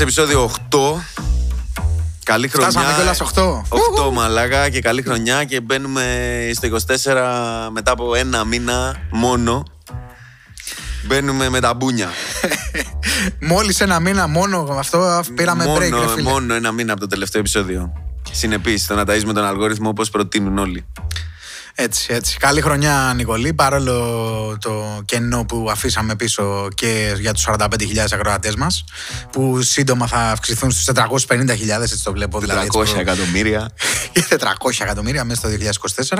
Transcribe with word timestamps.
Είμαστε 0.00 0.22
σε 0.22 0.26
επεισόδιο 0.26 0.50
8. 0.70 0.78
Καλή 2.24 2.48
χρονιά. 2.48 2.70
Φτάσαμε 2.70 2.94
κιόλας 2.94 3.22
8. 3.98 4.08
8 4.08 4.12
μαλάκα 4.12 4.68
και 4.68 4.80
καλή 4.80 5.02
χρονιά 5.02 5.44
και 5.44 5.60
μπαίνουμε 5.60 6.04
στο 6.54 6.68
24 6.68 7.70
μετά 7.72 7.92
από 7.92 8.14
ένα 8.14 8.44
μήνα 8.44 8.96
μόνο. 9.10 9.62
Μπαίνουμε 11.06 11.48
με 11.48 11.60
τα 11.60 11.74
μπούνια. 11.74 12.08
Μόλις 13.50 13.80
ένα 13.80 14.00
μήνα 14.00 14.26
μόνο 14.28 14.62
με 14.62 14.78
αυτό 14.78 15.20
πήραμε 15.34 15.64
μόνο, 15.64 15.78
break, 15.78 16.00
ρε 16.00 16.08
φίλε. 16.08 16.30
μόνο 16.30 16.54
ένα 16.54 16.72
μήνα 16.72 16.92
από 16.92 17.00
το 17.00 17.06
τελευταίο 17.06 17.40
επεισόδιο. 17.40 17.92
Συνεπή, 18.30 18.80
το 18.86 18.94
να 18.94 19.02
ταΐζουμε 19.02 19.32
τον 19.34 19.44
αλγόριθμο 19.44 19.88
όπως 19.88 20.10
προτείνουν 20.10 20.58
όλοι. 20.58 20.86
Έτσι, 21.80 22.12
έτσι. 22.12 22.36
Καλή 22.38 22.60
χρονιά, 22.60 23.12
Νικολή. 23.16 23.54
Παρόλο 23.54 23.92
το 24.60 25.02
κενό 25.04 25.44
που 25.44 25.68
αφήσαμε 25.70 26.16
πίσω 26.16 26.68
και 26.74 27.14
για 27.20 27.32
τους 27.32 27.46
45.000 27.48 27.66
ακροατές 28.12 28.54
μας, 28.56 28.84
που 29.32 29.62
σύντομα 29.62 30.06
θα 30.06 30.18
αυξηθούν 30.18 30.70
στους 30.70 30.84
450.000, 31.28 31.82
έτσι 31.82 32.02
το 32.02 32.12
βλέπω. 32.12 32.38
400 32.38 32.40
δηλαδή, 32.40 32.66
έτσι 32.66 32.92
προ- 32.92 33.00
εκατομμύρια. 33.00 33.70
και 34.12 34.24
400 34.30 34.44
εκατομμύρια 34.78 35.24
μέσα 35.24 35.40
στο 35.40 35.48
2024. 36.08 36.16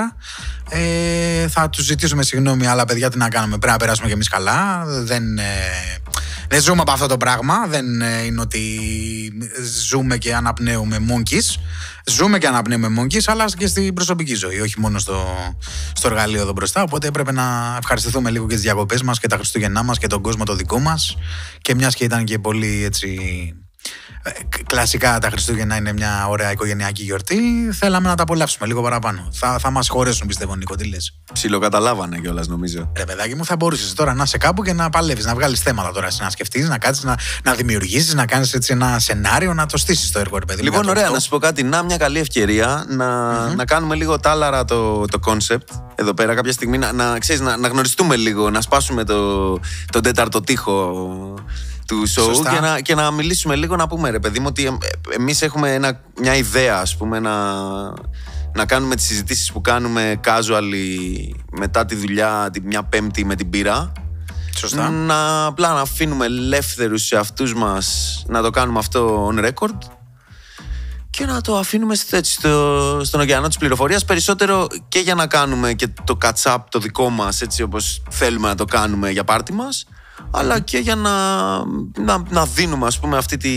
Ε, 0.69 1.47
θα 1.47 1.69
τους 1.69 1.83
ζητήσουμε 1.85 2.23
συγγνώμη, 2.23 2.67
αλλά 2.67 2.85
παιδιά, 2.85 3.09
τι 3.09 3.17
να 3.17 3.29
κάνουμε. 3.29 3.57
Πρέπει 3.57 3.71
να 3.71 3.77
περάσουμε 3.77 4.07
κι 4.07 4.13
εμείς 4.13 4.29
καλά. 4.29 4.83
Δεν, 4.85 5.37
ε, 5.37 5.43
δεν 6.47 6.61
ζούμε 6.61 6.81
από 6.81 6.91
αυτό 6.91 7.07
το 7.07 7.17
πράγμα. 7.17 7.67
Δεν 7.67 8.01
ε, 8.01 8.21
είναι 8.25 8.41
ότι 8.41 8.79
ζούμε 9.87 10.17
και 10.17 10.35
αναπνέουμε 10.35 10.97
monkeys. 11.09 11.59
Ζούμε 12.05 12.37
και 12.37 12.47
αναπνέουμε 12.47 13.01
monkeys, 13.01 13.23
αλλά 13.25 13.45
και 13.57 13.67
στην 13.67 13.93
προσωπική 13.93 14.35
ζωή, 14.35 14.59
όχι 14.59 14.79
μόνο 14.79 14.99
στο, 14.99 15.25
στο 15.93 16.07
εργαλείο 16.07 16.41
εδώ 16.41 16.51
μπροστά. 16.51 16.81
Οπότε 16.81 17.07
έπρεπε 17.07 17.31
να 17.31 17.75
ευχαριστηθούμε 17.77 18.29
λίγο 18.29 18.47
και 18.47 18.53
τις 18.53 18.63
διακοπές 18.63 19.01
μας 19.01 19.19
και 19.19 19.27
τα 19.27 19.35
Χριστούγεννά 19.35 19.83
μας 19.83 19.97
και 19.97 20.07
τον 20.07 20.21
κόσμο 20.21 20.43
το 20.43 20.55
δικό 20.55 20.79
μας. 20.79 21.17
Και 21.61 21.75
μιας 21.75 21.95
και 21.95 22.03
ήταν 22.03 22.23
και 22.23 22.39
πολύ 22.39 22.83
έτσι 22.83 23.17
ε, 23.17 23.51
κ- 23.53 23.68
Κλασικά 24.65 25.19
τα 25.19 25.29
Χριστούγεννα 25.29 25.75
είναι 25.75 25.93
μια 25.93 26.27
ωραία 26.27 26.51
οικογενειακή 26.51 27.03
γιορτή. 27.03 27.69
Θέλαμε 27.71 28.07
να 28.07 28.15
τα 28.15 28.23
απολαύσουμε 28.23 28.67
λίγο 28.67 28.81
παραπάνω. 28.81 29.29
Θα, 29.31 29.59
θα 29.59 29.69
μας 29.71 29.89
χωρέσουν, 29.89 30.27
πιστεύω, 30.27 30.55
Νίκο, 30.55 30.75
τι 30.75 30.87
λες; 30.87 31.19
Ψιλοκαταλάβανε 31.33 32.19
κιόλας 32.19 32.47
νομίζω. 32.47 32.91
Ρε 32.97 33.05
παιδάκι 33.05 33.35
μου, 33.35 33.45
θα 33.45 33.55
μπορούσες 33.55 33.93
τώρα 33.93 34.13
να 34.13 34.23
είσαι 34.23 34.37
κάπου 34.37 34.63
και 34.63 34.73
να 34.73 34.89
παλεύεις, 34.89 35.25
να 35.25 35.33
βγάλεις 35.33 35.59
θέματα 35.59 35.91
τώρα, 35.91 36.07
εσύ, 36.07 36.23
να 36.23 36.29
σκεφτείς, 36.29 36.69
να 36.69 36.77
κάτσεις, 36.77 37.03
να, 37.03 37.17
να 37.43 37.53
δημιουργήσεις, 37.53 38.13
να 38.13 38.25
κάνεις 38.25 38.53
ένα 38.53 38.99
σενάριο, 38.99 39.53
να 39.53 39.65
το 39.65 39.77
στήσεις 39.77 40.11
το 40.11 40.19
έργο, 40.19 40.37
ρε 40.37 40.45
παιδί 40.45 40.59
μου, 40.59 40.65
Λοιπόν, 40.65 40.83
για 40.83 40.93
το 40.93 40.97
ωραία, 40.97 41.03
αυτό. 41.03 41.15
να 41.15 41.21
σου 41.23 41.29
πω 41.29 41.37
κάτι. 41.37 41.63
Να, 41.63 41.83
μια 41.83 41.97
καλή 41.97 42.19
ευκαιρία 42.19 42.85
να, 42.87 43.33
να 43.55 43.65
κάνουμε 43.65 43.95
λίγο 43.95 44.19
τάλαρα 44.19 44.65
το, 44.65 45.05
το 45.05 45.19
concept 45.25 45.75
εδώ 45.95 46.13
πέρα 46.13 46.35
κάποια 46.35 46.51
στιγμή. 46.51 46.77
Να, 46.77 46.91
να, 46.91 47.19
ξέρεις, 47.19 47.41
να, 47.41 47.57
να 47.57 47.67
γνωριστούμε 47.67 48.15
λίγο, 48.15 48.49
να 48.49 48.61
σπάσουμε 48.61 49.03
το, 49.03 49.59
τον 49.91 50.01
τέταρτο 50.01 50.41
τείχο 50.41 50.93
του 51.89 52.01
show 52.07 52.07
Σωστά. 52.23 52.53
και 52.53 52.59
να, 52.59 52.79
και 52.79 52.95
να 52.95 53.11
μιλήσουμε 53.11 53.55
λίγο 53.55 53.75
να 53.75 53.87
πούμε 53.87 54.09
ρε 54.09 54.19
παιδί 54.19 54.39
μου 54.39 54.45
ότι 54.49 54.77
εμείς 55.17 55.41
έχουμε 55.41 55.73
ένα, 55.73 56.01
μια 56.21 56.35
ιδέα 56.35 56.77
ας 56.79 56.95
πούμε 56.97 57.19
να, 57.19 57.53
να 58.55 58.65
κάνουμε 58.65 58.95
τις 58.95 59.05
συζητήσεις 59.05 59.51
που 59.51 59.61
κάνουμε 59.61 60.19
casually 60.25 60.97
μετά 61.51 61.85
τη 61.85 61.95
δουλειά 61.95 62.49
τη 62.53 62.61
μια 62.61 62.83
πέμπτη 62.83 63.25
με 63.25 63.35
την 63.35 63.49
πύρα 63.49 63.91
Σωστά. 64.57 64.89
να 64.89 65.45
απλά 65.45 65.73
να 65.73 65.81
αφήνουμε 65.81 66.25
ελεύθερους 66.25 67.05
σε 67.05 67.17
αυτούς 67.17 67.53
μας 67.53 68.23
να 68.27 68.41
το 68.41 68.49
κάνουμε 68.49 68.79
αυτό 68.79 69.31
on 69.33 69.45
record 69.45 69.77
και 71.09 71.25
να 71.25 71.41
το 71.41 71.57
αφήνουμε 71.57 71.95
στο- 71.95 72.15
έτσι, 72.17 72.31
στο, 72.33 73.01
στον 73.03 73.19
ωκεανό 73.21 73.47
της 73.47 73.57
πληροφορίας 73.57 74.05
περισσότερο 74.05 74.67
και 74.87 74.99
για 74.99 75.15
να 75.15 75.27
κάνουμε 75.27 75.73
και 75.73 75.87
το 76.03 76.17
catch 76.21 76.51
up 76.53 76.57
το 76.69 76.79
δικό 76.79 77.09
μας 77.09 77.41
έτσι 77.41 77.61
όπως 77.61 78.03
θέλουμε 78.09 78.47
να 78.47 78.55
το 78.55 78.65
κάνουμε 78.65 79.09
για 79.09 79.23
πάρτι 79.23 79.53
μας 79.53 79.85
αλλά 80.31 80.59
και 80.59 80.77
για 80.77 80.95
να, 80.95 81.11
να, 82.03 82.23
να 82.29 82.45
δίνουμε 82.45 82.87
ας 82.87 82.99
πούμε 82.99 83.17
αυτή 83.17 83.37
τη, 83.37 83.49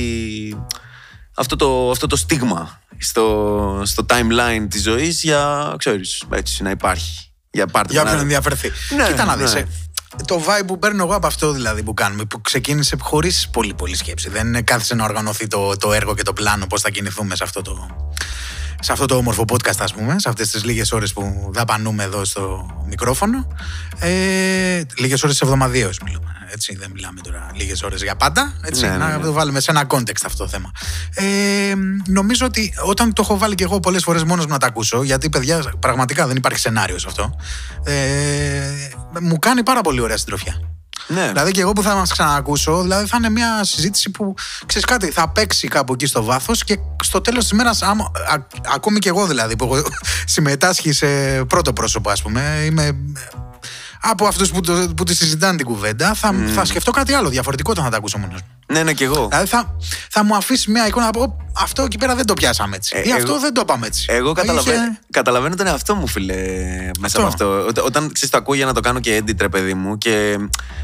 αυτό, 1.36 1.56
το, 1.56 1.90
αυτό 1.90 2.06
το 2.06 2.16
στίγμα 2.16 2.80
στο, 2.98 3.82
στο 3.84 4.06
timeline 4.08 4.66
της 4.70 4.82
ζωής 4.82 5.22
για 5.22 5.74
ξέρεις 5.78 6.22
έτσι 6.30 6.62
να 6.62 6.70
υπάρχει 6.70 7.32
για 7.50 7.66
πάρτι 7.66 7.92
Για 7.92 8.02
να- 8.02 8.08
όποιον 8.08 8.22
ενδιαφερθεί. 8.22 8.70
Ναι, 8.96 9.06
Κοίτα 9.06 9.24
να 9.24 9.36
ναι. 9.36 9.42
δεις. 9.44 9.64
Το 10.26 10.42
vibe 10.46 10.66
που 10.66 10.78
παίρνω 10.78 11.02
εγώ 11.02 11.14
από 11.14 11.26
αυτό 11.26 11.52
δηλαδή 11.52 11.82
που 11.82 11.94
κάνουμε, 11.94 12.24
που 12.24 12.40
ξεκίνησε 12.40 12.96
χωρίς 13.00 13.48
πολύ 13.52 13.74
πολύ 13.74 13.96
σκέψη. 13.96 14.28
Δεν 14.28 14.64
κάθισε 14.64 14.94
να 14.94 15.04
οργανωθεί 15.04 15.46
το, 15.46 15.76
το 15.76 15.92
έργο 15.92 16.14
και 16.14 16.22
το 16.22 16.32
πλάνο 16.32 16.66
πώς 16.66 16.80
θα 16.80 16.90
κινηθούμε 16.90 17.36
σε 17.36 17.44
αυτό 17.44 17.62
το, 17.62 17.88
σε 18.82 18.92
αυτό 18.92 19.06
το 19.06 19.16
όμορφο 19.16 19.44
podcast, 19.52 19.78
ας 19.78 19.92
πούμε, 19.92 20.18
σε 20.18 20.28
αυτές 20.28 20.50
τις 20.50 20.64
λίγες 20.64 20.92
ώρες 20.92 21.12
που 21.12 21.50
δαπανούμε 21.52 22.02
εδώ 22.02 22.24
στο 22.24 22.70
μικρόφωνο. 22.88 23.46
Ε, 23.98 24.82
λίγες 24.98 25.22
ώρες 25.22 25.40
εβδομαδιαίως 25.40 25.98
μιλούμε, 26.04 26.32
έτσι, 26.52 26.76
δεν 26.76 26.90
μιλάμε 26.94 27.20
τώρα 27.20 27.50
λίγες 27.54 27.82
ώρες 27.82 28.02
για 28.02 28.16
πάντα, 28.16 28.54
έτσι, 28.62 28.82
Ναι, 28.82 28.88
ναι, 28.88 28.96
να 28.96 29.16
ναι. 29.16 29.24
το 29.24 29.32
βάλουμε 29.32 29.60
σε 29.60 29.70
ένα 29.70 29.86
context 29.88 30.22
αυτό 30.24 30.44
το 30.44 30.48
θέμα. 30.48 30.70
Ε, 31.14 31.72
νομίζω 32.06 32.46
ότι 32.46 32.74
όταν 32.84 33.12
το 33.12 33.22
έχω 33.24 33.38
βάλει 33.38 33.54
και 33.54 33.64
εγώ 33.64 33.80
πολλές 33.80 34.02
φορές 34.02 34.24
μόνος 34.24 34.46
μου 34.46 34.52
να 34.52 34.58
τα 34.58 34.66
ακούσω, 34.66 35.02
γιατί 35.02 35.28
παιδιά 35.28 35.72
πραγματικά 35.78 36.26
δεν 36.26 36.36
υπάρχει 36.36 36.58
σενάριο 36.58 36.98
σε 36.98 37.06
αυτό, 37.08 37.36
ε, 37.84 37.92
μου 39.20 39.38
κάνει 39.38 39.62
πάρα 39.62 39.80
πολύ 39.80 40.00
ωραία 40.00 40.16
συντροφιά. 40.16 40.71
Ναι. 41.12 41.28
Δηλαδή 41.28 41.50
και 41.50 41.60
εγώ 41.60 41.72
που 41.72 41.82
θα 41.82 41.94
μας 41.94 42.12
ξανακούσω, 42.12 42.82
δηλαδή 42.82 43.06
θα 43.06 43.16
είναι 43.16 43.30
μια 43.30 43.64
συζήτηση 43.64 44.10
που 44.10 44.34
ξέρεις 44.66 44.86
κάτι, 44.86 45.10
θα 45.10 45.28
παίξει 45.28 45.68
κάπου 45.68 45.92
εκεί 45.92 46.06
στο 46.06 46.24
βάθος 46.24 46.64
και 46.64 46.78
στο 47.02 47.20
τέλος 47.20 47.42
της 47.42 47.52
μέρας, 47.52 47.82
ακόμη 48.74 48.98
και 48.98 49.08
εγώ 49.08 49.26
δηλαδή 49.26 49.56
που 49.56 49.64
έχω 49.64 49.82
συμμετάσχει 50.24 50.92
σε 50.92 51.06
πρώτο 51.44 51.72
πρόσωπο, 51.72 52.10
ας 52.10 52.22
πούμε, 52.22 52.62
είμαι 52.64 52.84
ε, 52.84 52.94
από 54.02 54.26
αυτούς 54.26 54.50
που, 54.50 54.60
το- 54.60 54.92
που 54.96 55.04
τη 55.04 55.14
συζητάνε 55.14 55.56
την 55.56 55.66
κουβέντα, 55.66 56.14
θα, 56.14 56.34
θα 56.54 56.64
σκεφτώ 56.64 56.90
κάτι 56.90 57.12
άλλο 57.12 57.28
διαφορετικό 57.28 57.70
όταν 57.70 57.84
θα 57.84 57.90
τα 57.90 57.96
ακούσω 57.96 58.18
μόνος 58.18 58.40
μου. 58.40 58.46
ναι, 58.66 58.82
ναι, 58.82 58.92
και 58.92 59.04
εγώ. 59.04 59.26
Δηλαδή 59.28 59.46
θα, 59.46 59.76
θα 60.10 60.24
μου 60.24 60.36
αφήσει 60.36 60.70
μια 60.70 60.86
εικόνα 60.86 61.06
από 61.08 61.22
«Ω, 61.22 61.36
αυτό 61.62 61.82
εκεί 61.82 61.98
πέρα 61.98 62.14
δεν 62.14 62.26
το 62.26 62.34
πιάσαμε 62.34 62.76
έτσι. 62.76 62.94
Ε, 62.96 63.08
ή 63.08 63.12
αυτό 63.12 63.30
εγώ- 63.32 63.40
δεν 63.40 63.54
το 63.54 63.60
είπαμε 63.60 63.86
έτσι. 63.86 64.06
Εγώ 64.08 64.32
καταλαβαίνω, 64.32 64.82
Είχε- 64.82 64.98
καταλαβαίνω 65.10 65.54
τον 65.54 65.66
εαυτό 65.66 65.94
μου, 65.94 66.06
φίλε, 66.06 66.34
μέσα 66.34 66.90
Αυτό. 67.06 67.18
από 67.18 67.26
αυτό. 67.28 67.66
Όταν- 67.68 67.84
Όταν 67.84 68.12
ξέρεις, 68.12 68.30
το 68.30 68.36
ακούω 68.38 68.54
για 68.54 68.66
να 68.66 68.72
το 68.72 68.80
κάνω 68.80 69.00
και 69.00 69.18
edit, 69.18 69.40
ρε 69.40 69.48
παιδί 69.48 69.74
μου, 69.74 69.98
και 69.98 70.38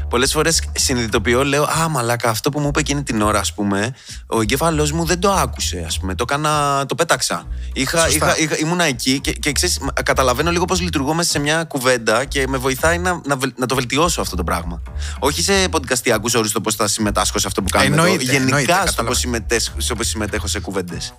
πολλές 0.09 0.31
φορές 0.31 0.61
συνειδητοποιώ, 0.75 1.43
λέω 1.43 1.63
Α, 1.63 1.89
μαλάκα, 1.89 2.29
αυτό 2.29 2.49
που 2.49 2.59
μου 2.59 2.67
είπε 2.67 2.79
εκείνη 2.79 3.03
την 3.03 3.21
ώρα, 3.21 3.39
ας 3.39 3.53
πούμε, 3.53 3.93
ο 4.27 4.41
εγκέφαλός 4.41 4.91
μου 4.91 5.05
δεν 5.05 5.19
το 5.19 5.31
άκουσε, 5.31 5.83
ας 5.87 5.99
πούμε. 5.99 6.15
Το, 6.15 6.25
κάνα, 6.25 6.85
το 6.85 6.95
πέταξα. 6.95 7.47
Είχα, 7.73 7.97
Σωστά. 7.99 8.15
είχα, 8.15 8.37
είχα, 8.37 8.57
ήμουνα 8.57 8.83
εκεί 8.83 9.19
και, 9.19 9.31
και 9.31 9.51
ξέρεις, 9.51 9.79
μα- 9.79 9.91
καταλαβαίνω 9.91 10.51
λίγο 10.51 10.65
πώς 10.65 10.81
λειτουργώ 10.81 11.13
μέσα 11.13 11.29
σε 11.29 11.39
μια 11.39 11.63
κουβέντα 11.63 12.25
και 12.25 12.45
με 12.47 12.57
βοηθάει 12.57 12.97
να, 12.97 13.08
να, 13.25 13.35
βελ- 13.37 13.59
να 13.59 13.65
το 13.65 13.75
βελτιώσω 13.75 14.21
αυτό 14.21 14.35
το 14.35 14.43
πράγμα. 14.43 14.81
Όχι 15.19 15.41
σε 15.41 15.53
podcastιακούς 15.71 16.33
όρους 16.35 16.51
το 16.51 16.61
πώς 16.61 16.75
θα 16.75 16.87
συμμετάσχω 16.87 17.39
σε 17.39 17.47
αυτό 17.47 17.61
που 17.61 17.69
κάνουμε 17.69 17.95
Εννοείται, 17.95 18.23
εδώ. 18.23 18.31
Γενικά 18.31 18.45
εννοείται, 18.45 18.71
στο 18.73 18.83
κατάλαβα. 18.83 19.07
πώ 19.07 19.13
συμμετέσχω, 19.13 19.79
στο 19.79 19.95
πώς 19.95 20.07
συμμετέχω 20.07 20.47
σε 20.47 20.59
κουβέντες. 20.59 21.13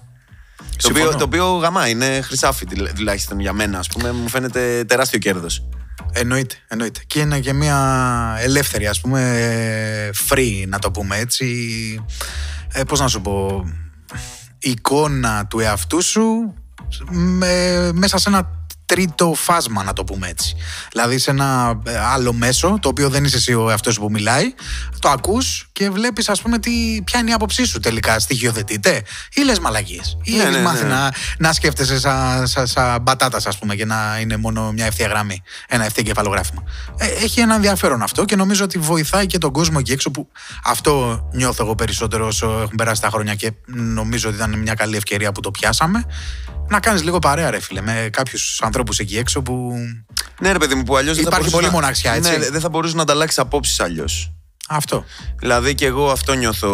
Το 0.56 0.64
Συμφωνώ. 0.78 1.04
οποίο, 1.06 1.18
το 1.18 1.24
οποίο 1.24 1.46
γαμά 1.56 1.88
είναι 1.88 2.20
χρυσάφι 2.20 2.66
τουλά- 2.66 2.92
τουλάχιστον 2.94 3.40
για 3.40 3.52
μένα, 3.52 3.78
ας 3.78 3.88
πούμε, 3.88 4.12
μου 4.12 4.28
φαίνεται 4.28 4.84
τεράστιο 4.84 5.18
κέρδος. 5.18 5.68
Εννοείται, 6.12 6.54
εννοείται. 6.68 7.00
Και 7.06 7.20
είναι 7.20 7.40
και 7.40 7.52
μια 7.52 8.36
ελεύθερη, 8.40 8.86
ας 8.86 9.00
πούμε, 9.00 10.10
free, 10.28 10.64
να 10.68 10.78
το 10.78 10.90
πούμε 10.90 11.16
έτσι. 11.16 11.46
Ε, 12.72 12.82
πώς 12.84 13.00
να 13.00 13.08
σου 13.08 13.20
πω, 13.20 13.64
εικόνα 14.58 15.46
του 15.46 15.60
εαυτού 15.60 16.02
σου 16.02 16.54
με, 17.10 17.90
μέσα 17.94 18.18
σε 18.18 18.28
ένα 18.28 18.48
τρίτο 18.90 19.34
φάσμα, 19.36 19.82
να 19.82 19.92
το 19.92 20.04
πούμε 20.04 20.28
έτσι. 20.28 20.56
Δηλαδή 20.90 21.18
σε 21.18 21.30
ένα 21.30 21.80
ε, 21.84 21.98
άλλο 21.98 22.32
μέσο, 22.32 22.78
το 22.82 22.88
οποίο 22.88 23.08
δεν 23.08 23.24
είσαι 23.24 23.36
εσύ 23.36 23.54
ο 23.54 23.70
εαυτός 23.70 23.94
σου 23.94 24.00
που 24.00 24.10
μιλάει, 24.10 24.54
το 24.98 25.08
ακούς 25.08 25.68
και 25.72 25.90
βλέπεις 25.90 26.28
ας 26.28 26.42
πούμε 26.42 26.58
τι, 26.58 27.02
ποια 27.04 27.20
είναι 27.20 27.30
η 27.30 27.32
άποψή 27.32 27.64
σου 27.64 27.80
τελικά, 27.80 28.18
στοιχειοθετείται 28.18 29.02
ή 29.34 29.42
λες 29.42 29.58
μαλακίες. 29.58 30.16
Ή 30.22 30.36
Ναι, 30.36 30.42
έχεις 30.42 30.56
ναι, 30.56 30.62
μάθει 30.62 30.84
ναι. 30.84 30.88
να, 30.88 31.12
να 31.38 31.52
σκέφτεσαι 31.52 31.98
σαν 31.98 32.46
σα, 32.46 32.66
σα 32.66 32.98
μπατάτας, 32.98 33.46
ας 33.46 33.58
πούμε, 33.58 33.74
και 33.74 33.84
να 33.84 34.18
είναι 34.20 34.36
μόνο 34.36 34.72
μια 34.72 34.86
ευθεία 34.86 35.06
γραμμή. 35.06 35.42
Ένα 35.68 35.84
ευθεία 35.84 36.02
κεφαλογράφημα. 36.02 36.62
Ε, 36.96 37.06
έχει 37.06 37.40
ένα 37.40 37.54
ενδιαφέρον 37.54 38.02
αυτό 38.02 38.24
και 38.24 38.36
νομίζω 38.36 38.64
ότι 38.64 38.78
βοηθάει 38.78 39.26
και 39.26 39.38
τον 39.38 39.52
κόσμο 39.52 39.76
εκεί 39.80 39.92
έξω 39.92 40.10
που 40.10 40.28
αυτό 40.64 41.24
νιώθω 41.32 41.64
εγώ 41.64 41.74
περισσότερο 41.74 42.26
όσο 42.26 42.46
έχουν 42.46 42.76
περάσει 42.76 43.00
τα 43.00 43.08
χρόνια 43.08 43.34
και 43.34 43.52
νομίζω 43.66 44.28
ότι 44.28 44.36
ήταν 44.36 44.58
μια 44.58 44.74
καλή 44.74 44.96
ευκαιρία 44.96 45.32
που 45.32 45.40
το 45.40 45.50
πιάσαμε. 45.50 46.04
Να 46.70 46.80
κάνεις 46.80 47.02
λίγο 47.02 47.18
παρέα, 47.18 47.50
ρε 47.50 47.60
φίλε, 47.60 47.80
με 47.80 48.08
κάποιους 48.12 48.60
ανθρώπους 48.62 48.98
εκεί 48.98 49.18
έξω 49.18 49.42
που. 49.42 49.72
Ναι, 50.40 50.52
ρε 50.52 50.58
παιδί 50.58 50.74
μου, 50.74 50.82
που 50.82 50.96
αλλιώς 50.96 51.14
δεν 51.16 51.24
θα 51.24 51.30
Υπάρχει 51.36 51.50
μπορούσες 51.50 51.52
πολύ 51.52 51.66
να- 51.66 51.72
μοναξιά, 51.72 52.12
έτσι. 52.12 52.38
Ναι, 52.38 52.50
δεν 52.50 52.60
θα 52.60 52.68
μπορούσε 52.68 52.96
να 52.96 53.02
ανταλλάξεις 53.02 53.38
απόψεις 53.38 53.80
αλλιώς. 53.80 54.32
Αυτό. 54.68 55.04
Δηλαδή 55.38 55.74
και 55.74 55.86
εγώ 55.86 56.10
αυτό 56.10 56.32
νιώθω 56.32 56.68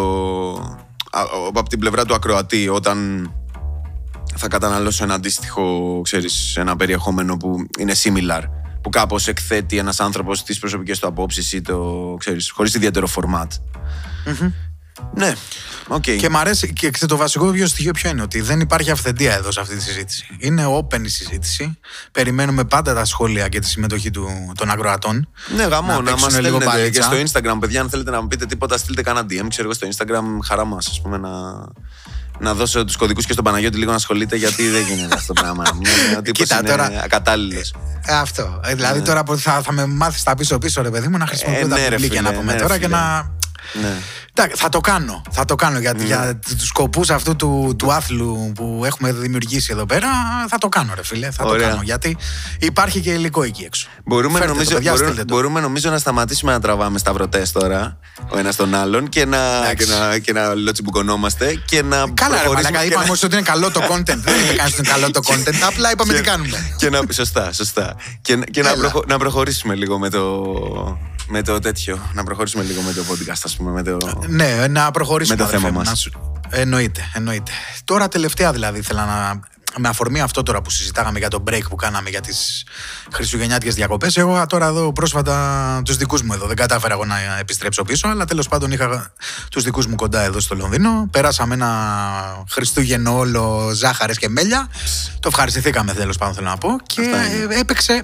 α, 1.11 1.21
ο- 1.21 1.47
από 1.47 1.69
την 1.69 1.79
πλευρά 1.79 2.05
του 2.05 2.13
ακροατή 2.13 2.67
όταν 2.69 3.29
θα 4.35 4.47
καταναλώσω 4.47 5.03
ένα 5.03 5.13
αντίστοιχο, 5.13 5.99
ξέρεις, 6.03 6.55
ένα 6.57 6.75
περιεχόμενο 6.75 7.37
που 7.37 7.55
είναι 7.79 7.93
similar 8.03 8.41
που 8.81 8.89
κάπως 8.89 9.27
εκθέτει 9.27 9.77
ένας 9.77 9.99
άνθρωπος 9.99 10.43
τις 10.43 10.59
προσωπικές 10.59 10.99
του 10.99 11.07
απόψεις 11.07 11.53
ή 11.53 11.61
το, 11.61 12.15
ξέρεις, 12.19 12.49
χωρίς 12.51 12.73
ιδιαίτερο 12.73 13.07
format. 13.15 13.47
Ναι, 15.13 15.33
οκ. 15.87 16.01
Και 16.01 16.29
μ' 16.29 16.37
αρέσει 16.37 16.73
και 16.73 16.91
το 17.07 17.17
βασικό 17.17 17.51
πιο 17.51 17.67
στοιχείο 17.67 17.91
ποιο 17.91 18.09
είναι, 18.09 18.21
ότι 18.21 18.41
δεν 18.41 18.59
υπάρχει 18.59 18.91
αυθεντία 18.91 19.33
εδώ 19.33 19.51
σε 19.51 19.59
αυτή 19.59 19.75
τη 19.75 19.81
συζήτηση. 19.81 20.25
Είναι 20.39 20.63
open 20.79 21.03
η 21.03 21.07
συζήτηση. 21.07 21.79
Περιμένουμε 22.11 22.63
πάντα 22.63 22.93
τα 22.93 23.05
σχόλια 23.05 23.47
και 23.47 23.59
τη 23.59 23.67
συμμετοχή 23.67 24.11
του, 24.11 24.51
των 24.57 24.69
ακροατών. 24.69 25.29
Ναι, 25.55 25.63
γαμό, 25.63 25.91
να, 25.91 26.01
παίξουν 26.03 26.19
μας 26.21 26.39
λίγο 26.39 26.55
στέλνετε 26.61 26.89
και 26.89 26.99
μπαλίτσα. 26.99 27.29
στο 27.31 27.41
Instagram, 27.41 27.57
παιδιά, 27.59 27.81
αν 27.81 27.89
θέλετε 27.89 28.11
να 28.11 28.21
μου 28.21 28.27
πείτε 28.27 28.45
τίποτα, 28.45 28.77
στείλτε 28.77 29.01
κανένα 29.01 29.25
DM. 29.29 29.45
Ξέρω 29.49 29.63
εγώ 29.69 29.73
στο 29.73 29.87
Instagram, 29.91 30.23
χαρά 30.45 30.65
μας, 30.65 30.87
ας 30.87 31.01
πούμε, 31.01 31.17
να, 31.17 31.29
να 32.39 32.53
δώσω 32.53 32.85
τους 32.85 32.95
κωδικούς 32.95 33.25
και 33.25 33.31
στον 33.31 33.43
Παναγιώτη 33.43 33.77
λίγο 33.77 33.89
να 33.89 33.95
ασχολείται, 33.97 34.35
γιατί 34.35 34.67
δεν 34.69 34.81
γίνεται 34.85 35.15
αυτό 35.15 35.33
το 35.33 35.41
πράγμα. 35.41 35.63
Ο 36.17 36.21
τύπος 36.21 36.47
Κοίτα, 36.47 36.59
είναι 36.59 36.69
τώρα- 36.69 36.91
ακατάλληλος. 37.03 37.73
Ε, 38.05 38.13
αυτό. 38.15 38.59
Ε, 38.63 38.75
δηλαδή 38.75 39.01
τώρα 39.01 39.23
που 39.23 39.37
θα, 39.37 39.61
θα 39.61 39.71
με 39.71 39.85
μάθεις 39.85 40.23
τα 40.23 40.35
πίσω-πίσω, 40.35 40.81
ρε 40.81 40.89
παιδί 40.89 41.07
μου, 41.07 41.17
να 41.17 41.27
χρησιμοποιώ 41.27 41.65
Ε, 41.65 41.67
τα 41.67 41.75
ναι, 41.75 41.87
ρε 41.87 41.95
βιβλία 41.95 42.09
φίλε, 42.19 42.21
να 42.31 42.37
πούμε 42.37 42.51
ναι, 42.51 42.57
ρε 42.57 42.61
τώρα 42.61 42.77
και 42.77 42.85
φίλε. 42.85 42.95
να. 42.97 43.35
Ναι. 43.81 43.93
Εντάξει, 44.39 44.61
θα 44.61 44.69
το 44.69 44.79
κάνω. 44.79 45.21
Θα 45.31 45.45
το 45.45 45.55
κάνω 45.55 45.79
γιατί 45.79 46.05
για 46.05 46.39
τους 46.57 46.67
σκοπούς 46.67 47.09
αυτού 47.09 47.35
του, 47.35 47.75
του 47.77 47.91
άθλου 47.93 48.51
που 48.55 48.81
έχουμε 48.85 49.11
δημιουργήσει 49.13 49.69
εδώ 49.71 49.85
πέρα. 49.85 50.07
Θα 50.49 50.57
το 50.57 50.69
κάνω, 50.69 50.93
ρε 50.95 51.03
φίλε. 51.03 51.31
Θα 51.31 51.43
Ωραία. 51.45 51.61
το 51.63 51.69
κάνω. 51.69 51.81
Γιατί 51.83 52.17
υπάρχει 52.59 52.99
και 53.01 53.11
υλικό 53.11 53.43
εκεί 53.43 53.63
έξω. 53.63 53.87
Μπορούμε, 54.05 54.31
Φέρτε 54.33 54.47
το, 54.47 54.53
νομίζω, 54.53 54.75
παιδιά, 54.75 54.91
μπορούμε, 54.91 55.09
στείλτε 55.09 55.25
το. 55.25 55.35
μπορούμε 55.35 55.59
νομίζω 55.59 55.89
να 55.89 55.97
σταματήσουμε 55.97 56.51
να 56.51 56.59
τραβάμε 56.59 56.97
σταυρωτές 56.97 57.51
τώρα 57.51 57.97
ο 58.29 58.37
ένας 58.37 58.55
τον 58.55 58.75
άλλον 58.75 59.09
και 59.09 59.25
να, 59.25 59.37
και 59.37 59.83
Εντάξει. 59.83 59.89
να, 59.89 60.17
και 60.17 60.33
να 60.33 60.53
λοτσιμπουκωνόμαστε 60.53 61.61
και 61.65 61.81
να. 61.81 61.97
Καλά, 62.13 62.35
ρε 62.35 62.41
προχωρήσουμε 62.41 62.53
μαλάκα, 62.63 62.79
και 62.79 62.85
είπαμε 62.85 62.95
να- 62.95 63.03
όμως 63.03 63.23
ότι 63.23 63.33
είναι 63.35 63.43
καλό 63.43 63.71
το 63.71 63.81
content. 63.89 64.03
Δεν 64.17 64.39
είπε 64.43 64.53
κανείς 64.55 64.73
ότι 64.73 64.81
είναι 64.89 64.89
καλό 64.89 65.11
το 65.11 65.21
content. 65.29 65.55
Απλά 65.67 65.91
είπαμε 65.91 66.13
τι 66.13 66.21
κάνουμε. 66.21 66.75
Και 66.77 66.89
να, 66.89 66.99
σωστά, 67.11 67.53
σωστά. 67.53 67.95
Και, 68.21 68.35
να- 68.35 68.45
και 68.45 68.61
να, 68.61 68.69
Έλα. 68.69 68.79
προχω- 68.79 69.05
να 69.07 69.17
προχωρήσουμε 69.17 69.75
λίγο 69.75 69.99
με 69.99 70.09
το, 70.09 70.43
με 71.27 71.41
το 71.41 71.59
τέτοιο. 71.59 71.99
Να 72.13 72.23
προχωρήσουμε 72.23 72.63
λίγο 72.63 72.81
με 72.81 72.93
το 72.93 73.01
podcast, 73.09 73.41
ας 73.43 73.55
πούμε. 73.55 73.71
Με 73.71 73.83
το... 73.83 73.97
Ναι, 74.27 74.67
να 74.69 74.91
προχωρήσουμε. 74.91 75.37
Με 75.37 75.43
το 75.43 75.49
θέμα 75.49 75.67
αδερφέ 75.67 75.77
μου, 75.77 75.77
μας. 75.79 75.87
να 75.89 75.95
σου- 75.95 76.31
Εννοείται, 76.49 77.01
εννοείται. 77.13 77.51
Τώρα 77.85 78.07
τελευταία 78.07 78.51
δηλαδή 78.51 78.79
ήθελα 78.79 79.05
να. 79.05 79.39
Με 79.79 79.87
αφορμή 79.87 80.21
αυτό 80.21 80.43
τώρα 80.43 80.61
που 80.61 80.69
συζητάγαμε 80.69 81.19
για 81.19 81.29
το 81.29 81.43
break 81.49 81.61
που 81.69 81.75
κάναμε 81.75 82.09
για 82.09 82.21
τις 82.21 82.63
χριστουγεννιάτικες 83.11 83.75
διακοπές 83.75 84.17
Εγώ 84.17 84.45
τώρα 84.47 84.65
εδώ 84.67 84.93
πρόσφατα 84.93 85.81
τους 85.85 85.97
δικούς 85.97 86.21
μου 86.21 86.33
εδώ 86.33 86.47
Δεν 86.47 86.55
κατάφερα 86.55 86.93
εγώ 86.93 87.05
να 87.05 87.15
επιστρέψω 87.39 87.83
πίσω 87.83 88.07
Αλλά 88.07 88.25
τέλος 88.25 88.47
πάντων 88.47 88.71
είχα 88.71 89.11
τους 89.51 89.63
δικούς 89.63 89.85
μου 89.87 89.95
κοντά 89.95 90.21
εδώ 90.21 90.39
στο 90.39 90.55
Λονδίνο. 90.55 91.07
Περάσαμε 91.11 91.53
ένα 91.53 92.45
Χριστούγεννο 92.49 93.17
όλο 93.17 93.71
ζάχαρες 93.73 94.17
και 94.17 94.29
μέλια. 94.29 94.67
Το 95.19 95.27
ευχαριστηθήκαμε 95.27 95.93
τέλος 95.93 96.17
πάντων 96.17 96.33
θέλω 96.35 96.47
να 96.47 96.57
πω. 96.57 96.69
Και 96.85 97.01
Αυτά 97.01 97.25
είναι. 97.25 97.55
ε, 97.55 97.59
έπαιξε, 97.59 98.01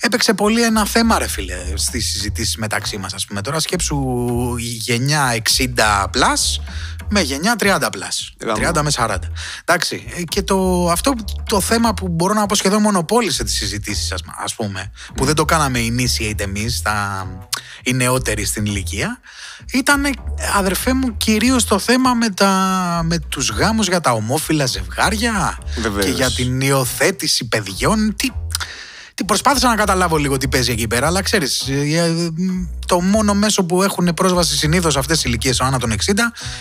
έπαιξε 0.00 0.32
πολύ 0.34 0.62
ένα 0.62 0.86
θέμα 0.86 1.18
ρε 1.18 1.28
φίλε 1.28 1.54
Στις 1.74 2.06
συζητήσεις 2.12 2.56
μεταξύ 2.56 2.96
μας 2.98 3.14
ας 3.14 3.26
πούμε. 3.26 3.40
Τώρα 3.40 3.60
σκέψου 3.60 3.96
η 4.58 4.64
γενιά 4.64 5.42
60 5.58 6.04
plus 6.04 6.62
με 7.10 7.20
γενιά 7.20 7.54
30 7.58 7.64
plus. 7.64 8.46
Γαμώ. 8.46 8.70
30 8.74 8.82
με 8.82 8.90
40. 8.94 9.16
Εντάξει. 9.64 10.12
ε, 10.16 10.22
Και 10.22 10.42
το, 10.42 10.88
αυτό 10.90 11.14
το 11.48 11.60
θέμα 11.60 11.94
που 11.94 12.08
μπορώ 12.08 12.34
να 12.34 12.46
πω 12.46 12.54
σχεδόν 12.54 12.82
μονοπόλησε 12.82 13.44
τις 13.44 13.54
συζητήσεις, 13.54 14.14
ας 14.42 14.54
πούμε, 14.54 14.90
που 15.14 15.24
δεν 15.24 15.34
το 15.34 15.44
κάναμε 15.44 15.78
initiate 15.78 16.40
εμείς, 16.40 16.82
οι 17.82 17.92
νεότεροι 17.92 18.44
στην 18.44 18.64
ηλικία, 18.66 19.20
ήταν 19.72 20.04
αδερφέ 20.56 20.92
μου 20.94 21.16
κυρίως 21.16 21.64
το 21.64 21.78
θέμα 21.78 22.14
με, 22.14 22.28
τα, 22.30 22.50
με 23.04 23.18
τους 23.18 23.50
γάμους 23.50 23.86
για 23.88 24.00
τα 24.00 24.12
ομόφυλα 24.12 24.66
ζευγάρια 24.66 25.58
Βεβαίως. 25.80 26.04
και 26.04 26.10
για 26.10 26.30
την 26.30 26.60
υιοθέτηση 26.60 27.48
παιδιών. 27.48 28.14
Τι, 28.16 28.28
τι 29.20 29.26
προσπάθησα 29.26 29.68
να 29.68 29.74
καταλάβω 29.74 30.16
λίγο 30.16 30.36
τι 30.36 30.48
παίζει 30.48 30.70
εκεί 30.70 30.86
πέρα, 30.86 31.06
αλλά 31.06 31.22
ξέρεις, 31.22 31.68
το 32.86 33.00
μόνο 33.00 33.34
μέσο 33.34 33.64
που 33.64 33.82
έχουν 33.82 34.14
πρόσβαση 34.14 34.56
συνήθως 34.56 34.96
αυτές 34.96 35.20
τι 35.20 35.28
ηλικίες 35.28 35.60
άνω 35.60 35.78
των 35.78 35.92
60 35.92 35.96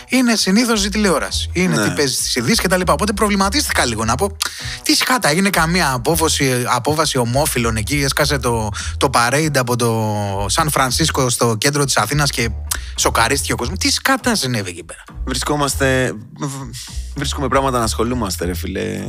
είναι 0.09 0.35
συνήθως 0.35 0.85
η 0.85 0.89
τηλεόραση. 0.89 1.49
Είναι 1.53 1.75
Ναι. 1.75 1.83
τι 1.87 1.93
παίζει 1.93 2.13
στις 2.13 2.35
ειδήσεις 2.35 2.61
κτλ. 2.61 2.81
Οπότε 2.87 3.13
προβληματίστηκα 3.13 3.85
λίγο 3.85 4.05
να 4.05 4.15
πω 4.15 4.35
τι 4.83 4.95
σκάτα, 4.95 5.29
έγινε 5.29 5.49
καμία 5.49 5.91
απόφαση, 5.91 6.63
απόβαση 6.67 7.17
ομόφυλων 7.17 7.75
εκεί. 7.75 8.01
Έσκασε 8.03 8.37
το, 8.37 8.69
το 8.97 9.09
parade 9.13 9.57
από 9.57 9.75
το 9.75 10.45
Σαν 10.49 10.69
Φρανσίσκο 10.69 11.29
στο 11.29 11.55
κέντρο 11.57 11.85
της 11.85 11.97
Αθήνας 11.97 12.31
και 12.31 12.49
σοκαρίστηκε 12.95 13.53
ο 13.53 13.55
κόσμος. 13.55 13.77
Τι 13.77 13.91
σκάτα 13.91 14.35
συνέβη 14.35 14.69
εκεί 14.69 14.83
πέρα; 14.83 15.03
Βρισκόμαστε. 15.25 16.13
Βρίσκουμε 17.15 17.47
πράγματα 17.47 17.77
να 17.77 17.83
ασχολούμαστε, 17.83 18.45
ρε 18.45 18.53
φίλε. 18.53 18.99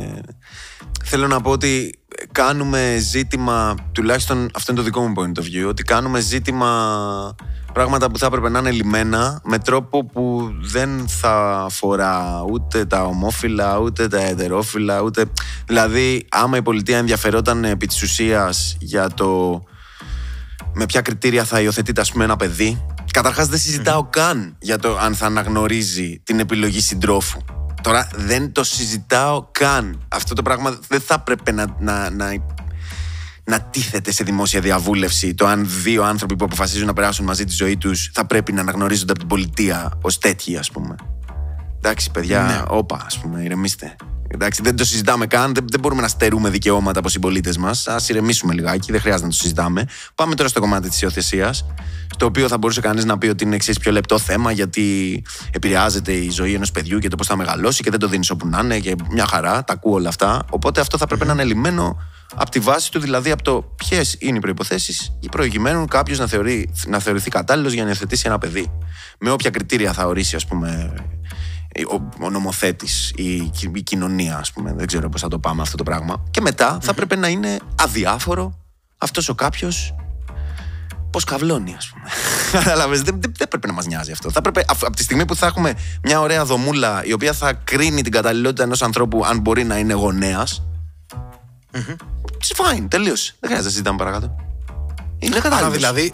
Θέλω 1.03 1.27
να 1.27 1.41
πω 1.41 1.51
ότι 1.51 2.00
κάνουμε 2.31 2.97
ζήτημα, 2.99 3.75
τουλάχιστον 3.91 4.49
αυτό 4.53 4.71
είναι 4.71 4.81
το 4.81 4.85
δικό 4.85 5.01
μου 5.07 5.13
point 5.17 5.39
of 5.39 5.43
view, 5.43 5.67
ότι 5.67 5.83
κάνουμε 5.83 6.19
ζήτημα 6.19 7.35
πράγματα 7.73 8.11
που 8.11 8.17
θα 8.17 8.25
έπρεπε 8.25 8.49
να 8.49 8.59
είναι 8.59 8.71
λιμένα 8.71 9.41
με 9.43 9.59
τρόπο 9.59 10.05
που 10.05 10.53
δεν 10.61 11.07
θα 11.07 11.63
αφορά 11.65 12.45
ούτε 12.51 12.85
τα 12.85 13.03
ομόφυλα, 13.03 13.79
ούτε 13.79 14.07
τα 14.07 14.21
ετερόφυλα, 14.21 15.01
ούτε... 15.01 15.25
Δηλαδή, 15.65 16.27
άμα 16.29 16.57
η 16.57 16.61
πολιτεία 16.61 16.97
ενδιαφερόταν 16.97 17.63
επί 17.63 17.87
της 17.87 18.01
ουσίας 18.01 18.77
για 18.79 19.09
το 19.09 19.61
με 20.73 20.85
ποια 20.85 21.01
κριτήρια 21.01 21.43
θα 21.43 21.61
υιοθετείται 21.61 22.01
ας 22.01 22.11
πούμε 22.11 22.23
ένα 22.23 22.35
παιδί. 22.35 22.85
Καταρχάς 23.11 23.47
δεν 23.47 23.59
συζητάω 23.59 24.03
καν 24.09 24.55
για 24.59 24.79
το 24.79 24.97
αν 24.97 25.15
θα 25.15 25.25
αναγνωρίζει 25.25 26.21
την 26.23 26.39
επιλογή 26.39 26.81
συντρόφου. 26.81 27.39
Τώρα 27.81 28.07
δεν 28.15 28.51
το 28.51 28.63
συζητάω 28.63 29.45
καν. 29.51 30.01
Αυτό 30.07 30.33
το 30.35 30.41
πράγμα 30.41 30.79
δεν 30.87 31.01
θα 31.01 31.13
έπρεπε 31.13 31.51
να, 31.51 31.75
να, 31.79 32.09
να, 32.09 32.33
να 33.43 33.61
τίθεται 33.61 34.11
σε 34.11 34.23
δημόσια 34.23 34.59
διαβούλευση 34.61 35.33
το 35.33 35.45
αν 35.47 35.67
δύο 35.83 36.03
άνθρωποι 36.03 36.35
που 36.35 36.45
αποφασίζουν 36.45 36.87
να 36.87 36.93
περάσουν 36.93 37.25
μαζί 37.25 37.45
τη 37.45 37.53
ζωή 37.53 37.77
τους 37.77 38.11
θα 38.13 38.25
πρέπει 38.25 38.51
να 38.51 38.61
αναγνωρίζονται 38.61 39.11
από 39.11 39.19
την 39.19 39.29
πολιτεία 39.29 39.91
ως 40.01 40.17
τέτοιοι 40.17 40.57
ας 40.57 40.71
πούμε. 40.71 40.95
Εντάξει, 41.77 42.11
παιδιά, 42.11 42.41
Ναι. 42.41 42.61
όπα, 42.67 43.01
ας 43.05 43.17
πούμε, 43.19 43.41
ηρεμήστε. 43.43 43.95
Εντάξει, 44.33 44.61
δεν 44.61 44.75
το 44.75 44.85
συζητάμε 44.85 45.27
καν, 45.27 45.53
δεν, 45.53 45.65
δεν 45.69 45.79
μπορούμε 45.79 46.01
να 46.01 46.07
στερούμε 46.07 46.49
δικαιώματα 46.49 46.99
από 46.99 47.09
συμπολίτες 47.09 47.57
μας. 47.57 47.87
Α 47.87 47.99
ηρεμήσουμε 48.07 48.53
λιγάκι, 48.53 48.91
δεν 48.91 49.01
χρειάζεται 49.01 49.25
να 49.25 49.31
το 49.31 49.37
συζητάμε. 49.37 49.87
Πάμε 50.15 50.35
τώρα 50.35 50.49
στο 50.49 50.59
κομμάτι 50.59 50.89
της 50.89 51.01
υιοθεσίας, 51.01 51.65
το 52.17 52.25
οποίο 52.25 52.47
θα 52.47 52.57
μπορούσε 52.57 52.81
κανείς 52.81 53.05
να 53.05 53.17
πει 53.17 53.27
ότι 53.27 53.43
είναι 53.43 53.55
εξή 53.55 53.73
πιο 53.79 53.91
λεπτό 53.91 54.19
θέμα, 54.19 54.51
γιατί 54.51 55.23
επηρεάζεται 55.51 56.11
η 56.11 56.29
ζωή 56.29 56.53
ενός 56.53 56.71
παιδιού 56.71 56.99
και 56.99 57.07
το 57.07 57.15
πώς 57.15 57.27
θα 57.27 57.35
μεγαλώσει 57.35 57.83
και 57.83 57.89
δεν 57.89 57.99
το 57.99 58.07
δίνεις 58.07 58.29
όπου 58.29 58.47
να 58.47 58.59
είναι 58.59 58.79
και 58.79 58.95
μια 59.09 59.25
χαρά, 59.25 59.63
τα 59.63 59.73
ακούω 59.73 59.93
όλα 59.93 60.09
αυτά. 60.09 60.45
Οπότε 60.49 60.81
αυτό 60.81 60.97
θα 60.97 61.07
πρέπει 61.07 61.25
να 61.25 61.31
είναι 61.31 61.43
λυμμένο 61.43 62.01
από 62.35 62.49
τη 62.49 62.59
βάση 62.59 62.91
του, 62.91 62.99
δηλαδή 62.99 63.31
από 63.31 63.43
το 63.43 63.73
ποιες 63.75 64.15
είναι 64.19 64.37
οι 64.37 64.39
προποθέσει 64.39 65.13
ή 65.19 65.29
προκειμένου 65.29 65.85
κάποιος 65.85 66.19
να, 66.19 66.27
θεωρεί, 66.27 66.73
να 66.87 66.99
θεωρηθεί 66.99 67.29
κατάλληλος 67.29 67.73
για 67.73 67.83
να 67.83 67.89
υιοθετήσει 67.89 68.23
ένα 68.25 68.37
παιδί. 68.37 68.71
Με 69.19 69.29
όποια 69.31 69.49
κριτήρια 69.49 69.93
θα 69.93 70.05
ορίσει, 70.05 70.35
ας 70.35 70.45
πούμε, 70.45 70.93
ο, 71.91 72.09
ο 72.25 72.29
νομοθέτης, 72.29 73.11
η, 73.15 73.39
κυ- 73.39 73.77
η 73.77 73.81
κοινωνία, 73.81 74.37
ας 74.37 74.51
πούμε. 74.51 74.73
Δεν 74.73 74.87
ξέρω 74.87 75.09
πώς 75.09 75.21
θα 75.21 75.27
το 75.27 75.39
πάμε 75.39 75.61
αυτό 75.61 75.77
το 75.77 75.83
πράγμα. 75.83 76.23
Και 76.31 76.41
μετά 76.41 76.77
θα 76.81 76.93
πρέπει 76.93 77.17
να 77.17 77.27
είναι 77.27 77.57
αδιάφορο 77.81 78.57
αυτός 78.97 79.29
ο 79.29 79.35
κάποιος 79.35 79.95
πώς 81.11 81.23
καυλώνει, 81.23 81.73
ας 81.77 81.89
πούμε. 81.93 82.05
Κατάλαβες, 82.63 83.01
δεν, 83.01 83.21
δεν, 83.21 83.33
δεν 83.37 83.47
πρέπει 83.47 83.67
να 83.67 83.73
μας 83.73 83.85
νοιάζει 83.85 84.11
αυτό. 84.11 84.31
Θα 84.31 84.41
πρέπει, 84.41 84.63
από 84.67 84.95
τη 84.95 85.03
στιγμή 85.03 85.25
που 85.25 85.35
θα 85.35 85.45
έχουμε 85.45 85.73
μια 86.03 86.19
ωραία 86.19 86.45
δομούλα 86.45 87.03
η 87.05 87.13
οποία 87.13 87.33
θα 87.33 87.53
κρίνει 87.53 88.01
την 88.01 88.11
καταλληλότητα 88.11 88.63
ενός 88.63 88.81
ανθρώπου 88.81 89.25
αν 89.25 89.39
μπορεί 89.39 89.63
να 89.63 89.77
είναι 89.77 89.93
γονέας, 89.93 90.63
It's 92.43 92.55
fine, 92.77 92.85
τελείωσε. 92.89 93.35
Δεν 93.39 93.49
χρειάζεται 93.49 93.63
να 93.63 93.69
συζητάμε 93.69 93.97
παρακάτω. 93.97 94.35
Είναι 95.19 95.35
Άρα 95.35 95.41
κατάλληλος. 95.49 95.73
δηλαδή, 95.75 96.13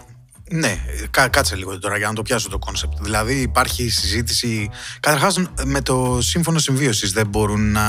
ναι, 0.50 0.80
κά, 1.12 1.28
κάτσε 1.28 1.56
λίγο 1.56 1.80
τώρα 1.80 1.98
για 1.98 2.08
να 2.08 2.14
το 2.14 2.22
πιάσω 2.22 2.50
το 2.50 2.60
κόνσεπτ. 2.60 2.94
Δηλαδή 3.02 3.34
υπάρχει 3.42 3.90
συζήτηση. 3.90 4.70
Καταρχάς, 5.00 5.40
με 5.66 5.82
το 5.82 6.18
σύμφωνο 6.22 6.60
συμβίωσης 6.60 7.12
δεν 7.12 7.28
μπορούν 7.28 7.72
να 7.72 7.84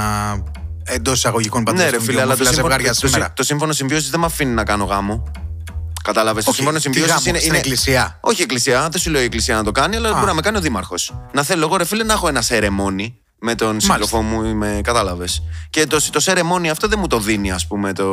εντός 0.85 1.17
εισαγωγικών 1.19 1.63
Ναι, 1.63 1.71
ρε 1.71 1.77
παντρευτούν 1.77 2.01
φίλε, 2.01 2.17
και 2.17 2.23
αλλά 2.23 2.37
το 2.37 2.43
ομόφυλα 2.43 2.53
σύμφωνο, 2.53 2.73
ζευγάρια 2.75 3.01
το, 3.01 3.07
σήμερα. 3.07 3.27
το, 3.27 3.33
το 3.35 3.43
σύμφωνο 3.43 3.73
συμβίωσης 3.73 4.11
δεν 4.11 4.21
με 4.21 4.27
αφήνει 4.27 4.53
να 4.53 4.65
κάνω 4.65 4.85
γάμο. 4.85 5.33
Κατάλαβες. 6.05 6.45
Το 6.45 6.51
Όχι, 6.51 6.59
σύμφωνο 6.59 6.77
τι 6.77 6.83
συμβίωσης 6.83 7.11
γάμο, 7.11 7.23
είναι. 7.27 7.39
στην 7.39 7.49
είναι- 7.51 7.59
εκκλησία. 7.59 8.19
Όχι 8.21 8.41
η 8.41 8.43
εκκλησία, 8.43 8.89
δεν 8.89 9.01
σου 9.01 9.11
λέω 9.11 9.21
η 9.21 9.25
εκκλησία 9.25 9.57
να 9.57 9.65
το 9.65 9.73
κάνει, 9.73 9.97
αλλά 9.97 10.13
μπορεί 10.13 10.27
να 10.27 10.35
με 10.35 10.41
κάνει 10.41 10.57
ο 10.57 10.61
δήμαρχος. 10.61 11.15
Να 11.33 11.43
θέλω 11.43 11.65
εγώ, 11.67 11.77
ρε 11.77 11.85
φίλε, 11.85 12.05
να 12.05 12.13
έχω 12.13 12.29
ένα 12.29 12.43
ceremony 12.43 13.19
με 13.41 13.55
τον 13.55 13.81
σύντροφό 13.81 14.23
μου 14.23 14.45
ή 14.45 14.55
με. 14.55 14.81
Κατάλαβες. 14.85 15.43
Και 15.71 15.87
το, 15.87 16.11
το 16.11 16.21
ceremony 16.21 16.71
αυτό 16.71 16.89
δεν 16.89 16.99
μου 17.01 17.07
το 17.07 17.19
δίνει, 17.21 17.51
ας 17.53 17.67
πούμε, 17.67 17.93
το, 17.93 18.07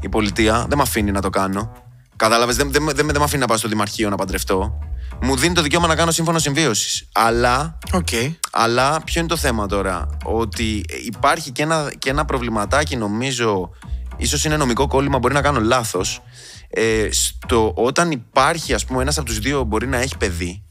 η 0.00 0.08
πολιτεία. 0.08 0.64
Δεν 0.68 0.76
με 0.76 0.82
αφήνει 0.82 1.10
να 1.10 1.20
το 1.20 1.30
κάνω. 1.30 1.72
Κατάλαβες. 2.16 2.56
Δεν, 2.56 2.72
δεν, 2.72 2.84
δεν, 2.84 3.06
δεν 3.06 3.16
με 3.16 3.24
αφήνει 3.24 3.40
να 3.40 3.46
πάω 3.46 3.56
στο 3.56 3.68
δημαρχείο 3.68 4.10
να 4.10 4.16
παντρευτώ. 4.16 4.78
Μου 5.20 5.36
δίνει 5.36 5.54
το 5.54 5.62
δικαίωμα 5.62 5.86
να 5.86 5.94
κάνω 5.94 6.10
σύμφωνο 6.10 6.38
συμβίωσης. 6.38 7.08
Αλλά 7.12 7.78
Οκ. 7.92 8.08
αλλά 8.50 9.00
ποιο 9.04 9.20
είναι 9.20 9.28
το 9.28 9.36
θέμα 9.36 9.66
τώρα, 9.66 10.06
ότι 10.24 10.84
υπάρχει 11.04 11.50
και 11.50 11.62
ένα, 11.62 11.92
και 11.98 12.10
ένα 12.10 12.24
προβληματάκι 12.24 12.96
νομίζω, 12.96 13.70
ίσως 14.16 14.44
είναι 14.44 14.56
νομικό 14.56 14.86
κόλλημα, 14.86 15.18
μπορεί 15.18 15.34
να 15.34 15.42
κάνω 15.42 15.60
λάθος, 15.60 16.22
ε, 16.68 17.08
στο, 17.10 17.72
όταν 17.76 18.10
υπάρχει 18.10 18.74
ας 18.74 18.84
πούμε 18.84 19.02
ένας 19.02 19.18
από 19.18 19.26
τους 19.26 19.38
δύο 19.38 19.62
μπορεί 19.64 19.86
να 19.86 19.96
έχει 19.96 20.16
παιδί, 20.16 20.62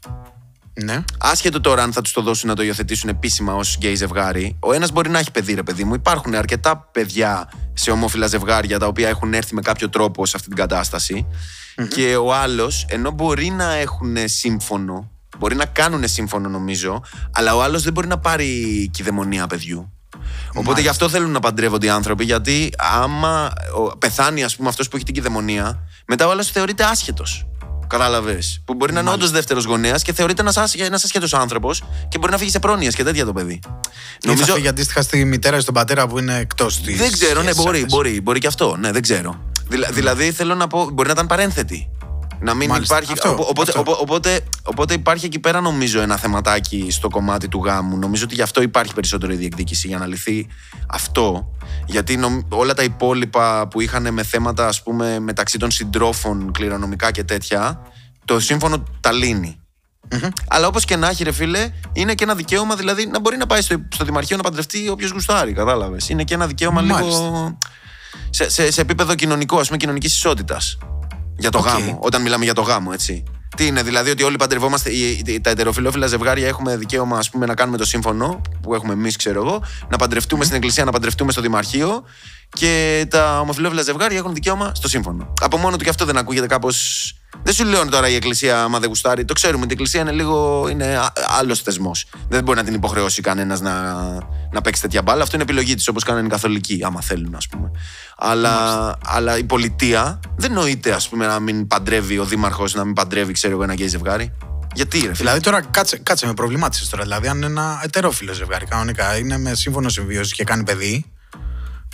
Ναι. 0.82 1.04
άσχετο 1.18 1.60
τώρα 1.60 1.82
αν 1.82 1.92
θα 1.92 2.00
τους 2.00 2.12
το 2.12 2.22
δώσουν 2.22 2.48
να 2.48 2.54
το 2.54 2.62
υιοθετήσουν 2.62 3.08
επίσημα 3.08 3.54
ως 3.54 3.76
γκέι 3.76 3.94
ζευγάρι, 3.94 4.56
ο 4.60 4.72
ένας 4.72 4.92
μπορεί 4.92 5.10
να 5.10 5.18
έχει 5.18 5.30
παιδί 5.30 5.54
ρε 5.54 5.62
παιδί 5.62 5.84
μου, 5.84 5.94
υπάρχουν 5.94 6.34
αρκετά 6.34 6.88
παιδιά 6.92 7.50
σε 7.72 7.90
ομόφυλα 7.90 8.26
ζευγάρια 8.26 8.78
τα 8.78 8.86
οποία 8.86 9.08
έχουν 9.08 9.34
έρθει 9.34 9.54
με 9.54 9.60
κάποιο 9.60 9.88
τρόπο 9.88 10.26
σε 10.26 10.32
αυτή 10.36 10.48
την 10.48 10.56
κατασταση 10.56 11.26
και 11.88 12.16
ο 12.16 12.34
άλλος 12.34 12.86
ενώ 12.88 13.10
μπορεί 13.10 13.50
να 13.50 13.74
έχουν 13.74 14.16
σύμφωνο 14.24 15.08
Μπορεί 15.38 15.54
να 15.56 15.64
κάνουν 15.64 16.08
σύμφωνο, 16.08 16.48
νομίζω, 16.48 17.02
αλλά 17.30 17.54
ο 17.56 17.62
άλλος 17.62 17.82
δεν 17.82 17.92
μπορεί 17.92 18.06
να 18.06 18.18
πάρει 18.18 18.88
κυδαιμονία 18.92 19.46
παιδιού. 19.46 19.92
Οπότε 20.54 20.80
γι' 20.80 20.88
αυτό 20.88 21.08
θέλουν 21.08 21.30
να 21.30 21.40
παντρεύονται 21.40 21.86
οι 21.86 21.88
άνθρωποι, 21.88 22.24
γιατί 22.24 22.70
άμα 22.78 23.52
ο- 23.76 23.96
πεθάνει, 23.98 24.44
ας 24.44 24.56
πούμε, 24.56 24.68
αυτός 24.68 24.88
που 24.88 24.96
έχει 24.96 25.04
την 25.04 25.14
κυδαιμονία, 25.14 25.78
μετά 26.06 26.26
ο 26.26 26.30
άλλος 26.30 26.50
θεωρείται 26.50 26.84
άσχετος. 26.84 27.46
Κατάλαβες. 27.98 28.60
Που 28.64 28.74
μπορεί 28.74 28.92
να 28.92 29.00
είναι 29.00 29.10
όντως 29.10 29.30
δεύτερος 29.30 29.64
γονέας 29.64 30.02
και 30.02 30.12
θεωρείται 30.12 30.42
ένας 30.42 30.74
ένας 30.74 31.04
ασχέτω 31.04 31.36
άνθρωπος 31.36 31.82
και 32.08 32.18
μπορεί 32.18 32.32
να 32.32 32.38
φύγει 32.38 32.50
σε 32.50 32.58
πρόνοιε 32.58 32.90
και 32.90 33.04
τέτοια 33.04 33.24
το 33.24 33.32
παιδί. 33.32 33.60
Νομίζω... 34.24 34.44
Θα 34.44 34.52
φύγει 34.54 34.68
αντίστοιχα 34.68 35.02
στη 35.02 35.24
μητέρα 35.24 35.56
ή 35.56 35.60
στον 35.60 35.74
πατέρα 35.74 36.06
που 36.06 36.18
είναι 36.18 36.38
εκτός 36.38 36.80
της. 36.80 36.96
Δεν 36.98 37.12
ξέρω, 37.12 37.42
ναι, 37.42 37.54
μπορεί, 37.54 37.84
μπορεί, 37.88 38.20
μπορεί 38.20 38.38
και 38.38 38.46
αυτό. 38.46 38.76
Ναι, 38.76 38.92
δεν 38.92 39.02
ξέρω. 39.02 39.40
Δηλα- 39.68 39.90
δηλαδή 39.92 40.32
θέλω 40.32 40.54
να 40.54 40.66
πω, 40.66 40.90
μπορεί 40.92 41.06
να 41.08 41.14
ήταν 41.14 41.26
παρένθετη. 41.26 41.88
Να 42.40 42.54
μην 42.54 42.68
Μάλιστα. 42.68 42.94
υπάρχει. 42.94 43.12
Αυτό, 43.12 43.30
οπο- 43.30 43.46
οπότε, 43.48 43.70
αυτό. 43.70 43.80
οπο- 43.80 43.98
οπότε, 44.00 44.40
οπότε 44.62 44.94
υπάρχει 44.94 45.26
εκεί 45.26 45.38
πέρα 45.38 45.60
νομίζω 45.60 46.00
ένα 46.00 46.16
θεματάκι 46.16 46.86
στο 46.90 47.08
κομμάτι 47.08 47.48
του 47.48 47.62
γάμου. 47.64 47.96
Νομίζω 47.98 48.24
ότι 48.24 48.34
γι' 48.34 48.42
αυτό 48.42 48.62
υπάρχει 48.62 48.94
περισσότερη 48.94 49.36
διεκδίκηση 49.36 49.86
για 49.88 49.98
να 49.98 50.06
λυθεί 50.06 50.46
αυτό. 50.88 51.50
Γιατί 51.86 52.16
νομ- 52.16 52.52
όλα 52.54 52.74
τα 52.74 52.82
υπόλοιπα 52.82 53.68
που 53.68 53.80
είχαν 53.80 54.12
με 54.12 54.22
θέματα 54.22 54.66
ας 54.66 54.82
πούμε 54.82 55.18
μεταξύ 55.18 55.58
των 55.58 55.70
συντρόφων 55.70 56.52
κληρονομικά 56.52 57.10
και 57.10 57.24
τέτοια, 57.24 57.80
το 58.24 58.40
σύμφωνο 58.40 58.82
τα 59.00 59.12
λύνει. 59.12 59.58
Αλλά 60.48 60.66
όπως 60.66 60.84
και 60.84 60.96
να 60.96 61.08
έχει, 61.08 61.24
ρε 61.24 61.32
φίλε, 61.32 61.70
είναι 61.92 62.14
και 62.14 62.24
ένα 62.24 62.34
δικαίωμα 62.34 62.74
δηλαδή 62.74 63.06
να 63.06 63.20
μπορεί 63.20 63.36
να 63.36 63.46
πάει 63.46 63.60
στο, 63.62 63.76
στο 63.94 64.04
Δημαρχείο 64.04 64.36
να 64.36 64.42
παντρευτεί 64.42 64.88
όποιος 64.88 65.10
γουστάρει. 65.10 65.52
Κατάλαβες. 65.52 66.08
Είναι 66.08 66.24
και 66.24 66.34
ένα 66.34 66.46
δικαίωμα 66.46 66.80
λίγο. 66.82 66.98
Μάλιστα. 66.98 67.58
Σε, 68.30 68.50
σε, 68.50 68.70
σε 68.72 68.80
επίπεδο 68.80 69.14
κοινωνικό, 69.14 69.58
ας 69.58 69.66
πούμε, 69.66 69.78
κοινωνικής 69.78 70.14
ισότητας. 70.14 70.78
Για 71.38 71.50
το 71.50 71.58
Οκ. 71.58 71.66
γάμο. 71.66 71.98
Όταν 72.02 72.22
μιλάμε 72.22 72.44
για 72.44 72.54
το 72.54 72.62
γάμο, 72.62 72.90
έτσι. 72.94 73.22
Τι 73.56 73.66
είναι, 73.66 73.82
δηλαδή 73.82 74.10
ότι 74.10 74.22
όλοι 74.22 74.36
παντρευόμαστε, 74.36 74.90
οι- 74.90 75.22
οι- 75.26 75.40
τα 75.40 75.50
ετεροφυλόφιλα 75.50 76.06
ζευγάρια 76.06 76.48
έχουμε 76.48 76.76
δικαίωμα 76.76 77.18
ας 77.18 77.30
πούμε, 77.30 77.46
να 77.46 77.54
κάνουμε 77.54 77.76
το 77.76 77.84
σύμφωνο 77.84 78.40
που 78.62 78.74
έχουμε 78.74 78.92
εμείς, 78.92 79.16
ξέρω 79.16 79.46
εγώ, 79.46 79.62
να 79.88 79.96
παντρευτούμε 79.96 80.44
στην 80.44 80.56
εκκλησία, 80.56 80.84
να 80.84 80.90
παντρευτούμε 80.92 81.32
στο 81.32 81.40
δημαρχείο 81.40 82.02
και 82.48 83.06
τα 83.10 83.40
ομοφυλόφιλα 83.40 83.82
ζευγάρια 83.82 84.18
έχουν 84.18 84.34
δικαίωμα 84.34 84.72
στο 84.74 84.88
σύμφωνο. 84.88 85.32
Από 85.40 85.56
μόνο 85.56 85.76
του 85.76 85.84
και 85.84 85.90
αυτό 85.90 86.04
δεν 86.04 86.16
ακούγεται 86.16 86.46
κάπως. 86.46 87.12
Δεν 87.42 87.54
σου 87.54 87.64
λέω 87.64 87.88
τώρα 87.88 88.08
η 88.08 88.14
εκκλησία, 88.14 88.62
άμα 88.62 88.78
δεν 88.78 88.88
γουστάρει. 88.88 89.24
Το 89.24 89.32
ξέρουμε 89.32 89.62
ότι 89.62 89.70
η 89.70 89.72
εκκλησία 89.72 90.00
είναι 90.00 90.12
λίγο. 90.12 90.66
είναι 90.70 91.00
άλλος 91.38 91.60
θεσμός. 91.60 92.06
Δεν 92.28 92.42
μπορεί 92.42 92.58
να 92.58 92.64
την 92.64 92.74
υποχρεώσει 92.74 93.22
κανένας 93.22 93.60
να, 93.60 93.94
να 94.52 94.60
παίξει 94.60 94.82
τέτοια 94.82 95.02
μπάλα. 95.02 95.22
Αυτό 95.22 95.34
είναι 95.34 95.44
επιλογή 95.44 95.74
της, 95.74 95.88
όπως 95.88 96.04
κάνουν 96.04 96.24
οι 96.24 96.28
καθολικοί, 96.28 96.80
άμα 96.84 97.00
θέλουν, 97.00 97.34
ας 97.34 97.48
πούμε. 97.48 97.70
Αλλά, 98.16 98.96
αλλά 99.04 99.38
η 99.38 99.44
πολιτεία 99.44 100.20
δεν 100.36 100.52
νοείται, 100.52 100.92
ας 100.92 101.08
πούμε, 101.08 101.26
να 101.26 101.40
μην 101.40 101.66
παντρεύει 101.66 102.18
ο 102.18 102.24
δήμαρχος, 102.24 102.74
να 102.74 102.84
μην 102.84 102.94
παντρεύει, 102.94 103.32
ξέρω 103.32 103.54
εγώ, 103.54 103.62
ένα 103.62 103.72
γκέι 103.72 103.88
ζευγάρι. 103.88 104.32
Γιατί, 104.74 104.98
ρε 104.98 105.02
φίλε; 105.02 105.14
Δηλαδή 105.14 105.40
τώρα 105.40 105.62
κάτσε, 105.62 105.96
κάτσε 105.96 106.26
με 106.26 106.34
προβλημάτισες 106.34 106.88
τώρα. 106.88 107.02
Δηλαδή, 107.02 107.28
αν 107.28 107.36
είναι 107.36 107.46
ένα 107.46 107.80
ετερόφιλο 107.84 108.32
ζευγάρι 108.32 108.66
κανονικά 108.66 109.16
είναι 109.16 109.38
με 109.38 109.54
σύμφωνο 109.54 109.88
συμβίωσης 109.88 110.32
και 110.32 110.44
κάνει 110.44 110.64
παιδί. 110.64 111.13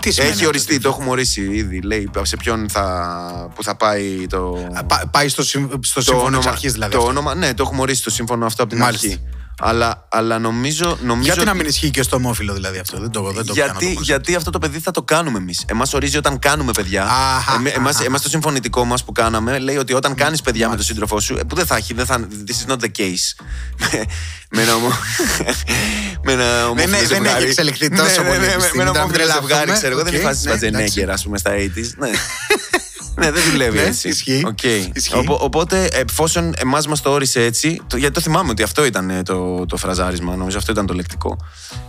Τι 0.00 0.10
σημαίνει 0.10 0.30
Έχει 0.30 0.38
αυτό, 0.38 0.48
οριστεί, 0.48 0.74
τι- 0.76 0.82
το 0.82 0.88
έχουμε 0.88 1.10
ορίσει 1.10 1.40
ήδη. 1.52 1.80
Λέει 1.80 2.10
σε 2.22 2.36
ποιον 2.36 2.68
θα, 2.68 3.50
που 3.54 3.62
θα 3.62 3.76
πάει 3.76 4.26
το. 4.26 4.68
Α, 4.74 4.84
πά- 4.84 5.06
πάει 5.10 5.28
στο, 5.28 5.42
συμ- 5.42 5.84
στο 5.84 5.94
το 5.94 6.00
σύμφωνο 6.10 6.36
εξ 6.36 6.46
αρχής 6.46 6.72
δηλαδή. 6.72 6.92
το 6.92 6.98
αυτό. 6.98 7.10
όνομα, 7.10 7.34
ναι, 7.34 7.54
το 7.54 7.62
έχουμε 7.62 7.80
ορίσει 7.80 8.02
το 8.02 8.10
σύμφωνο 8.10 8.46
αυτό 8.46 8.62
από 8.62 8.72
την 8.72 8.80
Μάλιστα. 8.80 9.06
αρχή. 9.06 9.20
Αλλά, 9.62 10.06
αλλά 10.08 10.38
νομίζω. 10.38 10.98
νομίζω 11.02 11.22
Γιατί 11.24 11.44
να 11.44 11.50
ότι- 11.50 11.60
μην 11.60 11.68
ισχύει 11.68 11.90
και 11.90 12.02
στο 12.02 12.16
ομόφυλο 12.16 12.52
δηλαδή 12.54 12.78
αυτό; 12.78 12.98
Δεν 13.00 13.10
το, 13.10 13.32
δεν 13.32 13.44
το 13.46 13.52
πιάνω 13.52 13.72
το 13.72 13.78
γιατί, 13.80 13.96
concept. 13.98 14.02
γιατί 14.02 14.34
αυτό 14.34 14.50
το 14.50 14.58
παιδί 14.58 14.78
θα 14.78 14.90
το 14.90 15.02
κάνουμε 15.02 15.38
εμείς. 15.38 15.64
Εμάς 15.66 15.94
ορίζει 15.94 16.16
όταν 16.16 16.38
κάνουμε 16.38 16.72
παιδιά. 16.72 17.04
Αχα, 17.04 17.54
Εμεί- 17.54 17.76
εμάς, 17.76 17.94
αχα. 17.94 18.04
εμάς 18.04 18.22
το 18.22 18.28
συμφωνητικό 18.28 18.84
μας 18.84 19.04
που 19.04 19.12
κάναμε 19.12 19.58
λέει 19.58 19.76
ότι 19.76 19.92
όταν 19.94 20.14
κάνεις 20.14 20.40
παιδιά 20.42 20.68
με 20.68 20.76
τον 20.76 20.84
σύντροφό 20.84 21.20
σου, 21.20 21.36
ε, 21.36 21.42
που 21.42 21.54
δεν 21.54 21.66
θα 21.66 21.76
έχει, 21.76 21.94
δεν 21.94 22.06
θα, 22.06 22.28
this 22.46 22.66
is 22.68 22.72
not 22.72 22.76
the 22.78 22.88
case. 22.98 23.44
με- 23.92 24.04
με 24.50 24.62
ένα 24.62 24.74
ομο- 24.74 24.88
με 26.24 26.32
ένα 26.32 26.44
Δεν 26.44 26.64
ομόφυλο 26.64 26.96
έχει- 26.96 27.06
δεν 27.06 27.06
ζευγάρι. 27.06 27.36
έχει 27.40 27.46
εξελιχθεί 27.50 27.88
Ναι, 27.88 27.96
τόσο 27.96 28.22
ναι, 28.22 28.28
πολύ 28.28 28.38
ναι, 28.38 28.44
η 28.44 28.48
με- 28.48 28.52
επιστήμη, 28.54 28.76
Με 28.76 28.82
ένα 28.82 28.92
να 28.92 28.98
μην 28.98 29.00
ομόφυλο 29.00 29.24
τρελαθούμε. 29.24 29.48
ζευγάρι, 29.48 29.72
ξέρω 29.72 29.92
εγώ, 29.92 30.02
δεν 30.04 30.14
Οκ, 30.14 30.20
υπάρχει 30.20 30.44
ναι, 30.44 30.50
Σβαρτσενέγκερ, 30.50 31.10
ας 31.10 31.22
πούμε, 31.22 31.38
στα 31.38 31.50
80s. 31.54 31.90
Ναι. 33.20 33.26
Ναι, 33.26 33.30
δεν 33.32 33.50
δουλεύει 33.50 33.76
Ναι, 33.76 33.82
έτσι. 33.84 34.08
ισχύει. 34.08 34.42
Οκ. 34.46 34.62
Ισχύει. 34.92 35.16
Οπο- 35.16 35.38
οπότε, 35.40 35.84
εφόσον 35.92 36.52
εμάς 36.56 36.86
μας 36.86 37.00
το 37.00 37.10
όρισε 37.10 37.44
έτσι, 37.44 37.80
το, 37.86 37.96
γιατί 37.96 38.14
το 38.14 38.20
θυμάμαι 38.20 38.50
ότι 38.50 38.62
αυτό 38.62 38.84
ήταν 38.84 39.10
ε, 39.10 39.22
το, 39.22 39.66
το 39.66 39.76
φραζάρισμα, 39.76 40.36
νομίζω 40.36 40.58
αυτό 40.58 40.72
ήταν 40.72 40.86
το 40.86 40.94
λεκτικό. 40.94 41.36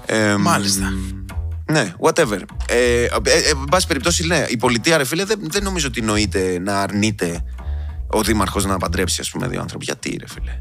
Ε, 0.05 0.35
Μάλιστα. 0.35 0.93
ναι, 1.71 1.93
whatever. 1.99 2.39
Ε, 2.67 3.03
ε, 3.03 3.05
ε, 3.23 3.49
εν 3.49 3.65
πάση 3.71 3.87
περιπτώσει, 3.87 4.27
ναι, 4.27 4.45
η 4.47 4.57
πολιτεία, 4.57 4.97
ρε 4.97 5.03
φίλε, 5.03 5.25
δεν, 5.25 5.39
δεν 5.51 5.63
νομίζω 5.63 5.87
ότι 5.87 6.01
νοείται 6.01 6.59
να 6.59 6.81
αρνείται 6.81 7.43
ο 8.07 8.23
δήμαρχος 8.23 8.65
να 8.65 8.77
παντρέψει, 8.77 9.21
ας 9.21 9.29
πούμε, 9.29 9.47
δύο 9.47 9.61
άνθρωποι. 9.61 9.85
Γιατί, 9.85 10.17
ρε 10.19 10.27
φίλε; 10.27 10.59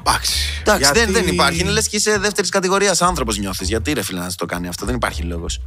Εντάξει. 0.00 0.32
Εντάξει, 0.60 0.82
Γιατί- 0.82 0.98
δεν, 0.98 1.12
δεν 1.12 1.26
υπάρχει. 1.34 1.60
Είναι 1.60 1.70
λες 1.70 1.88
και 1.88 1.96
είσαι 1.96 2.18
δεύτερης 2.18 2.50
κατηγορίας 2.50 3.02
άνθρωπος 3.02 3.38
νιώθεις. 3.38 3.68
Γιατί, 3.68 3.92
ρε 3.92 4.02
φίλε, 4.02 4.20
να 4.20 4.32
το 4.36 4.46
κάνει 4.46 4.68
αυτό; 4.68 4.86
Δεν 4.86 4.94
υπάρχει 4.94 5.22
λόγος. 5.22 5.62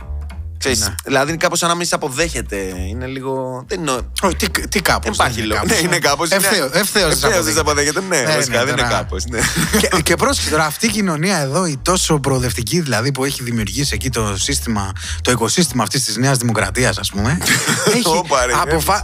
Ξέρεις, 0.64 0.80
Ναι. 0.80 0.96
Δηλαδή 1.06 1.30
είναι 1.30 1.38
κάπως 1.38 1.60
σαν 1.60 1.70
να 1.70 1.76
μην 1.76 1.86
σε 1.88 1.96
αποδέχεται. 1.96 2.56
Είναι 2.90 3.06
λίγο. 3.06 3.64
Δεν 3.68 3.80
είναι. 3.80 3.92
Όχι, 4.22 4.36
τι, 4.36 4.68
τι 4.68 4.82
κάπως, 4.82 5.04
Δεν 5.04 5.14
υπάρχει 5.14 5.38
είναι 5.40 5.48
λόγος. 5.48 5.64
κάπως. 5.68 5.82
Ναι, 5.82 5.88
είναι 5.88 6.00
κάπως. 6.00 6.30
Ευθέως, 6.30 6.70
ευθέως 6.74 7.20
δεν 7.20 7.44
δεν 7.44 7.54
σε 7.54 7.60
αποδέχεται. 7.60 8.02
Ναι, 8.10 8.18
Ναι, 8.22 8.36
βασικά 8.36 8.58
ναι, 8.58 8.64
δεν 8.66 8.74
είναι 8.78 8.82
τώρα- 8.88 8.88
κάπως. 8.98 9.26
Ναι. 9.26 9.40
και, 9.80 9.88
και 10.08 10.16
πρόσεχε 10.16 10.50
τώρα, 10.50 10.66
αυτή 10.66 10.86
η 10.86 10.90
κοινωνία 10.90 11.38
εδώ, 11.38 11.66
η 11.66 11.78
τόσο 11.82 12.20
προοδευτική 12.20 12.80
δηλαδή 12.82 13.12
που 13.12 13.24
έχει 13.26 13.44
δημιουργήσει 13.44 13.92
εκεί 13.94 14.10
το 14.10 14.36
σύστημα, 14.38 14.92
το 15.22 15.32
οικοσύστημα 15.32 15.84
αυτής 15.84 16.04
της 16.04 16.18
Νέας 16.18 16.38
Δημοκρατίας, 16.38 16.98
ας 16.98 17.10
πούμε. 17.12 17.38
έχει 17.96 18.02
Όπα, 18.18 18.46
ρε, 18.46 18.54
αποφα... 18.62 19.04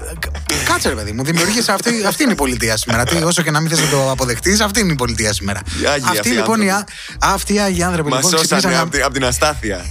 Κάτσε, 0.66 0.90
ρε 0.90 0.96
παιδί 0.96 1.12
μου, 1.12 1.24
δημιουργήσε 1.24 1.72
αυτή, 1.72 2.04
αυτή 2.08 2.24
είναι 2.24 2.32
η 2.32 2.36
πολιτεία 2.36 2.78
σήμερα. 2.78 3.04
Τι, 3.04 3.16
όσο 3.24 3.42
και 3.42 3.52
να 3.52 3.60
μην 3.60 3.70
θες 3.70 3.80
να 3.80 3.88
το 3.88 4.12
αποδεχτείς, 4.12 4.60
αυτή 4.60 4.80
είναι 4.80 4.92
η 4.92 4.96
πολιτεία 4.96 5.34
σήμερα. 5.34 5.62
Οι 5.82 5.86
Άγιοι 5.86 6.04
αυτοί 6.06 6.18
αυτοί 6.18 6.30
οι 6.30 6.34
λοιπόν 6.34 6.62
οι, 6.62 6.72
άνθρωποι. 6.72 6.92
α- 7.20 7.34
αυτοί 7.34 7.54
οι 7.54 7.60
Άγιοι 7.60 7.84
άνθρωποι 7.84 8.10
Μας 8.10 8.24
λοιπόν 8.24 8.40
σώσανε 8.40 8.60
ξυπνήσαν 8.62 8.82
από 8.82 8.92
την- 8.92 9.04
από 9.04 9.14
την 9.14 9.26
αστάθεια. 9.26 9.86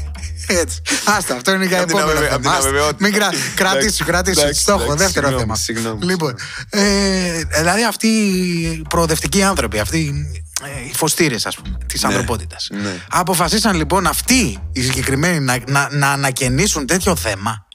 Έτσι. 0.49 0.83
Άστα, 1.05 1.35
αυτό 1.35 1.53
είναι 1.53 1.65
για 1.67 1.81
Απ' 1.81 1.87
την 1.87 1.97
επόμενο 1.99 2.19
αβεβαι- 2.19 2.33
απ' 2.35 2.41
την 2.43 2.51
θέμα. 2.51 2.57
Άστα, 2.57 2.69
αβεβαιότητα. 2.69 3.05
Μην 3.05 3.13
κρα... 3.13 3.27
Εντάξει, 3.27 3.51
κρατήσου, 3.55 4.05
κρατήσου. 4.05 4.41
εντάξει, 4.41 4.61
Στόχο, 4.61 4.83
εντάξει, 4.83 5.03
δεύτερο 5.03 5.27
συγγνώμη, 5.27 5.41
θέμα. 5.41 5.57
συγγνώμη, 5.57 6.05
Λοιπόν, 6.05 6.35
ε, 6.71 7.43
δηλαδή 7.61 7.85
αυτοί 7.85 8.07
οι 8.07 8.83
προοδευτικοί 8.89 9.43
άνθρωποι, 9.43 9.79
αυτοί 9.79 10.13
ε, 10.65 10.89
οι 10.89 10.95
φωστήρες, 10.95 11.47
ας 11.47 11.57
πούμε, 11.57 11.79
της 11.87 12.05
ανθρωπότητας. 12.05 12.69
ναι. 12.83 12.95
Αποφασίσαν 13.11 13.77
λοιπόν 13.77 14.07
αυτοί 14.07 14.59
οι 14.73 14.83
συγκεκριμένοι 14.83 15.41
να, 15.41 15.59
να, 15.67 15.89
να 15.93 16.11
ανακαινήσουν 16.11 16.87
τέτοιο 16.87 17.17
θέμα. 17.17 17.67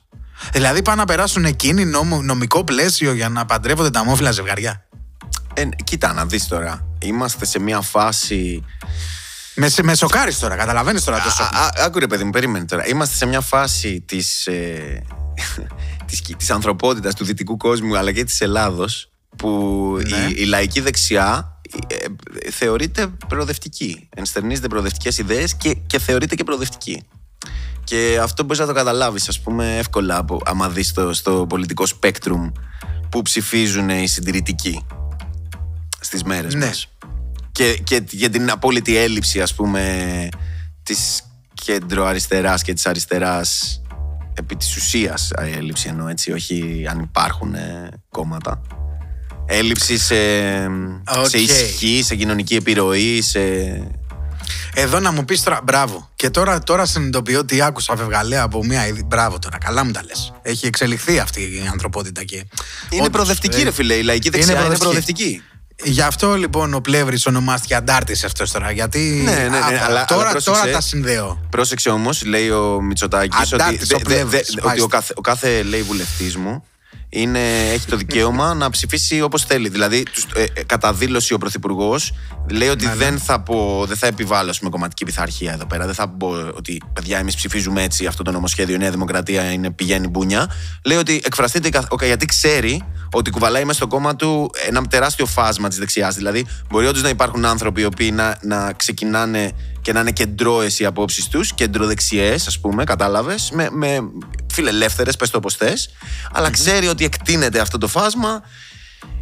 Δηλαδή 0.51 0.81
πάνε 0.81 0.97
να 0.97 1.05
περάσουν 1.05 1.45
εκείνοι 1.45 1.85
νόμο, 1.85 2.21
νομικό 2.21 2.63
πλαίσιο 2.63 3.13
για 3.13 3.29
να 3.29 3.45
παντρεύονται 3.45 3.89
τα 3.89 3.99
αμόφυλα 3.99 4.31
ζευγαριά. 4.31 4.87
Ε, 5.53 5.63
κοίτα 5.83 6.13
να 6.13 6.25
δεις 6.25 6.47
τώρα. 6.47 6.85
Είμαστε 7.01 7.45
σε 7.45 7.59
μια 7.59 7.81
φάση 7.81 8.63
Με, 9.55 9.69
σε- 9.69 9.83
με 9.83 9.95
σοκάρεις 9.95 10.39
τώρα, 10.39 10.55
καταλαβαίνεις 10.55 11.03
τώρα 11.03 11.21
το 11.21 11.29
σοκ. 11.29 11.53
Α, 11.55 11.59
α, 11.65 11.69
Άκου 11.85 11.99
ρε 11.99 12.07
παιδί 12.07 12.23
μου, 12.23 12.29
περίμενε 12.29 12.65
τώρα. 12.65 12.87
Είμαστε 12.87 13.15
σε 13.15 13.25
μια 13.25 13.41
φάση 13.41 14.01
της, 14.07 14.47
ε, 14.47 15.03
της, 16.07 16.21
κι- 16.21 16.35
της 16.35 16.49
ανθρωπότητας 16.51 17.15
του 17.15 17.25
δυτικού 17.25 17.57
κόσμου 17.57 17.97
αλλά 17.97 18.11
και 18.11 18.23
της 18.23 18.41
Ελλάδος 18.41 19.11
που 19.37 19.49
Ναι. 20.07 20.17
η, 20.17 20.33
η 20.37 20.45
λαϊκή 20.45 20.79
δεξιά 20.81 21.59
ε, 21.87 21.95
ε, 21.95 22.51
θεωρείται 22.51 23.07
προοδευτική. 23.27 24.09
Ενστερνίζεται 24.15 24.67
προοδευτικές 24.67 25.17
ιδέες 25.17 25.55
και, 25.55 25.73
και 25.87 25.99
θεωρείται 25.99 26.35
και 26.35 26.43
προοδευτική. 26.43 27.03
Και 27.83 28.19
αυτό 28.21 28.43
μπορείς 28.43 28.59
να 28.59 28.65
το 28.65 28.73
καταλάβεις, 28.73 29.27
ας 29.27 29.39
πούμε, 29.39 29.77
εύκολα 29.77 30.17
από, 30.17 30.41
άμα 30.45 30.69
δεις 30.69 30.87
στο, 30.87 31.13
στο 31.13 31.45
πολιτικό 31.49 31.85
σπέκτρουμ 31.85 32.51
που 33.09 33.21
ψηφίζουν 33.21 33.89
οι 33.89 34.07
συντηρητικοί 34.07 34.85
στις 35.99 36.23
μέρες 36.23 36.53
Ναι. 36.53 36.65
μας 36.65 36.87
και, 37.53 37.73
και 37.83 38.03
για 38.09 38.29
την 38.29 38.51
απόλυτη 38.51 38.97
έλλειψη 38.97 39.41
ας 39.41 39.53
πούμε 39.53 40.27
της 40.83 41.21
κέντρο-αριστεράς 41.53 42.61
και 42.61 42.73
της 42.73 42.85
αριστεράς 42.85 43.81
επί 44.33 44.55
της 44.55 44.75
ουσίας 44.75 45.31
α, 45.31 45.43
έλλειψη 45.57 45.87
εννοώ 45.87 46.07
έτσι 46.07 46.31
όχι 46.31 46.85
αν 46.89 46.99
υπάρχουν 46.99 47.53
ε, 47.53 47.89
κόμματα 48.09 48.61
έλλειψη 49.45 49.97
σε, 49.97 50.15
Οκ. 51.17 51.25
σε 51.27 51.37
ισχύ, 51.37 52.01
σε 52.05 52.15
κοινωνική 52.15 52.55
επιρροή 52.55 53.21
σε... 53.21 53.39
Εδώ 54.75 54.99
να 54.99 55.11
μου 55.11 55.25
πεις 55.25 55.43
τώρα, 55.43 55.59
μπράβο. 55.63 56.09
Και 56.15 56.29
τώρα, 56.29 56.59
τώρα 56.59 56.85
συνειδητοποιώ 56.85 57.39
ότι 57.39 57.61
άκουσα 57.61 57.95
φευγαλέα 57.97 58.41
από 58.43 58.63
μία. 58.65 58.87
είδη- 58.87 59.05
Μπράβο 59.05 59.39
τώρα, 59.39 59.57
καλά 59.57 59.85
μου 59.85 59.91
τα 59.91 60.03
λες. 60.03 60.33
Έχει 60.41 60.65
εξελιχθεί 60.65 61.19
αυτή 61.19 61.41
η 61.41 61.67
ανθρωπότητα 61.71 62.23
και. 62.23 62.35
είναι 62.35 62.45
όντως, 63.01 63.09
προοδευτική 63.09 63.59
ε, 63.59 63.63
ρε 63.63 63.71
φίλε 63.71 63.93
η 63.93 64.03
λαϊκή 64.03 64.29
δεξιά 64.29 64.51
είναι 64.53 64.59
προοδευτική. 64.59 64.83
προοδευτική, 64.83 65.41
Γι' 65.83 66.01
αυτό 66.01 66.35
λοιπόν 66.35 66.73
ο 66.73 66.79
Πλεύρης 66.81 67.25
ονομάστηκε 67.25 67.75
αντάρτης 67.75 68.23
αυτός 68.23 68.51
τώρα. 68.51 68.71
Γιατί. 68.71 69.21
Ναι, 69.25 69.31
ναι, 69.31 69.47
ναι, 69.49 69.57
Α, 69.57 69.65
αλλά- 69.65 69.83
αλλά 69.85 70.05
τώρα, 70.05 70.29
πρόσεξε. 70.29 70.61
τώρα 70.61 70.71
τα 70.73 70.81
συνδέω. 70.81 71.39
Πρόσεξε 71.49 71.89
όμως, 71.89 72.23
λέει 72.25 72.49
ο 72.49 72.81
Μητσοτάκης, 72.81 73.39
ότι, 73.53 73.53
Αντάρτης 73.53 73.87
δε- 73.87 73.95
ο 73.95 73.97
δε- 73.97 74.03
Πλεύρης, 74.03 74.29
δε- 74.29 74.37
ότι 74.57 74.59
ο 74.61 74.67
μάλιστα. 74.67 74.87
κάθε, 74.89 75.13
ο 75.17 75.21
κάθε 75.21 75.63
λέει 75.63 75.81
βουλευτής 75.81 76.37
μου 76.37 76.63
είναι, 77.15 77.39
έχει 77.73 77.85
το 77.85 77.95
δικαίωμα 77.97 78.53
να 78.53 78.69
ψηφίσει 78.69 79.21
όπως 79.21 79.43
θέλει. 79.43 79.69
Δηλαδή, 79.69 80.03
τους, 80.03 80.25
ε, 80.35 80.43
ε, 80.53 80.63
κατά 80.65 80.93
δήλωση 80.93 81.33
ο 81.33 81.37
Πρωθυπουργός 81.37 82.13
λέει 82.51 82.67
ότι 82.67 82.85
Ναι, 82.85 82.91
ναι. 82.91 82.97
δεν, 82.97 83.19
θα 83.19 83.39
πω, 83.41 83.83
δεν 83.87 83.97
θα 83.97 84.07
επιβάλλω 84.07 84.49
ας 84.49 84.57
πούμε, 84.57 84.69
κομματική 84.69 85.05
πειθαρχία 85.05 85.51
εδώ 85.53 85.65
πέρα. 85.65 85.85
Δεν 85.85 85.93
θα 85.93 86.07
πω 86.09 86.27
ότι 86.57 86.81
παιδιά, 86.93 87.17
εμείς 87.17 87.35
ψηφίζουμε 87.35 87.83
έτσι 87.83 88.05
αυτό 88.05 88.23
το 88.23 88.31
νομοσχέδιο. 88.31 88.75
Η 88.75 88.77
Νέα 88.77 88.91
Δημοκρατία 88.91 89.51
είναι, 89.51 89.71
πηγαίνει 89.71 90.07
μπουνιά. 90.07 90.49
Λέει 90.85 90.97
ότι 90.97 91.21
εκφραστείτε 91.25 91.69
καθ- 91.69 91.91
ο- 91.93 92.05
γιατί 92.05 92.25
ξέρει 92.25 92.83
ότι 93.11 93.29
κουβαλάει 93.31 93.63
μέσα 93.65 93.77
στο 93.77 93.87
κόμμα 93.87 94.15
του 94.15 94.51
ένα 94.67 94.87
τεράστιο 94.87 95.25
φάσμα 95.25 95.67
της 95.67 95.77
δεξιάς. 95.77 96.15
Δηλαδή, 96.15 96.45
μπορεί 96.71 96.85
όντως 96.87 97.01
να 97.01 97.09
υπάρχουν 97.09 97.45
άνθρωποι 97.45 97.81
οι 97.81 97.85
οποίοι 97.85 98.11
να, 98.13 98.37
να 98.41 98.73
ξεκινάνε 98.73 99.51
και 99.83 99.93
να 99.93 99.99
είναι 99.99 100.11
κεντρώε 100.11 100.67
οι 100.77 100.85
απόψεις 100.85 101.27
τους, 101.27 101.53
κεντροδεξιές, 101.53 102.47
ας 102.47 102.59
πούμε, 102.59 102.83
κατάλαβες, 102.83 103.49
με, 103.53 103.69
με 103.71 103.99
φιλελεύθερε, 104.53 105.11
πες 105.11 105.29
το 105.29 105.37
όπως 105.37 105.55
θες. 105.55 105.89
Αλλά 106.31 106.49
ξέρει 106.49 106.87
ότι 106.87 107.05
εκτείνεται 107.05 107.59
αυτό 107.59 107.77
το 107.77 107.87
φάσμα 107.87 108.41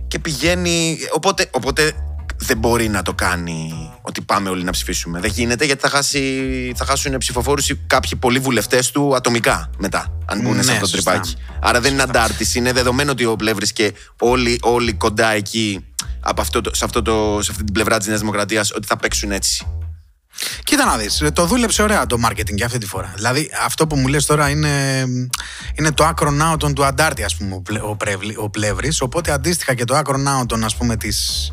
και 0.07 0.19
πηγαίνει. 0.19 0.97
Οπότε, 1.13 1.49
οπότε 1.51 1.93
δεν 2.37 2.57
μπορεί 2.57 2.87
να 2.89 3.01
το 3.01 3.13
κάνει 3.13 3.89
ότι 4.01 4.21
πάμε 4.21 4.49
όλοι 4.49 4.63
να 4.63 4.71
ψηφίσουμε. 4.71 5.19
Δεν 5.19 5.31
γίνεται 5.31 5.65
γιατί 5.65 5.81
θα, 5.81 5.89
χάσει, 5.89 6.73
θα 6.75 6.85
χάσουν 6.85 7.17
ψηφοφόρους 7.17 7.71
κάποιοι 7.87 8.15
πολλοί 8.19 8.39
βουλευτές 8.39 8.91
του 8.91 9.15
ατομικά 9.15 9.69
μετά, 9.77 10.19
αν 10.25 10.41
μπουν 10.41 10.63
σε 10.63 10.71
Ναι, 10.71 10.71
αυτό 10.71 10.79
το 10.79 10.95
σωστά. 10.95 11.11
τρυπάκι. 11.11 11.35
Άρα 11.61 11.81
δεν 11.81 11.93
είναι 11.93 12.01
αντάρτηση. 12.01 12.57
Είναι 12.57 12.71
δεδομένο 12.71 13.11
ότι 13.11 13.25
ο 13.25 13.35
Πλεύρης 13.35 13.73
και 13.73 13.93
όλοι, 14.19 14.59
όλοι 14.61 14.93
κοντά 14.93 15.29
εκεί, 15.31 15.85
από 16.19 16.41
αυτό 16.41 16.61
το, 16.61 16.75
σε, 16.75 16.85
αυτό 16.85 17.01
το, 17.01 17.39
σε 17.41 17.51
αυτή 17.51 17.63
την 17.63 17.73
πλευρά 17.73 17.97
της 17.97 18.07
Νέας 18.07 18.19
Δημοκρατίας, 18.19 18.71
ότι 18.71 18.87
θα 18.87 18.97
παίξουν 18.97 19.31
έτσι. 19.31 19.67
Κοίτα 20.63 20.85
να 20.85 20.97
δεις, 20.97 21.23
το 21.33 21.45
δούλεψε 21.45 21.81
ωραία 21.81 22.05
το 22.05 22.17
marketing 22.25 22.55
για 22.55 22.65
αυτή 22.65 22.77
τη 22.77 22.85
φορά. 22.85 23.13
Δηλαδή 23.15 23.49
αυτό 23.65 23.87
που 23.87 23.95
μου 23.95 24.07
λες 24.07 24.25
τώρα 24.25 24.49
είναι, 24.49 25.05
είναι 25.75 25.91
το 25.91 26.03
άκρο 26.03 26.31
νάωτον 26.31 26.73
του 26.73 26.85
αντάρτη 26.85 27.23
ας 27.23 27.35
πούμε 27.35 27.55
ο, 27.55 27.61
Πλε- 27.61 27.83
ο, 27.83 27.95
Πρεβλη- 27.95 28.37
ο 28.37 28.49
Πλεύρης, 28.49 29.01
οπότε 29.01 29.31
αντίστοιχα 29.31 29.73
και 29.73 29.83
το 29.83 29.95
άκρο 29.95 30.17
νάωτον 30.17 30.63
ας 30.63 30.75
πούμε 30.75 30.97
της 30.97 31.51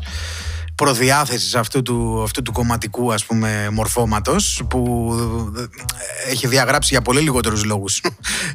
προδιάθεσης 0.79 1.55
αυτού 1.55 1.81
του, 1.81 2.21
αυτού 2.23 2.41
του 2.41 2.51
κομματικού 2.51 3.13
ας 3.13 3.25
πούμε 3.25 3.69
μορφώματος 3.71 4.61
που 4.69 5.11
ε, 5.57 6.31
έχει 6.31 6.47
διαγράψει 6.47 6.89
για 6.91 7.01
πολύ 7.01 7.19
λιγότερους 7.19 7.63
λόγους 7.63 8.01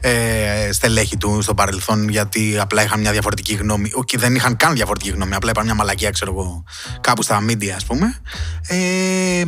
ε, 0.00 0.72
στελέχη 0.72 1.16
του 1.16 1.38
στο 1.42 1.54
παρελθόν 1.54 2.08
γιατί 2.08 2.58
απλά 2.58 2.84
είχαν 2.84 3.00
μια 3.00 3.12
διαφορετική 3.12 3.54
γνώμη. 3.54 3.90
Όχι 3.94 4.16
δεν 4.16 4.34
είχαν 4.34 4.56
καν 4.56 4.74
διαφορετική 4.74 5.10
γνώμη 5.10 5.34
απλά 5.34 5.50
είπαν 5.50 5.64
μια 5.64 5.74
μαλακία 5.74 6.10
ξέρω 6.10 6.32
εγώ 6.32 6.64
κάπου 7.00 7.22
στα 7.22 7.40
media 7.48 7.70
ας 7.76 7.84
πούμε. 7.84 8.20
Ε, 8.66 9.42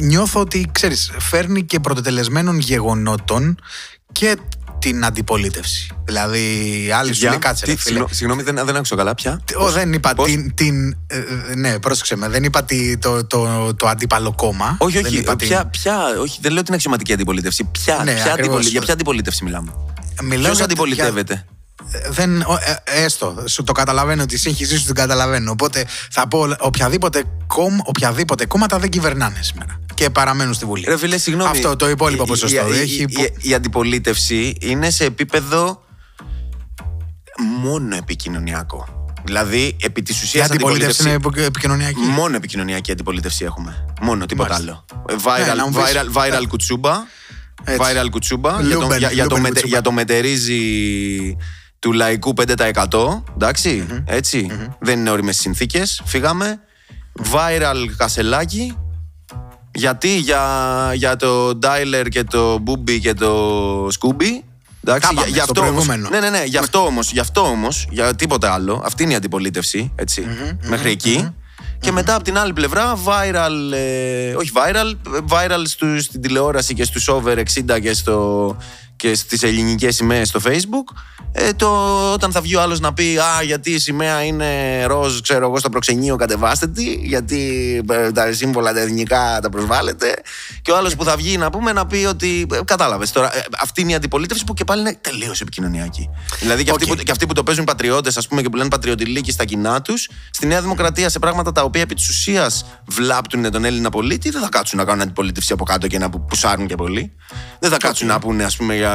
νιώθω 0.00 0.40
ότι 0.40 0.68
ξέρεις 0.72 1.12
φέρνει 1.18 1.62
και 1.62 1.80
πρωτοτελεσμένων 1.80 2.58
γεγονότων 2.58 3.58
και 4.12 4.36
την 4.80 5.04
αντιπολίτευση 5.04 5.90
δηλαδή 6.04 6.90
άλλοι 6.94 7.12
σου 7.14 7.28
λέει 7.28 7.38
κάτσε 7.38 7.66
ρε 7.66 7.72
τι, 7.72 7.78
φίλε 7.78 7.88
συγγνώ- 7.94 8.14
συγγνώμη, 8.14 8.42
δεν, 8.42 8.60
δεν 8.66 8.76
άκουσα 8.76 8.96
καλά 8.96 9.14
πια. 9.14 9.40
Ω, 9.58 9.70
δεν 9.70 9.92
είπα 9.92 10.14
Πώς; 10.14 10.26
την. 10.26 10.54
την 10.54 10.96
ε, 11.06 11.16
ε, 11.50 11.54
ναι, 11.54 11.78
πρόσεξε 11.78 12.16
με. 12.16 12.28
Δεν 12.28 12.44
είπα 12.44 12.62
τι- 12.64 12.98
το, 12.98 13.24
το, 13.26 13.74
το 13.74 13.88
αντίπαλο 13.88 14.32
κόμμα. 14.36 14.76
Όχι, 14.78 14.96
Δεν 14.96 15.04
όχι. 15.06 15.16
είπα 15.16 15.36
την- 15.36 15.48
Ποια, 15.48 15.66
ποια, 15.66 15.98
όχι, 16.20 16.38
δεν 16.42 16.52
λέω 16.52 16.62
την 16.62 16.74
αξιωματική 16.74 17.12
αντιπολίτευση. 17.12 17.64
Ποια, 17.64 17.94
Ναι, 17.94 18.02
ποια 18.02 18.12
ακριβώς. 18.14 18.38
αντιπολι... 18.38 18.68
Για 18.68 18.80
ποια 18.80 18.92
αντιπολίτευση 18.94 19.44
μιλάμε; 19.44 19.72
Μιλάω 20.22 20.42
Ποιος 20.42 20.56
για- 20.56 20.64
αντιπολιτεύεται. 20.64 21.32
για- 21.32 21.44
ε, 21.46 21.59
Δεν, 22.10 22.40
ο, 22.40 22.54
ε, 22.84 23.02
έστω, 23.04 23.44
σου 23.46 23.62
το 23.62 23.72
καταλαβαίνω, 23.72 24.26
τη 24.26 24.36
σύγχυσή 24.38 24.78
σου 24.78 24.84
την 24.84 24.94
καταλαβαίνω. 24.94 25.50
Οπότε 25.50 25.84
θα 26.10 26.28
πω 26.28 26.56
οποιαδήποτε, 26.58 27.24
κόμμα, 27.46 27.78
οποιαδήποτε 27.84 28.46
κόμματα 28.46 28.78
δεν 28.78 28.88
κυβερνάνε 28.90 29.38
σήμερα 29.40 29.80
και 29.94 30.10
παραμένουν 30.10 30.54
στη 30.54 30.64
Βουλή. 30.64 30.84
Ρε 30.88 30.96
φίλε, 30.96 31.18
συγγνώμη. 31.18 31.50
Αυτό 31.50 31.76
το 31.76 31.88
υπόλοιπο 31.88 32.22
Η- 32.22 32.26
ποσοστό. 32.26 32.66
Η, 32.72 32.76
η, 32.76 32.80
έχει 32.80 33.02
η, 33.02 33.08
πο- 33.12 33.22
η- 33.22 33.48
η 33.48 33.54
αντιπολίτευση 33.54 34.54
είναι 34.60 34.90
σε 34.90 35.04
επίπεδο 35.04 35.82
μόνο 37.62 37.96
επικοινωνιακό. 37.96 38.88
Δηλαδή, 39.24 39.76
επί 39.80 40.02
της 40.02 40.20
η 40.20 40.24
ουσίας 40.24 40.50
αντιπολίτευση 40.50 41.02
είναι 41.02 41.12
επικ- 41.12 41.36
επικοινωνιακή. 41.38 42.00
Μόνο 42.00 42.36
επικοινωνιακή 42.36 42.92
αντιπολίτευση 42.92 43.44
έχουμε. 43.44 43.84
Μόνο, 44.00 44.26
τίποτα 44.26 44.52
Μάλιστα. 44.52 44.84
άλλο. 45.06 45.06
Ε, 45.08 45.14
Viral, 45.24 45.46
Ναι, 45.46 45.54
να 45.54 45.66
μου 45.68 45.72
πεις- 45.72 45.84
viral, 45.94 46.40
viral 46.40 46.44
κουτσούμπα. 46.48 46.92
Έτσι. 47.64 47.80
Viral 47.82 48.06
κουτσούμπα. 48.10 48.50
Για 48.62 48.74
το, 48.74 48.80
Λούμπεν, 48.80 48.98
για, 48.98 49.10
για 49.10 49.22
το, 49.26 49.28
Λούμπεν 49.36 49.40
μετε- 49.42 49.48
κουτσούμπα. 49.52 49.68
για 49.72 49.80
το 49.82 49.92
μετερίζει 49.92 50.60
του 51.80 51.92
λαϊκού 51.92 52.32
5%. 52.56 53.22
εντάξει, 53.34 53.86
έτσι. 54.06 54.46
Δεν 54.80 54.98
είναι 54.98 55.10
όριμες 55.10 55.36
συνθήκες. 55.36 56.02
Φύγαμε. 56.04 56.60
Viral 57.32 57.86
κασελάκι. 57.96 58.76
Γιατί 59.74 60.16
για, 60.18 60.42
για 60.94 61.16
το 61.16 61.58
Dialer 61.62 62.06
και 62.08 62.24
το 62.24 62.62
Booby 62.66 62.98
και 63.00 63.14
το 63.14 63.86
Scooby. 63.86 64.42
Εντάξει, 64.84 65.08
Τα 65.08 65.12
για, 65.12 65.20
πάμε, 65.22 65.26
για 65.26 65.42
στο 65.42 65.52
αυτό 65.52 65.60
όμως, 65.60 65.86
προηγούμενο. 65.86 66.08
ναι, 66.08 66.20
ναι, 66.30 66.38
ναι, 66.38 66.44
γι' 66.44 66.56
αυτό 66.56 66.84
όμως, 66.84 67.12
γι' 67.12 67.18
αυτό 67.20 67.40
όμως, 67.40 67.86
για 67.90 68.14
τίποτα 68.14 68.52
άλλο, 68.52 68.82
αυτή 68.84 69.02
είναι 69.02 69.12
η 69.12 69.14
αντιπολίτευση, 69.14 69.92
έτσι, 69.94 70.26
μέχρι 70.62 70.90
εκεί. 70.90 71.34
Και 71.80 71.92
μετά 71.92 72.14
από 72.14 72.24
την 72.24 72.38
άλλη 72.38 72.52
πλευρά, 72.52 72.96
viral, 73.06 73.72
ε, 73.72 74.34
όχι 74.34 74.50
viral, 74.54 74.94
viral 75.28 75.62
στους, 75.64 76.04
στην 76.04 76.20
τηλεόραση 76.20 76.74
και 76.74 76.84
στους 76.84 77.08
over 77.08 77.36
60 77.38 77.80
και, 77.80 77.92
στο, 77.94 78.56
και 79.00 79.14
στις 79.14 79.42
ελληνικές 79.42 79.94
σημαίες 79.94 80.28
στο 80.28 80.40
facebook. 80.44 80.94
Ε, 81.32 81.52
το, 81.52 81.68
όταν 82.12 82.32
θα 82.32 82.40
βγει 82.40 82.56
ο 82.56 82.60
άλλος 82.60 82.80
να 82.80 82.92
πει 82.92 83.16
«Α, 83.18 83.42
γιατί 83.42 83.70
η 83.70 83.78
σημαία 83.78 84.22
είναι 84.24 84.84
ροζ, 84.84 85.20
ξέρω 85.20 85.46
εγώ, 85.46 85.58
στο 85.58 85.68
προξενείο 85.68 86.16
κατεβάστε 86.16 86.66
τη, 86.66 86.92
γιατί 86.94 87.40
ε, 87.90 88.12
τα 88.12 88.32
σύμβολα 88.32 88.72
τα 88.72 88.80
εθνικά 88.80 89.38
τα 89.42 89.48
προσβάλλετε». 89.48 90.14
Και 90.62 90.70
ο 90.70 90.76
άλλος 90.76 90.96
που 90.96 91.04
θα 91.04 91.16
βγει 91.16 91.36
να 91.36 91.50
πούμε 91.50 91.72
να 91.72 91.86
πει 91.86 92.04
ότι 92.08 92.46
ε, 92.52 92.58
κατάλαβες 92.64 93.12
τώρα, 93.12 93.36
ε, 93.36 93.42
αυτή 93.60 93.80
είναι 93.80 93.92
η 93.92 93.94
αντιπολίτευση 93.94 94.44
που 94.44 94.54
και 94.54 94.64
πάλι 94.64 94.80
είναι 94.80 94.98
τελείως 95.00 95.40
επικοινωνιακή. 95.40 96.10
Δηλαδή 96.40 96.64
και, 96.64 96.70
αυτοί, 96.70 96.90
Οκ. 96.90 96.96
που, 96.96 97.02
και 97.02 97.10
αυτοί 97.10 97.26
που 97.26 97.32
το 97.32 97.42
παίζουν 97.42 97.64
πατριώτες 97.64 98.16
ας 98.16 98.28
πούμε 98.28 98.42
και 98.42 98.48
που 98.48 98.56
λένε 98.56 98.68
πατριωτηλίκη 98.68 99.32
στα 99.32 99.44
κοινά 99.44 99.82
τους, 99.82 100.08
στη 100.30 100.46
Νέα 100.46 100.60
Δημοκρατία 100.60 101.08
σε 101.08 101.18
πράγματα 101.18 101.52
τα 101.52 101.62
οποία 101.62 101.80
επί 101.80 101.94
της 101.94 102.08
ουσίας 102.08 102.64
βλάπτουν 102.86 103.50
τον 103.50 103.64
Έλληνα 103.64 103.90
πολίτη, 103.90 104.30
δεν 104.30 104.42
θα 104.42 104.48
κάτσουν 104.48 104.78
να 104.78 104.84
κάνουν 104.84 105.00
αντιπολίτευση 105.02 105.52
από 105.52 105.64
κάτω 105.64 105.86
και 105.86 105.98
να 105.98 106.10
που- 106.10 106.24
πουσάρουν 106.24 106.66
και 106.66 106.74
πολύ. 106.74 107.12
Δεν 107.60 107.70
θα 107.70 107.76
κάτσουν 107.76 108.06
να 108.08 108.18
πούνε 108.18 108.44
ας 108.44 108.56
πούμε 108.56 108.76
για, 108.76 108.89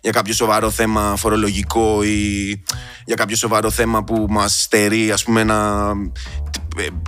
για 0.00 0.10
κάποιο 0.10 0.34
σοβαρό 0.34 0.70
θέμα 0.70 1.16
φορολογικό 1.16 2.02
ή 2.02 2.62
για 3.04 3.16
κάποιο 3.16 3.36
σοβαρό 3.36 3.70
θέμα 3.70 4.04
που 4.04 4.26
μας 4.28 4.62
στερεί 4.62 5.12
ας 5.12 5.24
πούμε 5.24 5.44
να, 5.44 5.90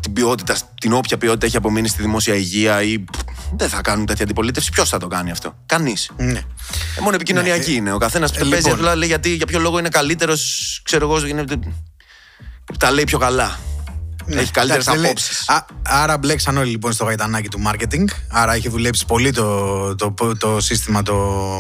την 0.03 0.13
ποιότητα, 0.13 0.57
την 0.81 0.93
όποια 0.93 1.19
ποιότητα 1.19 1.47
έχει 1.47 1.57
απομείνει 1.57 1.89
στη 1.89 2.03
δημόσια 2.03 2.35
υγεία 2.35 2.83
ή 2.83 3.05
δεν 3.57 3.69
θα 3.69 3.81
κάνουν 3.81 4.07
τέτοια 4.07 4.25
αντιπολίτευση. 4.25 4.71
Ποιος 4.71 4.89
θα 4.89 4.99
το 4.99 5.07
κάνει 5.07 5.31
αυτό, 5.31 5.55
Κανείς. 5.67 6.11
Ναι. 6.17 6.39
Ε, 6.99 7.01
μόνο 7.01 7.15
επικοινωνιακή 7.15 7.71
Ναι, 7.71 7.77
είναι. 7.77 7.93
Ο 7.93 7.99
καθένας 7.99 8.31
που 8.31 8.37
ε, 8.39 8.43
το 8.43 8.49
παίζει 8.49 8.65
λοιπόν. 8.65 8.81
απλά 8.81 8.97
λέει 8.97 9.09
γιατί, 9.09 9.35
για 9.35 9.47
ποιο 9.47 9.59
λόγο 9.59 9.79
είναι 9.79 9.89
καλύτερος, 9.89 10.81
ξέρω 10.85 11.07
εγώ, 11.07 11.27
είναι, 11.27 11.45
τα 12.79 12.91
λέει 12.91 13.05
πιο 13.05 13.19
καλά. 13.19 13.59
Έχει 14.39 14.51
καλύτερες 14.51 14.87
Ναι, 14.87 14.93
Εντάξει, 14.93 15.01
δεν 15.01 15.05
απόψεις. 15.05 15.45
λέει- 15.49 15.59
Α- 15.59 16.03
άρα 16.03 16.19
μπλέξαν 16.19 16.57
όλοι 16.57 16.71
λοιπόν 16.71 16.93
στο 16.93 17.05
γαϊτανάκι 17.05 17.49
του 17.49 17.63
marketing. 17.67 18.05
Άρα 18.29 18.55
έχει 18.55 18.69
δουλέψει 18.69 19.07
πολύ 19.07 19.33
το, 19.33 19.95
το, 19.95 20.15
το 20.39 20.61
σύστημα 20.61 21.03
το 21.03 21.15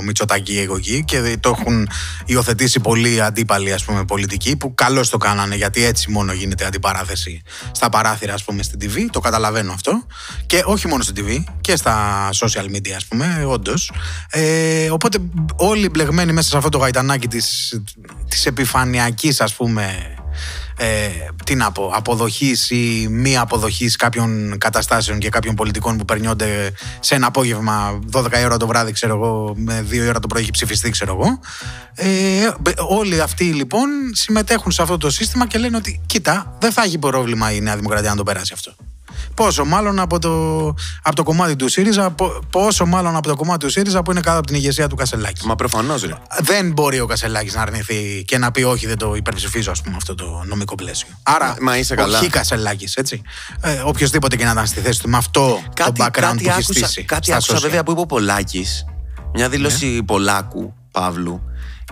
Μητσοτάκι 0.04 0.68
εκεί 0.76 1.04
και 1.06 1.36
το 1.40 1.54
έχουν 1.58 1.88
υιοθετήσει 2.24 2.80
πολλοί 2.80 3.20
αντίπαλοι 3.22 3.72
ας 3.72 3.84
πούμε, 3.84 4.04
πολιτικοί 4.04 4.56
που 4.56 4.74
καλώς 4.74 5.08
το 5.08 5.16
κάνανε 5.16 5.54
γιατί 5.54 5.84
έτσι 5.84 6.10
μόνο 6.10 6.32
γίνεται 6.32 6.64
αντιπαράθεση 6.66 7.42
στα 7.72 7.88
παράθυρα 7.88 8.34
ας 8.34 8.44
πούμε, 8.44 8.62
στην 8.62 8.78
TV. 8.82 8.96
Το 9.10 9.20
καταλαβαίνω 9.20 9.72
αυτό. 9.72 10.06
Και 10.46 10.62
όχι 10.64 10.88
μόνο 10.88 11.02
στην 11.02 11.14
TV 11.26 11.44
και 11.60 11.76
στα 11.76 12.28
social 12.32 12.64
media, 12.64 12.92
ας 12.96 13.04
πούμε, 13.04 13.44
όντως. 13.46 13.92
Ε, 14.30 14.90
οπότε 14.90 15.18
όλοι 15.56 15.88
μπλεγμένοι 15.88 16.32
μέσα 16.32 16.48
σε 16.48 16.56
αυτό 16.56 16.68
το 16.68 16.78
γαϊτανάκι 16.78 17.28
της, 17.28 17.80
της 18.28 18.46
επιφανειακής 18.46 19.40
ας 19.40 19.54
πούμε 19.54 20.14
ε, 20.82 21.08
τι 21.44 21.54
να 21.54 21.72
πω, 21.72 21.90
αποδοχής 21.94 22.70
ή 22.70 23.06
μη 23.10 23.36
αποδοχής 23.36 23.96
κάποιων 23.96 24.58
καταστάσεων 24.58 25.18
και 25.18 25.28
κάποιων 25.28 25.54
πολιτικών 25.54 25.96
που 25.96 26.04
περνιόνται 26.04 26.72
σε 27.00 27.14
ένα 27.14 27.26
απόγευμα 27.26 27.98
12 28.12 28.32
η 28.40 28.44
ώρα 28.44 28.56
το 28.56 28.66
βράδυ, 28.66 28.92
ξέρω 28.92 29.14
εγώ, 29.14 29.52
με 29.56 29.86
2 29.90 29.92
η 29.92 30.08
ώρα 30.08 30.20
το 30.20 30.26
πρωί 30.26 30.42
έχει 30.42 30.50
ψηφιστεί, 30.50 30.90
ξέρω 30.90 31.12
εγώ. 31.20 31.38
Ε, 31.94 32.50
μπε- 32.60 32.78
όλοι 32.88 33.20
αυτοί 33.20 33.44
λοιπόν 33.44 33.88
συμμετέχουν 34.12 34.72
σε 34.72 34.82
αυτό 34.82 34.96
το 34.96 35.10
σύστημα 35.10 35.46
και 35.46 35.58
λένε 35.58 35.76
ότι 35.76 36.00
κοίτα, 36.06 36.56
δεν 36.60 36.72
θα 36.72 36.82
έχει 36.82 36.98
πρόβλημα 36.98 37.52
η 37.52 37.60
Νέα 37.60 37.76
Δημοκρατία 37.76 38.10
να 38.10 38.16
το 38.16 38.22
περάσει 38.22 38.52
αυτό. 38.54 38.74
Πόσο 39.34 39.64
μάλλον 39.64 39.98
από 39.98 40.18
το, 40.18 40.56
από 41.02 41.16
το 41.16 41.22
κομμάτι 41.22 41.56
του 41.56 41.68
ΣΥΡΙΖΑ, 41.68 42.10
πο- 42.10 42.40
πόσο 42.50 42.86
μάλλον 42.86 43.16
από 43.16 43.28
το 43.28 43.36
κομμάτι 43.36 43.58
του 43.64 43.70
ΣΥΡΙΖΑ 43.70 44.02
που 44.02 44.10
είναι 44.10 44.20
κάτω 44.20 44.38
από 44.38 44.46
την 44.46 44.56
ηγεσία 44.56 44.88
του 44.88 44.96
Κασελάκη. 44.96 45.46
Μα 45.46 45.54
προφανώς 45.56 46.02
ρε. 46.02 46.14
Δεν 46.40 46.72
μπορεί 46.72 47.00
ο 47.00 47.06
Κασελάκης 47.06 47.54
να 47.54 47.62
αρνηθεί 47.62 48.24
και 48.26 48.38
να 48.38 48.50
πει 48.50 48.62
όχι, 48.62 48.86
δεν 48.86 48.98
το 48.98 49.14
υπερψηφίζω, 49.14 49.70
ας 49.70 49.80
πούμε, 49.80 49.96
αυτό 49.96 50.14
το 50.14 50.42
νομικό 50.46 50.74
πλαίσιο. 50.74 51.08
Άρα, 51.22 51.46
Μα- 51.46 51.56
μα 51.60 51.78
είσαι 51.78 51.94
καλά. 51.94 52.18
όχι 52.18 52.28
Κασελάκης, 52.28 52.94
έτσι. 52.96 53.22
Ε, 53.60 53.80
Οποιοδήποτε 53.84 54.36
και 54.36 54.44
να 54.44 54.50
ήταν 54.50 54.66
στη 54.66 54.80
θέση 54.80 55.02
του, 55.02 55.08
με 55.08 55.16
αυτό 55.16 55.60
το 55.74 55.92
background 55.98 56.32
που 56.32 56.38
έχει 56.38 56.50
άκουσα, 56.50 56.72
στήσει. 56.72 57.04
κάτι 57.04 57.24
στα 57.26 57.34
άκουσα 57.34 57.56
social. 57.56 57.60
βέβαια 57.60 57.82
που 57.82 57.90
είπε 57.90 58.00
ο 58.00 58.06
Πολάκης. 58.06 58.84
Μια 59.34 59.48
δήλωση 59.48 60.02
Πολάκου, 60.02 60.74
Παύλου. 60.90 61.42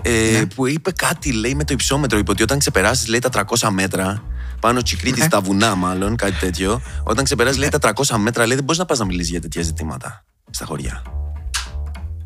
Ε, 0.03 0.11
Ναι. 0.33 0.47
Που 0.47 0.67
είπε 0.67 0.91
κάτι, 0.93 1.33
λέει, 1.33 1.55
με 1.55 1.65
το 1.65 1.73
υψόμετρο. 1.73 2.19
Είπε 2.19 2.31
ότι 2.31 2.43
όταν 2.43 2.59
ξεπεράσεις, 2.59 3.09
λέει, 3.09 3.19
τα 3.19 3.29
300 3.29 3.71
μέτρα. 3.71 4.23
Πάνω 4.61 4.83
Τσικρίτη 4.83 5.21
στα 5.21 5.41
βουνά, 5.41 5.75
μάλλον, 5.75 6.17
κάτι 6.17 6.39
τέτοιο. 6.41 6.81
Όταν 7.05 7.25
ξεπεράσει, 7.25 7.59
λέει, 7.59 7.69
τα 7.69 7.93
300 7.95 8.17
μέτρα, 8.17 8.47
λέει, 8.47 8.55
δεν 8.55 8.65
μπορείς 8.65 8.79
να 8.79 8.87
πας 8.87 8.99
να 8.99 9.05
μιλήσεις 9.05 9.31
για 9.31 9.41
τέτοια 9.41 9.63
ζητήματα 9.63 10.25
στα 10.51 10.65
χωριά. 10.65 11.03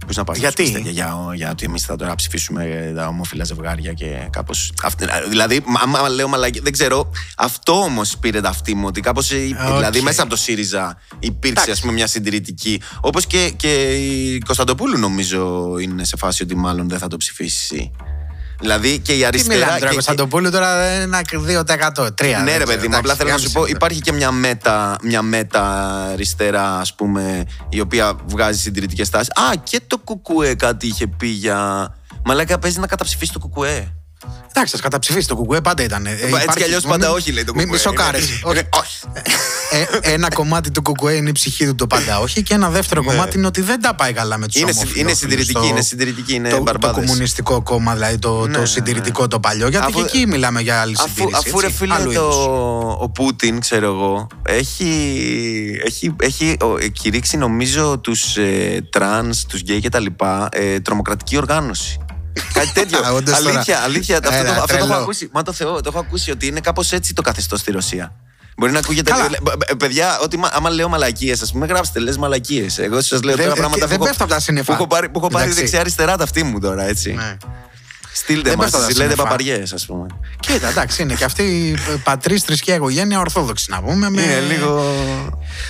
Πώ 0.06 0.12
να 0.14 0.24
πάει 0.24 0.38
Γιατί; 0.38 0.68
για, 0.68 0.90
για, 0.90 1.16
για 1.34 1.50
ότι 1.50 1.64
εμείς 1.64 1.84
θα 1.84 1.96
τώρα 1.96 2.14
ψηφίσουμε 2.14 2.92
τα 2.96 3.06
ομόφυλα 3.06 3.44
ζευγάρια 3.44 3.92
και 3.92 4.28
κάπως. 4.30 4.72
Δηλαδή, 5.28 5.64
άμα 5.82 6.08
λέω 6.08 6.28
μαλακή, 6.28 6.60
δεν 6.60 6.72
ξέρω. 6.72 7.10
Αυτό 7.36 7.72
όμως 7.72 8.18
πήρε 8.18 8.40
ταυτή 8.40 8.74
μου. 8.74 8.86
Ότι 8.86 9.00
κάπως. 9.00 9.28
Δηλαδή, 9.76 10.00
μέσα 10.00 10.22
από 10.22 10.30
το 10.30 10.36
ΣΥΡΙΖΑ 10.36 10.98
υπήρξε 11.18 11.70
ας 11.70 11.80
πούμε, 11.80 11.92
μια 11.92 12.06
συντηρητική. 12.06 12.80
Όπως 13.00 13.26
και, 13.26 13.52
και 13.56 13.96
η 13.96 14.38
Κωνσταντοπούλου 14.38 14.98
νομίζω 14.98 15.74
είναι 15.78 16.04
σε 16.04 16.16
φάση 16.16 16.42
ότι 16.42 16.56
μάλλον 16.56 16.88
δεν 16.88 16.98
θα 16.98 17.08
το 17.08 17.16
ψηφίσει. 17.16 17.90
Δηλαδή 18.62 18.98
και 18.98 19.12
η 19.12 19.16
Τι 19.18 19.24
αριστερά. 19.24 19.54
μιλάμε 19.54 19.72
τώρα, 19.78 19.88
και- 19.88 19.94
Κωνσταντοπούλου 19.94 20.50
τώρα 20.50 20.74
ένα 20.82 21.20
2%. 21.22 22.10
3%. 22.14 22.42
ναι, 22.44 22.56
ρε 22.56 22.64
παιδί 22.64 22.88
μου, 22.88 22.96
απλά 22.96 23.14
θέλω 23.14 23.30
να 23.30 23.38
σου 23.38 23.50
πω, 23.52 23.64
υπάρχει 23.66 24.00
και 24.00 24.12
μια 24.12 24.30
μέτα, 24.30 24.96
μια 25.02 25.22
μέτα 25.22 25.62
αριστερά, 26.12 26.78
ας 26.78 26.94
πούμε, 26.94 27.44
η 27.68 27.80
οποία 27.80 28.14
βγάζει 28.26 28.58
συντηρητικές 28.60 29.10
τάσεις. 29.10 29.28
Α, 29.30 29.54
και 29.62 29.80
το 29.86 29.98
Κουκουέ 29.98 30.54
κάτι 30.54 30.86
είχε 30.86 31.06
πει 31.06 31.26
για. 31.26 31.88
Μαλάκα 32.24 32.58
παίζει 32.58 32.78
να 32.78 32.86
καταψηφίσει 32.86 33.32
το 33.32 33.38
Κουκουέ. 33.38 33.92
Εντάξει, 34.54 34.74
ας 34.76 34.80
καταψηφίσει 34.80 35.28
το 35.28 35.36
κουκουέ 35.36 35.60
πάντα 35.60 35.82
ήταν. 35.82 36.06
Ε, 36.06 36.10
Έτσι 36.10 36.26
υπάρχει- 36.26 36.56
κι 36.56 36.62
αλλιώς 36.62 36.84
μη- 36.84 36.90
πάντα 36.90 37.06
μη- 37.08 37.16
όχι, 37.16 37.32
λέει 37.32 37.44
το 37.44 37.52
Μη, 37.54 37.60
Κουκουέ. 37.62 37.76
μη 37.76 37.82
σοκάρεις. 37.82 38.28
Είναι- 38.28 38.38
Όχι. 38.42 38.58
είναι- 38.58 38.68
όχι. 38.80 38.98
Ε, 40.02 40.12
ένα 40.12 40.28
κομμάτι 40.28 40.70
του 40.70 40.82
κουκουέ 40.82 41.12
είναι 41.14 41.28
η 41.28 41.32
ψυχή 41.32 41.66
του 41.66 41.74
το 41.74 41.86
πάντα 41.86 42.18
όχι 42.20 42.42
και 42.42 42.54
ένα 42.54 42.68
δεύτερο 42.70 43.04
κομμάτι 43.04 43.36
είναι 43.38 43.46
ότι 43.46 43.60
δεν 43.60 43.80
τα 43.80 43.94
πάει 43.94 44.12
καλά 44.12 44.38
με 44.38 44.46
τους 44.46 44.54
Ναι. 44.54 44.60
Είναι 44.60 44.72
συ- 44.72 44.96
είναι 44.96 45.12
συντηρητική, 45.14 45.66
είναι 45.66 45.80
συντηρητική, 45.80 46.34
είναι 46.34 46.48
το, 46.48 46.56
το 46.56 46.62
μπαρμπάδες. 46.62 46.96
κομμουνιστικό 47.06 47.62
κόμμα, 47.62 47.94
δηλαδή 47.94 48.18
το, 48.18 48.46
Ναι, 48.46 48.52
το 48.52 48.60
ναι, 48.60 48.66
συντηρητικό 48.66 49.28
το 49.28 49.40
παλιό. 49.40 49.68
Γιατί 49.68 49.86
Αφού- 49.86 50.06
και 50.10 50.16
εκεί 50.16 50.26
μιλάμε 50.26 50.60
για 50.60 50.80
άλλη 50.80 50.94
Αφού, 50.98 51.08
συντήρηση. 51.08 51.42
αφού 51.48 51.60
ρε 51.60 51.66
έτσι, 51.66 51.78
φίλε 51.78 51.94
άλλου 51.94 52.12
το, 52.12 52.20
είδους. 52.20 52.36
ο 53.00 53.10
Πούτιν, 53.14 53.60
ξέρω 53.60 53.86
εγώ, 53.86 54.26
έχει, 54.42 54.90
έχει, 55.86 56.14
έχει 56.20 56.56
ο, 56.60 56.76
ε, 56.80 56.88
κηρύξει 56.88 57.36
νομίζω 57.36 57.98
τους 57.98 58.36
ε, 58.36 58.86
τρανς, 58.90 59.44
τους 59.44 59.60
γκέι 59.60 59.80
και 59.80 59.88
τα 59.88 59.98
λοιπά, 60.00 60.48
ε, 60.52 60.80
τρομοκρατική 60.80 61.36
οργάνωση. 61.36 61.98
Κάτι 62.52 62.72
τέτοιο. 62.72 62.98
Α, 62.98 63.12
όντως 63.12 63.38
τώρα. 63.38 63.50
αλήθεια, 63.54 63.78
αλήθεια. 63.80 64.16
αυτό, 64.16 64.34
Έλα, 64.34 64.44
το, 64.44 64.50
αυτό 64.50 64.66
το 64.66 64.74
έχω 64.74 64.86
τρελό. 64.86 65.02
ακούσει. 65.02 65.28
Μα 65.32 65.42
το 65.42 65.52
Θεό, 65.52 65.74
το 65.80 65.88
έχω 65.88 65.98
ακούσει 65.98 66.30
ότι 66.30 66.46
είναι 66.46 66.60
κάπως 66.60 66.92
έτσι 66.92 67.14
το 67.14 67.22
καθεστώς 67.22 67.60
στη 67.60 67.72
Ρωσία. 67.72 68.12
Μπορεί 68.56 68.72
να 68.72 68.78
ακούγεται. 68.78 69.10
Καλά. 69.10 69.28
λέ- 69.28 69.40
μπ- 69.42 69.56
μπ- 69.56 69.76
παιδιά, 69.76 70.18
ότι 70.22 70.36
μα- 70.36 70.50
άμα 70.52 70.70
λέω 70.70 70.88
μαλακίες, 70.88 71.42
ας 71.42 71.52
πούμε, 71.52 71.66
γράψτε, 71.66 71.98
λες 72.00 72.16
μαλακίες. 72.16 72.78
Εγώ 72.78 73.00
σας 73.00 73.22
λέω 73.22 73.34
Δεν- 73.36 73.44
τώρα 73.44 73.56
ε, 73.56 73.58
πράγματα 73.58 73.80
και 73.80 73.86
δεν 73.86 73.96
που 73.98 74.02
έχω- 74.02 74.04
πέφτω 74.12 74.24
από 74.24 74.32
τα 74.32 74.40
σύννεφα. 74.40 74.66
που 74.66 74.72
έχω 74.72 74.86
πάρει, 74.86 75.08
που 75.08 75.18
έχω 75.18 75.28
πάρει 75.28 75.42
Εντάξει. 75.44 75.60
δεξιά-αριστερά 75.60 76.16
τα 76.16 76.24
αυτή 76.24 76.42
μου 76.42 76.58
τώρα, 76.60 76.82
έτσι. 76.84 77.12
Ναι. 77.12 77.36
Στείλτε 78.14 78.48
Δεν 78.48 78.58
μας, 78.58 78.70
πέφτω 78.70 78.78
από 78.78 78.86
τα 78.86 78.92
λέτε 78.92 79.00
σύννεφα. 79.08 79.22
παπαριές, 79.22 79.72
ας 79.72 79.86
πούμε. 79.86 80.06
Κοίτα, 80.40 80.68
εντάξει, 80.68 81.02
είναι 81.02 81.14
και 81.14 81.24
αυτή 81.24 81.42
η 81.42 81.76
πατρίς 82.04 82.42
θρησκεία 82.42 82.74
οικογένεια 82.74 83.18
ορθόδοξη 83.20 83.70
να 83.70 83.82
πούμε. 83.82 84.10
Με, 84.10 84.22
Είναι 84.22 84.40
λίγο. 84.40 84.82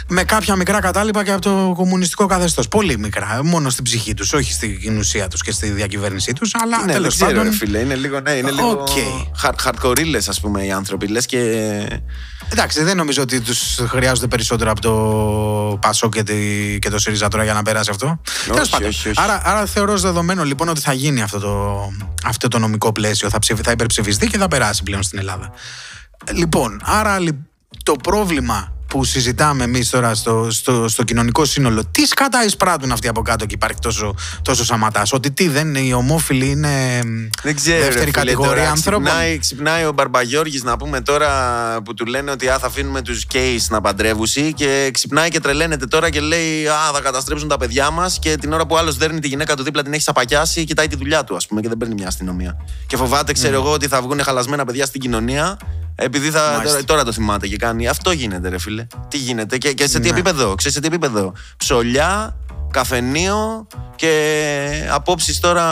με 0.08 0.24
κάποια 0.24 0.56
μικρά 0.56 0.80
κατάλοιπα 0.80 1.24
και 1.24 1.32
από 1.32 1.40
το 1.40 1.72
κομμουνιστικό 1.76 2.26
καθεστώς. 2.26 2.68
Πολύ 2.68 2.98
μικρά. 2.98 3.40
Μόνο 3.44 3.70
στην 3.70 3.84
ψυχή 3.84 4.14
τους, 4.14 4.32
όχι 4.32 4.52
στην 4.52 4.98
ουσία 4.98 5.28
τους 5.28 5.42
και 5.42 5.52
στη 5.52 5.68
διακυβέρνησή 5.70 6.32
τους. 6.32 6.50
Αλλά 6.62 6.84
Ναι, 6.84 6.92
τέλος 6.92 7.16
δεν 7.16 7.26
ξέρω, 7.26 7.30
πάντων. 7.40 7.52
ρε 7.52 7.56
φίλε. 7.58 7.78
Είναι 7.78 7.94
λίγο, 7.94 8.20
ναι, 8.20 8.30
είναι 8.32 8.50
λίγο 8.50 8.70
Οκ. 8.70 8.88
χαρ, 9.36 9.54
hardcore 9.64 10.16
ας 10.28 10.40
πούμε, 10.40 10.64
οι 10.64 10.72
άνθρωποι. 10.72 11.06
Λες 11.06 11.26
και... 11.26 11.38
Εντάξει, 12.52 12.82
δεν 12.82 12.96
νομίζω 12.96 13.22
ότι 13.22 13.40
τους 13.40 13.78
χρειάζονται 13.88 14.26
περισσότερο 14.26 14.70
από 14.70 14.80
το 14.80 15.78
Πασό 15.80 16.08
και, 16.08 16.22
τη, 16.22 16.34
και 16.78 16.90
το 16.90 16.98
ΣΥΡΙΖΑ 16.98 17.28
τώρα 17.28 17.44
για 17.44 17.52
να 17.52 17.62
περάσει 17.62 17.90
αυτό. 17.90 18.20
Τέλος 18.52 18.68
πάντων. 18.68 18.88
όχι, 18.88 19.08
όχι. 19.08 19.20
Άρα, 19.22 19.40
άρα 19.44 19.66
θεωρώ 19.66 19.92
ως 19.92 20.02
δεδομένο 20.02 20.44
λοιπόν 20.44 20.68
ότι 20.68 20.80
θα 20.80 20.92
γίνει 20.92 21.22
αυτό 21.22 21.38
το, 21.38 21.80
αυτό 22.32 22.48
το 22.48 22.58
νομικό 22.58 22.92
πλαίσιο. 22.92 23.30
Θα, 23.30 23.38
ψηφι, 23.38 23.62
θα 23.62 23.70
υπερψηφιστεί 23.70 24.26
και 24.26 24.38
θα 24.38 24.48
περάσει 24.48 24.82
πλέον 24.82 25.02
στην 25.02 25.18
Ελλάδα. 25.18 25.50
Λοιπόν, 26.32 26.80
άρα 26.84 27.18
λι- 27.18 27.38
το 27.82 27.92
πρόβλημα 28.02 28.72
που 28.92 29.04
συζητάμε 29.04 29.64
εμείς 29.64 29.90
τώρα 29.90 30.14
στο, 30.14 30.46
στο, 30.50 30.88
στο 30.88 31.02
κοινωνικό 31.02 31.44
σύνολο, 31.44 31.84
τι 31.90 32.06
σκάτα 32.06 32.44
εισπράττουν 32.44 32.92
αυτοί 32.92 33.08
από 33.08 33.22
κάτω 33.22 33.46
και 33.46 33.54
υπάρχει 33.54 33.78
τόσο, 33.80 34.14
τόσο 34.42 34.64
σαματάς; 34.64 35.12
Ότι 35.12 35.30
τι 35.30 35.48
δεν 35.48 35.68
είναι, 35.68 35.78
οι 35.78 35.92
ομόφυλοι 35.92 36.50
είναι 36.50 37.00
Δεν 37.42 37.54
ξέρω, 37.54 37.84
δεύτερη 37.84 37.94
ρε 37.94 38.00
φίλε, 38.00 38.10
κατηγορία 38.10 38.54
τώρα 38.54 38.70
ανθρώπων. 38.70 39.04
Ξυπνάει, 39.04 39.38
ξυπνάει 39.38 39.84
ο 39.84 39.92
Μπαρμπαγιώργης 39.92 40.62
να 40.62 40.76
πούμε 40.76 41.00
τώρα 41.00 41.30
που 41.84 41.94
του 41.94 42.06
λένε 42.06 42.30
ότι 42.30 42.48
α, 42.48 42.58
θα 42.58 42.66
αφήνουμε 42.66 43.02
τους 43.02 43.26
κέις 43.26 43.70
να 43.70 43.80
παντρεύουσι 43.80 44.52
και 44.52 44.90
ξυπνάει 44.92 45.28
και 45.28 45.40
τρελαίνεται 45.40 45.86
τώρα 45.86 46.10
και 46.10 46.20
λέει 46.20 46.66
Α, 46.66 46.92
θα 46.94 47.00
καταστρέψουν 47.00 47.48
τα 47.48 47.56
παιδιά 47.56 47.90
μας 47.90 48.18
και 48.18 48.36
την 48.36 48.52
ώρα 48.52 48.66
που 48.66 48.76
άλλος 48.76 48.96
δέρνει 48.96 49.20
τη 49.20 49.28
γυναίκα 49.28 49.56
του 49.56 49.62
δίπλα 49.62 49.82
την 49.82 49.92
έχει 49.92 50.02
σαπακιάσει 50.02 50.64
κοιτάει 50.64 50.86
τη 50.86 50.96
δουλειά 50.96 51.24
του 51.24 51.36
ας 51.36 51.46
πούμε 51.46 51.60
και 51.60 51.68
δεν 51.68 51.76
παίρνει 51.76 51.94
μια 51.94 52.06
αστυνομία. 52.06 52.56
Και 52.86 52.96
φοβάται, 52.96 53.32
ξέρω 53.32 53.54
εγώ, 53.54 53.72
ότι 53.72 53.88
θα 53.88 54.02
βγουν 54.02 54.22
χαλασμένα 54.22 54.64
παιδιά 54.64 54.86
στην 54.86 55.00
κοινωνία 55.00 55.58
επειδή 55.94 56.30
θα, 56.30 56.40
Μάλιστα. 56.40 56.68
τώρα, 56.70 56.84
τώρα 56.84 57.04
το 57.04 57.12
θυμάται 57.12 57.46
και 57.46 57.56
κάνει. 57.56 57.88
Αυτό 57.88 58.10
γίνεται, 58.10 58.48
ρε 58.48 58.58
φίλε. 58.58 58.86
Τι 59.08 59.16
γίνεται 59.18 59.58
και, 59.58 59.72
και 59.72 59.86
σε 59.86 59.98
τι 59.98 60.04
Ναι. 60.08 60.14
επίπεδο, 60.18 60.54
ξέρεις 60.54 60.74
σε 60.74 60.80
τι 60.80 60.86
επίπεδο. 60.86 61.32
Ψολιά, 61.56 62.36
καφενείο 62.70 63.66
και 63.96 64.88
απόψεις 64.90 65.40
τώρα 65.40 65.62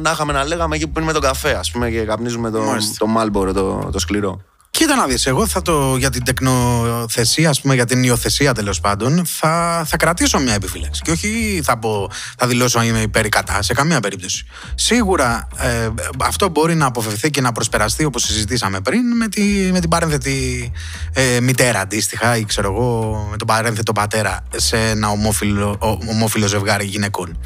να 0.00 0.10
είχαμε 0.10 0.32
να 0.32 0.44
λέγαμε 0.44 0.76
εκεί 0.76 0.86
που 0.86 0.92
πίνουμε 0.92 1.12
τον 1.12 1.22
καφέ, 1.22 1.54
ας 1.54 1.70
πούμε, 1.70 1.90
και 1.90 2.00
καπνίζουμε 2.00 2.50
το, 2.50 2.60
Μάλιστα. 2.60 2.94
το 2.98 3.06
μάλμπορο, 3.06 3.52
το, 3.52 3.88
το 3.92 3.98
σκληρό. 3.98 4.40
Κοίτα 4.76 4.94
να 4.94 5.06
δεις, 5.06 5.26
εγώ 5.26 5.46
θα 5.46 5.62
το, 5.62 5.96
για 5.96 6.10
την 6.10 6.24
τεκνοθεσία, 6.24 7.48
ας 7.50 7.60
πούμε, 7.60 7.74
για 7.74 7.84
την 7.86 8.02
υιοθεσία 8.02 8.54
τέλος 8.54 8.80
πάντων, 8.80 9.26
θα, 9.26 9.84
θα 9.86 9.96
κρατήσω 9.96 10.38
μια 10.38 10.54
επιφύλαξη. 10.54 11.00
Και 11.04 11.10
όχι 11.10 11.60
θα, 11.64 11.78
πω, 11.78 12.10
θα 12.38 12.46
δηλώσω 12.46 12.78
αν 12.78 12.86
είμαι 12.86 13.00
υπέρ 13.00 13.24
ή 13.24 13.28
κατά, 13.28 13.62
σε 13.62 13.74
καμία 13.74 14.00
περίπτωση. 14.00 14.46
Σίγουρα 14.74 15.48
ε, 15.58 15.88
αυτό 16.24 16.48
μπορεί 16.48 16.74
να 16.74 16.86
αποφευθεί 16.86 17.30
και 17.30 17.40
να 17.40 17.52
προσπεραστεί, 17.52 18.04
όπως 18.04 18.22
συζητήσαμε 18.22 18.80
πριν, 18.80 19.16
με, 19.16 19.28
τη, 19.28 19.42
με 19.72 19.80
την 19.80 19.88
παρένθετη 19.88 20.72
ε, 21.12 21.40
μητέρα 21.40 21.80
αντίστοιχα, 21.80 22.36
ή 22.36 22.44
ξέρω 22.44 22.72
εγώ, 22.72 23.26
με 23.30 23.36
τον 23.36 23.46
παρένθετο 23.46 23.92
πατέρα 23.92 24.44
σε 24.56 24.76
ένα 24.76 25.08
ομόφυλο, 25.08 25.76
ο- 25.80 25.98
ομόφυλο 26.10 26.46
ζευγάρι 26.46 26.84
γυναικών. 26.86 27.40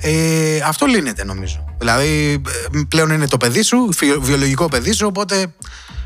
Ε, 0.00 0.60
αυτό 0.66 0.86
λύνεται 0.86 1.24
νομίζω. 1.24 1.64
Δηλαδή, 1.78 2.42
ε, 2.74 2.80
πλέον 2.88 3.10
είναι 3.10 3.28
το 3.28 3.36
παιδί 3.36 3.62
σου, 3.62 3.92
φι- 3.92 4.18
βιολογικό 4.20 4.68
παιδί 4.68 4.92
σου, 4.92 5.06
οπότε 5.06 5.54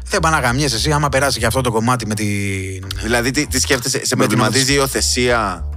δεν 0.05 0.21
πάνε 0.21 0.37
να 0.37 0.43
γαμιέσαι 0.43 0.77
εσύ 0.77 0.93
άμα 0.93 1.09
περάσει 1.09 1.39
και 1.39 1.47
αυτό 1.47 1.61
το 1.61 1.71
κομμάτι 1.71 2.07
με 2.07 2.15
την. 2.15 2.27
Δηλαδή, 3.03 3.31
τι, 3.31 3.47
τι 3.47 3.61
σκέφτεσαι, 3.61 4.05
σε 4.05 4.17
Με 4.17 4.27
την 4.27 4.37
προβληματίζει 4.39 4.73
η 4.73 4.75
υιοθεσία. 4.79 5.69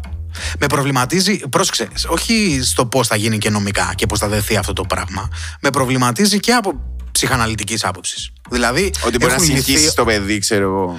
Με 0.59 0.67
προβληματίζει, 0.67 1.37
πρόσεξε, 1.37 1.87
όχι 2.07 2.59
στο 2.63 2.85
πώς 2.85 3.07
θα 3.07 3.15
γίνει 3.15 3.37
και 3.37 3.49
νομικά 3.49 3.91
και 3.95 4.05
πώς 4.05 4.19
θα 4.19 4.27
δεθεί 4.27 4.55
αυτό 4.57 4.73
το 4.73 4.83
πράγμα. 4.83 5.29
Με 5.61 5.69
προβληματίζει 5.69 6.39
και 6.39 6.51
από 6.53 6.73
ψυχαναλυτικής 7.11 7.83
άποψης. 7.85 8.29
Δηλαδή, 8.49 8.91
Ότι 9.05 9.17
μπορεί 9.17 9.31
να 9.31 9.37
έχουν 9.37 9.47
λυθεί- 9.55 9.65
συγχύσει 9.65 9.95
το 9.95 10.05
παιδί, 10.05 10.39
ξέρω 10.39 10.63
εγώ. 10.63 10.97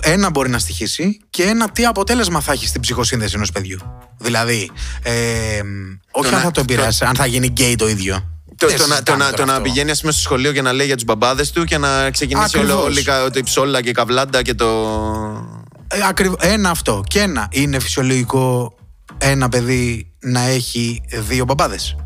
Ένα 0.00 0.30
μπορεί 0.30 0.48
να 0.50 0.58
στοιχήσει 0.58 1.20
και 1.30 1.42
ένα 1.42 1.70
τι 1.70 1.84
αποτέλεσμα 1.86 2.40
θα 2.40 2.52
έχει 2.52 2.66
στην 2.66 2.80
ψυχοσύνδεση 2.80 3.32
ενός 3.36 3.52
παιδιού. 3.52 3.78
Δηλαδή, 4.18 4.70
ε, 5.02 5.12
όχι 6.10 6.30
να- 6.30 6.36
αν 6.36 6.42
θα 6.42 6.50
το 6.50 6.60
επηρεάσει, 6.60 7.04
αν 7.04 7.14
θα 7.14 7.26
γίνει 7.26 7.46
γκέι 7.46 7.76
το 7.76 7.88
ίδιο. 7.88 8.39
Το, 8.60 8.66
Δεν 8.66 8.76
το, 8.78 8.82
να, 8.82 8.88
το, 8.88 8.92
συζητάμε 8.94 9.18
να, 9.18 9.24
τώρα 9.24 9.36
το 9.36 9.44
να 9.44 9.52
αυτό. 9.52 9.62
πηγαίνει 9.64 9.90
ας 9.90 10.00
πούμε, 10.00 10.12
στο 10.12 10.20
σχολείο 10.20 10.52
και 10.52 10.62
να 10.62 10.72
λέει 10.72 10.86
για 10.86 10.94
τους 10.94 11.04
μπαμπάδες 11.04 11.50
του 11.50 11.64
και 11.64 11.78
να 11.78 12.10
ξεκινήσει 12.10 12.58
όλο, 12.58 12.66
Ακριβώς. 12.66 12.84
όλη 12.86 13.02
κα- 13.02 13.30
το 13.30 13.38
υψόλα 13.38 13.82
και 13.82 13.88
η 13.88 13.92
καβλάντα 13.92 14.42
και 14.42 14.54
το. 14.54 14.66
Ε, 15.88 15.98
ακριβ- 16.08 16.44
Ένα 16.44 16.70
αυτό. 16.70 17.02
Και 17.06 17.20
ένα. 17.20 17.48
Είναι 17.50 17.78
φυσιολογικό 17.78 18.74
ένα 19.18 19.48
παιδί 19.48 20.12
να 20.20 20.40
έχει 20.40 21.02
δύο 21.28 21.44
μπαμπάδες. 21.44 21.96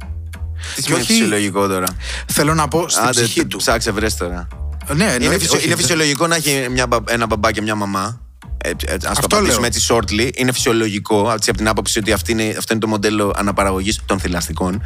Τι 0.75 0.83
σημαίνει 0.83 1.05
φυσιολογικό 1.05 1.67
τώρα; 1.67 1.87
Θέλω 2.33 2.55
να 2.55 2.69
πω 2.69 2.89
στην 2.89 3.03
Άντε, 3.03 3.11
ψυχή 3.23 3.47
του. 3.47 3.57
ψάξε 3.57 3.91
βρες 3.91 4.17
τώρα. 4.17 4.49
Ναι, 4.89 5.05
Είναι, 5.05 5.13
εννοείται, 5.13 5.39
φυσιο- 5.39 5.55
όχι, 5.55 5.65
είναι 5.65 5.75
δεν- 5.75 5.83
φυσιολογικό 5.85 6.27
να 6.27 6.37
έχει 6.37 6.67
μια, 6.71 6.87
μπα- 6.87 6.99
ένα 7.09 7.27
μπαμπά 7.27 7.53
και 7.53 7.63
μια 7.63 7.75
μαμά. 7.75 8.21
Ε, 8.67 8.69
ε, 8.69 8.93
ας 8.95 8.99
το 9.01 9.09
Αυτό 9.09 9.27
απαντήσουμε 9.27 9.61
λέω. 9.61 9.67
έτσι 9.67 9.87
shortly. 9.91 10.31
Είναι 10.35 10.53
φυσιολογικό 10.53 11.33
έτσι, 11.33 11.49
από 11.51 11.59
την 11.59 11.69
άποψη 11.69 11.99
ότι 11.99 12.13
αυτή 12.13 12.33
είναι, 12.33 12.55
αυτό 12.59 12.73
είναι 12.73 12.81
το 12.81 12.89
μοντέλο 12.89 13.33
αναπαραγωγής 13.37 14.01
των 14.07 14.21
θηλαστικών. 14.21 14.83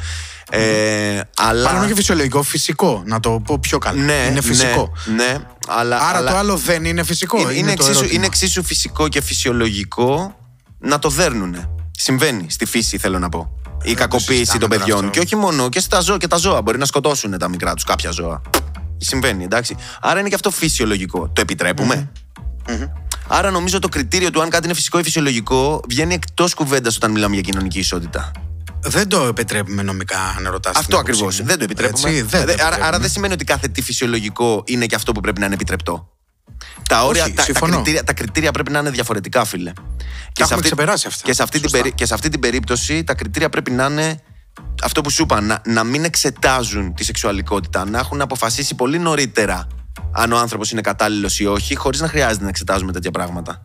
Ε, 0.51 1.21
αλλά. 1.37 1.71
Πάνω 1.71 1.87
και 1.87 1.95
φυσιολογικό, 1.95 2.43
φυσικό. 2.43 3.03
Να 3.07 3.21
το 3.21 3.43
πω 3.45 3.59
πιο 3.59 3.79
καλά. 3.79 4.03
ναι, 4.03 4.27
είναι 4.31 4.41
φυσικό. 4.41 4.93
Ναι, 5.05 5.15
ναι, 5.15 5.39
αλλά, 5.69 5.97
Άρα 5.97 6.19
αλλά 6.19 6.31
το 6.31 6.37
άλλο 6.37 6.57
δεν 6.57 6.85
είναι 6.85 7.03
φυσικό. 7.03 7.41
είναι, 7.41 7.53
είναι, 7.53 7.67
το 7.67 7.73
εξίσου, 7.73 7.91
ερώτημα. 7.91 8.13
είναι 8.15 8.27
εξίσου 8.27 8.65
φυσικό 8.65 9.09
και 9.09 9.21
φυσιολογικό 9.21 10.37
να 10.79 10.99
το 10.99 11.09
δέρνουνε. 11.09 11.71
Συμβαίνει 11.91 12.47
στη 12.51 12.65
φύση, 12.65 12.99
θέλω 12.99 13.19
να 13.19 13.29
πω. 13.29 13.53
Η 13.83 13.95
κακοποίηση 13.95 14.35
συζητάμε 14.35 14.59
των 14.61 14.69
τώρα 14.69 14.81
παιδιών. 14.81 14.99
αυτό. 14.99 15.11
Και 15.11 15.21
όχι 15.21 15.37
μόνο, 15.37 15.69
και 15.69 15.81
στα 15.81 16.01
ζώα 16.01 16.17
και 16.17 16.27
τα 16.27 16.37
ζώα. 16.37 16.63
Μπορεί 16.63 16.79
να 16.79 16.85
σκοτώσουν 16.85 17.39
τα 17.39 17.49
μικρά 17.49 17.75
τους 17.75 17.85
κάποια 17.85 18.11
ζώα. 18.11 18.43
Συμβαίνει, 18.97 19.45
εντάξει. 19.45 19.77
Άρα 20.01 20.21
είναι 20.21 20.29
και 20.29 20.35
αυτό 20.35 20.51
φυσιολογικό. 20.51 21.29
Το 21.29 21.41
επιτρεπουμε 21.41 22.11
Άρα 23.29 23.51
νομίζω 23.51 23.79
το 23.79 23.89
κριτήριο 23.89 24.31
του 24.31 24.43
αν 24.43 24.49
κάτι 24.51 24.65
είναι 24.65 24.75
φυσικό 24.75 24.99
ή 24.99 25.03
φυσιολογικό 25.03 25.81
βγαίνει 25.89 26.15
εκτός 26.15 26.55
κουβέντας 26.55 26.97
όταν 26.97 27.11
μιλάμε 27.11 27.35
για 27.35 27.43
κοινωνική 27.43 27.79
ισότητα. 27.79 28.31
Δεν 28.81 29.09
το 29.09 29.23
επιτρέπουμε 29.25 29.83
νομικά, 29.83 30.19
αν 30.39 30.45
ρωτάς 30.51 30.73
την 30.73 30.81
Αυτό 30.81 30.97
άποψή 30.97 31.11
ακριβώς. 31.13 31.41
μου. 31.41 31.47
Δεν 31.47 31.59
το 31.59 31.65
επιτρέπουμε. 31.65 32.09
Έτσι, 32.11 32.23
δεν 32.23 32.41
το 32.41 32.47
Δε- 32.47 32.53
άρα, 32.53 32.63
άρα 32.63 32.71
επιτρέπουμε. 32.73 32.99
δεν 32.99 33.11
σημαίνει 33.11 33.33
ότι 33.33 33.45
κάθε 33.45 33.69
τι 33.69 33.83
φυσιολογικό 33.83 34.63
είναι 34.67 34.87
και 34.87 34.95
αυτό 34.95 35.13
που 35.13 35.21
πρέπει 35.21 35.41
να 35.41 35.47
είναι 35.47 35.55
επιτρεπτό. 35.55 36.13
Τα 36.89 37.05
όρια, 37.05 37.23
Όχι, 37.23 37.31
τα, 37.33 37.37
τα, 37.37 37.43
συμφωνώ. 37.43 37.75
κριτήρια, 37.75 38.05
τα 38.05 38.13
κριτήρια 38.13 38.51
πρέπει 38.53 38.71
να 38.71 38.79
είναι 38.79 38.91
διαφορετικά, 38.91 39.45
φίλε. 39.45 39.73
Και 40.33 40.43
έχουμε 40.43 40.61
ξεπεράσει 40.61 41.07
αυτά. 41.07 41.23
Και 41.25 41.33
σε, 41.33 41.43
αυτή 41.43 41.55
την 41.61 41.69
Σωστά. 41.69 41.79
περί- 41.83 41.95
και 41.95 42.07
σε 42.07 42.15
αυτή 42.15 42.29
την 42.29 42.41
περίπτωση 42.41 43.05
τα 43.05 43.15
κριτήρια 43.15 43.49
πρέπει 43.49 43.71
να 43.71 43.85
είναι 43.87 44.23
αυτό 44.83 45.01
που 45.01 45.11
σου 45.11 45.23
είπα, 45.23 45.41
να, 45.41 45.61
να 45.67 45.85
μην 45.85 46.05
εξετάζουν 46.05 46.95
τη 46.95 47.05
σεξουαλικότητα, 47.05 47.85
να 47.85 47.99
έχουν 47.99 48.21
αποφασίσει 48.21 48.75
πολύ 48.75 48.99
νωρίτερα 48.99 49.67
αν 50.13 50.33
ο 50.33 50.39
άνθρωπος 50.39 50.71
είναι 50.71 50.81
κατάλληλος 50.81 51.41
ή 51.41 51.47
όχι, 51.47 51.75
χωρίς 51.77 52.01
να 52.01 52.09
χρειάζεται 52.09 52.43
να 52.43 52.49
εξετάζουμε 52.49 52.93
τέτοια 52.93 53.11
πράγματα. 53.11 53.63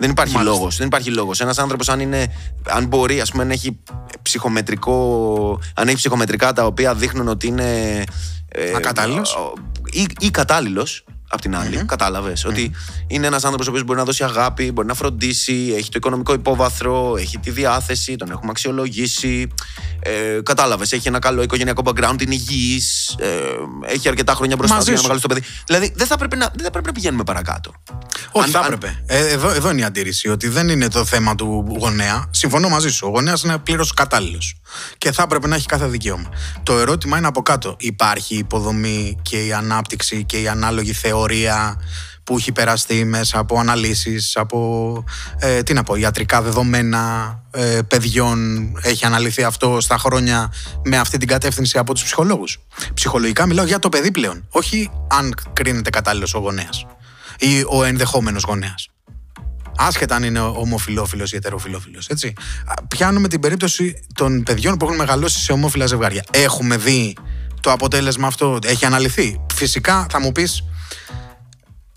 Δεν 0.00 0.10
υπάρχει 0.10 0.34
Μάλιστα. 0.34 0.56
λόγος. 0.56 0.76
Δεν 0.76 0.86
υπάρχει 0.86 1.10
λόγος. 1.10 1.40
Ένας 1.40 1.58
άνθρωπος 1.58 1.88
αν, 1.88 2.00
είναι, 2.00 2.32
αν 2.68 2.86
μπορεί, 2.86 3.20
ας 3.20 3.30
πούμε, 3.30 3.44
να 3.44 3.52
έχει 3.52 3.78
ψυχομετρικό, 4.22 5.60
αν 5.74 5.88
έχει 5.88 5.96
ψυχομετρικά 5.96 6.52
τα 6.52 6.66
οποία 6.66 6.94
δείχνουν 6.94 7.28
ότι 7.28 7.46
είναι. 7.46 8.02
ε, 8.48 8.72
Ακατάλληλος. 8.76 9.34
ο- 9.34 9.52
Ή, 9.90 10.06
ή 10.18 10.30
κατάλληλος, 10.30 11.04
απ' 11.28 11.40
την 11.40 11.56
άλλη. 11.56 11.84
Κατάλαβες. 11.84 12.44
Ότι 12.44 12.70
είναι 13.06 13.26
ένας 13.26 13.42
άνθρωπος 13.44 13.66
ο 13.66 13.70
οποίος 13.70 13.84
μπορεί 13.84 13.98
να 13.98 14.04
δώσει 14.04 14.24
αγάπη, 14.24 14.72
μπορεί 14.72 14.86
να 14.86 14.94
φροντίσει, 14.94 15.72
έχει 15.76 15.84
το 15.90 15.94
οικονομικό 15.96 16.32
υπόβαθρο, 16.32 17.14
έχει 17.18 17.38
τη 17.38 17.50
διάθεση, 17.50 18.16
τον 18.16 18.30
έχουμε 18.30 18.50
αξιολογήσει. 18.50 19.48
Ε, 20.00 20.40
Κατάλαβες. 20.42 20.92
Έχει 20.92 21.08
ένα 21.08 21.18
καλό 21.18 21.42
οικογενειακό 21.42 21.82
background, 21.84 22.22
είναι 22.22 22.34
υγιής, 22.34 23.16
ε, 23.18 23.26
έχει 23.92 24.08
αρκετά 24.08 24.34
χρόνια 24.34 24.56
μπροστά 24.56 24.74
του 24.78 24.80
Μαζί 24.80 24.92
για 24.92 25.02
να 25.02 25.14
σου. 25.14 25.18
μεγαλώσει 25.18 25.28
το 25.28 25.34
παιδί. 25.34 25.62
Δηλαδή 25.66 25.92
δεν 25.96 26.06
θα 26.06 26.16
πρέπει 26.16 26.36
να, 26.36 26.48
δεν 26.54 26.64
θα 26.64 26.70
πρέπει 26.70 26.86
να 26.86 26.92
πηγαίνουμε 26.92 27.24
παρακάτω. 27.24 27.72
Όχι, 28.32 28.44
Αν- 28.46 28.50
θα 28.52 28.58
αν- 28.58 28.64
έπρεπε. 28.72 29.02
Ε, 29.06 29.26
εδώ, 29.28 29.50
εδώ 29.50 29.70
είναι 29.70 29.80
η 29.80 29.84
αντίρρηση. 29.84 30.28
Ότι 30.28 30.48
δεν 30.48 30.68
είναι 30.68 30.88
το 30.88 31.04
θέμα 31.04 31.34
του 31.34 31.76
γονέα. 31.78 32.26
Συμφωνώ 32.30 32.68
μαζί 32.68 32.90
σου. 32.90 33.06
Ο 33.06 33.10
γονέας 33.10 33.42
είναι 33.42 33.58
πλήρως 33.58 33.92
κατάλληλος. 33.94 34.60
Και 34.98 35.12
θα 35.12 35.22
έπρεπε 35.22 35.46
να 35.46 35.54
έχει 35.54 35.66
κάθε 35.66 35.86
δικαίωμα. 35.86 36.28
Το 36.62 36.78
ερώτημα 36.78 37.18
είναι 37.18 37.26
από 37.26 37.42
κάτω. 37.42 37.76
Υπάρχει 37.78 38.34
η 38.34 38.38
υποδομή 38.38 39.18
και 39.22 39.44
η 39.46 39.52
ανάπτυξη 39.52 40.24
και 40.24 40.40
η 40.40 40.48
ανάλογη 40.48 40.92
θεωρία 41.18 41.80
που 42.24 42.36
έχει 42.36 42.52
περαστεί 42.52 43.04
μέσα 43.04 43.38
από 43.38 43.58
αναλύσεις, 43.58 44.36
από 44.36 45.04
ε, 45.38 45.62
τι 45.62 45.72
να 45.72 45.82
πω, 45.82 45.94
ιατρικά 45.94 46.42
δεδομένα 46.42 47.34
ε, 47.50 47.78
παιδιών. 47.88 48.72
Έχει 48.82 49.06
αναλυθεί 49.06 49.42
αυτό 49.42 49.80
στα 49.80 49.98
χρόνια 49.98 50.52
με 50.84 50.96
αυτή 50.98 51.18
την 51.18 51.28
κατεύθυνση 51.28 51.78
από 51.78 51.94
τους 51.94 52.02
ψυχολόγους. 52.02 52.58
Ψυχολογικά 52.94 53.46
μιλάω 53.46 53.64
για 53.64 53.78
το 53.78 53.88
παιδί 53.88 54.10
πλέον. 54.10 54.46
Όχι 54.50 54.90
αν 55.08 55.34
κρίνεται 55.52 55.90
κατάλληλος 55.90 56.34
ο 56.34 56.38
γονέας 56.38 56.86
ή 57.38 57.64
ο 57.68 57.84
ενδεχόμενος 57.84 58.42
γονέας. 58.42 58.88
Άσχετα 59.76 60.14
αν 60.14 60.22
είναι 60.22 60.40
ομοφιλόφιλος 60.40 61.32
ή 61.32 61.36
ετεροφιλόφιλος. 61.36 62.06
Έτσι. 62.06 62.32
Α, 62.66 62.86
Πιάνουμε 62.88 63.28
την 63.28 63.40
περίπτωση 63.40 64.06
των 64.14 64.42
παιδιών 64.42 64.76
που 64.76 64.84
έχουν 64.84 64.96
μεγαλώσει 64.96 65.40
σε 65.40 65.52
ομόφυλα 65.52 65.86
ζευγάρια. 65.86 66.24
Έχουμε 66.30 66.76
δει 66.76 67.16
το 67.60 67.72
αποτέλεσμα 67.72 68.26
αυτό, 68.26 68.58
έχει 68.64 68.84
αναλυθεί. 68.84 69.40
Φυσικά 69.54 70.06
θα 70.10 70.20
μου 70.20 70.32
πεις. 70.32 70.62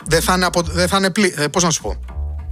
Δεν 0.05 0.21
θα 0.21 0.33
είναι, 0.33 0.45
απο... 0.45 0.61
δεν 0.61 0.87
θα 0.87 0.97
είναι 0.97 1.09
πλή... 1.09 1.33
ε, 1.37 1.47
πώς 1.47 1.63
να 1.63 1.69
σου 1.69 1.81
πω; 1.81 1.99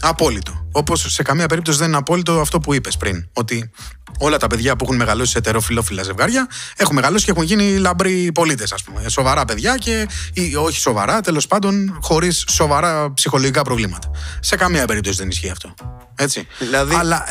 Απόλυτο. 0.02 0.68
Όπως 0.72 1.06
σε 1.10 1.24
καμία 1.24 1.46
περίπτωση 1.48 1.78
δεν 1.78 1.88
είναι 1.88 1.98
απόλυτο 1.98 2.40
αυτό 2.40 2.60
που 2.60 2.74
είπες 2.74 2.98
πριν. 2.98 3.28
Ότι 3.34 3.72
όλα 4.20 4.38
τα 4.38 4.48
παιδιά 4.48 4.76
που 4.76 4.84
έχουν 4.84 4.96
μεγαλώσει 4.98 5.32
σε 5.32 5.38
ετεροφιλόφιλα 5.38 6.04
ζευγάρια 6.04 6.48
έχουν 6.76 6.96
μεγαλώσει 6.96 7.26
και 7.26 7.32
έχουν 7.32 7.44
γίνει 7.44 7.78
λαμπροί 7.78 8.32
πολίτες, 8.34 8.72
ας 8.72 8.84
πούμε. 8.84 9.10
Σοβαρά 9.10 9.46
παιδιά 9.46 9.78
και 9.78 10.08
ή 10.34 10.56
όχι 10.56 10.80
σοβαρά, 10.80 11.22
τέλος 11.22 11.48
πάντων, 11.48 11.98
χωρίς 12.02 12.44
σοβαρά 12.50 13.14
ψυχολογικά 13.14 13.62
προβλήματα. 13.62 14.12
Σε 14.40 14.56
καμία 14.56 14.86
περίπτωση 14.88 15.18
δεν 15.18 15.30
ισχύει 15.30 15.50
αυτό. 15.50 15.74
Έτσι. 16.16 16.48
Δηλαδή- 16.60 16.96
Αλλά 16.96 17.24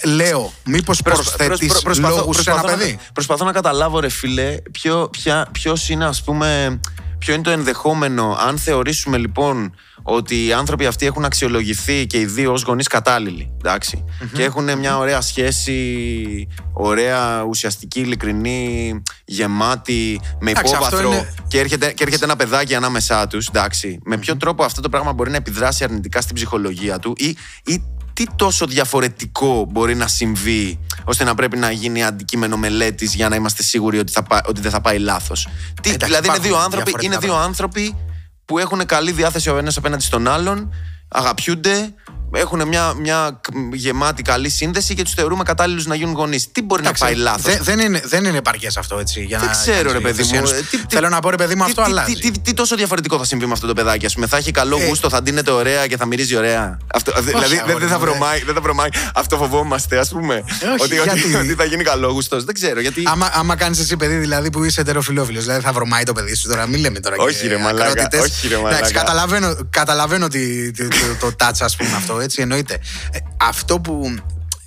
ε, 0.00 0.08
λέω, 0.08 0.52
μήπως 0.64 1.02
προσθέτεις 1.02 1.66
Προσ- 1.68 1.82
προσπαθώ- 1.82 2.16
λόγους 2.16 2.36
σε 2.36 2.50
ένα 2.50 2.60
προσπαθώ 2.60 2.76
να- 2.78 2.84
παιδί; 2.84 2.98
προσπαθώ 3.12 3.44
να 3.44 3.52
καταλάβω, 3.52 4.00
ρε 4.00 4.08
φίλε, 4.08 4.56
ποιο, 4.72 5.08
ποια, 5.10 5.48
ποιος 5.52 5.88
είναι, 5.88 6.04
ας 6.06 6.22
πούμε, 6.22 6.80
ποιο 7.18 7.34
είναι 7.34 7.42
το 7.42 7.50
ενδεχόμενο. 7.50 8.36
Αν 8.48 8.58
θεωρήσουμε 8.58 9.16
λοιπόν 9.16 9.74
ότι 10.02 10.46
οι 10.46 10.52
άνθρωποι 10.52 10.86
αυτοί 10.86 11.06
έχουν 11.06 11.24
αξιολογηθεί 11.24 12.06
και 12.06 12.18
οι 12.20 12.24
δύο 12.24 12.52
ως 12.52 12.62
γονείς 12.62 12.86
κατάλληλοι, 12.86 13.52
εντάξει, 13.58 14.04
και 14.32 14.42
έχουν 14.42 14.78
μια 14.78 14.98
ωραία 14.98 15.20
σχέση, 15.20 16.48
ωραία, 16.72 17.42
ουσιαστική, 17.42 18.00
ειλικρινή, 18.00 19.02
γεμάτη, 19.24 20.20
με 20.40 20.50
Εντάξει, 20.50 20.74
αυτό 20.74 20.86
υπόβαθρο 20.86 21.08
είναι- 21.12 21.34
και, 21.48 21.58
έρχεται, 21.58 21.92
και 21.92 22.04
έρχεται 22.04 22.24
ένα 22.24 22.36
παιδάκι 22.36 22.74
ανάμεσά 22.74 23.26
τους, 23.26 23.46
εντάξει, 23.46 23.98
με 24.04 24.16
ποιον 24.18 24.38
τρόπο 24.38 24.64
αυτό 24.64 24.80
το 24.80 24.88
πράγμα 24.88 25.12
μπορεί 25.12 25.30
να 25.30 25.36
επιδράσει 25.36 25.84
αρνητικά 25.84 26.20
στην 26.20 26.34
ψυχολογία 26.34 26.98
του 26.98 27.12
ή, 27.16 27.36
ή 27.64 27.82
τι 28.18 28.26
τόσο 28.36 28.66
διαφορετικό 28.66 29.66
μπορεί 29.70 29.94
να 29.94 30.06
συμβεί 30.08 30.78
ώστε 31.04 31.24
να 31.24 31.34
πρέπει 31.34 31.56
να 31.56 31.70
γίνει 31.70 32.04
αντικείμενο 32.04 32.56
μελέτης 32.56 33.14
για 33.14 33.28
να 33.28 33.36
είμαστε 33.36 33.62
σίγουροι 33.62 33.98
ότι, 33.98 34.12
θα 34.12 34.22
πά- 34.22 34.46
ότι 34.48 34.60
δεν 34.60 34.70
θα 34.70 34.80
πάει 34.80 34.98
λάθος; 34.98 35.48
Εντάξει, 35.82 36.06
Δηλαδή 36.06 36.28
είναι 36.28 36.38
δύο, 36.38 36.48
υπάρχουν 36.48 36.64
άνθρωποι, 36.64 36.90
διαφορετικά 36.90 37.06
είναι 37.06 37.16
δύο 37.16 37.28
πράγματα. 37.28 37.46
άνθρωποι 37.46 37.96
που 38.44 38.58
έχουν 38.58 38.86
καλή 38.86 39.12
διάθεση 39.12 39.50
ο 39.50 39.56
ένας 39.58 39.76
απέναντι 39.76 40.02
στον 40.02 40.28
άλλον, 40.28 40.72
αγαπιούνται, 41.08 41.94
έχουν 42.32 42.68
μια, 42.68 42.94
μια 43.00 43.38
κ- 43.40 43.74
γεμάτη 43.74 44.22
καλή 44.22 44.48
σύνδεση 44.48 44.94
και 44.94 45.02
τους 45.02 45.12
θεωρούμε 45.14 45.42
κατάλληλους 45.42 45.86
να 45.86 45.94
γίνουν 45.94 46.14
γονείς. 46.14 46.52
Τι 46.52 46.62
μπορεί 46.62 46.82
Εντάξει, 46.82 47.02
να 47.02 47.08
πάει 47.08 47.18
λάθος; 47.18 47.42
δε- 47.56 47.58
δεν 47.62 47.78
είναι, 47.78 48.02
δεν 48.04 48.24
είναι 48.24 48.38
επαρκές 48.38 48.76
αυτό 48.76 48.98
έτσι. 48.98 49.22
Για 49.24 49.38
Δεν 49.38 49.46
να 49.46 49.52
ξέρω, 49.52 49.76
κάνεις 49.76 49.92
ρε 49.92 50.00
παιδί 50.00 50.22
μου. 50.22 50.30
υιοθεσία. 50.34 50.56
Ε, 50.58 50.62
τι- 50.70 50.76
τι- 50.78 50.84
Θέλω 50.94 51.08
να 51.08 51.20
πω, 51.20 51.30
ρε 51.30 51.36
παιδί 51.36 51.54
μου, 51.54 51.64
τι- 51.64 51.70
αυτό 51.70 51.82
τι- 51.82 51.88
αλλάζει. 51.90 52.14
Τι, 52.14 52.30
τι, 52.30 52.38
τι 52.40 52.54
τόσο 52.54 52.76
διαφορετικό 52.76 53.18
θα 53.18 53.24
συμβεί 53.24 53.46
με 53.46 53.52
αυτό 53.52 53.66
το 53.66 53.72
παιδάκι, 53.72 54.06
ας 54.06 54.14
πούμε; 54.14 54.26
Θα 54.26 54.36
έχει 54.36 54.50
καλό 54.50 54.78
Ε, 54.80 54.86
γούστο, 54.86 55.08
θα 55.08 55.22
ντύνεται 55.22 55.50
ωραία 55.50 55.86
και 55.86 55.96
θα 55.96 56.06
μυρίζει 56.06 56.36
ωραία. 56.36 56.78
Αυτό, 56.94 57.12
δηλαδή 57.22 57.54
δεν, 57.54 57.58
αγόρι 57.64 57.78
δεν 57.78 57.88
θα 57.88 57.98
μου, 57.98 58.04
δε. 58.04 58.10
βρωμάει, 58.10 58.42
δεν 58.44 58.54
θα 58.54 58.60
βρωμάει. 58.60 58.88
Αυτό 59.14 59.36
φοβόμαστε, 59.36 59.98
ας 59.98 60.08
πούμε. 60.08 60.34
όχι, 60.80 60.82
ότι, 60.82 60.98
ότι, 60.98 61.18
γιατί; 61.18 61.34
ότι 61.36 61.54
θα 61.54 61.64
γίνει 61.64 61.84
καλό 61.84 62.08
γούστος. 62.08 62.44
Δεν 62.44 62.54
ξέρω 62.54 62.80
γιατί. 62.80 63.02
Άμα, 63.06 63.30
άμα 63.32 63.56
κάνεις 63.56 63.78
εσύ 63.78 63.96
παιδί 63.96 64.14
δηλαδή 64.16 64.50
που 64.50 64.64
είσαι 64.64 64.80
ετεροφιλόφιλος, 64.80 65.42
δηλαδή 65.44 65.60
θα 65.62 65.72
βρωμάει 65.72 66.02
το 66.02 66.12
παιδί 66.12 66.34
σου 66.34 66.48
τώρα. 66.48 66.66
Μην 66.66 66.80
λέμε 66.80 67.00
τώρα 67.00 67.16
Όχι, 67.18 67.40
και 67.40 67.48
ρε 67.48 67.56
μαλάκα, 67.56 67.90
ακρότητες. 67.90 68.20
όχι, 68.20 68.48
ρε 68.48 68.56
μαλάκα. 68.56 68.76
Εντάξει, 68.76 68.92
καταλαβαίνω, 68.92 69.54
καταλαβαίνω 69.70 70.28
τη- 70.28 70.70
τη- 70.70 70.88
το, 70.88 70.96
το, 71.20 71.32
touch, 71.40 71.58
ας 71.60 71.76
πούμε 71.76 71.90
αυτό, 71.96 72.17
έτσι 72.20 72.42
εννοείται. 72.42 72.74
Ε, 73.12 73.18
αυτό 73.40 73.80
που 73.80 74.14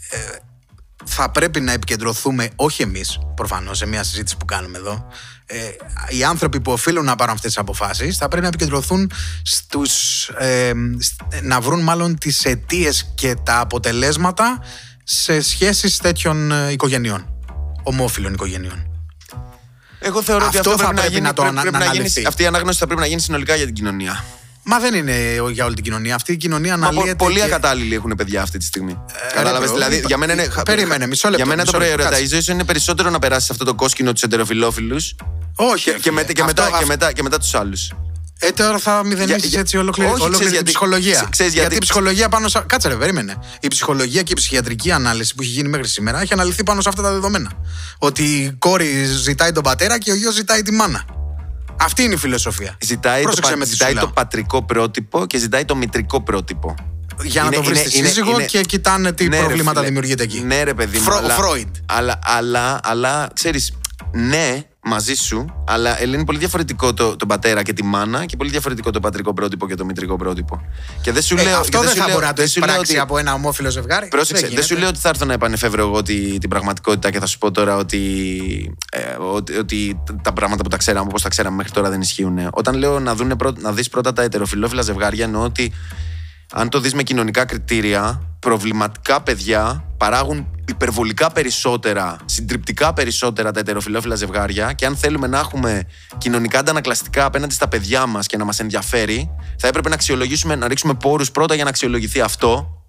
ε, 0.10 0.18
θα 1.06 1.30
πρέπει 1.32 1.60
να 1.62 1.72
επικεντρωθούμε, 1.72 2.50
όχι 2.56 2.82
εμείς 2.82 3.20
προφανώς, 3.36 3.78
σε 3.78 3.86
μια 3.86 4.04
συζήτηση 4.04 4.38
που 4.38 4.46
κάνουμε 4.46 4.78
εδώ. 4.78 5.08
Ε, 5.46 5.58
οι 6.10 6.24
άνθρωποι 6.24 6.60
που 6.62 6.72
οφείλουν 6.72 7.06
να 7.06 7.16
πάρουν 7.16 7.34
αυτές 7.34 7.52
τις 7.52 7.60
αποφάσεις 7.62 8.18
θα 8.18 8.28
πρέπει 8.28 8.42
να 8.42 8.48
επικεντρωθούν 8.48 9.12
στους, 9.44 10.28
ε, 10.28 10.72
σ- 11.00 11.42
να 11.44 11.62
βρουν 11.62 11.80
μάλλον 11.84 12.18
τις 12.18 12.46
αιτίες 12.46 13.12
και 13.16 13.36
τα 13.44 13.60
αποτελέσματα 13.60 14.60
σε 15.04 15.42
σχέσεις 15.42 15.98
τέτοιων 15.98 16.52
ε, 16.52 16.72
οικογενειών, 16.72 17.30
ομόφυλων 17.84 18.34
οικογενειών. 18.34 18.86
Εγώ 20.00 20.22
θεωρώ 20.22 20.46
ότι 20.46 20.58
Αυτό 20.58 20.70
αυτό 20.72 20.84
θα 20.84 20.88
πρέπει 20.90 20.96
να 20.96 21.02
πρέπει 21.02 21.14
γίνει. 21.14 21.28
να 21.28 21.34
το 21.34 21.42
πρέπει- 21.42 21.58
ανα- 21.58 21.62
πρέπει 21.62 21.78
να 21.78 21.80
να 21.86 21.86
γίνει- 21.86 21.98
αναλυθεί. 22.06 22.26
Αυτή 22.26 22.44
η 22.44 22.46
ανάγνωση 22.46 22.80
θα 22.80 22.86
πρέπει 22.86 23.02
να 23.02 23.08
γίνει 23.08 23.22
συνολικά 23.22 23.56
για 23.56 23.66
την 23.66 23.74
κοινωνία. 23.74 24.24
Μα 24.64 24.80
δεν 24.80 24.94
είναι 24.94 25.14
για 25.52 25.66
όλη 25.66 25.74
την 25.76 25.84
κοινωνία. 25.84 26.16
Αυτή 26.16 26.32
η 26.32 26.38
κοινωνία 26.38 26.78
Μα 26.78 26.84
πο- 26.88 26.92
αναλύεται. 26.92 27.16
πολλοί 27.16 27.36
και- 27.36 27.44
ακατάλληλοι 27.44 27.96
έχουν 27.96 28.14
παιδιά 28.18 28.42
αυτή 28.42 28.58
τη 28.58 28.66
στιγμή. 28.66 28.98
Κατάλαβες. 29.34 29.68
ρε, 29.70 29.74
Δηλαδή, 29.76 29.98
μπρο, 29.98 30.08
για 30.08 30.18
μένα 30.18 30.34
είναι. 30.34 30.48
περίμενε, 30.66 31.08
μισό 31.08 31.30
λεπτό, 31.30 31.44
Για 31.44 31.56
μένα 31.56 31.66
το 31.66 31.72
μισό 31.78 31.84
λεπτό, 31.86 31.96
προϊότα. 31.96 32.18
Η 32.18 32.20
κάτσε. 32.22 32.34
ζωή 32.36 32.42
σου 32.42 32.52
είναι 32.52 32.64
περισσότερο 32.64 33.10
να 33.10 33.20
περάσεις 33.20 33.50
αυτό 33.50 33.66
το 33.66 33.74
κόσκινο 33.74 34.14
τους 34.14 34.22
εντεροφιλόφιλους 34.24 35.16
Όχι. 35.56 35.84
και, 35.84 35.92
ρε 35.92 35.98
και, 35.98 36.02
φίλε. 36.04 36.16
μετά, 36.16 36.34
και, 36.34 36.42
Αυτό- 36.42 36.54
μετά, 36.54 36.68
και, 36.70 36.76
αυτό- 36.76 36.88
μετά, 36.88 37.12
και 37.12 37.24
μετά 37.24 37.38
τους 37.40 37.54
άλλους. 37.56 37.92
Ε, 38.44 38.52
τώρα 38.52 38.78
θα 38.78 39.04
μηδενίσεις 39.04 39.38
Για- 39.40 39.48
για- 39.50 39.60
έτσι 39.60 39.78
ολόκληρη, 39.78 40.10
όχι, 40.12 40.22
ολόκληρη 40.22 40.46
ξέρεις 40.46 40.58
την 40.58 40.66
γιατί- 40.66 40.70
ψυχολογία. 40.70 41.14
ξε- 41.16 41.30
ξέρεις 41.30 41.54
γιατί... 41.54 41.68
γιατί- 41.68 41.76
η 41.86 41.88
ψυχολογία 41.88 42.30
πάνω 42.30 42.48
σε. 42.48 42.64
Κάτσε, 42.68 42.88
ρε, 42.88 42.96
περίμενε. 42.96 43.36
Η 43.60 43.68
ψυχολογία 43.68 44.22
και 44.22 44.32
η 44.32 44.36
ψυχιατρική 44.36 44.92
ανάλυση 44.92 45.36
που 45.36 45.42
έχει 45.42 45.52
γίνει 45.52 45.70
μέχρι 45.70 45.88
σήμερα 45.88 46.22
έχει 46.22 46.34
αναλυθεί 46.34 46.64
πάνω 46.64 46.82
σε 46.82 46.90
αυτά 46.90 47.02
τα 47.02 47.12
δεδομένα. 47.12 47.52
Ότι 47.98 48.24
η 48.24 48.56
κόρη 48.60 49.06
ζητάει 49.06 49.52
τον 49.52 49.64
πατέρα 49.64 49.98
και 49.98 50.12
ο 50.12 50.16
γιος 50.16 50.34
ζητάει 50.34 50.62
τη 50.62 50.72
μάνα. 50.72 51.06
Αυτή 51.84 52.04
είναι 52.04 52.14
η 52.14 52.18
φιλοσοφία. 52.18 52.78
Ζητάει, 52.82 53.18
το, 53.18 53.24
Πρόσεξε 53.24 53.52
πα- 53.52 53.58
με 53.58 53.64
τι 53.64 53.70
σου 53.70 53.76
ζητάει 53.76 53.94
το 53.94 54.00
λέω. 54.00 54.08
πατρικό 54.12 54.64
πρότυπο 54.64 55.26
και 55.26 55.38
ζητάει 55.38 55.66
το 55.66 55.76
μητρικό 55.76 56.22
πρότυπο. 56.22 56.76
Για 57.24 57.42
να 57.42 57.48
Είναι- 57.48 57.56
το 57.56 57.64
βρει 57.64 57.76
είναι- 57.80 57.88
στη 57.88 57.98
είναι- 57.98 58.08
σύζυγο 58.08 58.32
είναι- 58.32 58.46
και 58.46 58.62
κοιτάνε 58.62 59.12
τι 59.14 59.28
Ναι, 59.28 59.38
ρε 59.38 59.44
προβλήματα 59.44 59.74
φίλε. 59.80 59.86
δημιουργείται 59.88 60.24
εκεί. 60.24 60.40
Ναι, 60.40 60.64
ρε 60.64 60.74
παιδί 60.74 60.98
μου. 60.98 61.04
Φρο- 61.04 61.18
αλλά, 61.18 61.34
Φρόιντ. 61.34 61.76
Αλλά, 61.86 62.20
αλλά, 62.24 62.80
αλλά 62.84 63.30
ξέρεις, 63.34 63.74
ναι, 64.12 64.62
μαζί 64.84 65.14
σου, 65.14 65.64
αλλά 65.68 66.04
είναι 66.04 66.26
πολύ 66.26 66.38
διαφορετικό 66.38 66.94
το, 66.94 67.16
τον 67.16 67.28
πατέρα 67.28 67.64
και 67.64 67.74
τη 67.74 67.84
μάνα 67.84 68.26
και 68.26 68.38
πολύ 68.38 68.50
διαφορετικό 68.50 68.92
το 68.92 69.00
πατρικό 69.00 69.34
πρότυπο 69.34 69.68
και 69.68 69.76
το 69.76 69.86
μητρικό 69.86 70.16
πρότυπο. 70.16 70.62
Και 71.02 71.12
δεν 71.12 71.22
σου 71.22 71.36
Ε, 71.38 71.44
λέω. 71.44 71.52
και 71.54 71.58
αυτό 71.60 71.80
δεν 71.80 71.90
σου 71.90 71.96
θα 71.96 72.06
λέω- 72.06 72.14
μπορεί 72.14 72.26
να 72.26 72.34
το 72.34 72.42
δεν 72.42 72.52
σου 72.52 72.60
λέω 72.60 72.68
εισπράξει 72.70 72.92
ότι- 72.92 73.02
από 73.02 73.18
ένα 73.18 73.34
ομόφυλο 73.34 73.70
ζευγάρι. 73.70 74.08
Πρόσεξε, 74.08 74.42
δεν, 74.48 74.52
σου 74.52 74.58
γίνεται. 74.64 74.80
λέω 74.80 74.90
ότι 74.90 75.00
θα 75.00 75.10
έρθω 75.10 75.26
να 75.26 75.34
επανεφεύρω 75.34 75.82
εγώ 75.84 76.02
τη, 76.02 76.38
την 76.38 76.50
πραγματικότητα 76.50 77.10
και 77.12 77.20
θα 77.20 77.26
σου 77.26 77.38
πω 77.38 77.52
τώρα 77.52 77.76
ότι, 77.78 78.06
ε, 78.92 79.00
ότι, 79.34 79.58
ότι 79.58 80.04
τα 80.22 80.34
πράγματα 80.34 80.64
που 80.64 80.70
τα 80.70 80.78
ξέραμε 80.78 81.06
όπως 81.10 81.22
τα 81.22 81.30
ξέραμε 81.30 81.56
μέχρι 81.56 81.72
τώρα 81.72 81.90
δεν 81.90 82.02
ισχύουν. 82.02 82.38
Όταν 82.52 82.76
λέω 82.78 83.00
να, 83.00 83.16
δούνε 83.16 83.36
πρω- 83.36 83.60
να 83.60 83.72
δεις 83.72 83.90
πρώτα 83.90 84.14
τα 84.14 84.22
ετεροφιλόφιλα 84.22 84.82
ζευγάρια, 84.82 85.24
εννοώ 85.26 85.44
ότι 85.44 85.72
αν 86.52 86.70
το 86.70 86.80
δεις 86.80 86.94
με 86.94 87.04
κοινωνικά 87.04 87.46
κριτήρια, 87.46 88.22
προβληματικά 88.40 89.22
παιδιά 89.22 89.84
παράγουν 89.98 90.48
υπερβολικά 90.68 91.32
περισσότερα, 91.32 92.18
συντριπτικά 92.26 92.94
περισσότερα 92.94 93.52
τα 93.52 93.60
ετεροφιλόφιλα 93.60 94.16
ζευγάρια 94.16 94.74
και 94.74 94.86
αν 94.86 94.96
θέλουμε 94.96 95.28
να 95.28 95.40
έχουμε 95.40 95.84
κοινωνικά 96.18 96.60
αντανακλαστικά 96.60 97.26
απέναντι 97.26 97.54
στα 97.54 97.68
παιδιά 97.68 98.06
μας 98.06 98.28
και 98.28 98.38
να 98.38 98.46
μας 98.46 98.60
ενδιαφέρει, 98.60 99.30
θα 99.58 99.68
έπρεπε 99.68 99.90
να 99.90 99.96
αξιολογήσουμε, 99.96 100.56
να 100.56 100.68
ρίξουμε 100.68 100.94
πόρους 100.94 101.32
πρώτα 101.32 101.56
για 101.56 101.64
να 101.64 101.70
αξιολογηθεί 101.70 102.22
αυτό 102.22 102.82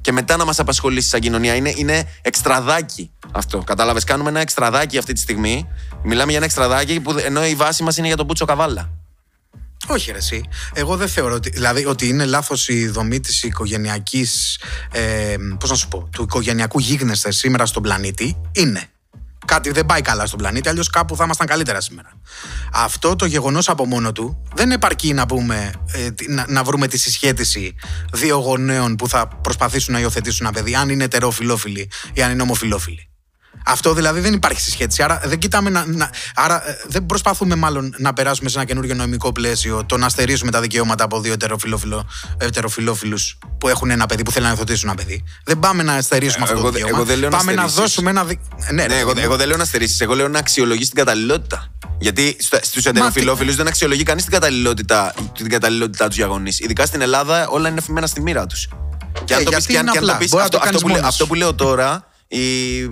και 0.00 0.12
μετά 0.12 0.36
να 0.36 0.44
μας 0.44 0.58
απασχολήσει 0.58 1.08
σαν 1.08 1.20
κοινωνία. 1.20 1.54
Είναι, 1.54 1.72
είναι 1.76 2.08
εξτραδάκι 2.22 3.10
αυτό. 3.32 3.58
Κατάλαβες, 3.58 4.04
κάνουμε 4.04 4.28
ένα 4.28 4.40
εξτραδάκι 4.40 4.98
αυτή 4.98 5.12
τη 5.12 5.20
στιγμή. 5.20 5.68
Μιλάμε 6.02 6.28
για 6.28 6.36
ένα 6.36 6.44
εξτραδάκι 6.44 7.00
που 7.00 7.14
ενώ 7.24 7.46
η 7.46 7.54
βάση 7.54 7.82
μας 7.82 7.96
είναι 7.96 8.06
για 8.06 8.16
τον 8.16 8.26
Πούτσο 8.26 8.44
Καβάλα. 8.44 9.03
Όχι, 9.86 10.10
ρε, 10.10 10.18
εσύ. 10.18 10.44
Εγώ 10.72 10.96
δεν 10.96 11.08
θεωρώ 11.08 11.34
ότι, 11.34 11.50
δηλαδή, 11.50 11.86
ότι 11.86 12.08
είναι 12.08 12.24
λάθος 12.24 12.68
η 12.68 12.88
δομή 12.88 13.20
της 13.20 13.42
οικογενειακής. 13.42 14.60
Ε, 14.92 15.34
Πώς 15.60 15.70
να 15.70 15.76
σου 15.76 15.88
πω, 15.88 16.08
του 16.12 16.22
οικογενειακού 16.22 16.78
γίγνεσθε 16.78 17.30
σήμερα 17.30 17.66
στον 17.66 17.82
πλανήτη. 17.82 18.36
Είναι. 18.52 18.88
Κάτι 19.46 19.70
δεν 19.70 19.86
πάει 19.86 20.00
καλά 20.00 20.26
στον 20.26 20.38
πλανήτη, 20.38 20.68
αλλιώς 20.68 20.90
κάπου 20.90 21.16
θα 21.16 21.24
ήμασταν 21.24 21.46
καλύτερα 21.46 21.80
σήμερα. 21.80 22.08
Αυτό 22.72 23.16
το 23.16 23.24
γεγονός 23.24 23.68
από 23.68 23.86
μόνο 23.86 24.12
του 24.12 24.42
δεν 24.54 24.70
επαρκεί 24.70 25.12
να, 25.12 25.26
πούμε, 25.26 25.72
ε, 25.92 26.08
να, 26.28 26.44
να 26.48 26.64
βρούμε 26.64 26.86
τη 26.86 26.98
συσχέτιση 26.98 27.74
δύο 28.12 28.36
γονέων 28.36 28.96
που 28.96 29.08
θα 29.08 29.28
προσπαθήσουν 29.28 29.92
να 29.92 30.00
υιοθετήσουν 30.00 30.46
ένα 30.46 30.54
παιδί, 30.54 30.74
αν 30.74 30.88
είναι 30.88 31.04
ετεροφιλόφιλοι 31.04 31.90
ή 32.12 32.22
αν 32.22 32.30
είναι 32.30 32.42
ομοφιλόφιλοι. 32.42 33.08
Αυτό 33.66 33.94
δηλαδή 33.94 34.20
δεν 34.20 34.32
υπάρχει 34.32 34.60
συσχέτιση. 34.60 35.02
Άρα 35.02 35.20
δεν 35.24 35.38
κοιτάμε 35.38 35.70
να, 35.70 35.84
να, 35.86 36.10
άρα 36.34 36.68
ε, 36.68 36.76
δεν 36.86 37.06
προσπαθούμε 37.06 37.54
μάλλον 37.54 37.94
να 37.98 38.12
περάσουμε 38.12 38.48
σε 38.48 38.58
ένα 38.58 38.66
καινούριο 38.66 38.94
νομικό 38.94 39.32
πλαίσιο 39.32 39.84
το 39.86 39.96
να 39.96 40.08
στερήσουμε 40.08 40.50
τα 40.50 40.60
δικαιώματα 40.60 41.04
από 41.04 41.20
δύο 41.20 41.34
ετεροφιλόφιλους 42.38 43.38
που 43.58 43.68
έχουν 43.68 43.90
ένα 43.90 44.06
παιδί, 44.06 44.22
που 44.22 44.30
θέλουν 44.30 44.48
να 44.48 44.54
υιοθετήσουν 44.54 44.88
ένα 44.88 44.96
παιδί. 44.96 45.24
Δεν 45.44 45.58
πάμε 45.58 45.82
να 45.82 46.00
στερήσουμε 46.00 46.44
αυτό 46.44 46.60
το 46.60 46.70
δικαίωμα. 46.70 46.96
Εγώ 46.96 47.04
δεν 47.04 47.18
λέω 47.18 47.28
πάμε 47.28 47.52
να, 47.52 47.62
να 47.62 47.68
δώσουμε 47.68 48.10
ένα. 48.10 48.24
Δι... 48.24 48.40
Ναι, 48.72 48.86
ναι, 48.86 48.98
εγώ, 48.98 49.12
εγώ 49.16 49.36
δεν 49.36 49.48
λέω 49.48 49.56
να 49.56 49.64
στερήσεις. 49.64 50.00
Εγώ 50.00 50.14
λέω 50.14 50.28
να 50.28 50.38
αξιολογήσει 50.38 50.90
την 50.90 50.98
καταλληλότητα. 50.98 51.68
Γιατί 51.98 52.36
στους 52.62 52.86
ετεροφυλόφιλους 52.86 53.56
δεν 53.56 53.66
αξιολογεί 53.66 54.02
κανείς 54.02 54.22
την 54.22 54.32
καταλληλότητα, 54.32 55.14
την 55.34 55.48
καταλληλότητά 55.48 56.06
τους 56.06 56.16
για 56.16 56.26
γονείς. 56.26 56.50
Ειδικά 56.58 56.86
στην 56.86 57.00
Ελλάδα 57.00 57.48
όλα 57.48 57.68
είναι 57.68 57.78
αφημένα 57.78 58.06
στη 58.06 58.20
μοίρα 58.20 58.46
τους. 58.46 58.68
Και 59.24 59.34
αν 59.34 59.40
ε, 59.40 60.00
το 60.00 60.16
πει 60.18 60.30
αυτό 61.02 61.26
που 61.26 61.34
λέω 61.34 61.54
τώρα 61.54 62.06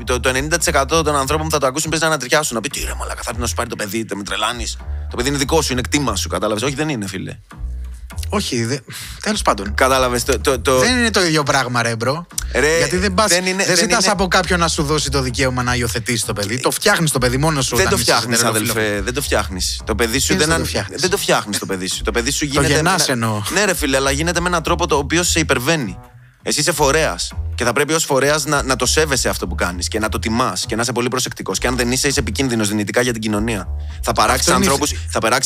το, 0.05 0.21
το 0.21 0.31
90% 0.31 0.87
των 0.87 1.17
ανθρώπων 1.17 1.47
που 1.47 1.53
θα 1.53 1.59
το 1.59 1.67
ακούσουν 1.67 1.91
παίζει 1.91 2.05
να 2.05 2.11
ανατριχιάσουν. 2.11 2.55
Να 2.55 2.61
πει 2.61 2.69
τι 2.69 2.85
ρε 2.85 2.95
μαλάκα, 2.95 3.23
θα 3.23 3.33
να 3.37 3.47
σου 3.47 3.55
πάρει 3.55 3.69
το 3.69 3.77
παιδί, 3.77 4.03
δεν 4.03 4.19
με 4.19 4.25
τρελάνεις. 4.25 4.77
Το 5.11 5.17
παιδί 5.17 5.29
είναι 5.29 5.39
δικό 5.39 5.63
σου, 5.63 5.73
είναι 5.73 5.83
κτήμα 5.83 6.17
σου, 6.17 6.29
κατάλαβες. 6.29 6.63
Όχι, 6.63 6.75
δεν 6.75 6.89
είναι, 6.89 7.07
φίλε. 7.07 7.39
Όχι, 8.29 8.65
δε... 8.65 8.79
τέλος 9.23 9.43
πάντων. 9.43 9.75
Κατάλαβες. 9.75 10.25
Το, 10.25 10.41
το, 10.41 10.61
το... 10.61 10.79
Δεν 10.79 10.99
είναι 10.99 11.11
το 11.11 11.25
ίδιο 11.25 11.43
πράγμα, 11.43 11.83
ρε, 11.83 11.97
bro. 11.97 12.27
Ρε, 12.53 12.79
Γιατί 12.79 12.97
δεν, 12.97 13.15
πας, 13.15 13.29
δεν, 13.29 13.47
είναι, 13.47 13.65
δεν, 13.65 13.77
ζητάς 13.77 14.03
είναι... 14.03 14.13
από 14.13 14.29
κάποιον 14.29 14.59
να 14.59 14.69
σου 14.69 14.83
δώσει 14.83 15.11
το 15.11 15.23
δικαίωμα 15.23 15.63
να 15.63 15.75
υιοθετήσει 15.75 16.27
το 16.27 16.33
παιδί. 16.33 16.61
Το 16.61 16.71
φτιάχνεις 16.71 17.11
το 17.11 17.19
παιδί 17.19 17.37
μόνος 17.37 17.67
σου. 17.67 17.77
Δεν 17.77 17.89
το 17.89 17.97
φτιάχνεις, 17.97 18.43
αδελφέ. 18.43 19.01
Δεν 19.05 19.15
το 19.15 19.23
φτιάχνεις. 19.23 19.81
Το 19.85 19.95
παιδί 19.95 20.19
σου 20.19 20.37
δεν, 20.37 20.49
δεν, 20.49 20.67
δεν 20.97 21.11
το 21.11 21.17
φτιάχνεις 21.17 21.59
το 21.59 21.67
παιδί 21.67 21.89
σου. 21.89 22.03
Το 22.03 22.11
παιδί 22.11 22.31
σου 22.31 22.45
γίνεται. 22.45 22.67
Το 22.67 22.75
γεννάς 22.75 23.09
εννοώ. 23.09 23.43
Ναι, 23.53 23.65
ρε, 23.65 23.75
φίλε, 23.75 23.97
αλλά 23.97 24.11
γίνεται 24.11 24.41
με 24.41 24.49
έναν 24.49 24.63
τρόπο 24.63 24.87
το 24.87 24.97
οποίο 24.97 25.23
σε 25.23 25.41
υπερβαίνει. 25.41 25.99
Εσύ 26.43 26.61
είσαι 26.61 26.73
φορέας. 26.73 27.33
Και 27.55 27.65
θα 27.65 27.73
πρέπει 27.73 27.93
ως 27.93 28.05
φορέας 28.05 28.45
να, 28.45 28.63
να 28.63 28.77
το 28.77 28.87
σέβεσαι 28.87 29.29
αυτό 29.29 29.47
που 29.47 29.55
κάνεις 29.55 29.89
και 29.89 29.99
να 29.99 30.09
το 30.09 30.19
τιμάς 30.19 30.67
και 30.67 30.77
να 30.77 30.83
είσαι 30.83 30.93
πολύ 30.93 31.09
προσεκτικός. 31.09 31.59
Και 31.59 31.67
αν 31.67 31.77
δεν 31.77 31.93
είσαι, 31.93 32.09
είσαι 32.09 32.21
επικίνδυνος 32.21 32.69
δυνητικά 32.69 33.01
για 33.01 33.13
την 33.13 33.21
κοινωνία. 33.21 33.69
Θα 34.03 34.13
παράξεις 34.13 34.53
ανθρώπου 34.53 34.87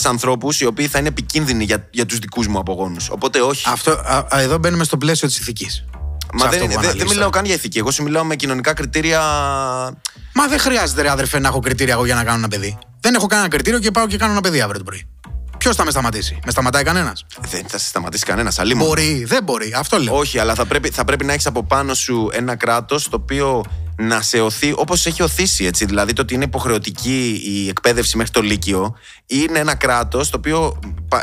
ανθρώπους 0.05 0.61
οι 0.61 0.67
οποίοι 0.67 0.87
θα 0.87 0.99
είναι 0.99 1.09
επικίνδυνοι 1.09 1.65
για, 1.65 1.89
για 1.91 2.07
τους 2.07 2.19
δικούς 2.19 2.47
μου 2.47 2.59
απογόνους. 2.59 3.11
Οπότε 3.11 3.41
όχι. 3.41 3.65
Αυτό, 3.69 3.91
α, 3.91 4.27
α, 4.29 4.41
εδώ 4.41 4.59
μπαίνουμε 4.59 4.85
στο 4.85 4.97
πλαίσιο 4.97 5.29
της 5.29 5.39
ηθικής. 5.39 5.85
Μα 6.33 6.49
δεν, 6.49 6.69
δεν, 6.69 6.93
δεν 6.97 7.07
μιλάω 7.09 7.31
καν 7.31 7.45
για 7.45 7.55
ηθική. 7.55 7.79
Εγώ 7.79 7.91
σου 7.91 8.03
μιλάω 8.03 8.25
με 8.25 8.37
κοινωνικά 8.37 8.73
κριτήρια. 8.73 9.21
Μα 10.33 10.47
δεν 10.49 10.59
χρειάζεται, 10.59 11.03
ρε 11.03 11.11
αδερφέ, 11.11 11.39
να 11.39 11.49
έχω 11.49 11.61
κριτήρια 11.61 11.95
εγώ 11.95 12.05
για 12.05 12.15
να 12.15 12.25
κάνω 12.25 12.39
ένα 12.39 12.49
παιδί. 12.49 12.79
Δεν 13.01 13.15
έχω 13.15 13.27
κανένα 13.27 13.49
κριτήριο 13.49 13.79
και 13.79 13.91
πάω 13.91 14.07
και 14.07 14.17
κάνω 14.17 14.33
ένα 14.33 14.41
παιδί 14.41 14.61
αύριο 14.61 14.79
το 14.79 14.85
πρωί. 14.85 15.07
Ποιος 15.67 15.79
θα 15.79 15.85
με 15.85 15.91
σταματήσει, 15.91 16.39
Με 16.45 16.51
σταματάει 16.51 16.83
κανένας; 16.83 17.27
Δεν 17.51 17.65
θα 17.69 17.79
σε 17.79 17.87
σταματήσει 17.87 18.25
κανένας, 18.25 18.59
αλλή 18.59 18.75
Μπορεί, 18.75 19.25
δεν 19.25 19.43
μπορεί. 19.45 19.73
Αυτό 19.77 19.99
λέω. 19.99 20.17
Όχι, 20.17 20.39
αλλά 20.39 20.55
θα 20.55 20.67
πρέπει, 20.67 20.91
θα 20.91 21.05
πρέπει 21.05 21.25
να 21.25 21.33
έχεις 21.33 21.47
από 21.47 21.63
πάνω 21.65 21.95
σου 21.95 22.29
ένα 22.33 22.57
κράτος 22.57 23.09
το 23.09 23.17
οποίο 23.23 23.65
να 23.97 24.23
σε 24.23 24.41
οθεί 24.41 24.73
όπως 24.77 25.07
έχει 25.07 25.23
οθήσει. 25.23 25.65
Έτσι. 25.65 25.85
Δηλαδή 25.85 26.13
το 26.13 26.23
ότι 26.23 26.35
είναι 26.35 26.45
υποχρεωτική 26.45 27.43
η 27.45 27.69
εκπαίδευση 27.69 28.17
μέχρι 28.17 28.33
το 28.33 28.41
Λύκειο 28.41 28.97
είναι 29.27 29.59
ένα 29.59 29.75
κράτος 29.75 30.31
το 30.31 30.37
οποίο 30.37 30.79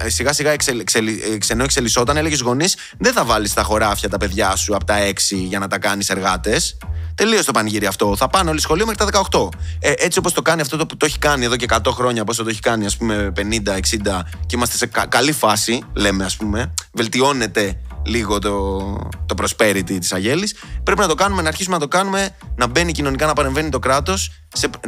σιγά 0.08 0.34
σιγά 0.34 0.52
εξελ, 0.52 0.80
εξελ, 0.80 1.08
ξενό 1.38 1.64
εξελισσόταν. 1.64 2.18
Έλεγε 2.18 2.36
γονείς, 2.44 2.76
δεν 2.98 3.14
θα 3.14 3.26
βάλεις 3.26 3.52
στα 3.52 3.64
χωράφια 3.64 4.10
τα 4.10 4.18
παιδιά 4.18 4.56
σου 4.56 4.76
από 4.76 4.86
τα 4.86 4.96
6 5.10 5.36
για 5.36 5.60
να 5.60 5.68
τα 5.68 5.80
κάνεις 5.80 6.10
εργάτες. 6.10 6.78
Τελείω 7.16 7.44
το 7.44 7.52
πανηγύρι 7.52 7.86
αυτό. 7.86 8.16
Θα 8.16 8.28
πάνε 8.28 8.50
όλοι 8.50 8.60
σχολείο 8.60 8.86
μέχρι 8.86 9.12
τα 9.12 9.28
18. 9.32 9.50
Ε, 9.80 9.92
έτσι 9.98 10.20
όπως 10.20 10.34
το 10.34 10.42
κάνει 10.42 10.62
αυτό 10.62 10.78
το 10.78 10.86
που 10.86 10.98
το 10.98 11.06
έχει 11.06 11.20
κάνει 11.20 11.46
εδώ 11.46 11.56
και 11.56 11.66
100 11.70 11.92
χρόνια, 11.92 12.24
πώ 12.24 12.36
το 12.36 12.50
έχει 12.50 12.60
κάνει, 12.60 12.86
ας 12.86 12.98
πούμε, 12.98 13.32
50, 13.36 13.76
60 13.76 14.26
και 14.46 14.56
είμαστε 14.56 14.78
σε 14.78 14.90
καλή 15.10 15.32
φάση, 15.32 15.84
λέμε, 15.94 16.26
ας 16.26 16.36
πούμε. 16.36 16.74
Βελτιώνεται 16.94 17.78
λίγο 18.06 18.40
το, 18.40 18.78
το 19.26 19.36
prosperity 19.42 19.98
της 20.00 20.14
Αγέλης. 20.14 20.56
Πρέπει 20.84 21.00
να 21.00 21.08
το 21.08 21.16
κάνουμε, 21.16 21.42
να 21.42 21.48
αρχίσουμε 21.48 21.76
να 21.76 21.82
το 21.82 21.88
κάνουμε, 21.88 22.30
να 22.56 22.68
μπαίνει 22.68 22.92
κοινωνικά, 22.92 23.26
να 23.26 23.34
παρεμβαίνει 23.34 23.70
το 23.70 23.80
κράτος. 23.80 24.32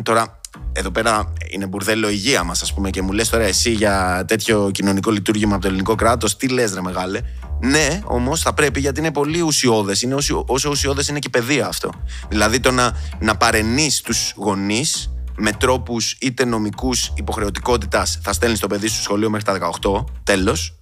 Τώρα, 0.03 0.39
εδώ 0.73 0.91
πέρα 0.91 1.33
είναι 1.51 1.65
μπουρδέλο 1.65 2.09
υγεία 2.09 2.43
μας, 2.43 2.61
ας 2.61 2.73
πούμε, 2.73 2.89
και 2.89 3.01
μου 3.01 3.11
λες 3.11 3.29
τώρα 3.29 3.43
εσύ 3.43 3.71
για 3.71 4.25
τέτοιο 4.27 4.69
κοινωνικό 4.73 5.11
λειτουργήμα 5.11 5.53
από 5.53 5.61
το 5.61 5.67
ελληνικό 5.67 5.95
κράτος, 5.95 6.37
τι 6.37 6.47
λες, 6.47 6.73
ρε 6.73 6.81
μεγάλε; 6.81 7.21
Ναι, 7.61 7.99
όμως 8.03 8.41
θα 8.41 8.53
πρέπει 8.53 8.79
γιατί 8.79 8.99
είναι 8.99 9.11
πολύ 9.11 9.41
ουσιώδες. 9.41 10.01
Είναι 10.01 10.15
όσο, 10.15 10.43
όσο 10.47 10.69
ουσιώδες 10.69 11.07
είναι 11.07 11.19
και 11.19 11.27
η 11.27 11.31
παιδεία 11.39 11.67
αυτό. 11.67 11.89
Δηλαδή 12.29 12.59
το 12.59 12.71
να, 12.71 12.93
να 13.19 13.37
παρενείς 13.37 14.01
τους 14.01 14.33
γονείς 14.35 15.09
με 15.37 15.51
τρόπους 15.51 16.17
είτε 16.21 16.45
νομικούς 16.45 17.11
υποχρεωτικότητας 17.15 18.19
θα 18.21 18.33
στέλνεις 18.33 18.59
το 18.59 18.67
παιδί 18.67 18.87
σου 18.87 19.01
σχολείο 19.01 19.29
μέχρι 19.29 19.45
τα 19.45 19.71
18, 19.81 20.03
τέλος. 20.23 20.79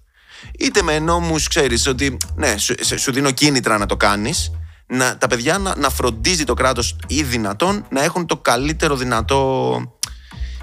Είτε 0.59 0.81
με 0.81 0.99
νόμους, 0.99 1.47
ξέρεις 1.47 1.87
ότι 1.87 2.17
ναι, 2.35 2.57
σου, 2.57 2.75
σου 2.95 3.11
δίνω 3.11 3.31
κίνητρα 3.31 3.77
να 3.77 3.85
το 3.85 3.97
κάνεις. 3.97 4.51
Να, 4.87 5.17
τα 5.17 5.27
παιδιά 5.27 5.57
να, 5.57 5.75
να 5.77 5.89
φροντίζει 5.89 6.43
το 6.43 6.53
κράτος 6.53 6.95
ή 7.07 7.23
δυνατόν 7.23 7.85
να 7.89 8.03
έχουν 8.03 8.25
το 8.25 8.37
καλύτερο 8.37 8.95
δυνατό 8.95 9.75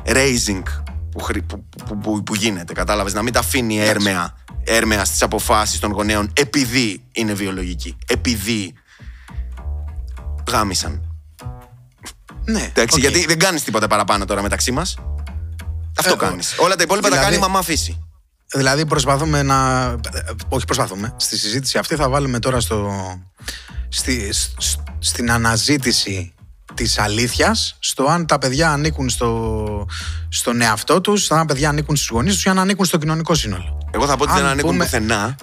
raising 0.06 0.62
που, 1.10 1.26
που, 1.86 1.98
που, 1.98 2.22
που 2.22 2.34
γίνεται. 2.34 2.72
Κατάλαβες, 2.72 3.12
να 3.12 3.22
μην 3.22 3.32
τα 3.32 3.38
αφήνει 3.38 3.78
έρμεα 3.78 4.34
έρμεα 4.64 5.04
στις 5.04 5.22
αποφάσεις 5.22 5.78
των 5.78 5.92
γονέων 5.92 6.32
επειδή 6.32 7.02
είναι 7.12 7.32
βιολογικοί. 7.32 7.96
Επειδή 8.06 8.72
γάμισαν. 10.50 11.04
Ναι. 12.44 12.62
Εντάξει, 12.62 13.00
Γιατί 13.00 13.26
δεν 13.26 13.38
κάνεις 13.38 13.62
τίποτα 13.62 13.86
παραπάνω 13.86 14.24
τώρα 14.24 14.42
μεταξύ 14.42 14.70
μας. 14.70 14.96
Αυτό 15.98 16.12
ε, 16.12 16.16
κάνεις. 16.16 16.54
Όλα 16.58 16.76
τα 16.76 16.82
υπόλοιπα 16.82 17.08
δηλαδή, 17.08 17.24
τα 17.24 17.30
κάνει 17.30 17.44
η 17.44 17.48
μαμά 17.48 17.58
αφήσει. 17.58 18.09
Δηλαδή 18.54 18.86
προσπαθούμε 18.86 19.42
να. 19.42 19.86
Όχι, 20.48 20.64
προσπαθούμε. 20.64 21.14
Στη 21.16 21.38
συζήτηση 21.38 21.78
αυτή 21.78 21.94
θα 21.94 22.08
βάλουμε 22.08 22.38
τώρα 22.38 22.60
στο. 22.60 22.92
Στη, 23.88 24.32
στην 24.98 25.30
αναζήτηση 25.30 26.34
της 26.74 26.98
αλήθειας 26.98 27.76
στο 27.78 28.04
αν 28.04 28.26
τα 28.26 28.38
παιδιά 28.38 28.70
ανήκουν 28.72 29.08
στο, 29.08 29.86
στον 30.28 30.60
εαυτό 30.60 31.00
τους, 31.00 31.30
αν 31.30 31.38
τα 31.38 31.44
παιδιά 31.44 31.68
ανήκουν 31.68 31.96
στους 31.96 32.08
γονείς 32.08 32.34
τους 32.34 32.44
ή 32.44 32.48
αν 32.48 32.58
ανήκουν 32.58 32.84
στο 32.84 32.98
κοινωνικό 32.98 33.34
σύνολο. 33.34 33.88
Εγώ 33.90 34.06
θα 34.06 34.16
πω 34.16 34.22
ότι 34.22 34.32
δεν 34.32 34.44
ανήκουν 34.44 34.70
πούμε... 34.70 34.84
πουθενά. 34.84 35.36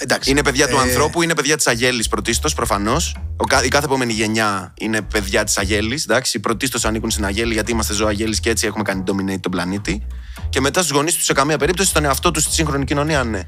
Εντάξει, 0.00 0.30
είναι 0.30 0.42
παιδιά 0.42 0.64
ε... 0.64 0.70
του 0.70 0.78
ανθρώπου, 0.78 1.22
είναι 1.22 1.34
παιδιά 1.34 1.56
της 1.56 1.66
Αγέλης 1.66 2.08
πρωτίστως, 2.08 2.54
προφανώς. 2.54 3.16
Η 3.64 3.68
κάθε 3.68 3.84
επόμενη 3.84 4.12
γενιά 4.12 4.74
είναι 4.78 5.02
παιδιά 5.02 5.44
της 5.44 5.58
Αγέλης. 5.58 6.06
Πρωτίστως 6.40 6.84
ανήκουν 6.84 7.10
στην 7.10 7.24
Αγέλη 7.24 7.52
γιατί 7.52 7.72
είμαστε 7.72 7.92
ζώα 7.92 8.08
Αγέλης 8.08 8.40
και 8.40 8.50
έτσι 8.50 8.66
έχουμε 8.66 8.84
κάνει 8.84 9.02
dominate 9.06 9.40
τον 9.40 9.50
πλανήτη. 9.50 10.06
Και 10.48 10.60
μετά 10.60 10.82
στους 10.82 10.96
γονείς 10.96 11.14
τους 11.14 11.24
σε 11.24 11.32
καμία 11.32 11.58
περίπτωση 11.58 11.88
στον 11.88 12.04
εαυτό 12.04 12.30
τους 12.30 12.42
στη 12.42 12.52
σύγχρονη 12.52 12.84
κοινωνία, 12.84 13.24
ναι. 13.24 13.42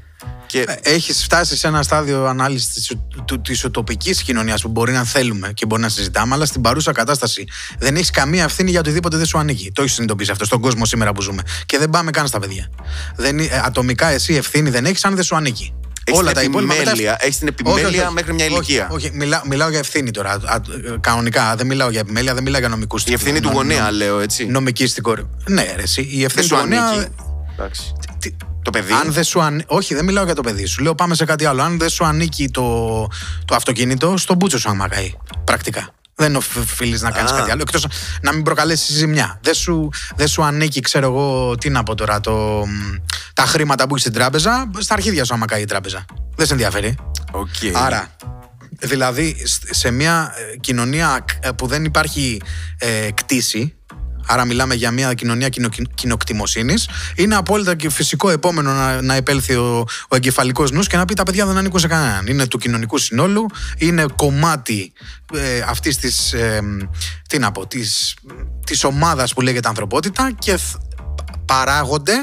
Και... 0.45 0.65
Ε, 0.67 0.75
Έχεις 0.81 1.23
φτάσει 1.23 1.57
σε 1.57 1.67
ένα 1.67 1.83
στάδιο 1.83 2.25
ανάλυσης 2.25 2.97
της 3.41 3.63
οτοπική 3.63 4.11
κοινωνίας 4.11 4.61
που 4.61 4.67
μπορεί 4.67 4.91
να 4.91 5.03
θέλουμε 5.03 5.51
και 5.53 5.65
μπορεί 5.65 5.81
να 5.81 5.89
συζητάμε, 5.89 6.33
αλλά 6.33 6.45
στην 6.45 6.61
παρούσα 6.61 6.91
κατάσταση 6.91 7.47
δεν 7.79 7.95
έχεις 7.95 8.09
καμία 8.09 8.43
ευθύνη 8.43 8.69
για 8.69 8.79
οτιδήποτε 8.79 9.17
δεν 9.17 9.25
σου 9.25 9.37
ανήκει. 9.37 9.71
Το 9.71 9.81
έχεις 9.81 9.93
συνειδητοποιήσει 9.93 10.31
αυτό 10.31 10.45
στον 10.45 10.61
κόσμο 10.61 10.85
σήμερα 10.85 11.13
που 11.13 11.21
ζούμε. 11.21 11.41
Και 11.65 11.77
δεν 11.77 11.89
πάμε 11.89 12.11
καν 12.11 12.27
στα 12.27 12.39
παιδιά. 12.39 12.69
Δεν, 13.15 13.39
ε, 13.39 13.61
ατομικά 13.65 14.07
εσύ 14.07 14.33
ευθύνη 14.33 14.69
δεν 14.69 14.85
έχεις 14.85 15.05
αν 15.05 15.15
δεν 15.15 15.23
σου 15.23 15.35
ανήκει. 15.35 15.73
Έχεις 16.03 16.19
Όλα 16.19 16.31
τα 16.31 16.43
υπόλοιπα. 16.43 16.73
Έχεις 17.17 17.37
την 17.37 17.47
επιμέλεια 17.47 18.11
μέχρι 18.11 18.33
μια 18.33 18.45
ηλικία. 18.45 18.87
Όχι, 18.91 19.05
όχι 19.05 19.15
μιλά, 19.17 19.41
μιλάω 19.45 19.69
για 19.69 19.79
ευθύνη 19.79 20.11
τώρα. 20.11 20.31
Α, 20.31 20.61
κανονικά 20.99 21.55
δεν 21.55 21.67
μιλάω 21.67 21.89
για 21.89 21.99
επιμέλεια, 21.99 22.33
δεν 22.33 22.43
μιλάω 22.43 22.59
για 22.59 22.69
νομικούς. 22.69 23.05
Η 23.05 23.13
ευθύνη 23.13 23.39
του 23.39 23.49
γονέα, 23.53 23.91
λέω 23.91 24.19
έτσι. 24.19 24.45
Νομική 24.45 24.87
στην 24.87 25.03
κόρη. 25.03 25.29
Ναι, 25.47 25.73
ρε, 25.75 25.81
εσύ, 25.81 26.07
η 26.11 26.23
ευθύνη 26.23 26.47
του 26.47 26.55
γονέα. 26.55 27.07
Το 28.63 28.69
παιδί; 28.69 28.93
Αν 28.93 29.11
δεν 29.11 29.23
σου 29.23 29.41
αν... 29.41 29.63
Όχι, 29.67 29.95
δεν 29.95 30.05
μιλάω 30.05 30.25
για 30.25 30.35
το 30.35 30.41
παιδί 30.41 30.65
σου. 30.65 30.81
Λέω 30.81 30.95
πάμε 30.95 31.15
σε 31.15 31.25
κάτι 31.25 31.45
άλλο. 31.45 31.61
Αν 31.61 31.77
δεν 31.77 31.89
σου 31.89 32.05
ανήκει 32.05 32.49
το, 32.49 33.07
το 33.45 33.55
αυτοκίνητο, 33.55 34.17
στον 34.17 34.35
μπούτσο 34.35 34.59
σου 34.59 34.69
αμαγαεί. 34.69 35.13
Πρακτικά. 35.43 35.93
Δεν 36.21 36.35
οφείλεις 36.35 37.01
να 37.01 37.11
κάνεις 37.11 37.31
κάτι 37.31 37.51
άλλο. 37.51 37.61
Εκτός 37.61 37.87
να 38.21 38.33
μην 38.33 38.43
προκαλέσει 38.43 38.93
ζημιά. 38.93 39.39
Δεν 39.41 39.53
σου, 39.53 39.89
δεν 40.15 40.27
σου 40.27 40.43
ανήκει, 40.43 40.79
ξέρω 40.79 41.07
εγώ, 41.07 41.55
τι 41.55 41.69
να 41.69 41.83
πω 41.83 41.95
τώρα, 41.95 42.19
το, 42.19 42.63
τα 43.33 43.45
χρήματα 43.45 43.83
που 43.83 43.89
έχεις 43.89 44.01
στην 44.01 44.13
τράπεζα. 44.13 44.71
Στα 44.79 44.93
αρχίδια 44.93 45.25
σου, 45.25 45.33
άμα 45.33 45.45
καεί 45.45 45.61
η 45.61 45.65
τράπεζα. 45.65 46.05
Δεν 46.35 46.45
σε 46.45 46.51
ενδιαφέρει. 46.53 46.97
Okay. 47.31 47.71
Άρα, 47.73 48.15
δηλαδή, 48.79 49.35
σε 49.69 49.91
μια 49.91 50.33
ε, 50.53 50.57
κοινωνία 50.57 51.25
ε, 51.39 51.49
που 51.51 51.67
δεν 51.67 51.85
υπάρχει 51.85 52.41
ε, 52.77 53.11
κτήση, 53.13 53.75
άρα 54.27 54.45
μιλάμε 54.45 54.75
για 54.75 54.91
μια 54.91 55.13
κοινωνία 55.13 55.49
κοινο, 55.49 55.69
κοινοκτημοσύνης, 55.93 56.87
είναι 57.15 57.35
απόλυτα 57.35 57.75
και 57.75 57.89
φυσικό 57.89 58.29
επόμενο 58.29 58.73
να, 58.73 59.01
να 59.01 59.13
επέλθει 59.13 59.55
ο, 59.55 59.85
ο 60.07 60.15
εγκεφαλικός 60.15 60.71
νους 60.71 60.87
και 60.87 60.97
να 60.97 61.05
πει 61.05 61.13
τα 61.13 61.23
παιδιά 61.23 61.45
δεν 61.45 61.57
ανήκουν 61.57 61.79
σε 61.79 61.87
κανέναν. 61.87 62.27
Είναι 62.27 62.47
του 62.47 62.57
κοινωνικού 62.57 62.97
συνόλου, 62.97 63.45
είναι 63.77 64.05
κομμάτι 64.15 64.93
ε, 65.33 65.61
αυτής 65.67 65.97
της. 65.97 66.33
Ε, 66.33 66.61
τι 67.29 67.39
να 67.39 67.51
πω, 67.51 67.67
της, 67.67 68.15
της 68.65 68.83
ομάδας 68.83 69.33
που 69.33 69.41
λέγεται 69.41 69.67
ανθρωπότητα 69.67 70.31
και 70.39 70.57
παράγονται 71.45 72.13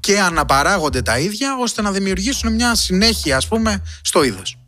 και 0.00 0.20
αναπαράγονται 0.20 1.02
τα 1.02 1.18
ίδια 1.18 1.56
ώστε 1.60 1.82
να 1.82 1.90
δημιουργήσουν 1.90 2.54
μια 2.54 2.74
συνέχεια 2.74 3.36
ας 3.36 3.48
πούμε 3.48 3.82
στο 4.02 4.22
είδος. 4.22 4.58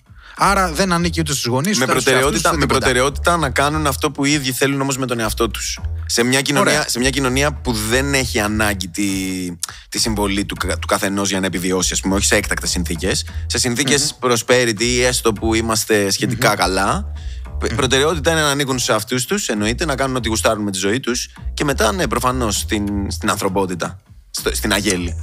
Άρα 0.40 0.72
δεν 0.72 0.92
ανήκει 0.92 1.20
ούτε 1.20 1.32
στους 1.32 1.46
γονείς 1.46 1.78
με, 1.78 1.86
προτεραιότητα, 1.86 2.56
με 2.56 2.66
προτεραιότητα 2.66 3.36
να 3.36 3.50
κάνουν 3.50 3.86
αυτό 3.86 4.10
που 4.10 4.24
οι 4.24 4.32
ίδιοι 4.32 4.52
θέλουν 4.52 4.80
όμως 4.80 4.98
με 4.98 5.06
τον 5.06 5.20
εαυτό 5.20 5.48
τους. 5.48 5.80
Σε, 6.06 6.22
μια 6.22 6.40
κοινωνία, 6.40 6.84
σε 6.88 6.98
μια 6.98 7.10
κοινωνία 7.10 7.52
που 7.52 7.72
δεν 7.72 8.14
έχει 8.14 8.40
ανάγκη 8.40 8.88
τη, 8.88 9.04
τη 9.88 9.98
συμβολή 9.98 10.44
του, 10.44 10.56
του 10.80 10.86
καθενός 10.86 11.28
για 11.28 11.40
να 11.40 11.46
επιβιώσει, 11.46 11.92
ας 11.92 12.00
πούμε, 12.00 12.14
όχι 12.14 12.26
σε 12.26 12.36
έκτακτες 12.36 12.70
συνθήκες. 12.70 13.24
Σε 13.46 13.58
συνθηκε 13.58 13.94
mm-hmm. 13.98 14.28
prosperity 14.28 14.82
ή 14.82 15.02
έστω 15.02 15.32
που 15.32 15.54
είμαστε 15.54 16.10
σχετικά 16.10 16.52
mm-hmm. 16.52 16.56
καλά. 16.56 17.12
Προτεραιότητα 17.76 18.30
είναι 18.30 18.40
να 18.40 18.50
ανήκουν 18.50 18.78
σε 18.78 18.92
αυτού 18.92 19.24
τους, 19.26 19.48
εννοείται, 19.48 19.84
να 19.84 19.94
κάνουν 19.94 20.16
ό,τι 20.16 20.28
γουστάρουν 20.28 20.62
με 20.62 20.70
τη 20.70 20.78
ζωή 20.78 21.00
τους 21.00 21.30
και 21.54 21.64
μετά, 21.64 21.92
ναι, 21.92 22.06
προφανώς 22.08 22.58
στην, 22.58 23.10
στην 23.10 23.30
ανθρωπότητα, 23.30 24.00
στην 24.52 24.72
αγέλη. 24.72 25.14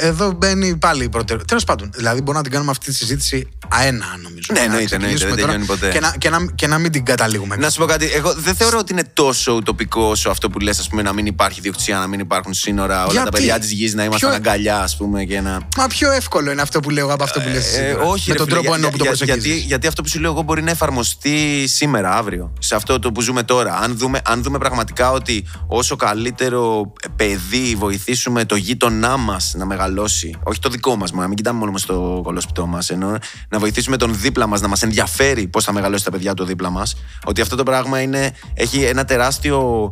Εδώ 0.00 0.32
μπαίνει 0.32 0.76
πάλι 0.76 1.04
η 1.04 1.08
προτεραιότητα. 1.08 1.44
Τέλος 1.44 1.64
πάντων, 1.64 1.90
δηλαδή 1.94 2.18
μπορούμε 2.18 2.36
να 2.36 2.42
την 2.42 2.52
κάνουμε 2.52 2.70
αυτή 2.70 2.86
τη 2.86 2.94
συζήτηση 2.94 3.48
αένα, 3.68 4.06
νομίζω. 4.22 4.46
Ναι, 4.52 4.60
εννοείται, 4.60 4.94
εννοείται. 4.94 5.26
Δεν 5.26 5.36
τελειώνει 5.36 5.64
ποτέ. 5.64 5.90
Και 5.90 6.00
να, 6.00 6.14
και, 6.18 6.30
να, 6.30 6.46
και 6.54 6.66
να 6.66 6.78
μην 6.78 6.92
την 6.92 7.04
καταλήγουμε. 7.04 7.56
Να 7.56 7.70
σου 7.70 7.78
πω 7.78 7.84
κάτι. 7.86 8.10
Εγώ 8.14 8.34
δεν 8.34 8.54
θεωρώ 8.54 8.78
ότι 8.78 8.92
είναι 8.92 9.04
τόσο 9.12 9.52
ουτοπικό 9.52 10.02
όσο 10.02 10.30
αυτό 10.30 10.50
που 10.50 10.58
λες, 10.58 10.78
ας 10.78 10.88
πούμε, 10.88 11.02
να 11.02 11.12
μην 11.12 11.26
υπάρχει 11.26 11.60
διοκτησία, 11.60 11.98
να 11.98 12.06
μην 12.06 12.20
υπάρχουν 12.20 12.54
σύνορα, 12.54 13.02
όλα 13.02 13.12
Γιατί; 13.12 13.30
τα 13.30 13.36
παιδιά 13.36 13.58
της 13.58 13.70
γης 13.70 13.94
να 13.94 14.04
είμαστε 14.04 14.26
πιο... 14.26 14.34
αγκαλιά, 14.34 14.80
ας 14.80 14.96
πούμε. 14.96 15.24
Και 15.24 15.40
να... 15.40 15.60
Μα 15.76 15.86
πιο 15.86 16.10
εύκολο 16.10 16.50
είναι 16.50 16.62
αυτό 16.62 16.80
που 16.80 16.90
λέω 16.90 17.12
από 17.12 17.22
αυτό 17.22 17.40
που 17.40 17.48
λες. 17.48 17.76
Ε, 17.76 17.96
όχι, 18.02 18.30
με 18.30 18.34
τον 18.34 18.46
φίλε, 18.46 18.58
τρόπο 18.60 18.74
ενώ 18.74 18.88
που 18.88 18.96
το 18.96 19.24
γιατί, 19.24 19.56
γιατί 19.58 19.86
αυτό 19.86 20.02
που 20.02 20.08
σου 20.08 20.20
λέω 20.20 20.30
εγώ 20.30 20.42
μπορεί 20.42 20.62
να 20.62 20.70
εφαρμοστεί 20.70 21.66
σήμερα, 21.66 22.16
αύριο. 22.16 22.52
Σε 22.58 22.74
αυτό 22.74 22.98
το 22.98 23.12
που 23.12 23.20
ζούμε 23.20 23.42
τώρα. 23.42 23.76
Αν 23.76 23.96
δούμε, 23.96 24.20
αν 24.24 24.42
δούμε 24.42 24.58
πραγματικά 24.58 25.10
ότι 25.10 25.46
όσο 25.66 25.96
καλύτερο 25.96 26.92
παιδί 27.16 27.74
βοηθήσουμε 27.78 28.44
το 28.44 28.56
γείτονά 28.56 29.16
μας 29.16 29.54
να 29.64 29.74
μεγαλώσει, 29.74 30.36
όχι 30.42 30.58
το 30.58 30.68
δικό 30.68 30.96
μας, 30.96 31.12
να 31.12 31.26
μην 31.26 31.36
κοιτάμε 31.36 31.58
μόνο 31.58 31.78
στο 31.78 32.20
κολοσπιτό 32.24 32.66
μας, 32.66 32.90
ενώ 32.90 33.16
να 33.48 33.58
βοηθήσουμε 33.58 33.96
τον 33.96 34.14
δίπλα 34.20 34.46
μας, 34.46 34.60
να 34.60 34.68
μας 34.68 34.82
ενδιαφέρει 34.82 35.46
πώς 35.46 35.64
θα 35.64 35.72
μεγαλώσει 35.72 36.04
τα 36.04 36.10
παιδιά 36.10 36.34
του 36.34 36.44
δίπλα 36.44 36.70
μας. 36.70 36.96
Ότι 37.24 37.40
αυτό 37.40 37.56
το 37.56 37.62
πράγμα 37.62 38.00
είναι, 38.00 38.32
έχει 38.54 38.82
ένα 38.82 39.04
τεράστιο 39.04 39.90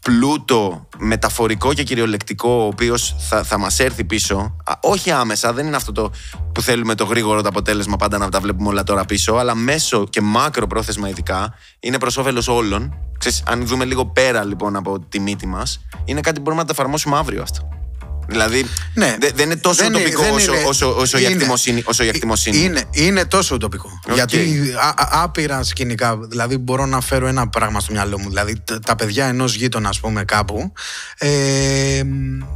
πλούτο 0.00 0.88
μεταφορικό 0.98 1.74
και 1.74 1.82
κυριολεκτικό 1.82 2.48
ο 2.48 2.66
οποίος 2.66 3.16
θα, 3.18 3.42
θα 3.42 3.58
μας 3.58 3.78
έρθει 3.78 4.04
πίσω. 4.04 4.56
Όχι 4.80 5.10
άμεσα, 5.10 5.52
δεν 5.52 5.66
είναι 5.66 5.76
αυτό 5.76 5.92
το 5.92 6.10
που 6.52 6.60
θέλουμε 6.60 6.94
το 6.94 7.04
γρήγορο 7.04 7.42
το 7.42 7.48
αποτέλεσμα 7.48 7.96
πάντα 7.96 8.18
να 8.18 8.28
τα 8.28 8.40
βλέπουμε 8.40 8.68
όλα 8.68 8.82
τώρα 8.82 9.04
πίσω 9.04 9.34
αλλά 9.34 9.54
μέσω 9.54 10.06
και 10.10 10.20
μάκρο 10.20 10.66
πρόθεσμα 10.66 11.08
ειδικά 11.08 11.54
είναι 11.80 11.98
προς 11.98 12.16
όφελος 12.16 12.48
όλων. 12.48 12.94
Ξέρεις, 13.18 13.42
αν 13.46 13.66
δούμε 13.66 13.84
λίγο 13.84 14.06
πέρα 14.06 14.44
λοιπόν 14.44 14.76
από 14.76 15.00
τη 15.00 15.20
μύτη 15.20 15.46
μας, 15.46 15.80
είναι 16.04 16.20
κάτι 16.20 16.36
που 16.36 16.42
μπορούμε 16.42 16.62
να 16.62 16.66
τα 16.66 16.72
εφαρμόσουμε 16.72 17.16
αύριο 17.16 17.42
αυτό 17.42 17.83
Δηλαδή 18.28 18.66
ναι. 18.94 19.16
δεν 19.34 19.46
είναι 19.46 19.56
τόσο 19.56 19.82
δεν 19.82 19.92
τοπικό 19.92 20.22
όσο, 20.32 20.54
είναι, 20.54 20.64
όσο, 20.66 20.96
όσο, 20.96 21.18
η 21.18 21.24
εκτιμοσύνη, 21.24 21.82
όσο 21.86 22.04
η 22.04 22.08
εκτιμοσύνη. 22.08 22.58
Είναι, 22.58 22.84
είναι 22.90 23.24
τόσο 23.24 23.56
τοπικό. 23.56 24.00
Γιατί 24.14 24.72
α, 24.76 25.22
άπειρα 25.22 25.62
σκηνικά. 25.62 26.18
Δηλαδή, 26.18 26.58
μπορώ 26.58 26.86
να 26.86 27.00
φέρω 27.00 27.26
ένα 27.26 27.48
πράγμα 27.48 27.80
στο 27.80 27.92
μυαλό 27.92 28.18
μου. 28.18 28.28
Δηλαδή, 28.28 28.62
τα 28.86 28.96
παιδιά 28.96 29.26
ενός 29.26 29.54
γείτονα, 29.54 29.88
ας 29.88 30.00
πούμε, 30.00 30.24
κάπου. 30.24 30.72
Ε, 31.18 32.02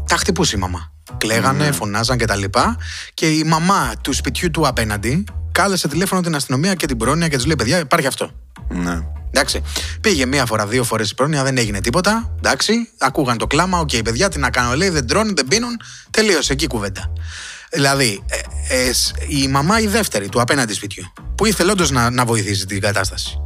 τα 0.08 0.16
χτυπούσε 0.16 0.56
η 0.56 0.58
μαμά. 0.58 0.92
Κλαίγανε, 1.18 1.68
mm. 1.68 1.74
φωνάζαν 1.74 2.18
κτλ. 2.18 2.42
Και, 2.42 2.50
και 3.14 3.28
η 3.28 3.44
μαμά 3.44 3.92
του 4.00 4.12
σπιτιού 4.12 4.50
του 4.50 4.66
απέναντι 4.66 5.24
κάλεσε 5.62 5.88
τηλέφωνο 5.88 6.20
την 6.20 6.34
αστυνομία 6.34 6.74
και 6.74 6.86
την 6.86 6.96
πρόνοια 6.96 7.28
και 7.28 7.36
τους 7.36 7.46
λέει: 7.46 7.56
Παιδιά, 7.56 7.78
υπάρχει 7.78 8.06
αυτό. 8.06 8.30
Ναι. 8.68 9.00
Εντάξει. 9.30 9.62
Πήγε 10.00 10.26
μία 10.26 10.46
φορά, 10.46 10.66
δύο 10.66 10.84
φορές 10.84 11.10
η 11.10 11.14
πρόνοια, 11.14 11.42
δεν 11.42 11.58
έγινε 11.58 11.80
τίποτα. 11.80 12.34
Εντάξει. 12.36 12.88
Ακούγαν 12.98 13.38
το 13.38 13.46
κλάμα. 13.46 13.78
OK, 13.78 13.88
okay, 13.92 14.00
παιδιά, 14.04 14.28
τι 14.28 14.38
να 14.38 14.50
κάνω. 14.50 14.76
Λέει, 14.76 14.88
δεν 14.88 15.06
τρώνε, 15.06 15.32
δεν 15.36 15.46
πίνουν. 15.48 15.80
Τελείωσε 16.10 16.52
εκεί 16.52 16.66
κουβέντα. 16.66 17.12
Δηλαδή, 17.72 18.24
ε, 18.68 18.88
ε, 18.88 18.92
η 19.28 19.48
μαμά 19.48 19.80
η 19.80 19.86
δεύτερη 19.86 20.28
του 20.28 20.40
απέναντι 20.40 20.72
σπιτιού, 20.72 21.12
που 21.34 21.46
ήθελε 21.46 21.70
όντως 21.70 21.90
να, 21.90 22.10
να 22.10 22.24
βοηθήσει 22.24 22.66
την 22.66 22.80
κατάσταση. 22.80 23.40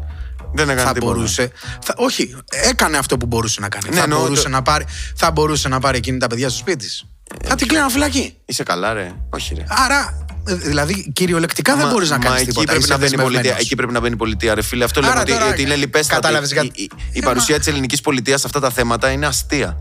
Δεν 0.54 0.68
έκανε 0.68 0.88
θα 0.88 0.92
τίποτα. 0.92 1.12
Μπορούσε, 1.12 1.50
θα, 1.84 1.94
όχι, 1.96 2.36
έκανε 2.50 2.96
αυτό 2.98 3.16
που 3.16 3.26
μπορούσε 3.26 3.60
να 3.60 3.68
κάνει. 3.68 3.88
Ναι, 3.94 4.00
θα, 4.00 4.06
μπορούσε 4.06 4.42
το... 4.42 4.48
να 4.48 4.62
πάρει, 4.62 4.84
θα 5.16 5.30
μπορούσε 5.30 5.68
να 5.68 5.78
πάρει 5.78 5.96
εκείνη 5.96 6.18
τα 6.18 6.26
παιδιά 6.26 6.48
στο 6.48 6.58
σπίτι 6.58 6.86
της. 6.86 7.04
Ε, 7.42 7.48
θα 7.48 7.54
την 7.54 7.66
κλείναν 7.66 7.90
φυλακή. 7.90 8.36
Είσαι 8.44 8.62
καλά, 8.62 8.92
ρε. 8.92 9.12
Όχι, 9.30 9.54
ρε. 9.54 9.64
Άρα 9.68 10.26
Δηλαδή, 10.44 11.10
κυριολεκτικά 11.12 11.76
δεν 11.76 11.88
μπορείς 11.88 12.10
να 12.10 12.18
κάνεις 12.18 12.44
τίποτα. 12.44 12.72
Πρέπει 12.72 12.88
να 12.88 12.98
μπαίνει 12.98 13.16
πολιτεία, 13.16 13.56
εκεί 13.58 13.74
πρέπει 13.74 13.92
να 13.92 14.00
μπαίνει 14.00 14.14
η 14.14 14.16
πολιτεία. 14.16 14.54
Ρε 14.54 14.62
φίλε, 14.62 14.84
αυτό 14.84 15.00
λέμε 15.00 15.20
ότι, 15.20 15.32
ότι 15.32 15.62
είναι 15.62 15.76
λυπέστατη. 15.76 16.28
Η, 16.62 16.70
η, 16.74 16.90
η 17.12 17.20
παρουσία 17.20 17.58
της 17.58 17.66
ελληνικής 17.66 18.00
πολιτείας 18.00 18.40
σε 18.40 18.46
αυτά 18.46 18.60
τα 18.60 18.70
θέματα 18.70 19.10
είναι 19.10 19.26
αστεία. 19.26 19.78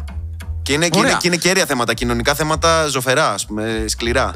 Και 0.61 0.73
είναι, 0.73 0.89
και 0.89 0.99
είναι, 0.99 1.17
και 1.19 1.27
είναι 1.27 1.35
κέρια 1.35 1.65
θέματα, 1.65 1.93
κοινωνικά 1.93 2.33
θέματα 2.33 2.87
ζωφερά, 2.87 3.33
ας 3.33 3.45
πούμε, 3.45 3.85
σκληρά. 3.87 4.33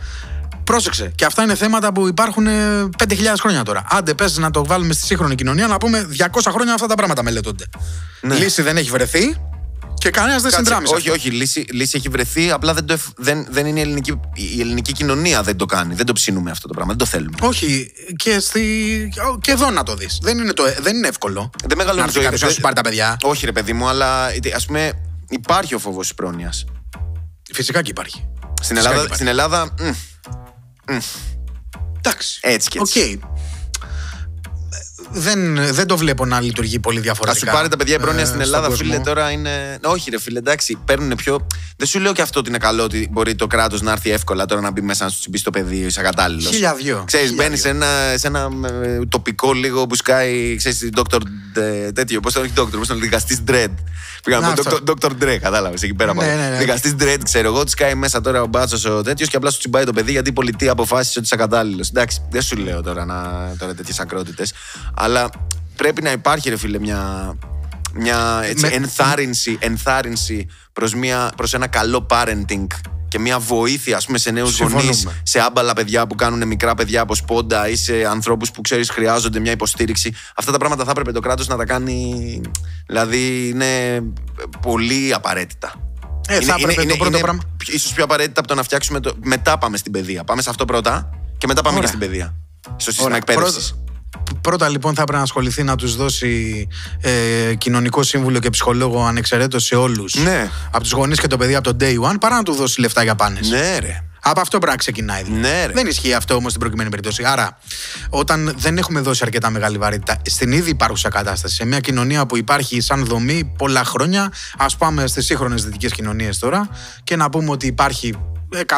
Πρόσεξε. 0.63 1.11
Και 1.15 1.25
αυτά 1.25 1.43
είναι 1.43 1.55
θέματα 1.55 1.93
που 1.93 2.07
υπάρχουν 2.07 2.47
5.000 2.47 3.15
χρόνια 3.39 3.63
τώρα. 3.63 3.83
Άντε, 3.89 4.13
πες 4.13 4.37
να 4.37 4.51
το 4.51 4.65
βάλουμε 4.65 4.93
στη 4.93 5.05
σύγχρονη 5.05 5.35
κοινωνία, 5.35 5.67
να 5.67 5.77
πούμε 5.77 6.07
200 6.19 6.51
χρόνια 6.51 6.73
αυτά 6.73 6.87
τα 6.87 6.95
πράγματα 6.95 7.23
μελετώνται. 7.23 7.65
Ναι. 8.21 8.35
Λύση 8.35 8.61
δεν 8.61 8.77
έχει 8.77 8.89
βρεθεί. 8.89 9.35
Και 10.05 10.11
κανένας 10.11 10.41
δεν 10.41 10.51
συνδράμει. 10.51 10.87
Όχι, 10.93 11.09
όχι. 11.09 11.29
Λύση, 11.29 11.65
λύση 11.71 11.97
έχει 11.97 12.09
βρεθεί. 12.09 12.51
Απλά 12.51 12.73
δεν, 12.73 12.85
το, 12.85 12.97
δεν, 13.17 13.47
δεν 13.49 13.65
είναι 13.65 13.79
η 13.79 13.81
ελληνική, 13.81 14.19
η 14.33 14.61
ελληνική 14.61 14.91
κοινωνία 14.91 15.43
δεν 15.43 15.57
το 15.57 15.65
κάνει. 15.65 15.95
Δεν 15.95 16.05
το 16.05 16.13
ψήνουμε 16.13 16.51
αυτό 16.51 16.67
το 16.67 16.73
πράγμα. 16.73 16.93
Δεν 16.93 16.99
το 16.99 17.05
θέλουμε. 17.05 17.37
Όχι. 17.41 17.91
Και, 18.15 18.39
στη, 18.39 18.63
και 19.41 19.51
εδώ 19.51 19.69
να 19.69 19.83
το 19.83 19.95
δεις. 19.95 20.19
Δεν, 20.21 20.37
είναι 20.37 20.53
δεν 20.79 20.95
είναι 20.95 21.07
εύκολο. 21.07 21.49
Δεν 21.65 21.77
μεγαλώνει 21.77 22.11
ζωή. 22.11 22.27
Να 22.29 22.49
σου 22.49 22.61
πάρει 22.61 22.75
τα 22.75 22.81
παιδιά. 22.81 23.17
Όχι, 23.21 23.45
ρε 23.45 23.51
παιδί 23.51 23.73
μου, 23.73 23.87
αλλά 23.87 24.25
ας 24.55 24.65
πούμε 24.65 24.91
υπάρχει 25.29 25.75
ο 25.75 25.79
φόβος 25.79 26.07
της 26.07 26.15
πρόνοιας. 26.15 26.65
Φυσικά 27.53 27.81
και 27.81 27.89
υπάρχει. 27.89 28.27
Στην 28.61 28.77
Ελλάδα. 28.77 29.07
Στην 29.13 29.27
Ελλάδα 29.27 29.73
Εντάξει. 31.97 32.39
Έτσι 32.41 32.69
και 32.69 32.79
έτσι. 32.79 33.19
Okay 33.21 33.34
δεν, 35.11 35.55
δεν 35.73 35.87
το 35.87 35.97
βλέπω 35.97 36.25
να 36.25 36.41
λειτουργεί 36.41 36.79
πολύ 36.79 36.99
διαφορετικά. 36.99 37.45
Θα 37.45 37.51
σου 37.51 37.57
πάρει 37.57 37.69
τα 37.69 37.77
παιδιά 37.77 37.95
η 37.95 37.99
πρόνοια 37.99 38.21
ε, 38.21 38.25
στην 38.25 38.41
Ελλάδα, 38.41 38.69
φίλε, 38.69 38.99
τώρα 38.99 39.31
είναι. 39.31 39.79
Όχι, 39.83 40.09
ρε 40.09 40.19
φίλε, 40.19 40.39
εντάξει, 40.39 40.77
παίρνουν 40.85 41.15
πιο. 41.15 41.47
Δεν 41.77 41.87
σου 41.87 41.99
λέω 41.99 42.13
και 42.13 42.21
αυτό 42.21 42.39
ότι 42.39 42.49
είναι 42.49 42.57
καλό 42.57 42.83
ότι 42.83 43.09
μπορεί 43.11 43.35
το 43.35 43.47
κράτος 43.47 43.81
να 43.81 43.91
έρθει 43.91 44.09
εύκολα 44.09 44.45
τώρα 44.45 44.61
να 44.61 44.71
μπει 44.71 44.81
μέσα 44.81 45.03
να 45.03 45.09
σου 45.09 45.19
τσιμπήσει 45.19 45.43
το 45.43 45.49
παιδί, 45.49 45.77
είσαι 45.77 45.99
ακατάλληλος. 45.99 46.47
Χιλιαδιο. 46.47 47.03
Ξέρεις, 47.07 47.33
μπαίνεις 47.33 47.59
σε 47.61 47.69
ένα, 47.69 47.87
σε 48.15 48.27
ένα 48.27 48.49
ε, 48.83 48.99
τοπικό 49.09 49.53
λίγο 49.53 49.87
που 49.87 49.95
σκάει, 49.95 50.55
ξέρεις, 50.55 50.89
Dr. 50.95 51.19
τέτοιο, 51.93 52.19
πώς 52.19 52.33
τον 52.33 52.51
Dr. 52.55 52.77
πώς 52.77 52.87
τον 52.87 52.99
δικαστής 52.99 53.43
Dread. 53.47 53.73
Πήγαμε 54.25 54.53
τον 54.55 54.97
Dr. 55.01 55.23
Dre, 55.23 55.37
κατάλαβες 55.41 55.81
εκεί 55.81 55.93
πέρα. 55.93 56.13
Ναι, 56.13 56.25
ναι, 56.25 56.49
ναι. 56.49 56.57
Δικαστής 56.57 56.95
Dread, 56.99 57.17
ξέρω 57.23 57.47
εγώ, 57.47 57.63
της 57.63 57.71
σκάει 57.71 57.95
μέσα 57.95 58.21
τώρα 58.21 58.41
ο 58.41 58.45
μπάτσος 58.47 58.85
ο 58.85 59.01
τέτοιος 59.01 59.29
και 59.29 59.37
απλά 59.37 59.49
σου 59.49 59.57
τσιμπάει 59.57 59.83
το 59.83 59.93
παιδί 59.93 60.11
γιατί 60.11 60.29
η 60.29 60.33
πολιτεία 60.33 60.71
αποφάσισε 60.71 61.19
ότι 61.19 61.27
είσαι 61.27 61.35
ακατάλληλος. 61.35 61.89
Εντάξει, 61.89 62.21
δεν 62.29 62.41
σου 62.41 62.55
λέω 62.55 62.81
τώρα, 62.81 63.05
να, 63.05 63.15
τώρα 63.59 63.73
τέτοιες 63.73 63.99
ακρότητες. 63.99 64.53
Αλλά 64.93 65.29
πρέπει 65.75 66.01
να 66.01 66.11
υπάρχει, 66.11 66.49
ρε 66.49 66.57
φίλε, 66.57 66.79
μια, 66.79 67.33
μια 67.93 68.41
έτσι, 68.43 68.69
ενθάρρυνση, 68.71 69.57
ενθάρρυνση 69.61 70.47
προς, 70.73 70.93
μια, 70.93 71.31
προς 71.35 71.53
ένα 71.53 71.67
καλό 71.67 72.05
parenting 72.09 72.67
και 73.15 73.21
μια 73.21 73.39
βοήθεια 73.39 73.97
ας 73.97 74.05
πούμε, 74.05 74.17
σε 74.17 74.31
νέους 74.31 74.59
γονείς, 74.59 75.07
σε 75.23 75.39
άμπαλα 75.39 75.73
παιδιά 75.73 76.07
που 76.07 76.15
κάνουν 76.15 76.47
μικρά 76.47 76.75
παιδιά 76.75 77.01
από 77.01 77.15
σπόντα 77.15 77.69
ή 77.69 77.75
σε 77.75 78.05
ανθρώπους 78.05 78.51
που 78.51 78.61
ξέρεις 78.61 78.89
χρειάζονται 78.89 79.39
μια 79.39 79.51
υποστήριξη. 79.51 80.13
Αυτά 80.35 80.51
τα 80.51 80.57
πράγματα 80.57 80.83
θα 80.83 80.91
έπρεπε 80.91 81.11
το 81.11 81.19
κράτος 81.19 81.47
να 81.47 81.57
τα 81.57 81.65
κάνει. 81.65 82.41
Δηλαδή 82.87 83.47
είναι 83.47 84.01
πολύ 84.61 85.13
απαραίτητα. 85.13 85.73
Ε, 86.27 86.35
είναι, 86.35 86.45
θα 86.45 86.55
είναι, 86.59 86.73
το 86.73 86.95
πρώτο 86.95 87.05
είναι, 87.05 87.19
πράγμα. 87.19 87.41
ίσως 87.67 87.93
πιο 87.93 88.03
απαραίτητα 88.03 88.39
από 88.39 88.47
το 88.47 88.55
να 88.55 88.63
φτιάξουμε 88.63 88.99
το. 88.99 89.13
Μετά 89.23 89.57
πάμε 89.57 89.77
στην 89.77 89.91
παιδεία. 89.91 90.23
Πάμε 90.23 90.41
σε 90.41 90.49
αυτό 90.49 90.65
πρώτα 90.65 91.09
και 91.37 91.47
μετά 91.47 91.61
πάμε 91.61 91.79
και 91.79 91.87
στην 91.87 91.99
παιδεία. 91.99 92.35
Στο 92.75 92.91
σύστημα 92.91 93.15
εκπαίδευσης. 93.15 93.75
Πρώτα 94.41 94.69
λοιπόν 94.69 94.93
θα 94.93 95.03
πρέπει 95.03 95.17
να 95.17 95.23
ασχοληθεί 95.23 95.63
να 95.63 95.75
τους 95.75 95.95
δώσει 95.95 96.67
ε, 97.01 97.55
κοινωνικό 97.57 98.03
σύμβουλο 98.03 98.39
και 98.39 98.49
ψυχολόγο 98.49 99.05
ανεξαιρέτως 99.05 99.63
σε 99.63 99.75
όλους. 99.75 100.15
Ναι. 100.15 100.49
Από 100.71 100.83
τους 100.83 100.91
γονείς 100.91 101.19
και 101.19 101.27
το 101.27 101.37
παιδί 101.37 101.55
από 101.55 101.73
το 101.73 101.85
day 101.85 102.11
one, 102.11 102.15
παρά 102.19 102.35
να 102.35 102.43
του 102.43 102.53
δώσει 102.53 102.79
λεφτά 102.79 103.03
για 103.03 103.15
πάνες. 103.15 103.49
Ναι, 103.49 103.77
ρε. 103.79 104.03
Από 104.27 104.39
αυτό 104.41 104.57
πρέπει 104.57 104.71
να 104.71 104.77
ξεκινάει. 104.77 105.23
Δηλαδή. 105.23 105.41
Ναι, 105.41 105.65
ρε. 105.65 105.73
Δεν 105.73 105.87
ισχύει 105.87 106.13
αυτό 106.13 106.35
όμως 106.35 106.49
στην 106.49 106.61
προκειμένη 106.61 106.89
περίπτωση. 106.89 107.23
Άρα, 107.25 107.57
όταν 108.09 108.53
δεν 108.57 108.77
έχουμε 108.77 108.99
δώσει 108.99 109.21
αρκετά 109.23 109.49
μεγάλη 109.49 109.77
βαρύτητα 109.77 110.21
στην 110.25 110.51
ήδη 110.51 110.69
υπάρχουσα 110.69 111.09
κατάσταση, 111.09 111.55
σε 111.55 111.65
μια 111.65 111.79
κοινωνία 111.79 112.25
που 112.25 112.37
υπάρχει 112.37 112.81
σαν 112.81 113.05
δομή 113.05 113.53
πολλά 113.57 113.83
χρόνια, 113.83 114.31
ας 114.57 114.75
πάμε 114.75 115.07
στις 115.07 115.25
σύγχρονες 115.25 115.63
δυτικές 115.63 115.91
κοινωνίες 115.91 116.39
τώρα 116.39 116.69
και 117.03 117.15
να 117.15 117.29
πούμε 117.29 117.51
ότι 117.51 117.67
υπάρχει 117.67 118.13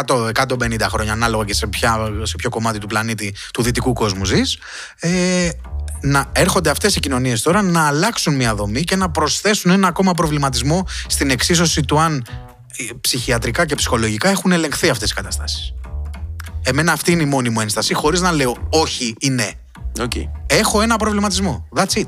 100-150 0.06 0.82
χρόνια, 0.82 1.14
ανάλογα 1.14 1.46
και 1.46 1.54
σε, 1.54 1.68
ποια, 1.68 2.12
σε 2.24 2.36
ποιο 2.36 2.50
κομμάτι 2.50 2.80
του 2.80 2.88
πλανήτη 2.88 3.36
του 3.54 3.62
δυτικού 3.62 3.94
κόσμου 3.94 4.26
ζεις, 4.26 4.58
ε, 5.00 5.50
να 6.02 6.30
έρχονται 6.32 6.70
αυτές 6.70 6.96
οι 6.96 7.00
κοινωνίες 7.00 7.42
τώρα 7.42 7.62
να 7.62 7.88
αλλάξουν 7.88 8.36
μια 8.36 8.56
δομή 8.56 8.82
και 8.82 8.96
να 8.96 9.10
προσθέσουν 9.10 9.72
ένα 9.72 9.88
ακόμα 9.88 10.14
προβληματισμό 10.14 10.88
στην 11.08 11.30
εξίσωση 11.30 11.82
του 11.82 12.00
αν 12.00 12.26
ε, 12.78 12.84
ψυχιατρικά 13.02 13.66
και 13.66 13.76
ψυχολογικά 13.76 14.30
έχουν 14.30 14.52
ελεγχθεί 14.52 14.90
αυτές 14.90 15.12
οι 15.12 15.14
καταστάσεις. 15.14 15.74
Εμένα 16.64 16.92
αυτή 16.92 17.12
είναι 17.12 17.24
η 17.24 17.26
μόνη 17.26 17.50
μου 17.50 17.62
ένσταση, 17.62 17.94
χωρίς 17.94 18.22
να 18.22 18.32
λέω 18.32 18.58
όχι 18.70 19.16
ή 19.20 19.30
ναι. 19.30 19.52
Okay. 20.00 20.30
Έχω 20.48 20.82
ένα 20.82 20.98
προβληματισμό. 20.98 21.68
That's 21.76 21.98
it. 21.98 22.08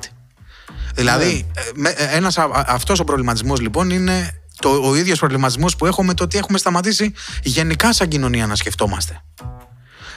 Δηλαδή, 0.96 1.46
yeah. 1.54 1.94
Ε, 1.98 2.16
ένας, 2.16 2.38
αυτός 2.52 3.00
ο 3.00 3.04
προβληματισμός 3.04 3.60
λοιπόν 3.60 3.90
είναι 3.90 4.42
το, 4.60 4.70
ο 4.70 4.96
ίδιος 4.96 5.20
προβληματισμός 5.20 5.76
που 5.76 5.86
έχω 5.86 6.04
με 6.04 6.14
το 6.14 6.24
ότι 6.24 6.38
έχουμε 6.38 6.58
σταματήσει 6.58 7.14
γενικά 7.44 7.94
σαν 7.94 8.08
κοινωνία 8.08 8.48
να 8.48 8.56
σκεφτόμαστε. 8.56 9.22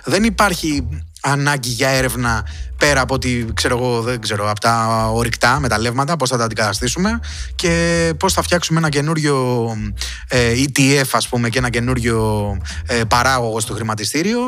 Δεν 0.04 0.24
υπάρχει 0.24 0.88
ανάγκη 1.22 1.68
για 1.68 1.88
έρευνα 1.88 2.46
πέρα 2.76 3.00
από 3.00 3.14
ότι, 3.14 3.46
ξέρω 3.54 3.78
εγώ, 3.78 4.02
δεν 4.02 4.20
ξέρω, 4.20 4.50
από 4.50 4.60
τα 4.60 5.06
ορυκτά 5.12 5.60
μεταλλεύματα, 5.60 6.16
πώς 6.16 6.28
θα 6.28 6.36
τα 6.36 6.44
αντικαταστήσουμε 6.44 7.20
και 7.54 8.12
πώς 8.18 8.32
θα 8.32 8.42
φτιάξουμε 8.42 8.78
ένα 8.78 8.88
καινούριο 8.88 9.68
ε, 10.28 10.52
ETF, 10.52 11.08
ας 11.12 11.28
πούμε, 11.28 11.48
και 11.48 11.58
ένα 11.58 11.70
καινούριο 11.70 12.56
ε, 12.86 13.00
παράγωγο 13.08 13.60
στο 13.60 13.74
χρηματιστήριο 13.74 14.40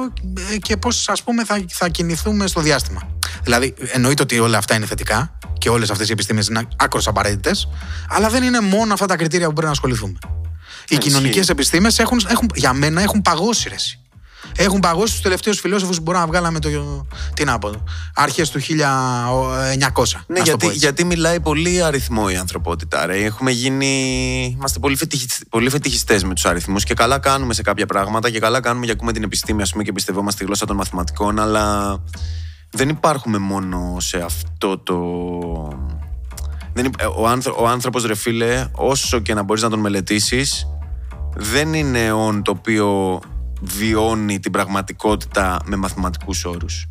ε, 0.52 0.56
και 0.56 0.76
πώς, 0.76 1.08
ας 1.08 1.22
πούμε, 1.22 1.44
θα, 1.44 1.64
θα 1.68 1.88
κινηθούμε 1.88 2.46
στο 2.46 2.60
διάστημα. 2.60 3.00
Δηλαδή, 3.42 3.74
εννοείται 3.92 4.22
ότι 4.22 4.38
όλα 4.38 4.58
αυτά 4.58 4.74
είναι 4.74 4.86
θετικά 4.86 5.38
και 5.58 5.68
όλες 5.68 5.90
αυτές 5.90 6.08
οι 6.08 6.12
επιστήμες 6.12 6.46
είναι 6.46 6.62
άκρως 6.76 7.06
απαραίτητες, 7.06 7.68
αλλά 8.08 8.28
δεν 8.28 8.42
είναι 8.42 8.60
μόνο 8.60 8.92
αυτά 8.92 9.06
τα 9.06 9.16
κριτήρια 9.16 9.46
που 9.46 9.52
πρέπει 9.52 9.66
να 9.66 9.72
ασχοληθούμε. 9.72 10.18
Οι 10.88 10.96
κοινωνικές 10.96 11.48
επιστήμες 11.48 11.98
έχουν, 11.98 12.20
έχουν, 12.30 12.50
για 12.54 12.72
μένα 12.72 13.02
έχουν 13.02 13.22
παγώσει 13.22 13.68
ρεση. 13.68 13.98
Έχουν 14.56 14.80
παγώσει 14.80 15.12
τους 15.12 15.22
τελευταίους 15.22 15.60
φιλόσοφους 15.60 15.96
που 15.96 16.02
μπορούμε 16.02 16.24
να 16.24 16.30
βγάλαμε 16.30 16.58
το. 16.58 17.06
Τι 17.34 17.44
να 17.44 17.58
πω. 17.58 17.70
Αρχές 18.14 18.50
του 18.50 18.60
1900. 18.60 18.64
Ναι, 20.26 20.40
γιατί, 20.40 20.66
γιατί 20.66 21.04
μιλάει 21.04 21.40
πολύ 21.40 21.82
αριθμό 21.82 22.26
η 22.30 22.36
ανθρωπότητα. 22.36 23.06
Ρε. 23.06 23.24
Έχουμε 23.24 23.50
γίνει. 23.50 24.56
Είμαστε 24.56 24.78
πολύ, 24.78 24.98
πολύ 25.48 25.70
φετιχιστές 25.70 26.24
με 26.24 26.34
τους 26.34 26.44
αριθμούς 26.44 26.84
και 26.84 26.94
καλά 26.94 27.18
κάνουμε 27.18 27.54
σε 27.54 27.62
κάποια 27.62 27.86
πράγματα 27.86 28.30
και 28.30 28.38
καλά 28.38 28.60
κάνουμε 28.60 28.84
για 28.84 28.94
ακούμε 28.94 29.12
την 29.12 29.22
επιστήμη 29.22 29.62
ας 29.62 29.70
πούμε, 29.70 29.82
και 29.82 29.92
πιστευόμαστε 29.92 30.38
τη 30.38 30.46
γλώσσα 30.46 30.66
των 30.66 30.76
μαθηματικών, 30.76 31.40
αλλά 31.40 31.96
δεν 32.70 32.88
υπάρχουμε 32.88 33.38
μόνο 33.38 33.96
σε 34.00 34.18
αυτό 34.18 34.78
το. 34.78 34.98
Δεν, 36.72 36.90
ο, 37.16 37.28
άνθρω, 37.28 37.54
ο 37.58 37.68
άνθρωπος 37.68 38.04
ρε 38.04 38.14
φίλε 38.14 38.66
όσο 38.72 39.20
και 39.20 39.34
να 39.34 39.42
μπορείς 39.42 39.62
να 39.62 39.70
τον 39.70 39.78
μελετήσεις 39.78 40.66
δεν 41.36 41.74
είναι 41.74 42.12
όν 42.12 42.42
το 42.42 42.50
οποίο 42.50 43.20
βιώνει 43.64 44.40
την 44.40 44.52
πραγματικότητα 44.52 45.58
με 45.64 45.76
μαθηματικούς 45.76 46.44
όρους. 46.44 46.88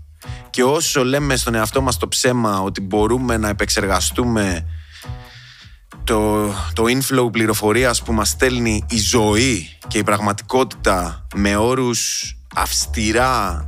Και 0.50 0.64
όσο 0.64 1.04
λέμε 1.06 1.36
στον 1.36 1.56
εαυτό 1.56 1.82
μας 1.82 1.98
το 1.98 2.08
ψέμα 2.08 2.62
ότι 2.62 2.82
μπορούμε 2.82 3.38
να 3.38 3.48
επεξεργαστούμε 3.50 4.66
το, 6.04 6.48
το 6.74 6.84
inflow 6.88 7.32
πληροφορίας 7.32 8.04
που 8.04 8.14
μας 8.14 8.30
στέλνει 8.30 8.84
η 8.90 8.98
ζωή 8.98 9.70
και 9.88 9.98
η 9.98 10.04
πραγματικότητα 10.04 11.28
με 11.36 11.56
όρους 11.56 12.34
αυστηρά 12.56 13.66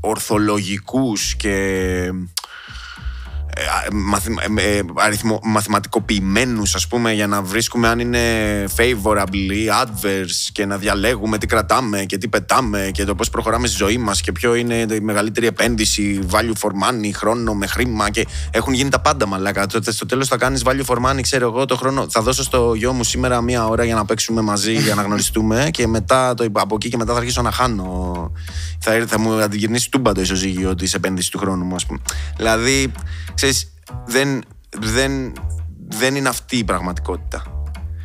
ορθολογικούς 0.00 1.36
και 1.36 1.50
ε, 1.50 2.06
ε, 2.06 2.12
αριθμο, 4.94 5.40
μαθηματικοποιημένους 5.42 6.74
ας 6.74 6.86
πούμε 6.86 7.12
για 7.12 7.26
να 7.26 7.42
βρίσκουμε 7.42 7.88
αν 7.88 7.98
είναι 7.98 8.20
favorable 8.76 9.34
ή 9.34 9.68
adverse 9.82 10.48
και 10.52 10.66
να 10.66 10.76
διαλέγουμε 10.76 11.38
τι 11.38 11.46
κρατάμε 11.46 12.04
και 12.04 12.18
τι 12.18 12.28
πετάμε 12.28 12.90
και 12.92 13.04
το 13.04 13.14
πώς 13.14 13.30
προχωράμε 13.30 13.66
στη 13.66 13.76
ζωή 13.76 13.98
μας 13.98 14.20
και 14.20 14.32
ποιο 14.32 14.54
είναι 14.54 14.74
η 14.74 15.00
μεγαλύτερη 15.00 15.46
επένδυση 15.46 16.18
value 16.30 16.52
for 16.60 16.70
money, 16.70 17.10
χρόνο 17.14 17.54
με 17.54 17.66
χρήμα 17.66 18.10
και 18.10 18.26
έχουν 18.50 18.72
γίνει 18.72 18.90
τα 18.90 19.00
πάντα 19.00 19.26
μαλάκα. 19.26 19.66
Στο 19.86 20.06
τέλος 20.06 20.28
θα 20.28 20.36
κάνεις 20.36 20.62
value 20.64 20.84
for 20.86 20.96
money 20.96 21.20
ξέρω 21.20 21.46
εγώ 21.46 21.64
το 21.64 21.76
χρόνο. 21.76 22.06
Θα 22.10 22.22
δώσω 22.22 22.42
στο 22.42 22.74
γιο 22.74 22.92
μου 22.92 23.04
σήμερα 23.04 23.40
μία 23.40 23.66
ώρα 23.66 23.84
για 23.84 23.94
να 23.94 24.04
παίξουμε 24.04 24.40
μαζί 24.40 24.72
για 24.72 24.94
να 24.94 25.02
γνωριστούμε 25.02 25.68
και 25.70 25.86
μετά 25.86 26.34
το, 26.34 26.46
από 26.52 26.74
εκεί 26.74 26.88
και 26.88 26.96
μετά 26.96 27.12
θα 27.12 27.18
αρχίσω 27.18 27.42
να 27.42 27.50
χάνω. 27.50 28.32
Θα, 28.78 29.04
θα 29.06 29.18
μου 29.18 29.42
αντιγυρνήσει 29.42 29.90
τούμπα 29.90 30.12
το 30.12 30.20
ισοζύγιο 30.20 30.74
της 30.74 30.94
επένδυσης 30.94 31.30
του 31.30 31.38
χρόνου 31.38 31.64
μου 31.64 31.74
ας 31.74 31.86
πούμε. 31.86 31.98
Δηλαδή 32.36 32.92
ξέρεις, 33.34 33.47
δεν, 34.06 34.44
δεν, 34.78 35.32
δεν 35.88 36.16
είναι 36.16 36.28
αυτή 36.28 36.56
η 36.56 36.64
πραγματικότητα. 36.64 37.42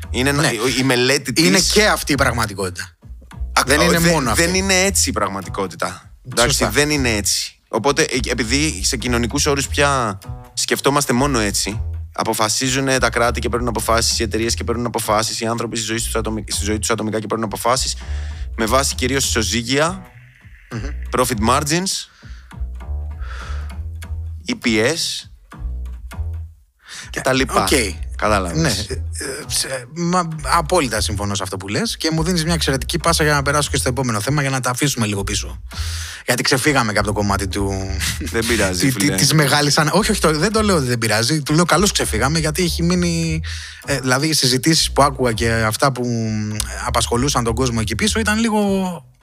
Είναι 0.10 0.32
ναι. 0.32 0.50
η 0.80 0.84
μελέτη 0.84 1.34
της... 1.34 1.48
Είναι 1.48 1.60
και 1.74 1.88
αυτή 1.88 2.12
η 2.12 2.16
πραγματικότητα. 2.16 2.98
δεν 3.66 3.82
είναι 3.82 4.00
μόνο 4.00 4.30
αυτή. 4.30 4.44
Δεν 4.44 4.54
είναι 4.54 4.82
έτσι 4.82 5.10
η 5.10 5.12
πραγματικότητα. 5.12 6.14
Εντάξει, 6.32 6.66
δεν 6.72 6.90
είναι 6.90 7.10
έτσι. 7.10 7.60
Οπότε, 7.68 8.02
ε, 8.02 8.18
επειδή 8.30 8.84
σε 8.84 8.98
κοινωνικούς 8.98 9.46
όρους 9.46 9.68
πια 9.68 10.20
σκεφτόμαστε 10.54 11.14
μόνο 11.14 11.40
έτσι, 11.40 11.82
αποφασίζουν 12.14 13.00
τα 13.00 13.10
κράτη 13.10 13.40
και 13.40 13.50
παίρνουν 13.50 13.68
αποφάσεις, 13.68 14.20
οι 14.20 14.24
εταιρείες 14.24 14.54
και 14.54 14.64
παίρνουν 14.64 14.86
αποφάσεις, 14.86 15.40
οι 15.40 15.46
άνθρωποι 15.46 15.78
στη 15.78 15.86
ζωή 15.86 15.98
τους 15.98 16.16
ατομικά, 16.16 16.56
ζωή 16.62 16.80
τους 16.80 16.90
ατομικά 16.90 17.20
και 17.20 17.28
παίρνουν 17.28 17.46
αποφάσεις 17.46 17.96
με 18.58 18.66
βάση 18.66 18.96
κυρίως 18.96 19.26
ισοζύγια, 19.26 20.06
mm-hmm. 20.72 21.20
profit 21.20 21.50
margins, 21.50 21.92
EPS 24.48 25.33
και 27.14 27.22
τα 27.22 27.34
λοιπά. 27.34 27.68
Okay. 27.70 27.94
Κατάλαβες. 28.18 28.58
Ναι. 28.58 28.70
Ε, 28.70 28.94
ε, 29.74 29.86
μα, 29.96 30.28
απόλυτα 30.42 31.02
συμφωνώ 31.02 31.36
σε 31.36 31.44
αυτό 31.44 31.58
που 31.58 31.68
λες 31.68 31.98
και 31.98 32.12
μου 32.12 32.24
δίνεις 32.24 32.44
μια 32.44 32.54
εξαιρετική 32.54 32.98
πάσα 32.98 33.24
για 33.24 33.34
να 33.34 33.42
περάσω 33.42 33.70
και 33.72 33.78
στο 33.78 33.90
επόμενο 33.90 34.22
θέμα 34.22 34.42
για 34.42 34.50
να 34.50 34.60
τα 34.60 34.70
αφήσουμε 34.70 35.06
λίγο 35.06 35.24
πίσω. 35.24 35.62
Γιατί 36.26 36.44
ξεφύγαμε 36.44 36.92
και 36.92 36.98
από 36.98 37.08
το 37.08 37.14
κομμάτι 37.14 37.48
του. 37.48 37.74
Δεν 38.20 38.46
πειράζει. 38.46 38.92
Τη 38.92 39.36
μεγάλης. 39.36 39.78
Όχι, 39.92 40.12
όχι, 40.12 40.20
δεν 40.38 40.52
το 40.52 40.62
λέω 40.62 40.76
ότι 40.76 40.86
δεν 40.86 40.98
πειράζει. 40.98 41.42
Του 41.42 41.54
λέω 41.54 41.66
καλώς 41.66 41.92
ξεφύγαμε 41.92 42.40
γιατί 42.40 42.64
έχει 42.64 42.84
μείνει. 42.84 43.42
Ε, 43.86 44.00
δηλαδή 44.00 44.28
οι 44.28 44.34
συζητήσεις 44.34 44.92
που 44.92 45.04
άκουγα 45.04 45.32
και 45.32 45.52
αυτά 45.52 45.92
που 45.92 46.06
απασχολούσαν 46.86 47.44
τον 47.44 47.56
κόσμο 47.56 47.78
εκεί 47.82 47.96
πίσω 47.96 48.20
ήταν 48.20 48.40
λίγο 48.40 48.60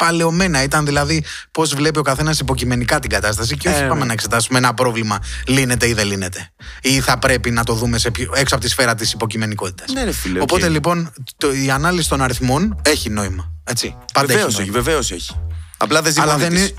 παλαιωμένα. 0.05 0.62
Ήταν 0.62 0.84
δηλαδή 0.84 1.24
πώς 1.51 1.74
βλέπει 1.74 1.98
ο 1.98 2.03
καθένας 2.03 2.40
υποκειμενικά 2.40 2.98
την 2.98 3.11
κατάσταση 3.11 3.57
και 3.57 3.68
όχι 3.68 3.82
ε, 3.82 3.86
πάμε 3.86 4.01
ναι. 4.01 4.07
να 4.07 4.12
εξετάσουμε 4.12 4.59
ένα 4.59 4.74
πρόβλημα 4.74 5.18
λύνεται 5.46 5.88
ή 5.88 5.92
δεν 5.92 6.07
λύνεται. 6.07 6.51
Ή 6.82 7.01
θα 7.01 7.18
πρέπει 7.18 7.51
να 7.51 7.64
το 7.64 7.74
δούμε 7.74 7.98
σε, 7.98 8.11
έξω 8.34 8.55
από 8.55 8.64
τη 8.64 8.70
σφαίρα 8.70 8.94
της 8.94 9.12
υποκειμενικότητας. 9.12 9.92
Ναι, 9.92 10.12
φίλε, 10.12 10.40
Οπότε 10.40 10.68
λοιπόν 10.68 11.12
το, 11.36 11.53
η 11.53 11.70
ανάλυση 11.70 12.09
των 12.09 12.22
αριθμών 12.22 12.80
έχει 12.82 13.11
νόημα. 13.11 13.53
Έτσι. 13.64 13.96
Βεβαίως 14.18 14.59
έχει, 14.59 14.70
βεβαίως 14.70 15.11
έχει. 15.11 15.36
Απλά 15.76 16.03
δεν 16.03 16.12
ζει 16.12 16.20
Αλλά 16.20 16.36
δεν 16.36 16.55
είναι, 16.55 16.70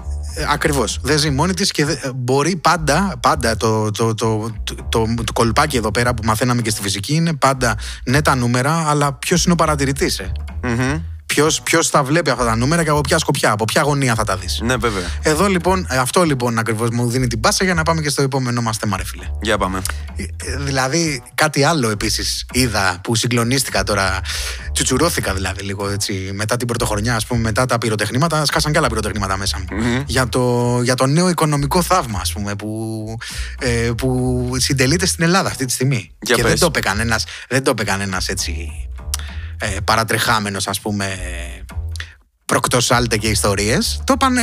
Ακριβώς. 0.50 1.00
Δεν 1.02 1.18
ζει 1.18 1.30
μόνη 1.30 1.54
της 1.54 1.72
και 1.72 1.86
μπορεί 2.16 2.56
πάντα, 2.56 3.18
πάντα 3.20 3.58
το, 3.58 3.92
το, 3.92 4.14
το, 4.14 4.52
το, 4.90 5.06
το, 5.24 5.34
κολπάκι 5.34 5.78
εδώ 5.78 5.92
πέρα 5.92 6.14
που 6.14 6.24
μαθαίναμε 6.26 6.62
και 6.62 6.70
στη 6.70 6.82
φυσική 6.82 7.14
είναι 7.14 7.34
πάντα 7.34 7.78
ναι 8.06 8.22
τα 8.22 8.36
νούμερα, 8.36 8.90
αλλά 8.90 9.14
ποιος 9.14 9.44
είναι 9.44 9.54
ο 9.54 9.56
παρατηρητής. 9.56 10.22
Ε; 11.38 11.44
mm 11.44 11.60
Ποιος 11.64 11.90
θα 11.90 12.04
βλέπει 12.04 12.30
αυτά 12.30 12.46
τα 12.46 12.56
νούμερα 12.56 12.84
και 12.84 12.90
από 12.90 13.02
ποια 13.02 13.18
σκοπιά, 13.18 13.52
από 13.52 13.66
ποια 13.66 13.82
γωνία 13.82 14.16
θα 14.16 14.24
τα 14.24 14.38
δεις. 14.38 14.60
Ναι, 14.64 14.76
βέβαια. 14.76 15.04
Εδώ 15.22 15.48
λοιπόν, 15.48 15.88
ε, 15.90 15.98
αυτό 15.98 16.24
λοιπόν 16.24 16.58
ακριβώς 16.58 16.90
μου 16.90 17.10
δίνει 17.10 17.28
την 17.28 17.40
πάσα 17.40 17.64
για 17.64 17.74
να 17.74 17.84
πάμε 17.84 18.02
και 18.02 18.10
στο 18.10 18.22
επόμενό 18.22 18.62
μας 18.62 18.78
θέμα, 18.78 18.98
ρε 18.98 19.06
φίλε. 19.06 19.26
Για 19.42 19.58
πάμε. 19.58 19.82
Ε, 20.16 20.24
ε, 20.24 20.58
δηλαδή, 20.58 21.24
κάτι 21.36 21.64
άλλο 21.64 21.90
επίσης 21.90 22.46
είδα 22.52 23.00
που 23.04 23.16
συγκλονίστηκα 23.16 23.84
τώρα. 23.84 24.22
Τσουτσουρώθηκα 24.74 25.34
δηλαδή 25.34 25.62
λίγο 25.62 25.90
έτσι. 25.90 26.32
Μετά 26.34 26.58
την 26.58 26.68
πρωτοχρονιά, 26.68 27.16
ας 27.16 27.26
πούμε, 27.26 27.42
μετά 27.42 27.66
τα 27.66 27.78
πυροτεχνήματα, 27.78 28.46
σκάσαν 28.46 28.72
και 28.72 28.78
άλλα 28.78 28.88
πυροτεχνήματα 28.88 29.38
μέσα 29.38 29.60
μου. 29.60 29.66
Mm-hmm. 29.70 30.04
Για, 30.06 30.30
το, 30.30 30.80
για 30.84 30.96
το 30.96 31.06
νέο 31.06 31.30
οικονομικό 31.30 31.82
θαύμα, 31.82 32.20
ας 32.20 32.34
πούμε, 32.34 32.56
που, 32.56 33.18
ε, 33.60 33.92
που 33.98 34.50
συντελείται 34.58 35.06
στην 35.06 35.24
Ελλάδα 35.24 35.50
αυτή 35.50 35.66
τη 35.66 35.72
στιγμή. 35.72 36.12
Για 36.22 36.36
και 36.36 36.42
πες. 36.42 36.52
δεν 37.50 37.64
το 37.64 37.72
είπε 37.72 37.84
κανένας 37.84 38.28
έτσι 38.28 38.72
ε, 39.62 39.80
παρατρεχάμενος 39.84 40.68
ας 40.68 40.80
πούμε 40.80 41.18
προκτοσάλτε 42.52 43.18
και 43.18 43.28
ιστορίες. 43.28 44.02
Το 44.04 44.14
είπαν 44.14 44.36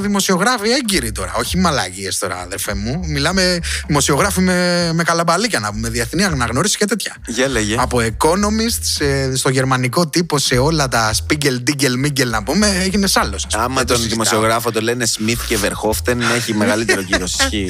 δημοσιογράφοι 0.00 0.68
έγκυροι 0.68 1.12
τώρα. 1.12 1.32
Όχι 1.38 1.58
μαλάγιε 1.58 2.08
τώρα, 2.20 2.36
αδερφέ 2.36 2.74
μου. 2.74 3.00
Μιλάμε 3.06 3.60
δημοσιογράφοι 3.86 4.40
με, 4.40 4.90
με 4.92 5.02
καλαμπαλίκια 5.02 5.60
να 5.60 5.72
πούμε. 5.72 5.88
Διεθνή 5.88 6.24
αναγνώριση 6.24 6.76
και 6.76 6.84
τέτοια. 6.84 7.16
Για 7.26 7.48
λέγε. 7.48 7.76
Από 7.78 7.98
Economist 7.98 8.78
σε, 8.80 9.36
στο 9.36 9.48
γερμανικό 9.48 10.08
τύπο 10.08 10.38
σε 10.38 10.56
όλα 10.58 10.88
τα 10.88 11.12
Spiegel, 11.12 11.56
Digel, 11.70 12.06
Migel 12.06 12.26
να 12.26 12.42
πούμε, 12.42 12.66
έγινε 12.66 13.08
άλλο. 13.14 13.38
Άμα 13.52 13.84
τον 13.84 13.96
το 13.96 14.02
δημοσιογράφο 14.02 14.70
το 14.72 14.80
λένε 14.80 15.06
Smith 15.18 15.40
και 15.48 15.58
Verhoften, 15.62 16.16
έχει 16.36 16.54
μεγαλύτερο 16.54 17.02
κύριο 17.02 17.24
ισχύ. 17.24 17.68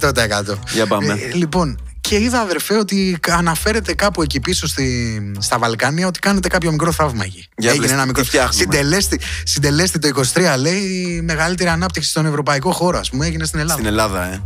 100%. 0.00 0.58
Για 0.72 0.86
πάμε. 0.86 1.12
Ε, 1.12 1.34
λοιπόν, 1.34 1.78
και 2.08 2.20
είδα, 2.20 2.40
αδερφέ, 2.40 2.78
ότι 2.78 3.18
αναφέρεται 3.28 3.94
κάπου 3.94 4.22
εκεί 4.22 4.40
πίσω 4.40 4.66
στη, 4.66 5.32
στα 5.38 5.58
Βαλκάνια 5.58 6.06
ότι 6.06 6.18
κάνετε 6.18 6.48
κάποιο 6.48 6.70
μικρό 6.70 6.92
θαύμα 6.92 7.24
εκεί. 7.24 7.48
Για 7.56 7.70
Έγινε 7.70 7.92
ένα 7.92 8.06
μικρό 8.06 8.24
συντελέστη, 8.50 9.20
συντελέστη 9.44 9.98
το 9.98 10.22
23, 10.34 10.54
λέει, 10.58 10.80
η 10.80 11.20
μεγαλύτερη 11.22 11.68
ανάπτυξη 11.68 12.10
στον 12.10 12.26
ευρωπαϊκό 12.26 12.72
χώρο, 12.72 12.98
ας 12.98 13.10
πούμε, 13.10 13.26
έγινε 13.26 13.44
στην 13.44 13.58
Ελλάδα. 13.58 13.74
Στην 13.74 13.86
Ελλάδα, 13.86 14.32
ε. 14.32 14.42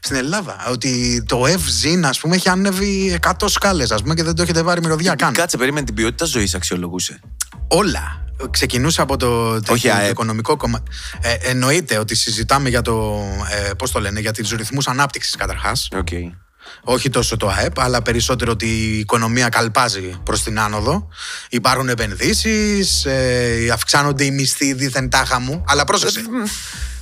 Στην 0.00 0.16
Ελλάδα. 0.16 0.56
Ότι 0.70 1.24
το 1.28 1.42
FZIN, 1.44 2.02
ας 2.04 2.20
πούμε, 2.20 2.34
έχει 2.34 2.48
ανέβει 2.48 3.18
100 3.22 3.48
σκάλες, 3.48 3.90
ας 3.90 4.02
πούμε, 4.02 4.14
και 4.14 4.22
δεν 4.22 4.34
το 4.34 4.42
έχετε 4.42 4.62
βάλει 4.62 4.80
μυρωδιά 4.80 5.14
καν. 5.14 5.32
Κάτσε, 5.32 5.56
περίμενε 5.56 5.86
την 5.86 5.94
ποιότητα 5.94 6.24
ζωής 6.24 6.54
αξιολογούσε. 6.54 7.20
Όλα. 7.68 8.22
Ξεκινούσε 8.50 9.00
από 9.00 9.16
το, 9.16 9.60
το, 9.60 9.72
Όχι, 9.72 9.88
το 9.88 9.94
οικονομικό 10.10 10.56
κομμάτι. 10.56 10.90
Ε, 11.20 11.50
εννοείται 11.50 11.98
ότι 11.98 12.14
συζητάμε 12.14 12.68
για 12.68 12.82
το. 12.82 13.22
Ε, 13.68 13.74
Πώς 13.74 13.90
το 13.90 14.00
λένε, 14.00 14.20
για 14.20 14.32
τους 14.32 14.50
ρυθμούς 14.50 14.88
ανάπτυξης 14.88 15.36
καταρχάς. 15.36 15.88
Okay 15.92 16.43
όχι 16.84 17.10
τόσο 17.10 17.36
το 17.36 17.48
ΑΕΠ, 17.48 17.80
αλλά 17.80 18.02
περισσότερο 18.02 18.52
ότι 18.52 18.66
η 18.66 18.98
οικονομία 18.98 19.48
καλπάζει 19.48 20.20
προς 20.22 20.42
την 20.42 20.60
άνοδο. 20.60 21.08
Υπάρχουν 21.50 21.88
επενδύσεις, 21.88 23.04
ε, 23.04 23.68
αυξάνονται 23.72 24.24
οι 24.24 24.30
μισθοί 24.30 24.72
δίθεν 24.72 25.10
τάχα 25.10 25.40
μου, 25.40 25.64
αλλά 25.66 25.84
πρόσεξε. 25.84 26.18
Ε, 26.18 26.22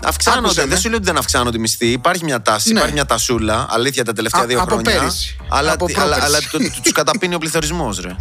αυξάνονται. 0.04 0.66
Δεν 0.66 0.78
σου 0.78 0.88
λέω 0.88 0.96
ότι 0.96 1.06
δεν 1.06 1.16
αυξάνονται 1.16 1.56
οι 1.56 1.60
μισθοί. 1.60 1.86
Υπάρχει 1.86 2.24
μια 2.24 2.42
τάση, 2.42 2.72
ναι. 2.72 2.78
υπάρχει 2.78 2.94
μια 2.94 3.06
τασούλα. 3.06 3.66
Αλήθεια 3.70 4.04
τα 4.04 4.12
τελευταία 4.12 4.46
δύο 4.46 4.60
από 4.60 4.70
χρόνια. 4.70 5.00
Πέρυσι. 5.00 5.36
Αλλά, 5.48 5.76
αλλά, 5.96 6.18
αλλά 6.20 6.38
τους 6.82 6.92
καταπίνει 6.92 7.34
ο 7.34 7.38
πληθωρισμός, 7.38 8.00
ρε. 8.00 8.16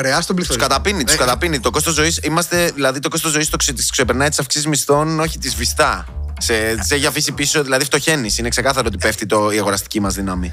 Ρεά 0.00 0.22
τον 0.26 0.36
πληθωρισμό. 0.36 0.66
Του 0.66 0.72
καταπίνει, 0.72 1.04
τους 1.04 1.14
ε, 1.14 1.16
καταπίνει. 1.16 1.60
Το 1.60 1.70
κόστος 1.70 1.94
ζωής, 1.94 2.18
είμαστε, 2.22 2.70
δηλαδή 2.74 2.98
το 2.98 3.08
κόστος 3.08 3.32
ζωής 3.32 3.48
το 3.48 3.56
ξεπερνάει 3.90 4.28
τις 4.28 4.38
αυξήσεις 4.38 4.66
μισθών, 4.66 5.20
όχι 5.20 5.38
της 5.38 5.54
βιστά. 5.54 6.06
Σε, 6.38 6.82
σε 6.82 6.94
έχει 6.94 7.06
αφήσει 7.06 7.32
πίσω, 7.32 7.62
δηλαδή 7.62 7.84
φτωχαίνει. 7.84 8.34
Είναι 8.38 8.48
ξεκάθαρο 8.48 8.86
ότι 8.86 8.96
πέφτει 8.96 9.26
το, 9.26 9.50
η 9.50 9.58
αγοραστική 9.58 10.00
μας 10.00 10.14
δύναμη. 10.14 10.52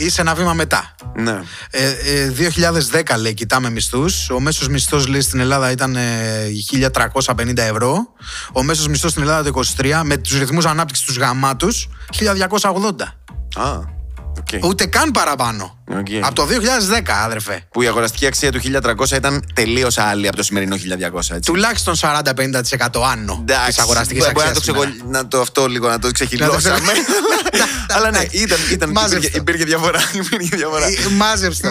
Είσαι 0.00 0.20
ένα 0.20 0.34
βήμα 0.34 0.54
μετά. 0.54 0.94
Ναι. 1.14 1.40
Ε, 1.70 1.90
ε, 1.90 2.30
2010 2.30 3.16
λέει, 3.18 3.34
κοιτάμε 3.34 3.70
μισθούς. 3.70 4.30
Ο 4.30 4.40
μέσος 4.40 4.68
μισθός 4.68 5.06
λέει 5.06 5.20
στην 5.20 5.40
Ελλάδα 5.40 5.70
ήταν 5.70 5.96
ε, 5.96 6.48
1350 7.24 7.56
ευρώ. 7.56 8.06
Ο 8.52 8.62
μέσος 8.62 8.88
μισθός 8.88 9.10
στην 9.10 9.22
Ελλάδα 9.22 9.50
το 9.50 9.60
23 9.76 10.00
με 10.04 10.16
τους 10.16 10.38
ρυθμούς 10.38 10.66
ανάπτυξης 10.66 11.04
τους 11.06 11.16
γαμάτους 11.16 11.88
1280. 12.18 13.14
Α, 13.54 13.80
οκ. 14.38 14.64
Ούτε 14.64 14.86
καν 14.86 15.10
παραπάνω. 15.10 15.78
Οκ. 15.98 16.06
Από 16.20 16.34
το 16.34 16.46
2010, 16.46 17.02
άδερφε. 17.24 17.66
Που 17.70 17.82
η 17.82 17.86
αγοραστική 17.86 18.26
αξία 18.26 18.52
του 18.52 18.60
1300 19.00 19.10
ήταν 19.10 19.44
τελείως 19.54 19.98
άλλη 19.98 20.26
από 20.28 20.36
το 20.36 20.42
σημερινό 20.42 20.76
1200. 20.76 21.18
Έτσι. 21.18 21.40
Τουλάχιστον 21.40 21.94
40-50% 22.00 22.86
άνω 23.12 23.44
της 23.66 23.78
αγοραστικής 23.78 24.22
μπορεί 24.32 24.34
αξίας. 24.36 24.46
να 24.48 24.52
το, 24.54 24.60
ξεγολ... 24.60 24.88
να 25.06 25.28
το 25.28 25.40
αυτό 25.40 25.66
λίγο 25.66 25.88
να 25.88 25.98
το 25.98 26.10
ξεχυλώσαμε. 26.10 26.78
Αλλά 27.96 28.10
ναι, 28.10 28.24
ήταν, 28.30 28.58
ήταν, 28.72 28.90
Μάζεψε 28.90 29.16
υπήρχε, 29.16 29.30
το. 29.30 29.36
υπήρχε 29.40 29.64
διαφορά. 29.64 30.00
Υπήρχε 30.24 30.56
διαφορά. 30.56 30.86
Μάζεψτε. 31.16 31.70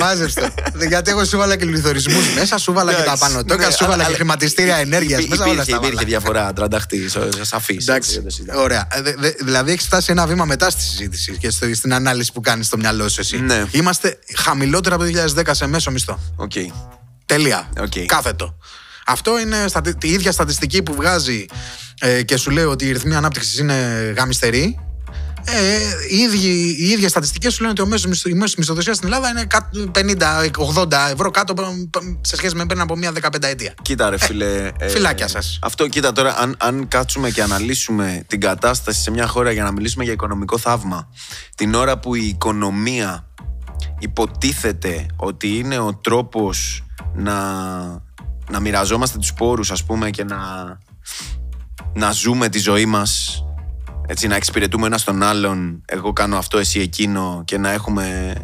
Μάζεψτε. 0.00 0.52
Γιατί 0.88 1.10
εγώ 1.10 1.24
σου 1.24 1.38
βάλα 1.38 1.56
και 1.56 1.64
πληθωρισμού 1.66 2.18
μέσα, 2.34 2.58
σου 2.58 2.72
βάλα 2.72 2.90
και 2.92 2.96
τα 2.96 3.02
Εντάξει, 3.02 3.20
πάνω 3.28 3.44
τόκας, 3.44 3.66
ναι, 3.66 3.72
σου 3.72 3.84
βάλα 3.84 3.94
αλλά- 3.94 4.04
και 4.04 4.12
χρηματιστήρια 4.14 4.76
ενέργειας 4.76 5.18
Υπή- 5.20 5.30
μέσα. 5.30 5.42
Όλα 5.42 5.52
Υπήρχε, 5.52 5.70
στα 5.70 5.76
υπήρχε 5.80 5.94
βάλα. 5.96 6.08
διαφορά, 6.08 6.52
τρανταχτής, 6.52 7.16
σαφής. 7.40 7.88
Εντάξει, 7.88 8.22
ωραία. 8.56 8.86
Ε, 8.92 9.02
δε- 9.02 9.14
δε- 9.18 9.32
δηλαδή 9.40 9.72
έχει 9.72 9.84
φτάσει 9.84 10.10
ένα 10.12 10.26
βήμα 10.26 10.44
μετά 10.44 10.70
στη 10.70 10.82
συζήτηση 10.82 11.36
και 11.38 11.50
στο- 11.50 11.66
στην 11.90 12.02
ανάλυση 12.02 12.32
που 12.32 12.40
κάνεις 12.40 12.66
στο 12.66 12.76
μυαλό 12.76 13.08
σου 13.08 13.20
εσύ. 13.20 13.40
Ναι. 13.40 13.64
Είμαστε 13.70 14.18
χαμηλότερα 14.36 14.94
από 14.94 15.04
το 15.04 15.10
2010 15.36 15.42
σε 15.50 15.66
μέσο 15.66 15.90
μισθό. 15.90 16.18
Οκ. 16.36 16.52
Τελεία. 17.26 17.68
Οκ. 17.80 17.92
Κάθετο. 18.06 18.56
Αυτό 19.06 19.38
είναι 19.40 19.64
στατι- 19.68 20.04
η 20.04 20.08
ίδια 20.12 20.32
στατιστική 20.32 20.82
που 20.82 20.94
βγάζει 20.94 21.44
ε, 22.00 22.22
και 22.22 22.36
σου 22.36 22.50
λέει 22.50 22.64
ότι 22.64 22.86
οι 22.86 22.92
ρυθμοί 22.92 23.14
ανάπτυξης 23.14 23.58
είναι 23.58 23.74
γαμιστερή. 24.16 24.78
Ε, 25.44 25.78
οι, 26.10 26.16
ίδιοι, 26.16 26.76
οι 26.78 26.88
ίδιες 26.88 27.10
στατιστικές 27.10 27.52
σου 27.54 27.60
λένε 27.60 27.72
ότι 27.72 27.82
ο 27.82 27.86
μέσος, 27.86 28.06
μισθο- 28.06 28.32
η 28.32 28.34
μέσος 28.34 28.54
μισθοδοσίας 28.56 28.96
στην 28.96 29.12
Ελλάδα 29.12 29.28
είναι 29.28 29.46
50-80 29.92 31.10
ευρώ 31.12 31.30
κάτω 31.30 31.54
π- 31.54 31.60
π- 31.90 32.26
σε 32.26 32.36
σχέση 32.36 32.54
με 32.56 32.66
πριν 32.66 32.80
από 32.80 32.96
μία 32.96 33.12
15 33.12 33.48
ετία. 33.48 33.74
Κοίτα 33.82 34.10
ρε 34.10 34.18
φίλε. 34.18 34.70
ε, 34.78 34.88
φιλάκια 34.88 35.28
σας. 35.28 35.58
Αυτό 35.62 35.88
κοίτα 35.88 36.12
τώρα, 36.12 36.38
αν, 36.38 36.54
αν 36.58 36.88
κάτσουμε 36.88 37.30
και 37.30 37.42
αναλύσουμε 37.42 38.24
την 38.26 38.40
κατάσταση 38.40 39.00
σε 39.00 39.10
μια 39.10 39.26
χώρα 39.26 39.50
για 39.52 39.62
να 39.62 39.72
μιλήσουμε 39.72 40.04
για 40.04 40.12
οικονομικό 40.12 40.58
θαύμα, 40.58 41.08
την 41.54 41.74
ώρα 41.74 41.98
που 41.98 42.14
η 42.14 42.26
οικονομία 42.26 43.24
υποτίθεται 43.98 45.06
ότι 45.16 45.48
είναι 45.56 45.78
ο 45.78 45.94
τρόπος 45.94 46.84
να, 47.14 47.34
να 48.50 48.60
μοιραζόμαστε 48.60 49.18
τους 49.18 49.32
πόρους 49.32 49.70
ας 49.70 49.84
πούμε 49.84 50.10
και 50.10 50.24
να, 50.24 50.38
να 51.94 52.10
ζούμε 52.10 52.48
τη 52.48 52.58
ζωή 52.58 52.86
μας 52.86 53.44
έτσι 54.10 54.26
να 54.26 54.36
εξυπηρετούμε 54.36 54.86
ένα 54.86 54.98
τον 55.04 55.22
άλλον 55.22 55.82
εγώ 55.86 56.12
κάνω 56.12 56.36
αυτό, 56.36 56.58
εσύ 56.58 56.80
εκείνο 56.80 57.42
και 57.44 57.58
να 57.58 57.70
έχουμε 57.70 58.34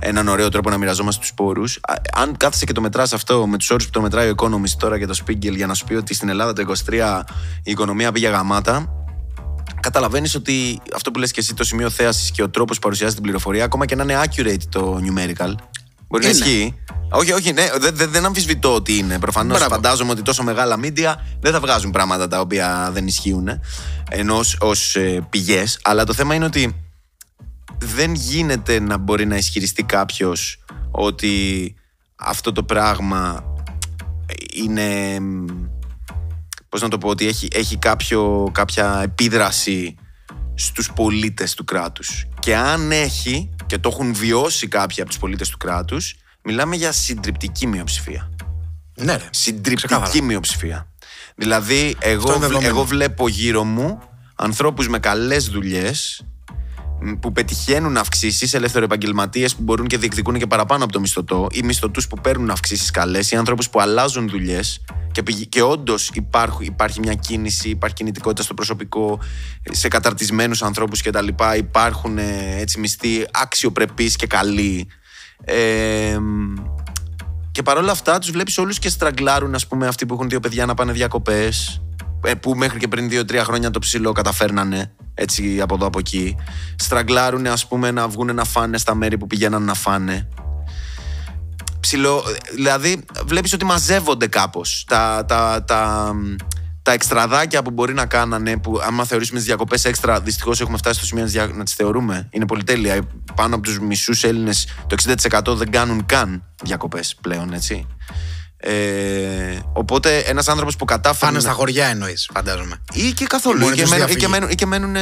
έναν 0.00 0.28
ωραίο 0.28 0.48
τρόπο 0.48 0.70
να 0.70 0.78
μοιραζόμαστε 0.78 1.20
τους 1.20 1.34
πόρους. 1.34 1.78
Α, 1.82 1.94
αν 2.12 2.36
κάθεσαι 2.36 2.64
και 2.64 2.72
το 2.72 2.80
μετράς 2.80 3.12
αυτό 3.12 3.46
με 3.46 3.56
τους 3.56 3.70
όρους 3.70 3.84
που 3.84 3.90
το 3.90 4.00
μετράει 4.00 4.28
ο 4.28 4.34
Economist 4.36 4.76
τώρα 4.78 4.98
και 4.98 5.06
το 5.06 5.14
Spiegel 5.26 5.54
για 5.54 5.66
να 5.66 5.74
σου 5.74 5.84
πει 5.84 5.94
ότι 5.94 6.14
στην 6.14 6.28
Ελλάδα 6.28 6.52
το 6.52 6.72
23 6.90 7.20
η 7.62 7.70
οικονομία 7.70 8.12
πήγε 8.12 8.28
γαμάτα 8.28 8.94
καταλαβαίνεις 9.80 10.34
ότι 10.34 10.80
αυτό 10.94 11.10
που 11.10 11.18
λες 11.18 11.30
και 11.30 11.40
εσύ 11.40 11.54
το 11.54 11.64
σημείο 11.64 11.90
θέασης 11.90 12.30
και 12.30 12.42
ο 12.42 12.50
τρόπος 12.50 12.76
που 12.76 12.82
παρουσιάζει 12.82 13.14
την 13.14 13.22
πληροφορία 13.22 13.64
ακόμα 13.64 13.86
και 13.86 13.94
να 13.94 14.02
είναι 14.02 14.20
accurate 14.24 14.62
το 14.68 15.00
numerical 15.02 15.54
μπορεί 16.10 16.24
να 16.24 16.30
Είναι. 16.30 16.38
ισχύει 16.38 16.74
όχι, 17.12 17.32
όχι, 17.32 17.52
ναι, 17.52 17.68
δεν, 17.78 17.96
δεν, 17.96 18.10
δεν 18.10 18.24
αμφισβητώ 18.24 18.74
ότι 18.74 18.96
είναι. 18.96 19.18
Προφανώς 19.18 19.58
Μπράβο. 19.58 19.74
φαντάζομαι 19.74 20.10
ότι 20.10 20.22
τόσο 20.22 20.42
μεγάλα 20.42 20.76
μίντια 20.76 21.26
δεν 21.40 21.52
θα 21.52 21.60
βγάζουν 21.60 21.90
πράγματα 21.90 22.28
τα 22.28 22.40
οποία 22.40 22.90
δεν 22.92 23.06
ισχύουν 23.06 23.48
ενώ 24.10 24.40
ως 24.58 24.96
ε, 24.96 25.26
πηγές. 25.30 25.78
Αλλά 25.82 26.04
το 26.04 26.12
θέμα 26.12 26.34
είναι 26.34 26.44
ότι 26.44 26.84
δεν 27.78 28.14
γίνεται 28.14 28.80
να 28.80 28.96
μπορεί 28.96 29.26
να 29.26 29.36
ισχυριστεί 29.36 29.82
κάποιος 29.82 30.64
ότι 30.90 31.74
αυτό 32.16 32.52
το 32.52 32.62
πράγμα 32.62 33.44
είναι. 34.54 35.18
Πώς 36.68 36.82
να 36.82 36.88
το 36.88 36.98
πω, 36.98 37.08
ότι 37.08 37.26
έχει, 37.26 37.48
έχει 37.52 37.76
κάποιο, 37.76 38.50
κάποια 38.52 39.00
επίδραση 39.02 39.94
στους 40.54 40.92
πολίτες 40.92 41.54
του 41.54 41.64
κράτους. 41.64 42.26
Και 42.38 42.56
αν 42.56 42.90
έχει, 42.90 43.50
και 43.70 43.78
το 43.78 43.88
έχουν 43.92 44.14
βιώσει 44.14 44.68
κάποιοι 44.68 45.00
από 45.00 45.10
τους 45.10 45.18
πολίτες 45.18 45.48
του 45.48 45.56
κράτους, 45.56 46.14
μιλάμε 46.42 46.76
για 46.76 46.92
συντριπτική 46.92 47.66
μειοψηφία. 47.66 48.30
Ναι, 48.94 49.16
ρε. 49.16 49.28
Συντριπτική 49.30 49.74
Ξεκάθαρα. 49.86 50.22
μειοψηφία. 50.24 50.92
Δηλαδή, 51.34 51.96
εγώ, 51.98 52.22
είναι 52.22 52.32
βλέ- 52.36 52.40
δεδομένο. 52.40 52.68
εγώ 52.68 52.84
βλέπω 52.84 53.28
γύρω 53.28 53.64
μου 53.64 54.00
ανθρώπους 54.34 54.88
με 54.88 54.98
καλές 54.98 55.48
δουλειές 55.48 56.22
μ, 56.22 56.39
που 57.20 57.32
πετυχαίνουν 57.32 57.96
αυξήσεις, 57.96 58.54
ελευθεροεπαγγελματίες 58.54 59.54
που 59.54 59.62
μπορούν 59.62 59.86
και 59.86 59.98
διεκδικούν 59.98 60.38
και 60.38 60.46
παραπάνω 60.46 60.84
από 60.84 60.92
το 60.92 61.00
μισθωτό, 61.00 61.46
ή 61.52 61.62
μισθωτούς 61.62 62.06
που 62.06 62.16
παίρνουν 62.20 62.50
αυξήσεις 62.50 62.90
καλές, 62.90 63.30
ή 63.30 63.36
ανθρώπου 63.36 63.64
που 63.70 63.80
αλλάζουν 63.80 64.28
δουλειές 64.28 64.80
και, 65.12 65.22
πηγ- 65.22 65.48
και 65.48 65.62
όντως 65.62 66.10
υπάρχει 66.60 67.00
μια 67.00 67.14
κίνηση, 67.14 67.68
υπάρχει 67.68 67.96
κινητικότητα 67.96 68.42
στο 68.42 68.54
προσωπικό, 68.54 69.18
σε 69.70 69.88
καταρτισμένους 69.88 70.62
ανθρώπους 70.62 71.02
κτλ. 71.02 71.28
Υπάρχουν 71.56 72.18
ε, 72.18 72.56
έτσι 72.58 72.80
μισθοί 72.80 73.26
αξιοπρεπείς 73.32 74.16
και 74.16 74.26
καλοί. 74.26 74.88
Ε, 75.44 76.18
μ, 76.18 76.54
και 77.50 77.62
παρόλα 77.62 77.92
αυτά 77.92 78.18
τους 78.18 78.30
βλέπεις 78.30 78.58
όλους 78.58 78.78
και 78.78 78.88
στραγκλάρουν, 78.88 79.54
ας 79.54 79.66
πούμε, 79.66 79.86
αυτοί 79.86 80.06
που 80.06 80.14
έχουν 80.14 80.28
δύο 80.28 80.40
παιδιά 80.40 80.66
να 80.66 80.74
πάνε 80.74 80.92
διακοπές. 80.92 81.82
Που 82.40 82.54
μέχρι 82.56 82.78
και 82.78 82.88
πριν 82.88 83.08
δύο-τρία 83.08 83.44
χρόνια 83.44 83.70
το 83.70 83.78
ψηλό 83.78 84.12
καταφέρνανε 84.12 84.94
έτσι 85.14 85.60
από 85.60 85.74
εδώ 85.74 85.86
από 85.86 85.98
εκεί. 85.98 86.36
Στραγκλάρουν, 86.76 87.46
ας 87.46 87.66
πούμε, 87.66 87.90
να 87.90 88.08
βγουν 88.08 88.34
να 88.34 88.44
φάνε 88.44 88.78
στα 88.78 88.94
μέρη 88.94 89.18
που 89.18 89.26
πηγαίναν 89.26 89.62
να 89.62 89.74
φάνε. 89.74 90.28
Ψιλο-, 91.80 92.22
δηλαδή 92.54 93.04
βλέπεις 93.26 93.52
ότι 93.52 93.64
μαζεύονται 93.64 94.26
κάπως 94.26 94.84
τα, 94.88 95.24
τα, 95.28 95.64
τα, 95.66 96.12
τα 96.82 96.92
εξτραδάκια 96.92 97.62
που 97.62 97.70
μπορεί 97.70 97.94
να 97.94 98.06
κάνανε, 98.06 98.56
που 98.58 98.80
άμα 98.82 99.04
θεωρήσουμε 99.04 99.38
τις 99.38 99.46
διακοπές 99.46 99.84
έξτρα, 99.84 100.20
δυστυχώς 100.20 100.60
έχουμε 100.60 100.76
φτάσει 100.76 100.96
στο 100.96 101.06
σημείο 101.06 101.22
να 101.24 101.30
τις 101.30 101.38
δια- 101.40 101.56
να 101.56 101.64
τις 101.64 101.74
θεωρούμε. 101.74 102.28
Είναι 102.30 102.46
πολυτέλεια. 102.46 103.00
Πάνω 103.34 103.54
από 103.54 103.64
τους 103.64 103.78
μισούς 103.80 104.24
Έλληνες, 104.24 104.66
το 104.86 104.94
60% 104.94 105.54
δεν 105.54 105.70
κάνουν 105.70 106.06
καν 106.06 106.44
διακοπές 106.62 107.14
πλέον, 107.20 107.52
έτσι. 107.52 107.86
Ε, 108.62 109.58
οπότε 109.72 110.18
ένας 110.18 110.48
άνθρωπος 110.48 110.76
που 110.76 110.84
κατάφερε. 110.84 111.18
Πάνε 111.20 111.36
να- 111.36 111.40
στα 111.42 111.52
χωριά 111.52 111.86
εννοείς, 111.86 112.28
φαντάζομαι. 112.34 112.76
ή 112.92 113.12
και 113.12 113.24
καθόλου. 113.26 113.58
Η 113.58 113.60
Ή 113.60 113.64
μόνη 113.64 113.76
και, 113.76 113.82
τους 113.82 113.90
μένουν, 113.90 114.06
ή, 114.08 114.10
και 114.10 114.16
διαφυγή. 114.16 114.32
μένουν, 114.40 114.50
ή 114.50 114.54
και 114.54 114.66
μένουν 114.66 114.96
ε, 114.96 115.00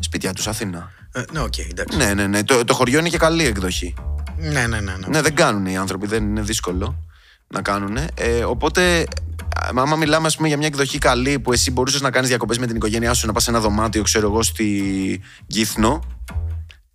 σπίτια 0.00 0.32
τους 0.32 0.46
Αθήνα. 0.46 0.90
Ε, 1.12 1.22
ναι, 1.32 1.40
οκ, 1.40 1.58
εντάξει. 1.58 1.96
Ναι, 1.96 2.14
ναι, 2.14 2.26
ναι. 2.26 2.44
Το, 2.44 2.64
το 2.64 2.74
χωριό 2.74 2.98
είναι 2.98 3.08
και 3.08 3.18
καλή 3.18 3.44
εκδοχή. 3.46 3.94
Ναι, 4.36 4.50
ναι, 4.50 4.66
ναι. 4.66 4.80
ναι. 4.80 5.06
Ναι, 5.08 5.20
δεν 5.20 5.34
κάνουν 5.34 5.66
οι 5.66 5.76
άνθρωποι, 5.76 6.06
δεν 6.06 6.22
είναι 6.24 6.40
δύσκολο 6.42 7.04
να 7.48 7.62
κάνουν. 7.62 7.96
Ε, 8.14 8.44
οπότε, 8.46 9.00
α, 9.62 9.68
άμα 9.76 9.96
μιλάμε 9.96 10.26
ας 10.26 10.36
πούμε, 10.36 10.48
για 10.48 10.56
μια 10.56 10.66
εκδοχή 10.66 10.98
καλή 10.98 11.38
που 11.38 11.52
εσύ 11.52 11.70
μπορούσες 11.70 12.00
να 12.00 12.10
κάνεις 12.10 12.28
διακοπές 12.28 12.58
με 12.58 12.66
την 12.66 12.76
οικογένειά 12.76 13.14
σου, 13.14 13.26
να 13.26 13.32
πας 13.32 13.42
σε 13.42 13.50
ένα 13.50 13.60
δωμάτιο, 13.60 14.02
ξέρω 14.02 14.26
εγώ, 14.26 14.42
στη 14.42 15.20
Γύθνο 15.46 16.00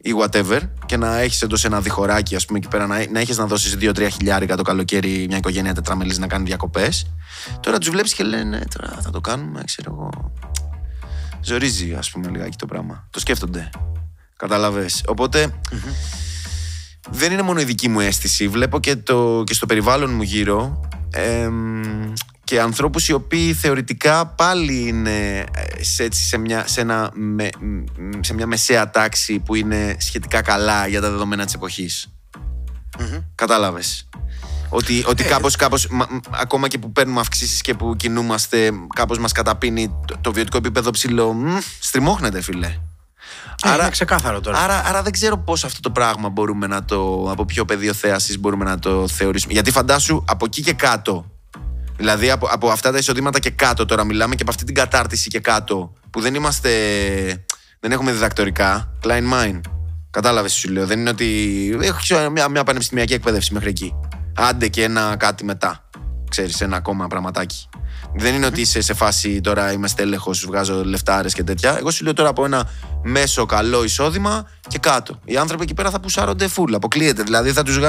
ή 0.06 0.14
whatever, 0.20 0.60
και 0.86 0.98
να 0.98 1.20
έχεις 1.20 1.42
εντός 1.42 1.66
ένα 1.66 1.82
διχοράκι, 1.82 2.36
ας 2.36 2.46
πούμε, 2.46 2.58
εκεί 2.58 2.68
πέρα, 2.68 2.88
να, 2.88 3.10
να 3.12 3.20
έχεις 3.20 3.38
να 3.38 3.46
δώσεις 3.46 3.78
2-3 3.80 4.08
χιλιάρικα 4.12 4.56
το 4.56 4.62
καλοκαίρι 4.62 5.26
μια 5.28 5.38
οικογένεια 5.38 5.74
τετραμελής 5.74 6.18
να 6.18 6.28
κάνει 6.28 6.46
διακοπές. 6.46 7.06
Τώρα 7.60 7.78
τους 7.78 7.90
βλέπεις 7.90 8.14
και 8.14 8.24
λένε, 8.24 8.58
«Ε, 8.58 8.66
τώρα 8.78 9.02
θα 9.02 9.10
το 9.10 9.22
κάνουμε, 9.22 9.62
ξέρω 9.66 9.92
εγώ. 9.92 10.34
Ζορίζει, 11.42 11.94
ας 11.94 12.12
πούμε, 12.12 12.30
λιγάκι 12.30 12.58
το 12.58 12.66
πράγμα. 12.66 13.08
Το 13.10 13.20
σκέφτονται. 13.20 13.70
Κατάλαβε. 14.38 14.86
Οπότε, 15.06 15.60
δεν 17.10 17.32
είναι 17.32 17.42
μόνο 17.42 17.60
η 17.60 17.64
δική 17.64 17.88
μου 17.88 18.00
αίσθηση. 18.00 18.48
Βλέπω 18.48 18.80
και, 18.80 18.96
το, 18.96 19.44
και 19.46 19.54
στο 19.54 19.66
περιβάλλον 19.66 20.14
μου 20.14 20.22
γύρω 20.22 20.90
εμ, 21.12 22.14
και 22.46 22.62
ανθρώπους 22.62 23.08
οι 23.08 23.14
οποίοι 23.14 23.54
θεωρητικά 23.54 24.26
πάλι 24.26 24.88
είναι 24.88 25.40
ε, 25.40 25.84
σε, 25.84 26.04
έτσι, 26.04 26.24
σε, 26.24 26.38
μια, 26.38 26.68
σε, 26.68 26.82
ένα, 26.82 27.12
με, 27.14 27.50
μ, 27.60 28.10
σε 28.20 28.34
μια 28.34 28.48
μεσαία 28.48 28.90
τάξη 28.90 29.40
που 29.40 29.56
είναι 29.56 29.96
σχετικά 30.00 30.42
καλά 30.42 30.88
για 30.88 31.02
τα 31.02 31.10
δεδομένα 31.10 31.46
της 31.46 31.54
εποχής. 31.54 32.08
Κατάλαβες. 33.36 34.10
Ότι, 34.70 35.04
ότι 35.08 35.24
Ε, 35.24 35.28
κάπως, 35.28 35.56
κάπως 35.56 35.88
μα- 35.88 36.08
μ, 36.10 36.18
ακόμα 36.32 36.68
και 36.68 36.78
που 36.78 36.92
παίρνουμε 36.92 37.20
αυξήσεις 37.20 37.62
και 37.62 37.74
που 37.74 37.96
κινούμαστε, 37.96 38.72
κάπως 38.96 39.20
μας 39.20 39.32
καταπίνει 39.32 39.96
το, 40.08 40.16
το 40.22 40.34
βιωτικό 40.34 40.58
επίπεδο 40.58 40.92
ψηλό. 40.92 41.34
Μ, 41.34 41.58
στριμώχνεται, 41.80 42.42
φίλε. 42.42 42.68
Ε, 43.64 43.74
είναι 43.74 43.90
ξεκάθαρο 43.90 44.42
τώρα. 44.42 44.58
Άρα, 44.58 44.84
άρα 44.86 45.02
δεν 45.02 45.12
ξέρω 45.12 45.38
πώς 45.38 45.64
αυτό 45.64 45.80
το 45.80 45.90
πράγμα 45.92 46.30
μπορούμε 46.30 46.68
να 46.68 46.86
το. 46.86 47.28
από 47.32 47.46
ποιο 47.46 47.66
πεδίο 47.66 47.94
θέασης 47.94 48.40
μπορούμε 48.40 48.66
να 48.66 48.80
το 48.80 49.08
θεωρήσουμε. 49.08 49.54
Γιατί 49.54 49.72
φαντάσου 49.72 50.24
από 50.28 50.46
εκεί 50.46 50.62
και 50.62 50.74
κάτω. 50.74 51.30
Δηλαδή 51.98 52.32
από, 52.32 52.48
από 52.52 52.70
αυτά 52.70 52.92
τα 52.92 52.98
εισοδήματα 52.98 53.40
και 53.40 53.50
κάτω 53.50 53.86
τώρα 53.86 54.04
μιλάμε 54.04 54.36
και 54.36 54.42
από 54.42 54.52
αυτή 54.52 54.64
την 54.64 54.76
κατάρτιση 54.76 55.30
και 55.30 55.40
κάτω 55.40 55.94
που 56.10 56.22
δεν 56.22 56.36
είμαστε. 56.36 56.70
δεν 57.80 57.92
έχουμε 57.92 58.12
διδακτορικά. 58.12 58.92
Klein 59.04 59.24
mind. 59.34 59.60
Κατάλαβες 60.12 60.54
σου 60.54 60.72
λέω. 60.72 60.86
Δεν 60.86 61.00
είναι 61.00 61.10
ότι. 61.10 61.78
Έχω 61.82 62.00
ξέρω, 62.02 62.30
μια, 62.30 62.50
μια 62.50 62.64
πανεπιστημιακή 62.64 63.14
εκπαίδευση 63.14 63.54
μέχρι 63.54 63.70
εκεί. 63.70 63.96
Άντε 64.36 64.68
και 64.68 64.84
ένα 64.84 65.16
κάτι 65.18 65.44
μετά. 65.44 65.90
Ξέρεις, 66.30 66.62
ένα 66.62 66.76
ακόμα 66.76 67.08
πραγματάκι. 67.08 67.70
Δεν 68.18 68.34
είναι 68.34 68.46
ότι 68.46 68.62
είσαι 68.62 68.82
σε 68.82 68.94
φάση 68.94 69.42
τώρα 69.42 69.72
είμαι 69.72 69.88
στέλεχος, 69.88 70.46
βγάζω 70.46 70.84
λεφτάρες 70.86 71.34
και 71.34 71.44
τέτοια. 71.44 71.78
Εγώ 71.78 71.92
σου 71.92 72.04
λέω 72.04 72.14
τώρα 72.14 72.30
από 72.30 72.46
ένα 72.46 72.70
μέσο 73.04 73.46
καλό 73.46 73.84
εισόδημα 73.84 74.48
και 74.68 74.78
κάτω. 74.78 75.20
Οι 75.26 75.38
άνθρωποι 75.38 75.64
εκεί 75.64 75.74
πέρα 75.74 75.90
θα 75.90 76.00
πουσάρονται 76.00 76.48
φουλ. 76.48 76.74
Αποκλείεται. 76.74 77.24
Δηλαδή 77.24 77.52
θα 77.52 77.64
τους. 77.64 77.80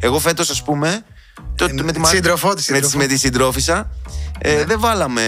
Εγώ 0.00 0.18
φέτος, 0.18 0.50
ας 0.50 0.62
πούμε. 0.62 1.04
Το, 1.54 1.64
Ε, 1.64 1.72
με, 1.82 1.92
τη, 1.92 2.06
σύντροφό 2.06 2.54
της, 2.54 2.68
με, 2.68 2.78
τη- 2.78 2.84
σύντροφο. 2.84 2.98
με 2.98 3.06
τη 3.06 3.16
συντρόφισσα. 3.18 3.90
Ε, 4.38 4.54
Ναι. 4.54 4.64
Δεν 4.64 4.80
βάλαμε. 4.80 5.22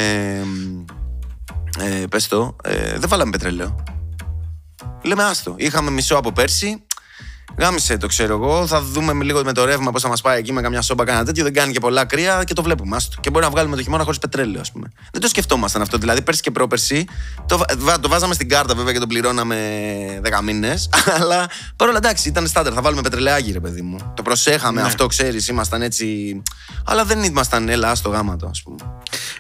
Ε, 1.79 2.05
πες 2.11 2.29
το, 2.29 2.57
ε, 2.65 2.99
δεν 2.99 3.09
βάλαμε 3.09 3.31
πετρέλαιο. 3.31 3.85
Λέμε 5.03 5.23
άστο. 5.25 5.55
Είχαμε 5.57 5.91
μισό 5.91 6.17
από 6.17 6.33
πέρσι. 6.33 6.83
Γάμισε 7.59 7.97
το 7.97 8.07
ξέρω 8.07 8.35
εγώ. 8.35 8.67
Θα 8.67 8.83
δούμε 8.83 9.13
με 9.13 9.25
λίγο 9.25 9.45
με 9.45 9.53
το 9.53 9.65
ρεύμα 9.65 9.91
πώς 9.91 10.03
θα 10.03 10.09
μας 10.09 10.21
πάει 10.21 10.39
εκεί 10.39 10.53
με 10.53 10.61
καμιά 10.61 10.83
σόμπα, 10.83 11.05
κανένα 11.05 11.25
τέτοιο. 11.25 11.45
Δεν 11.45 11.53
κάνει 11.53 11.73
και 11.73 11.81
πολλά 11.81 12.05
κρύα 12.05 12.45
και 12.45 12.55
το 12.55 12.63
βλέπουμε. 12.63 12.97
Άστο. 12.97 13.17
Και 13.21 13.31
μπορεί 13.31 13.45
να 13.45 13.51
βγάλουμε 13.51 13.77
το 13.77 13.83
χειμώνα 13.83 14.03
χωρίς 14.05 14.19
πετρέλαιο, 14.19 14.61
ας 14.61 14.73
πούμε. 14.73 14.93
Δεν 15.13 15.21
το 15.21 15.29
σκεφτόμασταν 15.29 15.83
αυτό. 15.83 15.99
Δηλαδή 15.99 16.23
πέρσι 16.23 16.41
και 16.43 16.51
πρόπερσι 16.51 17.05
το, 17.47 17.59
βα- 17.59 17.67
βα- 17.79 18.01
το 18.01 18.09
βάζαμε 18.09 18.35
στην 18.35 18.49
κάρτα 18.49 18.75
βέβαια 18.75 18.93
και 18.93 18.99
το 18.99 19.07
πληρώναμε 19.07 19.57
10 20.25 20.41
μήνες. 20.43 20.89
Αλλά 21.21 21.49
παρόλα 21.77 21.97
εντάξει, 21.99 22.29
ήταν 22.29 22.47
στάντερ. 22.47 22.73
Θα 22.75 22.81
βάλουμε 22.83 23.03
πετρελαιάκι, 23.03 23.53
ρε 23.53 23.61
παιδί 23.61 23.83
μου. 23.83 24.13
Το 24.17 24.23
προσέχαμε 24.23 24.81
Ναι. 24.81 24.87
αυτό, 24.87 25.07
ξέρεις. 25.07 25.49
Ήμασταν 25.49 25.83
έτσι. 25.83 26.43
Αλλά 26.85 27.05
δεν 27.05 27.23
ήμασταν 27.23 27.69
έλα 27.69 27.95
στο 27.95 28.09
γάμα 28.09 28.37
το, 28.37 28.47
ας 28.47 28.63
πούμε. 28.63 28.77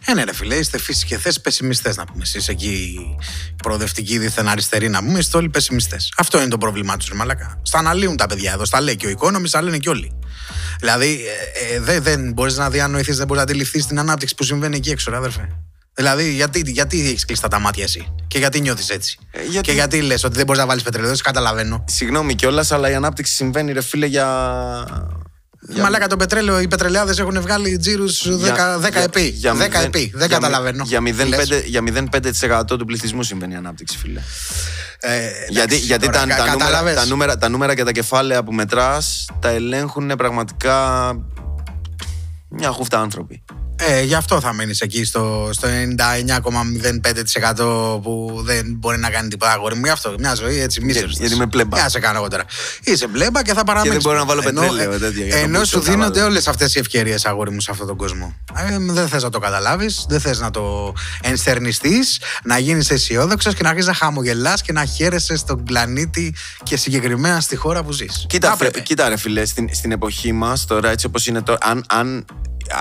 Ε, 0.06 0.14
ναι, 0.14 0.22
ρε 0.24 0.34
φίλε, 0.34 0.54
είστε 0.54 0.78
φύση 0.78 1.06
και 1.06 1.18
θες 1.18 1.40
πεσημιστές 1.40 1.96
να 1.96 2.04
πούμε. 2.04 2.22
Εσείς 2.22 2.48
εκεί 2.48 2.98
προοδευτικοί 3.56 4.18
δίθεν 4.18 4.48
αριστεροί 4.48 4.88
να 4.88 4.98
πούμε, 5.04 5.18
είστε 5.18 5.36
όλοι 5.36 5.48
πεσημιστές. 5.48 6.12
Αυτό 6.16 6.40
είναι 6.40 6.48
το 6.48 6.58
πρόβλημά 6.58 6.96
τους, 6.96 7.08
ρε 7.08 7.14
Μαλακά. 7.14 7.58
Στα 7.62 7.82
αναλύουν 8.00 8.16
τα 8.16 8.26
παιδιά 8.26 8.52
εδώ, 8.52 8.64
στα 8.64 8.80
λέει 8.80 8.96
και 8.96 9.06
ο 9.06 9.10
Economist, 9.18 9.48
τα 9.50 9.62
λένε 9.62 9.78
και 9.78 9.88
όλοι. 9.88 10.18
Δηλαδή, 10.80 11.20
ε, 11.70 11.74
ε, 11.74 11.80
δεν, 11.80 12.02
δεν 12.02 12.32
μπορείς 12.32 12.56
να 12.56 12.70
διανοηθείς, 12.70 13.16
δεν 13.16 13.26
μπορείς 13.26 13.42
να 13.44 13.50
αντιληφθείς 13.50 13.86
την 13.86 13.98
ανάπτυξη 13.98 14.34
που 14.34 14.42
συμβαίνει 14.42 14.76
εκεί 14.76 14.90
έξω, 14.90 15.10
ρε 15.10 15.16
αδερφέ. 15.16 15.48
Δηλαδή, 15.94 16.32
γιατί, 16.34 16.62
γιατί 16.66 17.00
έχεις 17.00 17.24
κλείσει 17.24 17.42
τα 17.50 17.58
μάτια 17.60 17.84
εσύ 17.84 18.14
και 18.26 18.38
γιατί 18.38 18.60
νιώθεις 18.60 18.88
έτσι; 18.88 19.18
Ε, 19.30 19.42
γιατί- 19.42 19.66
Και 19.66 19.72
γιατί 19.72 20.00
λες 20.00 20.24
ότι 20.24 20.36
δεν 20.36 20.46
μπορείς 20.46 20.60
να 20.60 20.66
βάλεις 20.66 20.82
πετρελαιό, 20.82 21.08
δεν 21.08 21.16
σε 21.16 21.22
καταλαβαίνω. 21.22 21.84
Συγγνώμη 21.86 22.34
κιόλας, 22.34 22.72
αλλά 22.72 22.90
η 22.90 22.94
ανάπτυξη 22.94 23.34
συμβαίνει, 23.34 23.72
ρε 23.72 23.80
φίλε, 23.80 24.06
για. 24.06 24.26
Για- 25.72 25.82
Μαλάκα 25.82 26.06
το 26.06 26.16
πετρέλαιο, 26.16 26.60
οι 26.60 26.68
πετρελαιάδε 26.68 27.14
έχουν 27.18 27.40
βγάλει 27.40 27.76
τζίρους 27.78 28.26
10, 28.28 28.78
10 28.78 29.00
επί. 29.00 29.30
10 29.42 29.52
μηδέν- 29.52 29.74
επί. 29.84 30.10
Δεν 30.14 30.28
για 30.28 30.36
μη- 30.38 30.44
καταλαβαίνω. 30.44 30.84
Για 30.86 31.00
Τι 31.02 31.12
λες; 31.28 31.48
0,5% 31.48 31.62
για 31.66 31.80
0,5% 31.80 32.76
του 32.78 32.84
πληθυσμού 32.84 33.22
συμβαίνει 33.22 33.52
η 33.52 33.56
ανάπτυξη, 33.56 33.98
φίλε. 33.98 34.20
Ε, 35.00 35.18
γιατί 35.48 35.60
εντάξει, 35.62 35.76
γιατί 35.76 36.06
τώρα, 36.06 36.18
τα, 36.18 36.26
κα- 36.26 36.36
τα, 36.36 36.42
νούμερα, 36.44 36.58
κατάλαβες. 36.58 36.94
τα, 36.94 37.06
νούμερα, 37.06 37.38
τα 37.38 37.48
νούμερα 37.48 37.74
και 37.74 37.84
τα 37.84 37.92
κεφάλαια 37.92 38.42
που 38.42 38.52
μετράς 38.52 39.28
τα 39.40 39.48
ελέγχουν 39.48 40.12
πραγματικά 40.16 40.76
μια 42.48 42.70
χούφτα 42.70 43.00
άνθρωποι. 43.00 43.42
Ε, 43.88 44.02
γι' 44.02 44.14
αυτό 44.14 44.40
θα 44.40 44.52
μείνεις 44.52 44.80
εκεί 44.80 45.04
στο, 45.04 45.50
στο 45.52 45.68
99,05% 47.96 48.02
που 48.02 48.40
δεν 48.44 48.74
μπορεί 48.78 48.98
να 48.98 49.10
κάνει 49.10 49.28
τίποτα 49.28 49.52
αγόρι 49.52 49.74
μου. 49.74 49.84
Γι' 49.84 49.90
αυτό 49.90 50.14
μια 50.18 50.34
ζωή 50.34 50.60
έτσι 50.60 50.80
μη 50.84 50.92
Για- 50.92 51.04
γιατί 51.08 51.34
είμαι 51.34 51.46
πλέμπα. 51.46 51.74
Για 51.76 51.84
να 51.84 51.90
σε 51.90 51.98
κάνω 51.98 52.18
εγώ 52.18 52.28
τώρα. 52.28 52.44
Είσαι 52.84 53.06
πλέμπα 53.06 53.42
και 53.42 53.52
θα 53.54 53.64
παραμείνεις. 53.64 53.92
δεν 53.92 54.02
μπορώ 54.02 54.18
να 54.18 54.24
βάλω 54.24 54.42
πετρέλαιο, 54.42 54.98
τέτοια, 54.98 55.24
για 55.24 55.34
το 55.34 55.40
Ενώ 55.42 55.58
μπούτσο 55.58 55.78
σου 55.78 55.84
θα 55.84 55.90
δίνονται 55.90 56.18
βάλω. 56.18 56.30
όλες 56.30 56.48
αυτές 56.48 56.74
οι 56.74 56.78
ευκαιρίες 56.78 57.24
αγόρι 57.26 57.50
μου 57.50 57.60
σε 57.60 57.70
αυτόν 57.70 57.86
τον 57.86 57.96
κόσμο. 57.96 58.34
Ε, 58.56 58.76
δεν 58.92 59.08
θες 59.08 59.22
να 59.22 59.30
το 59.30 59.38
καταλάβεις, 59.38 60.04
δεν 60.08 60.20
θες 60.20 60.40
να 60.40 60.50
το 60.50 60.92
ενστερνιστείς, 61.22 62.20
να 62.44 62.58
γίνεις 62.58 62.90
αισιόδοξος 62.90 63.54
και 63.54 63.62
να 63.62 63.68
αρχίσεις 63.68 63.88
να 63.90 63.94
χαμογελάς 63.94 64.62
και 64.62 64.72
να 64.72 64.84
χαίρεσαι 64.84 65.36
στον 65.36 65.64
πλανήτη 65.64 66.34
και 66.62 66.76
συγκεκριμένα 66.76 67.40
στη 67.40 67.56
χώρα 67.56 67.82
που 67.82 67.92
ζεις. 67.92 68.24
Κοίτα, 68.28 68.56
φε- 68.56 68.82
κοίτα 68.82 69.08
ρε 69.08 69.16
φίλε, 69.16 69.44
στην, 69.44 69.68
στην 69.74 69.92
εποχή 69.92 70.32
μας, 70.32 70.64
τώρα 70.66 70.90
έτσι 70.90 71.06
όπως 71.06 71.26
είναι 71.26 71.42
τώρα, 71.42 71.58
αν, 71.62 71.84
αν, 71.88 72.24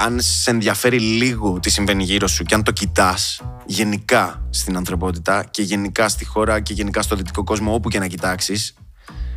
αν 0.05 0.21
σε 0.21 0.51
ενδιαφέρει 0.51 0.99
λίγο 0.99 1.59
τι 1.59 1.69
συμβαίνει 1.69 2.03
γύρω 2.03 2.27
σου 2.27 2.43
και 2.43 2.53
αν 2.53 2.63
το 2.63 2.71
κοιτάς 2.71 3.41
γενικά 3.65 4.47
στην 4.49 4.75
ανθρωπότητα 4.77 5.43
και 5.43 5.61
γενικά 5.61 6.09
στη 6.09 6.25
χώρα 6.25 6.59
και 6.59 6.73
γενικά 6.73 7.01
στο 7.01 7.15
δυτικό 7.15 7.43
κόσμο, 7.43 7.73
όπου 7.73 7.89
και 7.89 7.99
να 7.99 8.07
κοιτάξεις, 8.07 8.73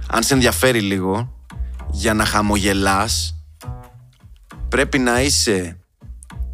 αν 0.07 0.23
σε 0.23 0.35
ενδιαφέρει 0.35 0.81
λίγο 0.81 1.33
για 1.91 2.15
να 2.15 2.25
χαμογελάς 2.25 3.37
πρέπει 4.69 4.99
να 4.99 5.21
είσαι 5.21 5.79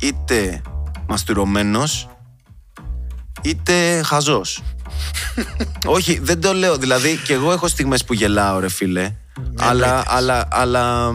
είτε 0.01 0.62
μαστουρωμένος 1.09 2.09
είτε 3.42 4.03
χαζός. 4.03 4.62
Όχι, 5.96 6.18
δεν 6.18 6.40
το 6.40 6.53
λέω. 6.53 6.76
Δηλαδή, 6.76 7.16
και 7.16 7.32
εγώ 7.32 7.53
έχω 7.53 7.68
στιγμές 7.68 8.05
που 8.05 8.12
γελάω, 8.12 8.59
ρε 8.59 8.68
φίλε. 8.68 9.14
αλλά, 9.59 10.03
αλλά, 10.07 10.49
αλλά, 10.51 11.12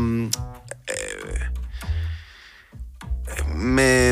με... 3.56 4.12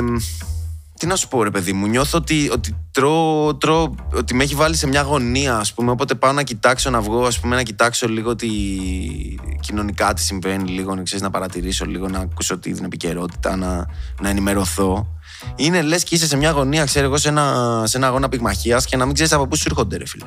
Τι 0.99 1.07
να 1.07 1.15
σου 1.15 1.27
πω, 1.27 1.43
ρε 1.43 1.49
παιδί 1.49 1.73
μου, 1.73 1.87
νιώθω 1.87 2.17
ότι, 2.17 2.49
ότι 2.51 2.75
τρώω, 2.91 3.55
τρώω, 3.55 3.95
ότι 4.13 4.33
με 4.33 4.43
έχει 4.43 4.55
βάλει 4.55 4.75
σε 4.75 4.87
μια 4.87 5.01
γωνία, 5.01 5.57
ας 5.57 5.73
πούμε. 5.73 5.91
Όποτε 5.91 6.15
πάω 6.15 6.31
να 6.31 6.43
κοιτάξω, 6.43 6.89
να 6.89 7.01
βγω, 7.01 7.25
ας 7.25 7.39
πούμε, 7.39 7.55
να 7.55 7.63
κοιτάξω 7.63 8.07
λίγο 8.07 8.35
τι 8.35 8.47
κοινωνικά 9.59 10.13
τι 10.13 10.21
συμβαίνει, 10.21 10.69
λίγο 10.69 10.95
να 10.95 11.03
ξέρεις, 11.03 11.23
να 11.23 11.29
παρατηρήσω, 11.29 11.85
λίγο 11.85 12.07
να 12.07 12.19
ακούσω 12.19 12.57
την 12.57 12.83
επικαιρότητα, 12.83 13.55
να, 13.55 13.87
να 14.21 14.29
ενημερωθώ. 14.29 15.07
Είναι 15.55 15.81
λες 15.81 16.03
και 16.03 16.15
είσαι 16.15 16.27
σε 16.27 16.37
μια 16.37 16.51
γωνία, 16.51 16.85
ξέρω 16.85 17.05
εγώ, 17.05 17.17
σε 17.17 17.29
ένα, 17.29 17.83
σε 17.85 17.97
ένα 17.97 18.07
αγώνα 18.07 18.29
πυγμαχίας 18.29 18.85
και 18.85 18.97
να 18.97 19.05
μην 19.05 19.13
ξέρεις 19.13 19.33
από 19.33 19.47
πού 19.47 19.55
σου 19.55 19.63
έρχονται, 19.67 19.97
ρε 19.97 20.05
φίλε. 20.05 20.25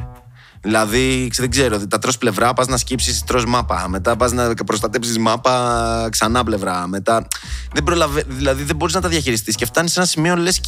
Δηλαδή, 0.65 1.29
ξε- 1.31 1.41
δεν 1.41 1.51
ξέρω, 1.51 1.87
τα 1.87 1.99
τρως 1.99 2.19
πλευρά, 2.19 2.53
πας 2.53 2.67
να 2.67 2.77
σκύψεις, 2.77 3.25
τρως 3.25 3.45
μάπα. 3.45 3.89
Μετά 3.89 4.17
πας 4.17 4.33
να 4.33 4.55
προστατέψεις 4.55 5.19
μάπα, 5.19 6.09
ξανά 6.11 6.45
πλευρά. 6.45 6.87
Μετά. 6.87 7.27
Δεν 7.73 7.83
προλαβε... 7.83 8.25
Δηλαδή, 8.29 8.63
δεν 8.63 8.77
μπορείς 8.77 8.95
να 8.95 9.01
τα 9.01 9.09
διαχειριστείς 9.09 9.55
και 9.55 9.65
φτάνεις 9.65 9.93
σε 9.93 9.99
ένα 9.99 10.09
σημείο, 10.09 10.37
λες, 10.37 10.61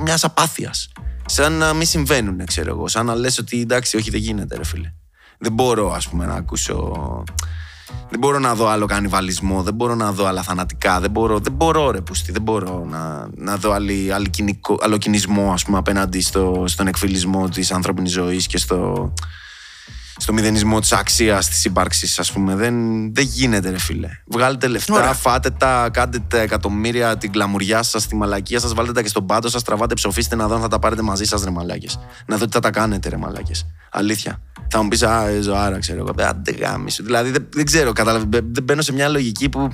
μιας 0.00 0.24
απάθειας. 0.24 0.92
Σαν 1.26 1.52
να 1.52 1.72
μην 1.72 1.86
συμβαίνουν, 1.86 2.44
ξέρω 2.44 2.70
εγώ. 2.70 2.88
Σαν 2.88 3.06
να 3.06 3.14
λες 3.14 3.38
ότι 3.38 3.60
εντάξει, 3.60 3.96
όχι, 3.96 4.10
δεν 4.10 4.20
γίνεται, 4.20 4.56
ρε 4.56 4.64
φίλε. 4.64 4.92
Δεν 5.38 5.52
μπορώ, 5.52 5.92
ας 5.92 6.08
πούμε, 6.08 6.26
να 6.26 6.34
ακούσω. 6.34 7.24
Δεν 8.10 8.18
μπορώ 8.18 8.38
να 8.38 8.54
δω 8.54 8.66
άλλο 8.66 8.86
κανιβαλισμό, 8.86 9.62
δεν 9.62 9.74
μπορώ 9.74 9.94
να 9.94 10.12
δω 10.12 10.26
άλλα 10.26 10.42
θανατικά, 10.42 11.00
δεν 11.00 11.10
μπορώ, 11.10 11.38
δεν 11.38 11.52
μπορώ 11.52 11.90
ρε 11.90 12.00
πούστη, 12.00 12.32
δεν 12.32 12.42
μπορώ 12.42 12.86
να, 12.90 13.28
να 13.36 13.56
δω 13.56 13.72
άλλη, 13.72 14.12
άλλη 14.12 14.28
κοινικό, 14.30 14.78
άλλο 14.80 14.96
κινησμό 14.96 15.52
ας 15.52 15.64
πούμε 15.64 15.78
απέναντι 15.78 16.20
στο, 16.20 16.64
στον 16.66 16.86
εκφυλισμό 16.86 17.48
της 17.48 17.72
ανθρώπινης 17.72 18.12
ζωής 18.12 18.46
και 18.46 18.58
στο, 18.58 19.12
στο 20.20 20.32
μηδενισμό 20.32 20.80
της 20.80 20.92
αξίας 20.92 21.48
της 21.48 21.64
ύπαρξης 21.64 22.18
ας 22.18 22.32
πούμε. 22.32 22.54
Δεν, 22.54 22.74
δεν 23.14 23.24
γίνεται 23.24 23.70
ρε 23.70 23.78
φίλε. 23.78 24.08
Βγάλετε 24.26 24.66
λεφτά, 24.66 24.94
Ωραία. 24.94 25.12
φάτε 25.12 25.50
τα, 25.50 25.88
κάντε 25.92 26.18
τα 26.28 26.38
εκατομμύρια, 26.38 27.16
την 27.16 27.32
κλαμουριά 27.32 27.82
σας, 27.82 28.06
τη 28.06 28.14
μαλακία 28.16 28.60
σας, 28.60 28.74
βάλτε 28.74 28.92
τα 28.92 29.02
και 29.02 29.08
στον 29.08 29.26
πάτο 29.26 29.48
σας, 29.48 29.62
τραβάτε, 29.62 29.94
ψοφίστε 29.94 30.36
να 30.36 30.48
δω 30.48 30.54
αν 30.54 30.60
θα 30.60 30.68
τα 30.68 30.78
πάρετε 30.78 31.02
μαζί 31.02 31.24
σας 31.24 31.44
ρε 31.44 31.50
μαλάκες. 31.50 31.98
Να 32.26 32.36
δω 32.36 32.44
τι 32.44 32.52
θα 32.52 32.60
τα 32.60 32.70
κάνετε 32.70 33.08
ρε 33.08 33.16
μαλάκες. 33.16 33.66
Αλήθεια. 33.90 34.40
Θα 34.70 34.82
μου 34.82 34.88
πεις, 34.88 35.02
Α, 35.02 35.26
ε, 35.26 35.40
ζωάρα, 35.40 35.78
ξέρω 35.78 35.98
εγώ. 35.98 36.10
Ε, 36.18 36.24
Άντε 36.24 36.50
γάμισου. 36.52 37.02
Δηλαδή 37.04 37.30
δεν, 37.30 37.46
δεν 37.52 37.64
ξέρω, 37.64 37.92
κατάλαβε. 37.92 38.24
μπαι- 38.24 38.44
Δεν 38.52 38.62
μπαίνω 38.62 38.82
σε 38.82 38.92
μια 38.92 39.08
λογική 39.08 39.48
που. 39.48 39.70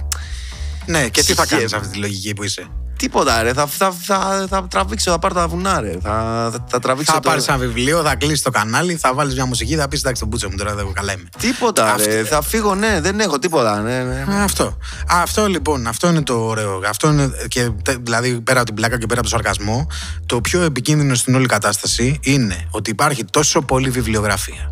Ναι, 0.87 1.09
και 1.09 1.23
τι 1.23 1.33
θα 1.35 1.43
Ψυχέ. 1.43 1.55
κάνεις 1.57 1.73
αυτή 1.73 1.89
τη 1.89 1.99
λογική 1.99 2.33
που 2.35 2.43
είσαι; 2.45 2.67
Τίποτα, 2.97 3.43
ρε. 3.43 3.53
Θα, 3.53 3.67
θα, 3.67 3.93
θα, 4.03 4.47
θα 4.49 4.67
τραβήξω, 4.71 5.11
θα 5.11 5.19
πάρω 5.19 5.35
τα 5.35 5.49
βουνά, 5.49 5.81
ρε. 5.81 5.91
Θα, 6.03 6.49
θα, 6.53 6.65
θα 6.69 6.79
τραβήξω. 6.79 7.13
Θα 7.13 7.21
το- 7.21 7.29
πάρεις 7.29 7.49
ένα 7.49 7.57
βιβλίο, 7.59 8.03
θα 8.03 8.15
κλείσεις 8.15 8.43
το 8.43 8.51
κανάλι, 8.51 8.97
θα 8.97 9.15
βάλεις 9.15 9.35
μια 9.35 9.47
μουσική, 9.47 9.77
θα 9.77 9.89
πεις 9.89 10.01
εντάξει 10.01 10.21
τον 10.21 10.29
μπούτσο 10.31 10.49
μου 10.51 10.57
τώρα 10.57 10.75
δεν 10.75 10.93
καλά 10.93 11.13
είμαι. 11.13 11.25
Τίποτα, 11.39 11.93
Αυτό- 11.93 12.09
ρε. 12.11 12.25
Θα 12.25 12.43
φύγω, 12.43 12.75
ναι, 12.75 13.01
δεν 13.01 13.21
έχω 13.21 13.39
τίποτα. 13.39 13.81
Ναι, 13.81 14.03
ναι. 14.03 14.25
Ε, 14.29 14.43
αυτό. 14.43 14.79
Αυτό 15.09 15.47
λοιπόν, 15.47 15.87
αυτό 15.87 16.09
είναι 16.09 16.23
το 16.23 16.35
ωραίο. 16.35 16.81
Αυτό 16.89 17.09
είναι 17.09 17.31
και 17.49 17.71
τε- 17.83 17.99
δηλαδή 18.03 18.41
πέρα 18.41 18.57
από 18.59 18.67
την 18.67 18.75
πλάκα 18.75 18.99
και 18.99 19.07
πέρα 19.07 19.21
από 19.21 19.29
το 19.29 19.35
σαρκασμό, 19.37 19.87
το 20.27 20.41
πιο 20.41 20.63
επικίνδυνο 20.63 21.15
στην 21.15 21.35
όλη 21.35 21.47
κατάσταση 21.47 22.19
είναι 22.23 22.67
ότι 22.71 22.91
υπάρχει 22.91 23.25
τόσο 23.25 23.63
πολλή 23.63 23.91
βιβλιογραφία. 23.91 24.71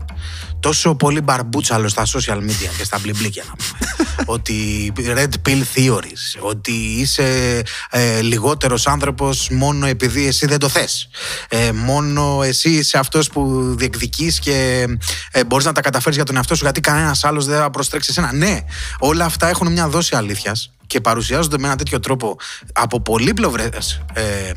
Τόσο 0.63 0.95
πολύ 0.95 1.21
μπαρμπούτσαλος 1.21 1.91
στα 1.91 2.07
social 2.07 2.37
media 2.37 2.71
και 2.79 2.85
στα 2.85 2.99
μπλιμπλίκια 2.99 3.45
να 3.49 3.55
πούμε. 3.55 3.95
ότι 4.35 4.93
red 4.97 5.49
pill 5.49 5.63
theories. 5.75 6.41
Ότι 6.41 6.73
είσαι 6.73 7.63
ε, 7.91 8.21
λιγότερος 8.21 8.87
άνθρωπος 8.87 9.49
μόνο 9.51 9.87
επειδή 9.87 10.27
εσύ 10.27 10.47
δεν 10.47 10.59
το 10.59 10.69
θες. 10.69 11.09
Ε, 11.49 11.73
μόνο 11.73 12.43
εσύ 12.43 12.71
είσαι 12.71 12.99
αυτός 12.99 13.29
που 13.29 13.75
διεκδικείς 13.79 14.39
και 14.39 14.87
ε, 15.33 15.45
μπορείς 15.45 15.65
να 15.65 15.73
τα 15.73 15.81
καταφέρεις 15.81 16.17
για 16.17 16.25
τον 16.25 16.37
εαυτό 16.37 16.55
σου 16.55 16.65
γιατί 16.65 16.81
κανένας 16.81 17.25
άλλος 17.25 17.47
δεν 17.47 17.59
θα 17.59 17.71
προστρέξει 17.71 18.09
εσένα. 18.11 18.33
Ναι, 18.33 18.61
όλα 18.99 19.25
αυτά 19.25 19.49
έχουν 19.49 19.73
μια 19.73 19.89
δόση 19.89 20.17
αλήθειας 20.17 20.71
και 20.87 21.01
παρουσιάζονται 21.01 21.59
με 21.59 21.67
ένα 21.67 21.77
τέτοιο 21.77 22.01
τρόπο 22.01 22.37
από 22.73 23.01
πολύπλευρες 23.01 24.03
ε, 24.13 24.23
ε, 24.23 24.53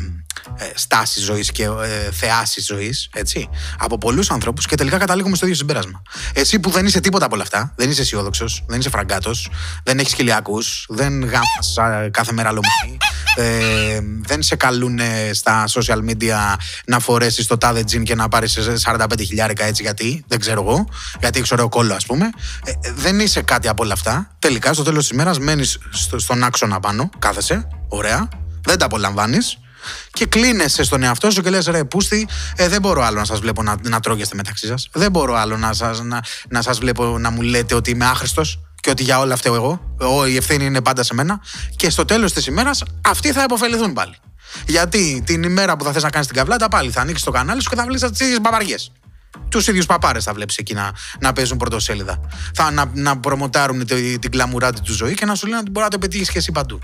στάσεις 0.76 1.24
ζωής 1.24 1.52
και 1.52 1.64
ε, 1.64 2.12
θεάσεις 2.12 2.66
ζωής, 2.66 3.10
έτσι. 3.14 3.50
Από 3.78 3.98
πολλούς 3.98 4.30
ανθρώπους 4.32 4.66
και 4.66 4.76
τελικά 4.76 4.98
καταλήγουμε 4.98 5.36
στο 5.36 5.46
ίδιο 5.46 5.58
συμπέρασμα. 5.58 6.02
Εσύ 6.34 6.60
που 6.60 6.70
δεν 6.70 6.86
είσαι 6.86 7.00
τίποτα 7.00 7.26
από 7.26 7.34
όλα 7.34 7.44
αυτά, 7.44 7.74
δεν 7.76 7.90
είσαι 7.90 8.02
αισιόδοξος, 8.02 8.64
δεν 8.68 8.80
είσαι 8.80 8.90
φραγκάτος, 8.90 9.50
δεν 9.84 10.00
έχεις 10.00 10.14
χιλιακού, 10.14 10.58
δεν 10.88 11.24
γάμας 11.24 11.78
κάθε 12.12 12.32
μέρα 12.32 12.52
λομονή, 12.52 12.98
ε, 13.36 14.00
δεν 14.22 14.44
σε 14.44 14.56
καλούν 14.56 15.00
στα 15.32 15.66
social 15.68 16.00
media 16.10 16.56
να 16.86 17.00
φορέσεις 17.00 17.48
το 17.48 17.58
τάδε 17.58 17.84
τζιν 17.84 18.04
και 18.04 18.16
να 18.16 18.28
πάρεις 18.28 18.58
45 18.84 19.24
χιλιάρικα 19.26 19.66
έτσι 19.66 19.82
γιατί, 19.84 20.24
δεν 20.28 20.40
ξέρω 20.40 20.62
εγώ, 20.62 20.88
γιατί 21.20 21.38
έχεις 21.38 21.52
ωραίο 21.52 21.70
κόλλο, 21.70 21.94
ας 21.94 22.06
πούμε. 22.06 22.30
Ε, 22.66 22.72
ε, 22.72 22.94
δεν 22.96 23.20
είσαι 23.20 23.42
κάτι 23.42 23.68
από 23.68 23.84
όλα 23.84 23.94
αυτά. 23.94 24.36
Τελικά 24.40 24.74
στο 24.74 24.84
τέλος 24.84 25.02
της 25.02 25.10
ημέρας 25.10 25.40
μένεις 25.40 25.78
στο, 25.90 26.20
στον 26.20 26.44
άξονα 26.44 26.80
πάνω, 26.80 27.10
κάθεσαι, 27.20 27.68
ωραία, 27.88 28.28
δεν 28.62 28.78
τα 28.78 28.86
απολαμβάνεις. 28.86 29.58
Και 30.12 30.26
κλείνεσαι 30.26 30.84
στον 30.84 31.04
εαυτό 31.04 31.32
σου 31.32 31.42
και 31.42 31.50
λες: 31.50 31.66
Ρε, 31.66 31.84
πούστη, 31.84 32.28
ε, 32.56 32.68
δεν 32.68 32.82
μπορώ 32.82 33.04
άλλο 33.04 33.20
να 33.20 33.26
σας 33.26 33.40
βλέπω 33.40 33.64
να, 33.64 33.76
να 33.82 34.00
τρώγεστε 34.00 34.36
μεταξύ 34.36 34.68
σας. 34.68 34.90
Δεν 34.94 35.12
μπορώ 35.12 35.36
άλλο 35.36 35.58
να 35.58 35.74
σας 35.74 36.02
να, 36.02 36.24
να 36.50 36.62
σας 36.62 36.80
βλέπω 36.80 37.18
να 37.18 37.30
μου 37.30 37.42
λέτε 37.42 37.76
ότι 37.76 37.90
είμαι 37.90 38.06
άχρηστος 38.06 38.60
και 38.82 38.90
ότι 38.90 39.04
για 39.04 39.20
όλα 39.20 39.34
αυτά 39.34 39.50
εγώ. 39.50 39.96
εγώ. 40.02 40.26
Η 40.26 40.36
ευθύνη 40.36 40.66
είναι 40.66 40.82
πάντα 40.82 41.04
σε 41.04 41.14
μένα. 41.14 41.40
Και 41.76 41.90
στο 41.90 42.06
τέλος 42.06 42.34
της 42.34 42.46
ημέρας 42.46 42.84
αυτοί 43.02 43.32
θα 43.32 43.44
υποφεληθούν 43.44 43.94
πάλι. 43.94 44.16
Γιατί 44.68 45.24
την 45.26 45.44
ημέρα 45.44 45.78
που 45.78 45.84
θα 45.84 45.92
θες 45.92 46.04
να 46.04 46.10
κάνεις 46.10 46.28
την 46.28 46.36
καβλάτα, 46.36 46.68
πάλι 46.68 46.92
θα 46.92 47.02
ανοίξεις 47.02 47.26
το 47.26 47.32
κανάλι 47.32 47.62
σου 47.62 47.70
και 47.70 47.76
θα 47.76 47.86
βλέπει 47.86 48.10
τις 48.10 48.20
ίδιες 48.20 48.42
μπαμπαριές. 48.42 48.92
Τους 49.50 49.68
ίδιους 49.68 49.86
παπάρες 49.86 50.24
θα 50.24 50.34
βλέπεις 50.34 50.58
εκεί 50.58 50.74
να, 50.74 50.92
να 51.20 51.34
παίζουν 51.34 51.58
πρωτοσέλιδα. 51.58 52.20
Θα 52.54 52.72
να, 52.72 52.86
να 52.94 53.18
προμοτάρουν 53.18 53.86
την 54.20 54.32
κλαμουράτη 54.32 54.82
του 54.82 54.94
ζωή 54.94 55.14
και 55.14 55.26
να 55.26 55.36
σου 55.36 55.46
λένε 55.46 55.60
ότι 55.60 55.72
μπορεί 55.72 55.86
να 55.86 55.92
το 55.92 55.98
πετύχεις 55.98 56.30
και 56.30 56.38
εσύ 56.38 56.52
παντού. 56.52 56.80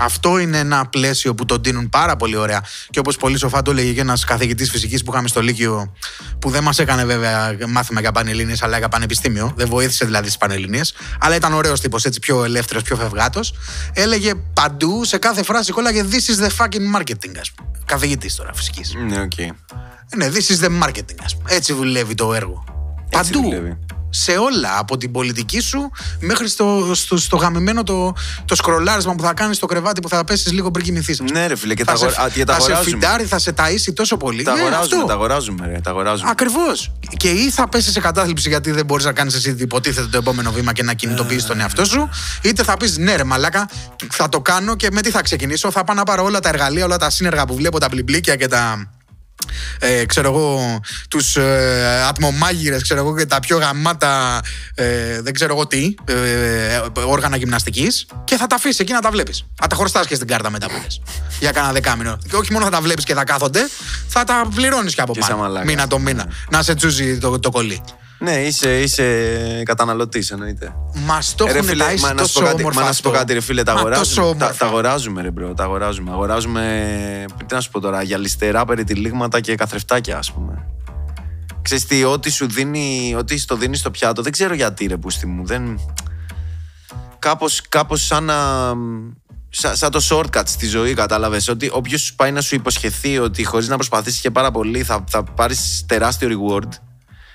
Αυτό 0.00 0.38
είναι 0.38 0.58
ένα 0.58 0.86
πλαίσιο 0.86 1.34
που 1.34 1.44
τον 1.44 1.62
δίνουν 1.62 1.88
πάρα 1.88 2.16
πολύ 2.16 2.36
ωραία. 2.36 2.64
Και 2.90 2.98
όπως 2.98 3.16
πολύ 3.16 3.38
σοφά 3.38 3.62
το 3.62 3.70
έλεγε 3.70 3.92
και 3.92 4.00
ένας 4.00 4.24
καθηγητής 4.24 4.70
φυσικής 4.70 5.02
που 5.02 5.12
είχαμε 5.12 5.28
στο 5.28 5.42
Λύκειο, 5.42 5.94
που 6.38 6.50
δεν 6.50 6.62
μας 6.62 6.78
έκανε 6.78 7.04
βέβαια 7.04 7.56
μάθημα 7.68 8.00
για 8.00 8.12
πανελλήνιες, 8.12 8.62
αλλά 8.62 8.78
για 8.78 8.88
πανεπιστήμιο. 8.88 9.52
Δεν 9.56 9.68
βοήθησε 9.68 10.04
δηλαδή 10.04 10.24
στις 10.24 10.38
πανελλήνιες. 10.38 10.94
Αλλά 11.20 11.34
ήταν 11.34 11.52
ωραίος 11.52 11.80
τύπος, 11.80 12.04
έτσι 12.04 12.20
πιο 12.20 12.44
ελεύθερος, 12.44 12.82
πιο 12.82 12.96
φευγάτος. 12.96 13.54
Έλεγε 13.92 14.34
παντού, 14.34 15.04
σε 15.04 15.18
κάθε 15.18 15.42
φράση 15.42 15.72
κόλλαγε 15.72 16.04
This 16.10 16.14
is 16.14 16.44
the 16.44 16.64
fucking 16.64 16.98
marketing, 16.98 17.34
ας 17.40 17.50
πούμε. 17.50 17.70
Καθηγητής 17.84 18.34
τώρα 18.34 18.52
φυσικής. 18.54 18.94
Ναι, 19.08 19.20
OK. 19.20 19.30
Okay. 19.36 19.48
Ναι, 20.16 20.28
this 20.28 20.52
is 20.52 20.64
the 20.64 20.82
marketing, 20.82 21.18
ας 21.24 21.36
πούμε. 21.36 21.50
Έτσι 21.52 21.72
δουλεύει 21.72 22.14
το 22.14 22.34
έργο. 22.34 22.64
Έτσι 23.10 23.32
Παντού. 23.32 23.48
δουλεύει. 23.48 23.78
Σε 24.10 24.32
όλα. 24.32 24.78
Από 24.78 24.96
την 24.96 25.12
πολιτική 25.12 25.60
σου 25.60 25.90
μέχρι 26.20 26.48
στο, 26.48 26.90
στο, 26.94 27.16
στο 27.16 27.36
γαμημένο 27.36 27.82
το, 27.82 28.12
το 28.44 28.54
σκρολάρισμα 28.54 29.14
που 29.14 29.22
θα 29.22 29.34
κάνεις 29.34 29.56
στο 29.56 29.66
κρεβάτι 29.66 30.00
που 30.00 30.08
θα 30.08 30.24
πέσεις 30.24 30.52
λίγο 30.52 30.70
πριν 30.70 30.84
κοιμηθείς. 30.84 31.20
Ναι, 31.32 31.46
ρε 31.46 31.56
φίλε, 31.56 31.74
και 31.74 31.84
τα, 31.84 31.92
θα 31.92 31.98
αγορα... 31.98 32.12
σε, 32.12 32.22
Α, 32.22 32.28
και 32.28 32.44
τα 32.44 32.54
θα 32.54 32.60
σε 32.60 32.70
αγοράζουμε. 32.72 32.96
φιντάρει, 32.98 33.24
θα 33.24 33.38
σε 33.38 33.54
ταΐσει 33.56 33.92
τόσο 33.94 34.16
πολύ. 34.16 34.42
Τα 34.42 34.52
Ναι, 34.52 34.60
αγοράζουμε, 34.60 34.94
αυτό. 34.96 35.06
τα 35.06 35.12
αγοράζουμε, 35.12 35.66
ρε, 35.66 35.80
τα 35.80 35.90
αγοράζουμε. 35.90 36.30
Ακριβώς. 36.30 36.92
Και 37.16 37.28
ή 37.30 37.50
θα 37.50 37.68
πέσεις 37.68 37.92
σε 37.92 38.00
κατάθλιψη 38.00 38.48
γιατί 38.48 38.70
δεν 38.70 38.84
μπορείς 38.84 39.04
να 39.04 39.12
κάνεις 39.12 39.34
εσύ 39.34 39.56
υποτίθεται 39.58 40.06
το 40.06 40.16
επόμενο 40.16 40.50
βήμα 40.52 40.72
και 40.72 40.82
να 40.82 40.92
κινητοποιήσεις 40.94 41.46
τον 41.46 41.60
εαυτό 41.60 41.84
σου, 41.84 42.08
είτε 42.42 42.62
θα 42.62 42.76
πεις 42.76 42.96
ναι, 42.98 43.14
ρε 43.16 43.24
Μαλάκα, 43.24 43.68
θα 44.10 44.28
το 44.28 44.40
κάνω 44.40 44.76
και 44.76 44.88
με 44.92 45.00
τι 45.00 45.10
θα 45.10 45.22
ξεκινήσω. 45.22 45.70
Θα 45.70 45.84
πάω 45.84 45.96
να 45.96 46.02
πάρω 46.02 46.24
όλα 46.24 46.40
τα 46.40 46.48
εργαλεία, 46.48 46.84
όλα 46.84 46.96
τα 46.96 47.10
σύνεργα 47.10 47.46
που 47.46 47.54
βλέπω, 47.54 47.78
τα 47.78 47.88
μπλιμπλίκια 47.90 48.36
και 48.36 48.48
τα. 48.48 48.90
Ε, 49.78 50.04
ξέρω 50.06 50.28
εγώ, 50.28 50.80
τους 51.10 51.36
ε, 51.36 52.04
ατμομάγειρες, 52.08 52.82
ξέρω 52.82 53.00
εγώ, 53.00 53.16
και 53.16 53.26
τα 53.26 53.40
πιο 53.40 53.58
γαμάτα, 53.58 54.40
ε, 54.74 55.20
δεν 55.22 55.32
ξέρω 55.34 55.54
εγώ 55.54 55.66
τι, 55.66 55.94
ε, 56.04 56.14
ε, 56.74 56.82
όργανα 57.04 57.36
γυμναστικής 57.36 58.06
και 58.24 58.36
θα 58.36 58.46
τα 58.46 58.54
αφήσεις 58.56 58.78
εκεί 58.78 58.92
να 58.92 59.00
τα 59.00 59.10
βλέπεις. 59.10 59.44
Θα 59.60 59.66
τα 59.66 59.76
χρωστάς 59.76 60.06
και 60.06 60.14
στην 60.14 60.26
κάρτα 60.26 60.50
μετά 60.50 60.66
που 60.66 60.80
λες. 60.82 61.00
Για 61.40 61.52
κάνα 61.52 61.72
δεκάμινο. 61.72 62.18
Και 62.28 62.36
όχι 62.36 62.52
μόνο 62.52 62.64
θα 62.64 62.70
τα 62.70 62.80
βλέπεις 62.80 63.04
και 63.04 63.14
θα 63.14 63.24
κάθονται, 63.24 63.60
θα 64.08 64.24
τα 64.24 64.48
πληρώνεις 64.54 64.94
και 64.94 65.00
από 65.00 65.12
Και 65.12 65.20
σαν 65.20 65.30
πάνω. 65.30 65.42
μαλάκας. 65.42 65.68
Μήνα 65.68 65.86
το 65.86 65.98
μήνα. 65.98 66.26
Να 66.50 66.62
σε 66.62 66.74
τσούζει 66.74 67.18
το, 67.18 67.38
το 67.38 67.50
κολλή. 67.50 67.82
Ναι, 68.22 68.32
είσαι, 68.32 68.80
είσαι 68.80 69.62
καταναλωτής, 69.64 70.30
εννοείται. 70.30 70.74
Μας 70.94 71.34
το 71.34 71.44
Ε, 71.48 71.52
ρε 71.52 71.58
έχουν 71.58 71.68
φίλε, 71.70 71.84
ταΐσει 71.84 72.00
μα 72.00 72.12
να 72.12 72.24
σου 72.24 72.32
πω 72.32 72.40
τόσο 72.40 72.40
κάτι, 72.40 72.60
όμορφα 72.60 72.80
μα 72.80 72.86
να 72.86 72.92
σου 72.92 73.02
πω 73.02 73.08
αυτό. 73.08 73.20
κάτι, 73.20 73.32
ρε 73.32 73.40
φίλε, 73.40 73.62
τα 73.62 73.72
Μα 73.72 73.78
τόσο 73.78 73.90
αγοράζουμε. 73.90 74.24
Τα, 74.24 74.44
όμορφα. 74.44 74.58
τα 74.58 74.66
αγοράζουμε, 74.66 75.22
ρε 75.22 75.30
bro, 75.30 75.54
τα 75.54 75.64
αγοράζουμε. 75.64 76.10
Αγοράζουμε, 76.10 77.24
τι 77.46 77.54
να 77.54 77.60
σου 77.60 77.70
πω 77.70 77.80
τώρα, 77.80 78.02
γυαλιστερά, 78.02 78.64
περιτυλίγματα 78.64 79.40
και 79.40 79.54
καθρεφτάκια, 79.54 80.18
ας 80.18 80.32
πούμε. 80.32 80.66
Ξέρεις 81.62 81.86
τι, 81.86 82.04
ό,τι 82.04 82.30
σου 82.30 82.48
δίνει, 82.48 83.14
ό,τι 83.18 83.38
στο 83.38 83.56
δίνει 83.56 83.76
στο 83.76 83.90
πιάτο, 83.90 84.22
δεν 84.22 84.32
ξέρω 84.32 84.54
γιατί 84.54 84.86
ρε 84.86 84.96
πούστη 84.96 85.26
μου, 85.26 85.46
δεν... 85.46 85.80
Κάπως, 87.18 87.62
κάπως 87.68 88.06
σαν 88.06 88.24
να... 88.24 88.34
Σαν, 89.52 89.76
σαν 89.76 89.90
το 89.90 90.00
shortcut 90.10 90.42
στη 90.44 90.66
ζωή, 90.66 90.94
κατάλαβες. 90.94 91.48
Ότι 91.48 91.70
όποιος 91.72 92.14
πάει 92.16 92.32
να 92.32 92.40
σου 92.40 92.54
υποσχεθεί 92.54 93.18
ότι 93.18 93.44
χωρίς 93.44 93.68
να 93.68 93.74
προσπαθήσεις 93.74 94.20
και 94.20 94.30
πάρα 94.30 94.50
πολύ 94.50 94.82
θα, 94.82 95.04
θα 95.08 95.22
πάρεις 95.22 95.84
τεράστιο 95.88 96.28
reward. 96.28 96.68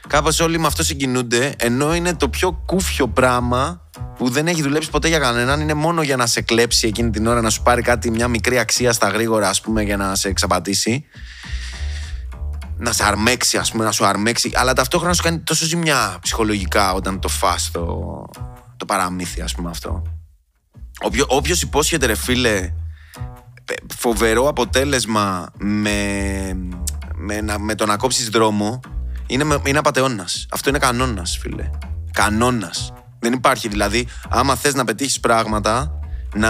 Κάπως 0.07 0.39
όλοι 0.39 0.59
με 0.59 0.67
αυτό 0.67 0.83
συγκινούνται, 0.83 1.53
ενώ 1.57 1.95
είναι 1.95 2.15
το 2.15 2.29
πιο 2.29 2.51
κούφιο 2.65 3.07
πράγμα 3.07 3.81
που 4.17 4.29
δεν 4.29 4.47
έχει 4.47 4.61
δουλέψει 4.61 4.89
ποτέ 4.89 5.07
για 5.07 5.19
κανέναν. 5.19 5.61
Είναι 5.61 5.73
μόνο 5.73 6.01
για 6.01 6.15
να 6.15 6.25
σε 6.25 6.41
κλέψει 6.41 6.87
εκείνη 6.87 7.09
την 7.09 7.27
ώρα, 7.27 7.41
να 7.41 7.49
σου 7.49 7.61
πάρει 7.61 7.81
κάτι, 7.81 8.09
μια 8.11 8.27
μικρή 8.27 8.59
αξία 8.59 8.93
στα 8.93 9.07
γρήγορα, 9.07 9.49
ας 9.49 9.61
πούμε, 9.61 9.81
για 9.83 9.97
να 9.97 10.15
σε 10.15 10.27
εξαπατήσει. 10.27 11.05
Να 12.77 12.91
σε 12.91 13.03
αρμέξει, 13.05 13.57
ας 13.57 13.71
πούμε, 13.71 13.83
να 13.83 13.91
σου 13.91 14.05
αρμέξει. 14.05 14.51
Αλλά 14.53 14.73
ταυτόχρονα 14.73 15.13
σου 15.13 15.23
κάνει 15.23 15.39
τόσο 15.39 15.65
ζημιά 15.65 16.17
ψυχολογικά 16.21 16.93
όταν 16.93 17.19
το 17.19 17.27
φας 17.27 17.71
το, 17.71 17.85
το 18.77 18.85
παραμύθι, 18.85 19.41
ας 19.41 19.53
πούμε 19.53 19.69
αυτό. 19.69 20.01
Όποιο, 21.01 21.25
όποιος 21.27 21.61
υπόσχεται 21.61 22.05
ρε 22.05 22.15
φίλε 22.15 22.73
πε- 23.65 23.79
φοβερό 23.97 24.47
αποτέλεσμα 24.47 25.49
με, 25.57 26.57
με, 27.15 27.41
να- 27.41 27.59
με 27.59 27.75
το 27.75 27.85
να 27.85 27.97
κόψεις 27.97 28.29
δρόμο 28.29 28.79
είναι, 29.27 29.43
με- 29.43 29.61
είναι 29.65 29.77
απατεώνας. 29.77 30.45
Αυτό 30.51 30.69
είναι 30.69 30.79
κανόνας 30.79 31.37
φίλε. 31.41 31.69
Κανόνας. 32.11 32.93
Δεν 33.19 33.33
υπάρχει 33.33 33.67
δηλαδή 33.67 34.07
άμα 34.29 34.55
θες 34.55 34.73
να 34.73 34.85
πετύχεις 34.85 35.19
πράγματα 35.19 35.99
να 36.35 36.49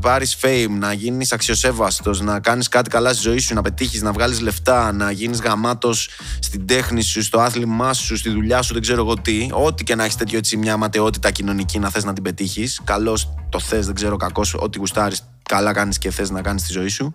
πάρεις 0.00 0.36
fame, 0.42 0.66
να 0.78 0.92
γίνεις 0.92 1.32
αξιοσέβαστος, 1.32 2.20
να 2.20 2.40
κάνεις 2.40 2.68
κάτι 2.68 2.90
καλά 2.90 3.12
στη 3.12 3.22
ζωή 3.22 3.38
σου, 3.38 3.54
να 3.54 3.62
πετύχεις, 3.62 4.02
να 4.02 4.12
βγάλεις 4.12 4.40
λεφτά, 4.40 4.92
να 4.92 5.10
γίνεις 5.10 5.40
γαμάτος 5.40 6.08
στην 6.38 6.66
τέχνη 6.66 7.02
σου, 7.02 7.22
στο 7.22 7.40
άθλημά 7.40 7.92
σου, 7.92 8.16
στη 8.16 8.30
δουλειά 8.30 8.62
σου, 8.62 8.72
δεν 8.72 8.82
ξέρω 8.82 9.00
εγώ 9.00 9.14
τι. 9.14 9.48
Ό,τι 9.52 9.84
και 9.84 9.94
να 9.94 10.04
έχεις 10.04 10.16
τέτοιο 10.16 10.38
έτσι 10.38 10.56
μια 10.56 10.76
ματαιότητα 10.76 11.30
κοινωνική 11.30 11.78
να 11.78 11.90
θες 11.90 12.04
να 12.04 12.12
την 12.12 12.22
πετύχεις. 12.22 12.80
Καλώς 12.84 13.34
το 13.48 13.60
θες, 13.60 13.86
δεν 13.86 13.94
ξέρω 13.94 14.16
κακός, 14.16 14.54
ό,τι 14.54 14.78
γουστάρεις, 14.78 15.22
καλά 15.48 15.72
κάνεις 15.72 15.98
και 15.98 16.10
θες 16.10 16.30
να 16.30 16.42
κάνεις 16.42 16.62
στη 16.62 16.72
ζωή 16.72 16.88
σου. 16.88 17.14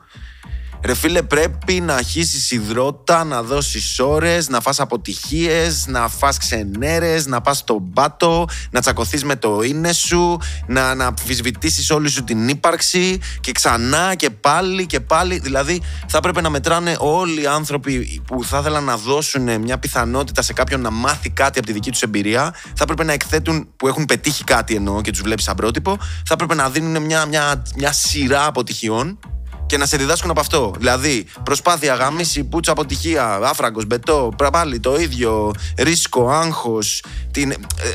Ρε 0.85 0.93
φίλε, 0.93 1.21
πρέπει 1.21 1.81
να 1.81 1.93
αρχίσεις 1.93 2.51
υδρότα, 2.51 3.23
να 3.23 3.43
δώσεις 3.43 3.99
ώρες, 3.99 4.49
να 4.49 4.61
φας 4.61 4.79
αποτυχίες, 4.79 5.85
να 5.87 6.07
φας 6.07 6.37
ξενέρες, 6.37 7.25
να 7.25 7.41
πας 7.41 7.57
στον 7.57 7.91
πάτο, 7.93 8.45
να 8.71 8.81
τσακωθείς 8.81 9.23
με 9.23 9.35
το 9.35 9.61
είναι 9.61 9.93
σου, 9.93 10.37
να, 10.67 10.95
να 10.95 11.05
αμφισβητήσει 11.05 11.93
όλη 11.93 12.09
σου 12.09 12.23
την 12.23 12.47
ύπαρξη 12.47 13.19
και 13.39 13.51
ξανά 13.51 14.15
και 14.15 14.29
πάλι 14.29 14.85
και 14.85 14.99
πάλι. 14.99 15.39
Δηλαδή, 15.39 15.81
θα 16.07 16.17
έπρεπε 16.17 16.41
να 16.41 16.49
μετράνε 16.49 16.95
όλοι 16.99 17.41
οι 17.41 17.47
άνθρωποι 17.47 18.21
που 18.27 18.43
θα 18.43 18.59
ήθελαν 18.59 18.83
να 18.83 18.97
δώσουν 18.97 19.61
μια 19.61 19.77
πιθανότητα 19.77 20.41
σε 20.41 20.53
κάποιον 20.53 20.81
να 20.81 20.91
μάθει 20.91 21.29
κάτι 21.29 21.57
από 21.57 21.67
τη 21.67 21.73
δική 21.73 21.91
τους 21.91 22.01
εμπειρία. 22.01 22.53
Θα 22.63 22.83
έπρεπε 22.83 23.03
να 23.03 23.13
εκθέτουν 23.13 23.67
που 23.77 23.87
έχουν 23.87 24.05
πετύχει 24.05 24.43
κάτι 24.43 24.75
εννοώ 24.75 25.01
και 25.01 25.11
τους 25.11 25.21
βλέπεις 25.21 25.43
σαν 25.43 25.55
πρότυπο. 25.55 25.97
Θα 25.99 26.33
έπρεπε 26.33 26.55
να 26.55 26.69
δίνουν 26.69 27.03
μια, 27.03 27.25
μια, 27.25 27.63
μια 27.75 27.91
σειρά 27.91 28.45
αποτυχιών 28.45 29.19
και 29.65 29.77
να 29.77 29.85
σε 29.85 29.97
διδάσκουν 29.97 30.29
από 30.29 30.39
αυτό. 30.39 30.73
Δηλαδή, 30.77 31.25
προσπάθεια, 31.43 31.95
γαμίση, 31.95 32.43
πουτσα, 32.43 32.71
αποτυχία, 32.71 33.35
άφραγκος, 33.35 33.85
μπετό, 33.85 34.33
πρα- 34.37 34.49
πάλι 34.49 34.79
το 34.79 34.95
ίδιο, 34.95 35.51
ρίσκο, 35.77 36.29
άγχος. 36.29 37.03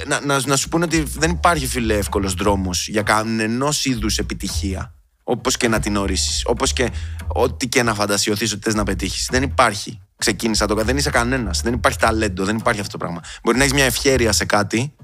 Να, 0.07 0.21
να, 0.25 0.41
να 0.47 0.57
σου 0.57 0.69
πούνε 0.69 0.85
ότι 0.85 1.03
δεν 1.19 1.31
υπάρχει 1.31 1.67
φίλε 1.67 1.95
εύκολος 1.95 2.35
δρόμος 2.35 2.89
για 2.89 3.03
κανενός 3.03 3.85
είδους 3.85 4.19
επιτυχία. 4.19 4.95
Όπως 5.23 5.57
και 5.57 5.69
να 5.69 5.81
την 5.81 5.97
ορίσεις. 5.97 6.43
Όπως 6.47 6.73
και 6.73 6.91
ό,τι 7.27 7.69
και 7.69 7.83
να 7.83 7.95
φαντασιωθεί 7.95 8.45
ότι 8.45 8.59
θες 8.63 8.75
να 8.75 8.83
πετύχεις. 8.85 9.29
Δεν 9.31 9.43
υπάρχει. 9.43 10.01
Ξεκίνησα 10.17 10.67
το 10.67 10.75
Δεν 10.75 10.97
είσαι 10.97 11.11
κανένας. 11.11 11.61
Δεν 11.61 11.73
υπάρχει 11.73 11.99
ταλέντο. 11.99 12.45
Δεν 12.45 12.57
υπάρχει 12.57 12.81
αυτό 12.81 12.93
το 12.93 12.99
πράγμα. 12.99 13.21
Μπορεί 13.43 13.57
να 13.57 13.63
έχεις 13.63 13.75
μια 13.75 13.85
ευχέρεια 13.85 14.33
σε 14.33 14.45
κάτι, 14.45 14.95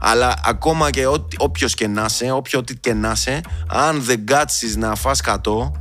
αλλά 0.00 0.34
ακόμα 0.44 0.90
και 0.90 1.06
όποιος 1.36 1.74
και 1.74 1.86
να 1.86 2.04
είσαι, 2.04 2.30
όποιο 2.30 2.58
ό,τι 2.58 2.76
και 2.76 2.94
να 2.94 3.10
είσαι, 3.10 3.40
αν 3.68 4.02
δεν 4.02 4.26
κάτσεις 4.26 4.76
να 4.76 4.94
φας 4.94 5.20
κατώ, 5.20 5.80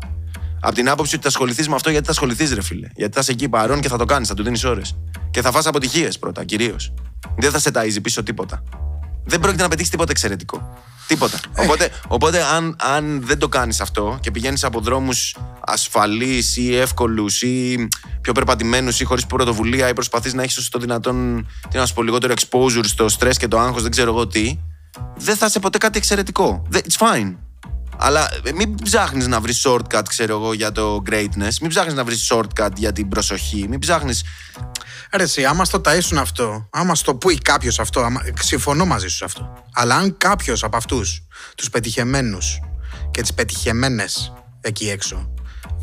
από 0.65 0.75
την 0.75 0.89
άποψη 0.89 1.13
ότι 1.13 1.23
θα 1.23 1.29
ασχοληθείς 1.29 1.67
με 1.67 1.75
αυτό 1.75 1.89
γιατί 1.89 2.05
θα 2.05 2.11
ασχοληθείς, 2.11 2.53
ρε 2.53 2.61
φίλε; 2.61 2.87
Γιατί 2.95 3.13
θα 3.13 3.19
είσαι 3.19 3.31
εκεί 3.31 3.49
παρόν 3.49 3.79
και 3.79 3.87
θα 3.87 3.97
το 3.97 4.05
κάνεις, 4.05 4.27
θα 4.27 4.33
του 4.33 4.43
δίνεις 4.43 4.63
ώρες. 4.63 4.95
Και 5.31 5.41
θα 5.41 5.51
φας 5.51 5.65
αποτυχίες 5.65 6.19
πρώτα, 6.19 6.43
κυρίως. 6.43 6.93
Δεν 7.37 7.51
θα 7.51 7.59
σε 7.59 7.71
ταΐζει 7.73 8.01
πίσω 8.01 8.23
τίποτα. 8.23 8.63
Δεν 9.25 9.39
πρόκειται 9.39 9.63
να 9.63 9.69
πετύχεις 9.69 9.91
τίποτα 9.91 10.11
εξαιρετικό. 10.11 10.73
Τίποτα. 11.07 11.39
Οπότε, 11.57 11.89
οπότε 12.07 12.43
αν, 12.43 12.75
αν 12.79 13.21
δεν 13.25 13.37
το 13.37 13.47
κάνεις 13.47 13.81
αυτό 13.81 14.17
και 14.21 14.31
πηγαίνεις 14.31 14.63
από 14.63 14.79
δρόμους 14.79 15.35
ασφαλείς 15.65 16.57
ή 16.57 16.75
εύκολους 16.75 17.41
ή 17.41 17.87
πιο 18.21 18.33
περπατημένους 18.33 18.99
ή 18.99 19.03
χωρίς 19.03 19.25
πρωτοβουλία 19.25 19.89
ή 19.89 19.93
προσπαθείς 19.93 20.33
να 20.33 20.43
έχεις 20.43 20.57
όσο 20.57 20.69
το 20.71 20.79
δυνατόν 20.79 21.47
τι 21.69 21.77
να 21.77 21.85
σου 21.85 21.93
πω, 21.93 22.03
λιγότερο 22.03 22.33
exposure 22.33 22.85
στο 22.85 23.05
stress 23.19 23.35
και 23.37 23.47
το 23.47 23.59
άγχος, 23.59 23.81
δεν 23.81 23.91
ξέρω 23.91 24.09
εγώ 24.11 24.27
τι, 24.27 24.59
δεν 25.17 25.35
θα 25.35 25.45
είσαι 25.45 25.59
ποτέ 25.59 25.77
κάτι 25.77 25.97
εξαιρετικό. 25.97 26.63
Δεν- 26.69 26.81
It's 26.89 27.05
fine. 27.07 27.35
Αλλά 27.99 28.29
ε, 28.43 28.51
μην 28.51 28.75
ψάχνεις 28.83 29.27
να 29.27 29.39
βρεις 29.39 29.65
shortcut, 29.67 30.01
ξέρω 30.07 30.35
εγώ, 30.35 30.53
για 30.53 30.71
το 30.71 31.03
greatness. 31.09 31.53
Μην 31.61 31.69
ψάχνεις 31.69 31.93
να 31.93 32.03
βρεις 32.03 32.31
shortcut 32.31 32.69
για 32.75 32.91
την 32.91 33.07
προσοχή. 33.07 33.65
Μην 33.69 33.79
ψάχνει. 33.79 34.13
Ρε 35.11 35.23
εσύ, 35.23 35.45
άμα 35.45 35.65
στο 35.65 35.81
ταΐσουν 35.85 36.17
αυτό, 36.17 36.69
άμα 36.71 36.95
στο 36.95 37.15
πει 37.15 37.37
κάποιος 37.37 37.79
αυτό, 37.79 38.01
άμα, 38.01 38.21
συμφωνώ 38.39 38.85
μαζί 38.85 39.07
σου 39.07 39.15
σε 39.15 39.25
αυτό. 39.25 39.63
Αλλά 39.73 39.95
αν 39.95 40.17
κάποιος 40.17 40.63
από 40.63 40.77
αυτούς, 40.77 41.21
τους 41.55 41.69
πετυχεμένους 41.69 42.59
και 43.11 43.21
τις 43.21 43.33
πετυχεμένες 43.33 44.33
εκεί 44.61 44.89
έξω, 44.89 45.33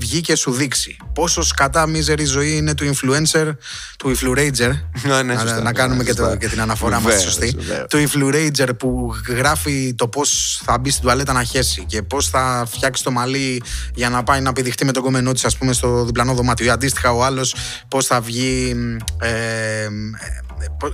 βγει 0.02 0.20
και 0.20 0.34
σου 0.36 0.52
δείξει 0.52 0.96
πόσο 1.14 1.42
σκατά 1.42 1.86
μίζερη 1.86 2.24
ζωή 2.24 2.56
είναι 2.56 2.74
του 2.74 2.90
influencer, 2.94 3.50
του 3.98 4.16
influencer. 4.16 4.70
Ναι, 5.06 5.22
ναι, 5.22 5.34
να, 5.34 5.40
σωστά, 5.40 5.62
να 5.62 5.72
κάνουμε 5.72 6.02
ναι, 6.02 6.04
και, 6.04 6.14
το, 6.14 6.22
σωστά. 6.22 6.36
και 6.36 6.48
την 6.48 6.60
αναφορά 6.60 7.00
μας 7.00 7.04
Βεβαίως, 7.04 7.22
σωστή. 7.22 7.56
βεβαίως. 7.58 7.86
Του 7.88 8.08
influencer 8.08 8.68
που 8.78 9.14
γράφει 9.28 9.94
το 9.96 10.08
πώς 10.08 10.60
θα 10.64 10.78
μπει 10.78 10.90
στην 10.90 11.02
τουαλέτα 11.02 11.32
να 11.32 11.44
χέσει 11.44 11.84
και 11.86 12.02
πώς 12.02 12.28
θα 12.28 12.66
φτιάξει 12.70 13.02
το 13.02 13.10
μαλλί 13.10 13.62
για 13.94 14.08
να 14.08 14.22
πάει 14.22 14.40
να 14.40 14.52
πηδηχτεί 14.52 14.84
με 14.84 14.92
τον 14.92 15.02
κομμενό 15.02 15.32
της, 15.32 15.44
ας 15.44 15.56
πούμε, 15.56 15.72
στο 15.72 16.04
διπλανό 16.04 16.34
δωμάτιο. 16.34 16.66
Ή 16.66 16.70
αντίστοιχα, 16.70 17.12
ο 17.12 17.24
άλλος 17.24 17.54
πώς 17.88 18.06
θα 18.06 18.20
βγει. 18.20 18.76
Ε, 19.20 19.28
ε, 19.28 19.88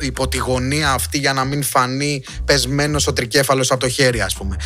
υπό 0.00 0.28
τη 0.28 0.36
γωνία 0.36 0.92
αυτή 0.92 1.18
για 1.18 1.32
να 1.32 1.44
μην 1.44 1.62
φανεί 1.62 2.24
πεσμένος 2.44 3.06
ο 3.06 3.12
τρικέφαλος 3.12 3.70
από 3.70 3.80
το 3.80 3.88
χέρι, 3.88 4.20
ας 4.20 4.34
πούμε. 4.34 4.56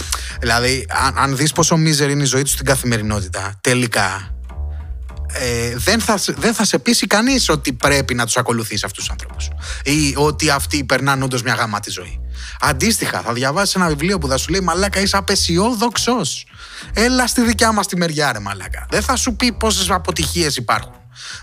Δηλαδή, 0.41 0.87
αν, 1.07 1.19
αν 1.19 1.37
δεις 1.37 1.53
πόσο 1.53 1.77
μίζερη 1.77 2.13
είναι 2.13 2.23
η 2.23 2.27
ζωή 2.27 2.43
του 2.43 2.51
στην 2.51 2.67
καθημερινότητα, 2.67 3.59
τελικά 3.61 4.35
ε, 5.33 5.77
δεν, 5.77 6.01
θα, 6.01 6.17
σε- 6.17 6.35
δεν 6.39 6.55
θα 6.55 6.65
σε 6.65 6.79
πείσει 6.79 7.07
κανείς 7.07 7.49
ότι 7.49 7.73
πρέπει 7.73 8.15
να 8.15 8.25
τους 8.25 8.37
ακολουθήσει 8.37 8.85
αυτούς 8.85 9.03
τους 9.05 9.11
ανθρώπους. 9.11 9.49
Ή 9.85 10.15
ότι 10.17 10.51
αυτοί 10.51 10.85
περνάνε 10.85 11.25
όντως 11.25 11.43
μια 11.43 11.55
γαμάτη 11.55 11.91
ζωή. 11.91 12.21
Αντίστοιχα, 12.61 13.21
θα 13.21 13.33
διαβάσεις 13.33 13.75
ένα 13.75 13.89
βιβλίο 13.89 14.19
που 14.19 14.29
θα 14.29 14.37
σου 14.37 14.51
λέει 14.51 14.61
Μαλάκα, 14.61 15.01
είσαι 15.01 15.17
απεσιόδοξος. 15.17 16.47
Έλα 16.95 17.27
στη 17.27 17.43
δικιά 17.43 17.73
μας 17.73 17.87
τη 17.87 17.97
μεριά, 17.97 18.33
ρε 18.33 18.39
Μαλάκα. 18.39 18.87
Δεν 18.91 19.03
θα 19.03 19.17
σου 19.17 19.37
πει 19.37 19.53
πόσες 19.53 19.91
αποτυχίες 19.91 20.57
υπάρχουν. 20.57 20.95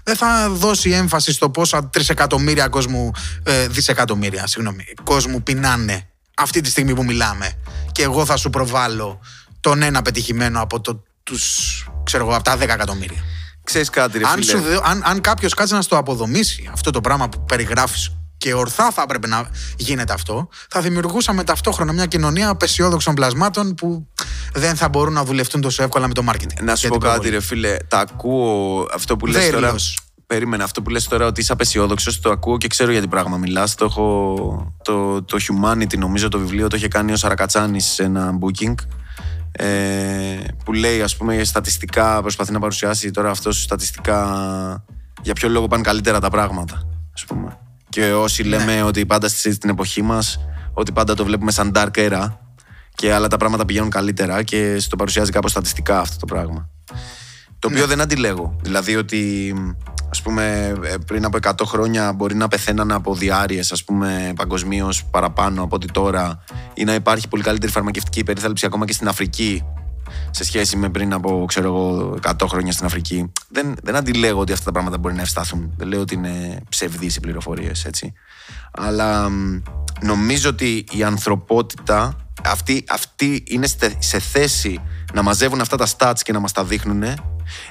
Δεν 0.04 0.16
θα 0.16 0.50
δώσει 0.50 0.90
έμφαση 0.90 1.32
στο 1.32 1.50
πόσα 1.50 1.90
τρισεκατομμύρια 1.90 2.68
κόσμου, 2.68 3.12
ε, 3.44 3.68
δισεκατομμύρια, 3.68 4.48
συγγνώμη, 4.48 4.86
κόσμου 5.04 5.44
πεινάνε 5.44 6.10
αυτή 6.36 6.62
τη 6.62 6.70
στιγμή 6.70 6.94
που 6.94 7.04
μιλάμε. 7.04 7.52
Και 7.92 8.04
εγώ 8.04 8.26
θα 8.26 8.38
σου 8.38 8.50
προβάλλω 8.50 9.20
τον 9.60 9.82
ένα 9.82 10.02
πετυχημένο 10.02 10.62
από 10.62 10.82
το, 10.82 11.04
τους, 11.24 11.88
ξέρω 12.04 12.26
εγώ, 12.26 12.36
από 12.36 12.44
τα 12.44 12.58
10 12.58 12.62
εκατομμύρια. 12.62 13.24
Ξέρεις 13.64 13.90
κάτι 13.90 14.18
ρε 14.18 14.24
Αν, 14.26 14.32
φίλε. 14.32 14.52
σου, 14.52 14.62
δε- 14.62 14.80
αν, 14.84 15.02
αν 15.06 15.22
κάποιος 15.22 15.54
κάτσει 15.54 15.74
να 15.74 15.82
στο 15.82 15.98
αποδομήσει 15.98 16.70
αυτό 16.74 16.92
το 16.92 17.02
πράγμα 17.02 17.30
που 17.30 17.46
περιγράφεις 17.46 18.12
και 18.40 18.54
ορθά 18.54 18.92
θα 18.92 19.02
έπρεπε 19.02 19.28
να 19.28 19.50
γίνεται 19.78 20.14
αυτό, 20.14 20.50
θα 20.70 20.82
δημιουργούσαμε 20.82 21.44
ταυτόχρονα 21.44 21.94
μια 21.94 22.06
κοινωνία 22.06 22.50
απεσιόδοξων 22.50 23.14
πλασμάτων 23.16 23.76
που 23.76 24.08
δεν 24.54 24.76
θα 24.76 24.90
μπορούν 24.90 25.14
να 25.14 25.24
δουλευτούν 25.24 25.62
τόσο 25.62 25.84
εύκολα 25.84 26.08
με 26.08 26.14
το 26.14 26.24
marketing. 26.30 26.62
Να 26.62 26.76
σου 26.76 26.88
Για 26.88 26.90
πω 26.90 26.98
την 26.98 27.08
κάτι 27.08 27.20
προβολή. 27.20 27.30
ρε 27.30 27.40
φίλε. 27.40 27.78
Τα 27.88 28.00
ακούω 28.00 28.88
αυτό 28.94 29.18
που 29.18 29.26
λες 29.26 29.46
τώρα. 29.46 29.60
Δέριος. 29.60 30.00
Περίμενε, 30.28 30.64
αυτό 30.64 30.82
που 30.82 30.90
λες 30.90 31.08
τώρα 31.08 31.26
ότι 31.26 31.42
είσαι 31.42 31.52
απεσιόδοξος 31.52 32.20
το 32.20 32.32
ακούω 32.32 32.58
και 32.58 32.68
ξέρω 32.68 32.92
για 32.92 33.02
τι 33.02 33.08
πράγμα 33.08 33.38
μιλάς. 33.38 33.76
Το 33.76 33.86
έχω, 33.86 34.76
το, 34.84 35.24
το 35.24 35.38
Humanity 35.40 35.98
νομίζω 35.98 36.30
το 36.30 36.40
βιβλίο 36.40 36.68
το 36.68 36.76
είχε 36.76 36.88
κάνει 36.88 37.12
ο 37.12 37.16
Σαρακατσάνης 37.16 37.86
σε 37.86 38.04
ένα 38.04 38.38
booking 38.42 38.74
ε, 39.52 39.66
που 40.66 40.74
λέει 40.74 41.02
ας 41.02 41.16
πούμε 41.18 41.44
στατιστικά, 41.44 42.22
προσπαθεί 42.22 42.52
να 42.52 42.60
παρουσιάσει 42.60 43.12
τώρα 43.12 43.30
αυτός 43.30 43.62
στατιστικά 43.62 44.84
για 45.22 45.34
ποιο 45.34 45.50
λόγο 45.50 45.68
πάνε 45.68 45.84
καλύτερα 45.84 46.20
τα 46.20 46.30
πράγματα 46.30 46.82
ας 47.14 47.26
πούμε. 47.26 47.58
Και 47.90 48.14
όσοι 48.14 48.44
Ναι. 48.44 48.50
λέμε 48.58 48.82
ότι 48.84 49.06
πάντα 49.06 49.28
στη- 49.28 49.54
στην 49.54 49.70
εποχή 49.70 50.02
μας 50.02 50.40
ότι 50.74 50.92
πάντα 50.92 51.14
το 51.14 51.26
βλέπουμε 51.26 51.52
σαν 51.52 51.72
dark 51.76 51.92
era 51.94 52.32
και 52.96 53.14
άλλα 53.14 53.28
τα 53.28 53.38
πράγματα 53.38 53.66
πηγαίνουν 53.66 53.90
καλύτερα 53.90 54.44
και 54.44 54.80
στο 54.80 54.96
παρουσιάζει 54.96 55.32
κάπως 55.32 55.52
στατιστικά 55.52 56.00
αυτό 56.00 56.18
το 56.20 56.26
πράγμα. 56.26 56.70
Το 57.60 57.68
οποίο 57.72 57.88
δεν 57.88 58.02
αντιλέγω. 58.02 58.56
Δηλαδή 58.62 58.96
ότι 58.96 59.54
ας 60.12 60.22
πούμε 60.22 60.74
ε, 60.84 60.94
πριν 61.06 61.26
από 61.26 61.38
100 61.42 61.66
χρόνια 61.66 62.14
μπορεί 62.14 62.36
να 62.36 62.48
πεθαίναν 62.48 62.92
από 62.92 63.16
διάρειες 63.16 63.72
ας 63.72 63.84
πούμε 63.84 64.34
παγκοσμίως 64.36 65.06
παραπάνω 65.06 65.64
από 65.64 65.76
ότι 65.76 65.88
τώρα 65.88 66.44
ή 66.74 66.84
να 66.84 66.94
υπάρχει 66.94 67.28
πολύ 67.28 67.44
καλύτερη 67.44 67.72
φαρμακευτική 67.72 68.24
περίθαλψη 68.24 68.66
ακόμα 68.66 68.86
και 68.86 68.94
στην 68.94 69.08
Αφρική 69.08 69.64
σε 70.30 70.44
σχέση 70.44 70.76
με 70.76 70.90
πριν 70.90 71.14
από 71.14 71.46
ξέρω 71.48 71.68
εγώ 71.68 72.18
100 72.24 72.48
χρόνια 72.48 72.72
στην 72.72 72.86
Αφρική. 72.86 73.32
Δεν, 73.50 73.76
δεν 73.84 73.96
αντιλέγω 73.96 74.40
ότι 74.40 74.52
αυτά 74.52 74.66
τα 74.66 74.72
πράγματα 74.72 74.98
μπορεί 74.98 75.16
να 75.16 75.22
ευσταθούν. 75.22 75.74
Δεν 75.78 75.88
λέω 75.88 76.00
ότι 76.00 76.14
είναι 76.14 76.62
ψευδείς 76.70 77.16
οι 77.16 77.20
πληροφορίες 77.20 77.86
έτσι. 77.86 78.14
Αλλά 78.72 79.30
μ, 79.30 79.62
νομίζω 80.02 80.50
ότι 80.50 80.86
η 80.92 81.04
ανθρωπότητα 81.04 82.16
αυτή, 82.46 82.84
αυτή 82.90 83.44
είναι 83.48 83.68
στε- 83.68 84.04
σε 84.04 84.20
θέση 84.20 84.82
να 85.14 85.22
μαζεύουν 85.22 85.62
αυτά 85.62 85.78
τα 85.78 85.88
stats 85.98 86.20
και 86.24 86.32
να 86.32 86.40
μας 86.40 86.52
τα 86.52 86.64
δείχνουν 86.64 87.04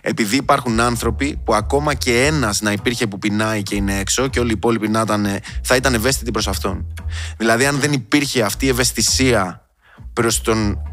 επειδή 0.00 0.36
υπάρχουν 0.36 0.80
άνθρωποι 0.80 1.40
που 1.44 1.54
ακόμα 1.54 1.94
και 1.94 2.24
ένας 2.26 2.60
να 2.60 2.72
υπήρχε 2.72 3.06
που 3.06 3.18
πεινάει 3.18 3.62
και 3.62 3.74
είναι 3.74 3.98
έξω 3.98 4.28
και 4.28 4.40
όλοι 4.40 4.48
οι 4.48 4.52
υπόλοιποι 4.56 4.88
να 4.88 5.00
ήταν, 5.00 5.26
θα 5.62 5.76
ήταν 5.76 5.94
ευαίσθητοι 5.94 6.30
προς 6.30 6.48
αυτόν. 6.48 6.94
Δηλαδή 7.36 7.66
αν 7.66 7.78
δεν 7.78 7.92
υπήρχε 7.92 8.42
αυτή 8.42 8.66
η 8.66 8.68
ευαισθησία 8.68 9.66
προς 10.12 10.40
τον, 10.40 10.70
α, 10.70 10.87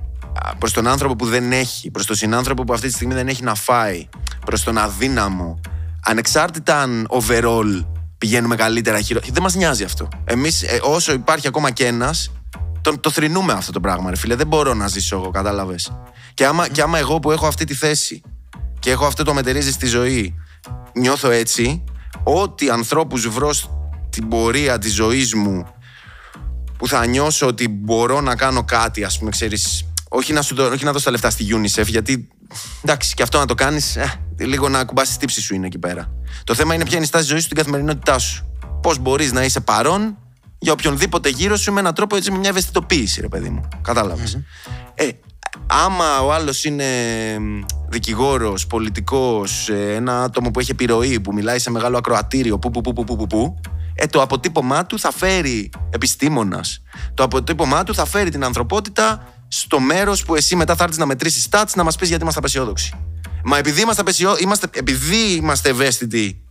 προς 0.57 0.71
τον 0.71 0.87
άνθρωπο 0.87 1.15
που 1.15 1.25
δεν 1.25 1.51
έχει, 1.51 1.91
προς 1.91 2.05
τον 2.05 2.15
συνάνθρωπο 2.15 2.63
που 2.63 2.73
αυτή 2.73 2.87
τη 2.87 2.93
στιγμή 2.93 3.13
δεν 3.13 3.27
έχει 3.27 3.43
να 3.43 3.55
φάει, 3.55 4.07
προς 4.45 4.63
τον 4.63 4.77
αδύναμο, 4.77 5.59
ανεξάρτητα 6.05 6.81
αν 6.81 7.07
overall 7.09 7.85
πηγαίνουμε 8.17 8.55
καλύτερα 8.55 9.01
χειρο... 9.01 9.19
Δεν 9.31 9.41
μας 9.41 9.55
νοιάζει 9.55 9.83
αυτό. 9.83 10.07
Εμείς 10.25 10.63
ε, 10.63 10.79
όσο 10.81 11.13
υπάρχει 11.13 11.47
ακόμα 11.47 11.71
και 11.71 11.85
ένας, 11.85 12.31
το, 12.81 12.99
το 12.99 13.09
θρυνούμε 13.09 13.53
αυτό 13.53 13.71
το 13.71 13.79
πράγμα, 13.79 14.09
ρε 14.09 14.15
φίλε. 14.15 14.35
Δεν 14.35 14.47
μπορώ 14.47 14.73
να 14.73 14.87
ζήσω 14.87 15.15
εγώ, 15.15 15.29
κατάλαβες. 15.29 15.91
Και 16.33 16.45
άμα, 16.45 16.67
και 16.67 16.81
άμα 16.81 16.97
εγώ 16.97 17.19
που 17.19 17.31
έχω 17.31 17.47
αυτή 17.47 17.65
τη 17.65 17.73
θέση 17.73 18.21
και 18.79 18.91
έχω 18.91 19.05
αυτό 19.05 19.23
το 19.23 19.33
μετερίζει 19.33 19.71
στη 19.71 19.85
ζωή, 19.85 20.35
νιώθω 20.93 21.29
έτσι, 21.29 21.83
ό,τι 22.23 22.69
ανθρώπους 22.69 23.27
βρω 23.27 23.53
στην 23.53 24.27
πορεία 24.27 24.77
της 24.77 24.93
ζωής 24.93 25.33
μου 25.33 25.65
που 26.77 26.87
θα 26.87 27.05
νιώσω 27.05 27.47
ότι 27.47 27.67
μπορώ 27.67 28.21
να 28.21 28.35
κάνω 28.35 28.63
κάτι, 28.63 29.03
ας 29.03 29.17
πούμε, 29.17 29.29
ξέρεις, 29.29 29.85
όχι 30.15 30.33
να, 30.33 30.41
σου, 30.41 30.55
δω- 30.55 30.71
όχι 30.71 30.83
να 30.83 30.91
δώσω 30.91 31.05
τα 31.05 31.11
λεφτά 31.11 31.29
στη 31.29 31.45
UNICEF, 31.49 31.85
γιατί 31.85 32.27
εντάξει, 32.83 33.13
και 33.13 33.23
αυτό 33.23 33.37
να 33.37 33.45
το 33.45 33.53
κάνεις, 33.55 33.95
ε, 33.95 34.19
λίγο 34.37 34.69
να 34.69 34.85
κουμπάσει 34.85 35.11
τη 35.11 35.17
τύψη 35.17 35.41
σου 35.41 35.55
είναι 35.55 35.65
εκεί 35.65 35.77
πέρα. 35.77 36.11
Το 36.43 36.53
θέμα 36.53 36.73
είναι 36.73 36.83
ποια 36.83 36.95
είναι 36.95 37.05
η 37.05 37.07
στάση 37.07 37.25
ζωής 37.25 37.39
σου 37.39 37.45
στην 37.45 37.57
καθημερινότητά 37.57 38.19
σου. 38.19 38.45
Πώς 38.81 38.97
μπορείς 38.97 39.31
να 39.31 39.43
είσαι 39.43 39.59
παρόν 39.59 40.17
για 40.59 40.71
οποιονδήποτε 40.71 41.29
γύρω 41.29 41.55
σου 41.55 41.73
με 41.73 41.79
έναν 41.79 41.93
τρόπο 41.93 42.15
έτσι, 42.15 42.31
με 42.31 42.37
μια 42.37 42.49
ευαισθητοποίηση, 42.49 43.21
ρε 43.21 43.27
παιδί 43.27 43.49
μου. 43.49 43.67
Κατάλαβες. 43.81 44.39
Ε, 44.93 45.07
άμα 45.67 46.19
ο 46.21 46.33
άλλος 46.33 46.65
είναι 46.65 46.85
δικηγόρος, 47.89 48.67
πολιτικός, 48.67 49.69
ε, 49.69 49.93
ένα 49.93 50.23
άτομο 50.23 50.51
που 50.51 50.59
έχει 50.59 50.71
επιρροή, 50.71 51.19
που 51.19 51.33
μιλάει 51.33 51.59
σε 51.59 51.71
μεγάλο 51.71 51.97
ακροατήριο, 51.97 52.59
που, 52.59 52.71
που, 52.71 52.81
που, 52.81 52.93
που, 52.93 53.03
που, 53.03 53.15
που, 53.15 53.27
που, 53.27 53.59
ε, 53.95 54.05
το 54.07 54.21
αποτύπωμά 54.21 54.85
του 54.85 54.99
θα 54.99 55.11
φέρει 55.11 55.69
επιστήμονας. 55.89 56.81
Το 57.13 57.23
αποτύπωμά 57.23 57.83
του 57.83 57.93
θα 57.95 58.05
φέρει 58.05 58.29
την 58.29 58.43
ανθρωπότητα 58.43 59.27
στο 59.47 59.79
μέρος 59.79 60.23
που 60.25 60.35
εσύ 60.35 60.55
μετά 60.55 60.75
θα 60.75 60.83
έρθεις 60.83 60.97
να 60.97 61.05
μετρήσεις 61.05 61.47
stats 61.51 61.71
να 61.75 61.83
μας 61.83 61.95
πεις 61.95 62.07
γιατί 62.07 62.21
είμαστε 62.21 62.39
απεσιόδοξοι. 62.39 62.93
Μα 63.43 63.57
επειδή 63.57 63.81
είμαστε, 63.81 64.01
απεσιό... 64.01 64.35
είμαστε... 64.39 64.67
επειδή 64.73 65.17
είμαστε 65.35 65.69
ευαίσθητοι 65.69 66.43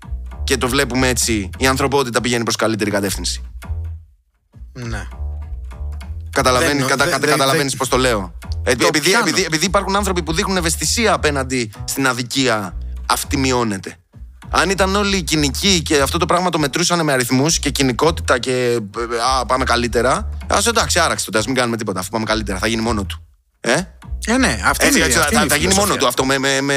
και 0.45 0.57
το 0.57 0.69
βλέπουμε 0.69 1.09
έτσι, 1.09 1.51
η 1.59 1.67
ανθρωπότητα 1.67 2.21
πηγαίνει 2.21 2.43
προς 2.43 2.57
καλύτερη 2.57 2.91
κατεύθυνση. 2.91 3.43
Ναι. 4.73 5.09
Καταλαβαίνει, 6.31 6.79
Δεν- 6.79 6.89
κατα, 6.89 7.05
δεν- 7.05 7.13
κατα, 7.13 7.19
δεν- 7.27 7.31
καταλαβαίνεις 7.31 7.71
δεν- 7.71 7.79
πώς 7.79 7.89
το 7.89 7.97
λέω. 7.97 8.39
Ε, 8.65 8.75
Το 8.75 8.87
επειδή, 8.87 9.09
πιάνω. 9.09 9.29
επειδή, 9.29 9.45
επειδή 9.45 9.65
υπάρχουν 9.67 9.97
άνθρωποι 9.97 10.23
που 10.23 10.33
δείχνουν 10.33 10.57
ευαισθησία 10.57 11.13
απέναντι 11.13 11.71
στην 11.85 12.07
αδικία, 12.07 12.79
αυτή 13.07 13.37
μειώνεται. 13.37 13.97
Αν 14.57 14.71
ήταν 14.71 14.97
όλοι 14.97 15.23
κοινικοί 15.23 15.83
και 15.83 16.01
αυτό 16.01 16.19
το 16.19 16.27
πράγμα 16.27 16.51
το 16.51 16.59
μετρούσαν 16.59 17.05
με 17.05 17.13
αριθμούς 17.13 17.59
και 17.59 17.71
κοινικότητα 17.71 18.39
και 18.39 18.81
ε, 18.99 19.39
α, 19.41 19.47
πάμε 19.47 19.65
καλύτερα, 19.65 20.29
ας 20.47 20.67
εντάξει, 20.67 20.99
άραξε 20.99 21.25
τότε, 21.25 21.39
ας 21.39 21.47
μην 21.47 21.55
κάνουμε 21.55 21.77
τίποτα. 21.77 22.01
Αφού 22.01 22.11
πάμε 22.11 22.25
καλύτερα, 22.25 22.59
θα 22.59 22.67
γίνει 22.67 22.83
μόνο 22.83 23.05
του. 23.05 23.23
Ε; 23.61 23.75
Ε, 24.27 24.37
ναι, 24.37 24.59
αυτή 24.65 24.87
Έτσι, 24.87 24.99
είναι, 24.99 25.07
έτσι, 25.07 25.19
αυτή 25.19 25.35
θα, 25.35 25.41
είναι 25.41 25.47
η 25.47 25.49
θα 25.49 25.57
γίνει 25.57 25.75
μόνο 25.75 25.93
φιλοσοφία. 25.93 26.01
του 26.01 26.07
αυτό. 26.07 26.25
Με, 26.25 26.39
με, 26.39 26.61
με, 26.61 26.75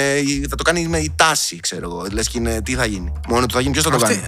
θα 0.50 0.56
το 0.56 0.64
κάνει 0.64 0.88
με 0.88 0.98
η 0.98 1.14
τάση, 1.16 1.60
ξέρω 1.60 1.90
εγώ. 1.90 2.06
Λες 2.12 2.28
και 2.30 2.38
είναι, 2.38 2.62
τι 2.62 2.76
θα 2.76 2.86
γίνει. 2.86 3.14
Μόνο 3.28 3.46
του 3.46 3.54
θα 3.54 3.60
γίνει, 3.62 3.72
ποιος 3.74 3.84
θα 3.84 3.90
το 3.90 3.96
Αυτή- 3.96 4.16
κάνει; 4.16 4.28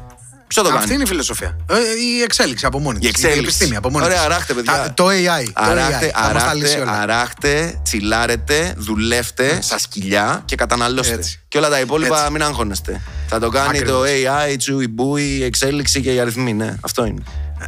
Ποιο 0.53 0.63
θα 0.63 0.69
το 0.69 0.75
Αυτή 0.75 0.79
κάνει. 0.87 0.93
είναι 0.93 1.03
η 1.03 1.07
φιλοσοφία. 1.07 1.57
Ε, 1.69 1.73
η 2.17 2.21
εξέλιξη 2.21 2.65
από 2.65 2.79
μόνη 2.79 2.97
Η 2.97 2.99
της. 2.99 3.09
εξέλιξη. 3.09 3.39
Η 3.39 3.43
επιστήμη 3.43 3.75
από 3.75 3.89
μόνη 3.89 4.05
Ωραία, 4.05 4.17
της. 4.17 4.25
αράχτε, 4.25 4.53
παιδιά. 4.53 4.73
Τα- 4.73 4.93
Το 4.93 5.07
AI. 5.07 5.43
το 5.45 5.51
Αράχτε, 5.53 6.11
AI, 6.15 6.21
θα 6.27 6.33
μας 6.33 6.43
τα 6.43 6.53
λύσει 6.53 6.73
αράχτε, 6.73 6.81
όλα. 6.91 7.01
αράχτε, 7.01 7.79
τσιλάρετε, 7.83 8.73
δουλεύτε 8.77 9.61
στα 9.61 9.77
σκυλιά 9.79 10.41
και 10.45 10.55
καταναλώστε. 10.55 11.13
Έτσι. 11.13 11.39
Και 11.47 11.57
όλα 11.57 11.69
τα 11.69 11.79
υπόλοιπα 11.79 12.19
Έτσι. 12.19 12.31
μην 12.31 12.43
αγχώνεστε. 12.43 13.01
Θα 13.27 13.39
το 13.39 13.49
κάνει 13.49 13.67
Ακριβώς. 13.77 13.91
το 13.91 14.03
AI, 14.05 14.55
τσου, 14.57 14.79
η 14.79 14.87
μπούι, 14.87 15.23
η 15.23 15.43
εξέλιξη 15.43 16.01
και 16.01 16.13
οι 16.13 16.19
αριθμοί. 16.19 16.53
Ναι, 16.53 16.75
αυτό 16.81 17.05
είναι. 17.05 17.23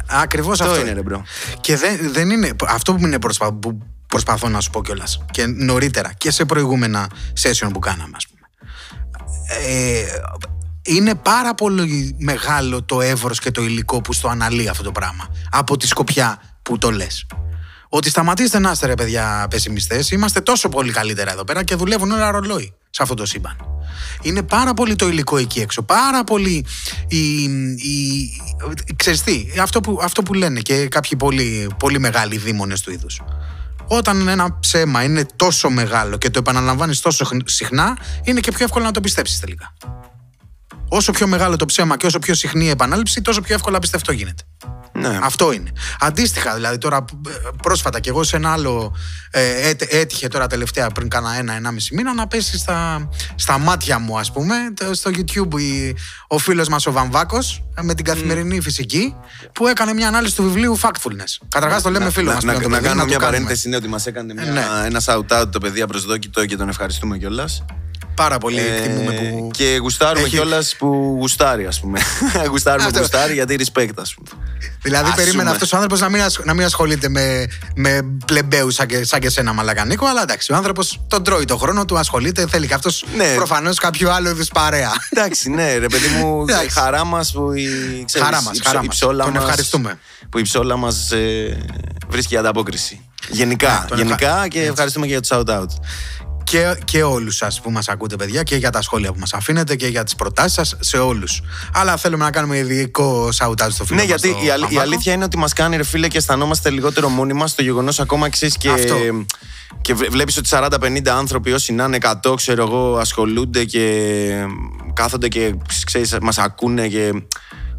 Ακριβώς 0.08 0.60
Αυτό 0.60 0.72
αυτό. 0.72 0.84
είναι, 0.84 0.92
ρε 0.94 1.02
μπρο. 1.02 1.22
Και 1.60 1.76
δεν, 1.76 1.98
δεν 2.12 2.30
είναι. 2.30 2.50
Αυτό 2.68 2.94
που, 2.94 3.06
είναι 3.06 3.18
προσπα, 3.18 3.52
που 3.52 3.78
προσπαθώ 4.06 4.48
να 4.48 4.60
σου 4.60 4.70
πω 4.70 4.82
κιόλας 4.82 5.20
και 5.30 5.46
νωρίτερα 5.46 6.12
και 6.18 6.30
σε 6.30 6.44
προηγούμενα 6.44 7.08
session 7.42 7.68
που 7.72 7.78
κάναμε, 7.78 8.12
ας 8.16 8.26
πούμε. 8.26 8.40
Ε, 9.66 10.04
είναι 10.82 11.14
πάρα 11.14 11.54
πολύ 11.54 12.16
μεγάλο 12.18 12.82
το 12.82 13.00
εύρος 13.00 13.38
και 13.38 13.50
το 13.50 13.62
υλικό 13.62 14.00
που 14.00 14.12
στο 14.12 14.28
αναλύει 14.28 14.68
αυτό 14.68 14.82
το 14.82 14.92
πράγμα. 14.92 15.28
Από 15.50 15.76
τη 15.76 15.86
σκοπιά 15.86 16.42
που 16.62 16.78
το 16.78 16.90
λες. 16.90 17.26
Ότι 17.88 18.10
σταματήστε 18.10 18.58
να 18.58 18.70
είστε 18.70 18.86
ρε 18.86 18.94
παιδιά 18.94 19.46
πεσημιστές, 19.50 20.10
είμαστε 20.10 20.40
τόσο 20.40 20.68
πολύ 20.68 20.92
καλύτερα 20.92 21.32
εδώ 21.32 21.44
πέρα 21.44 21.62
και 21.62 21.74
δουλεύουν 21.74 22.10
όλα 22.10 22.30
ρολόι 22.30 22.74
σε 22.90 23.02
αυτό 23.02 23.14
το 23.14 23.26
σύμπαν. 23.26 23.56
Είναι 24.22 24.42
πάρα 24.42 24.74
πολύ 24.74 24.96
το 24.96 25.08
υλικό 25.08 25.36
εκεί 25.36 25.60
έξω, 25.60 25.82
πάρα 25.82 26.24
πολύ 26.24 26.66
η, 27.08 27.42
η, 27.74 28.30
ξέρεις 28.96 29.22
τι, 29.22 29.46
αυτό 29.60 29.80
που, 29.80 29.98
αυτό 30.02 30.22
που 30.22 30.34
λένε 30.34 30.60
και 30.60 30.88
κάποιοι 30.88 31.18
πολύ, 31.18 31.70
πολύ 31.78 31.98
μεγάλοι 31.98 32.36
δήμονες 32.36 32.80
του 32.80 32.92
είδους. 32.92 33.20
όταν 33.86 34.28
ένα 34.28 34.58
ψέμα 34.60 35.02
είναι 35.02 35.26
τόσο 35.36 35.70
μεγάλο 35.70 36.16
και 36.16 36.30
το 36.30 36.38
επαναλαμβάνεις 36.38 37.00
τόσο 37.00 37.26
συχνά, 37.44 37.98
είναι 38.24 38.40
και 38.40 38.50
πιο 38.52 38.64
εύκολο 38.64 38.84
να 38.84 38.90
το 38.90 39.00
πιστέψεις 39.00 39.40
τελικά. 39.40 39.74
Όσο 40.94 41.12
πιο 41.12 41.26
μεγάλο 41.26 41.56
το 41.56 41.64
ψέμα 41.64 41.96
και 41.96 42.06
όσο 42.06 42.18
πιο 42.18 42.34
συχνή 42.34 42.64
η 42.64 42.68
επανάληψη, 42.68 43.22
τόσο 43.22 43.40
πιο 43.40 43.54
εύκολα 43.54 43.78
πιστευτό 43.78 44.12
γίνεται. 44.12 44.42
Ναι. 44.92 45.18
Αυτό 45.22 45.52
είναι. 45.52 45.70
Αντίστοιχα, 46.00 46.54
δηλαδή 46.54 46.78
τώρα 46.78 47.04
ε, 47.28 47.48
πρόσφατα 47.62 48.00
και 48.00 48.08
εγώ 48.08 48.24
σε 48.24 48.36
ένα 48.36 48.52
άλλο 48.52 48.96
ε, 49.30 49.72
έτυχε 49.88 50.28
τώρα 50.28 50.46
τελευταία 50.46 50.90
πριν 50.90 51.08
κάνα 51.08 51.36
ένα-ενάμιση 51.38 51.94
μήνα 51.94 52.14
να 52.14 52.26
πέσει 52.26 52.58
στα, 52.58 53.08
στα 53.34 53.58
μάτια 53.58 53.98
μου, 53.98 54.18
ας 54.18 54.32
πούμε, 54.32 54.54
στο 54.92 55.10
YouTube 55.14 55.60
η, 55.60 55.96
ο 56.26 56.38
φίλος 56.38 56.68
μας 56.68 56.86
ο 56.86 56.92
Βαμβάκος 56.92 57.62
με 57.80 57.94
την 57.94 58.04
καθημερινή 58.04 58.60
φυσική 58.60 59.14
που 59.52 59.66
έκανε 59.66 59.92
μια 59.92 60.08
ανάλυση 60.08 60.36
του 60.36 60.42
βιβλίου 60.42 60.78
Factfulness. 60.80 61.46
Καταρχάς 61.48 61.82
το 61.82 61.90
λέμε 61.90 62.10
φίλο 62.10 62.32
μας. 62.32 62.44
Να, 62.44 62.52
να, 62.52 62.68
να, 62.68 62.80
κάνω 62.80 63.04
μια 63.04 63.18
παρένθεση, 63.18 63.66
είναι 63.68 63.76
ότι 63.76 63.88
μας 63.88 64.06
έκανε 64.06 64.34
μια, 64.34 64.44
ναι. 64.44 64.86
ένα 64.86 65.02
shout-out 65.04 65.46
το 65.52 65.58
παιδί 65.58 65.80
απροσδόκητο 65.80 66.46
και 66.46 66.56
τον 66.56 66.68
ευχαριστούμε 66.68 67.18
κιόλας. 67.18 67.64
Πάρα 68.14 68.38
πολύ 68.38 68.58
ε, 68.58 68.76
εκτιμούμε 68.76 69.12
που. 69.12 69.50
Και 69.52 69.78
γουστάρουμε 69.80 70.26
έχει... 70.26 70.36
κιόλας 70.36 70.76
που 70.76 71.16
γουστάρει, 71.18 71.66
ας 71.66 71.80
πούμε. 71.80 72.00
γουστάρουμε 72.50 72.90
που 72.90 72.98
γουστάρει 72.98 73.32
γιατί 73.32 73.56
respect, 73.58 73.92
ας 73.96 74.14
πούμε. 74.14 74.28
Δηλαδή, 74.82 75.08
ας 75.08 75.14
περίμενα 75.14 75.50
αυτός 75.50 75.72
ο 75.72 75.76
άνθρωπος 75.76 76.00
να, 76.00 76.08
μην 76.08 76.20
να 76.44 76.54
μην 76.54 76.64
ασχολείται 76.64 77.08
με, 77.08 77.46
με 77.74 78.02
πλεμπέου 78.26 78.70
σαν, 78.70 78.86
και, 78.86 79.04
σαν 79.04 79.20
και 79.20 79.30
σένα, 79.30 79.52
Μαλακανίκο. 79.52 80.06
Αλλά 80.06 80.22
εντάξει, 80.22 80.52
ο 80.52 80.56
άνθρωπος 80.56 81.00
τον 81.08 81.24
τρώει 81.24 81.44
το 81.44 81.56
χρόνο 81.56 81.84
του, 81.84 81.98
ασχολείται. 81.98 82.46
Θέλει 82.46 82.66
και 82.66 82.74
αυτός 82.74 83.04
ναι. 83.16 83.34
προφανώς 83.34 83.78
κάποιο 83.78 84.10
άλλο 84.10 84.28
είδους 84.28 84.48
παρέα. 84.48 84.92
Εντάξει, 85.10 85.50
ναι, 85.50 85.76
ρε 85.76 85.86
παιδί 85.86 86.08
μου, 86.08 86.44
η 86.66 86.68
χαρά 86.68 87.04
μας 87.04 87.32
που 87.32 87.52
η, 87.52 87.66
ξέρεις, 88.06 88.28
χαρά 88.28 88.42
μας, 88.42 88.58
η, 88.58 88.62
χαρά 88.64 88.80
η 88.84 88.88
ψόλα 88.88 89.30
μα. 89.30 89.40
ευχαριστούμε. 89.40 89.98
Που 90.30 90.38
η 90.38 90.42
ψόλα 90.42 90.76
μας 90.76 91.10
ε, 91.10 91.58
βρίσκει 92.08 92.36
ανταπόκριση. 92.36 93.06
Γενικά, 93.28 93.86
ναι, 93.90 93.96
γενικά 93.96 94.48
και 94.48 94.62
ευχαριστούμε 94.62 95.06
και 95.06 95.12
για 95.12 95.20
το 95.20 95.44
shout 95.46 95.60
out 95.60 95.66
και, 96.44 96.76
και 96.84 97.02
όλους 97.02 97.36
σας 97.36 97.60
που 97.60 97.70
μας 97.70 97.88
ακούτε 97.88 98.16
παιδιά 98.16 98.42
και 98.42 98.56
για 98.56 98.70
τα 98.70 98.82
σχόλια 98.82 99.12
που 99.12 99.18
μας 99.18 99.32
αφήνετε 99.32 99.76
και 99.76 99.86
για 99.86 100.04
τις 100.04 100.14
προτάσεις 100.14 100.52
σας 100.52 100.76
σε 100.80 100.98
όλους. 100.98 101.42
Αλλά 101.72 101.96
θέλουμε 101.96 102.24
να 102.24 102.30
κάνουμε 102.30 102.56
ειδικό 102.56 103.28
shout-out 103.38 103.70
στο 103.70 103.84
φίλο 103.84 103.98
Ναι, 103.98 104.04
γιατί 104.04 104.28
η, 104.28 104.74
η, 104.74 104.78
αλήθεια 104.78 105.12
είναι 105.12 105.24
ότι 105.24 105.38
μας 105.38 105.52
κάνει 105.52 105.76
ρε 105.76 105.82
φίλε 105.82 106.08
και 106.08 106.18
αισθανόμαστε 106.18 106.70
λιγότερο 106.70 107.08
μόνοι 107.08 107.32
μας 107.32 107.50
στο 107.50 107.62
γεγονός 107.62 108.00
ακόμα 108.00 108.26
εξή 108.26 108.48
και... 108.58 108.68
Αυτό. 108.68 108.94
Και 109.80 109.94
βλέπεις 109.94 110.36
ότι 110.36 110.48
40-50 110.52 111.08
άνθρωποι 111.08 111.52
όσοι 111.52 111.72
να 111.72 111.84
είναι 111.84 111.98
100 112.24 112.36
ξέρω 112.36 112.62
εγώ 112.62 112.96
ασχολούνται 112.96 113.64
και 113.64 114.46
κάθονται 114.92 115.28
και 115.28 115.54
ξέρεις, 115.84 116.16
μας 116.22 116.38
ακούνε 116.38 116.88
και 116.88 117.12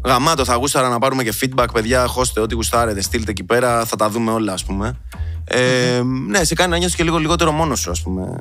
γαμάτο. 0.04 0.44
Θα 0.44 0.54
γούσταρα 0.54 0.88
να 0.88 0.98
πάρουμε 0.98 1.22
και 1.22 1.34
feedback 1.40 1.66
παιδιά. 1.72 2.06
Χώστε 2.06 2.40
ό,τι 2.40 2.54
γουστάρετε 2.54 3.00
στείλτε 3.00 3.30
εκεί 3.30 3.44
πέρα. 3.44 3.84
Θα 3.84 3.96
τα 3.96 4.10
δούμε 4.10 4.32
όλα 4.32 4.52
ας 4.52 4.64
πούμε 4.64 4.98
ε, 5.44 6.02
ναι, 6.28 6.44
σε 6.44 6.54
κάνει 6.54 6.70
να 6.70 6.76
νιώσει 6.76 6.96
και 6.96 7.02
λίγο 7.04 7.18
λιγότερο 7.18 7.52
μόνος 7.52 7.80
σου, 7.80 7.90
ας 7.90 8.02
πούμε. 8.02 8.38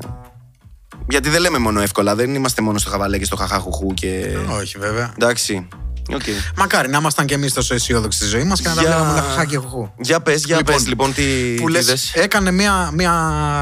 Γιατί 1.09 1.29
δεν 1.29 1.41
λέμε 1.41 1.57
μόνο 1.57 1.81
εύκολα, 1.81 2.15
δεν 2.15 2.35
είμαστε 2.35 2.61
μόνο 2.61 2.77
στο 2.77 2.89
χαβαλέ 2.89 3.17
και 3.17 3.25
στο 3.25 3.35
χαχάχουχου 3.35 3.93
και. 3.93 4.37
Όχι, 4.59 4.77
βέβαια. 4.77 5.11
Εντάξει. 5.13 5.67
Okay. 6.09 6.53
Μακάρι 6.55 6.89
να 6.89 6.97
ήμασταν 6.97 7.25
κι 7.25 7.33
εμείς 7.33 7.53
τόσο 7.53 7.73
αισιόδοξοι 7.73 8.17
στη 8.17 8.27
ζωή 8.27 8.43
μας 8.43 8.61
και 8.61 8.67
να 8.67 8.73
για... 8.73 8.89
τα 8.89 8.97
βλέπαμε 8.97 9.19
χαχά 9.19 9.45
και 9.45 9.57
χουχού. 9.57 9.91
Για 9.99 10.21
πες, 10.21 10.43
για 10.45 10.57
λοιπόν, 10.57 10.75
πες, 10.75 10.87
λοιπόν, 10.87 11.13
τι. 11.13 11.23
Που 11.61 11.67
λες, 11.67 12.13
έκανε 12.13 12.51
μια, 12.51 12.89
μια 12.93 13.11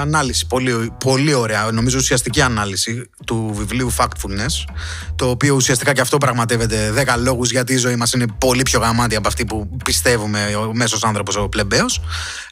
ανάλυση 0.01 0.47
πολύ, 0.47 0.93
πολύ 1.03 1.33
ωραία, 1.33 1.71
νομίζω 1.71 1.97
ουσιαστική 1.97 2.41
ανάλυση 2.41 3.09
του 3.25 3.51
βιβλίου 3.53 3.93
Factfulness. 3.97 4.73
Το 5.15 5.29
οποίο 5.29 5.55
ουσιαστικά 5.55 5.93
και 5.93 6.01
αυτό 6.01 6.17
πραγματεύεται 6.17 6.93
10 7.15 7.15
λόγους 7.19 7.51
γιατί 7.51 7.73
η 7.73 7.77
ζωή 7.77 7.95
μας 7.95 8.13
είναι 8.13 8.25
πολύ 8.37 8.61
πιο 8.61 8.79
γαμάτη 8.79 9.15
από 9.15 9.27
αυτή 9.27 9.45
που 9.45 9.77
πιστεύουμε 9.83 10.55
ο 10.55 10.73
μέσος 10.73 11.03
άνθρωπος 11.03 11.35
ο 11.35 11.49
πλεμπαίος. 11.49 12.01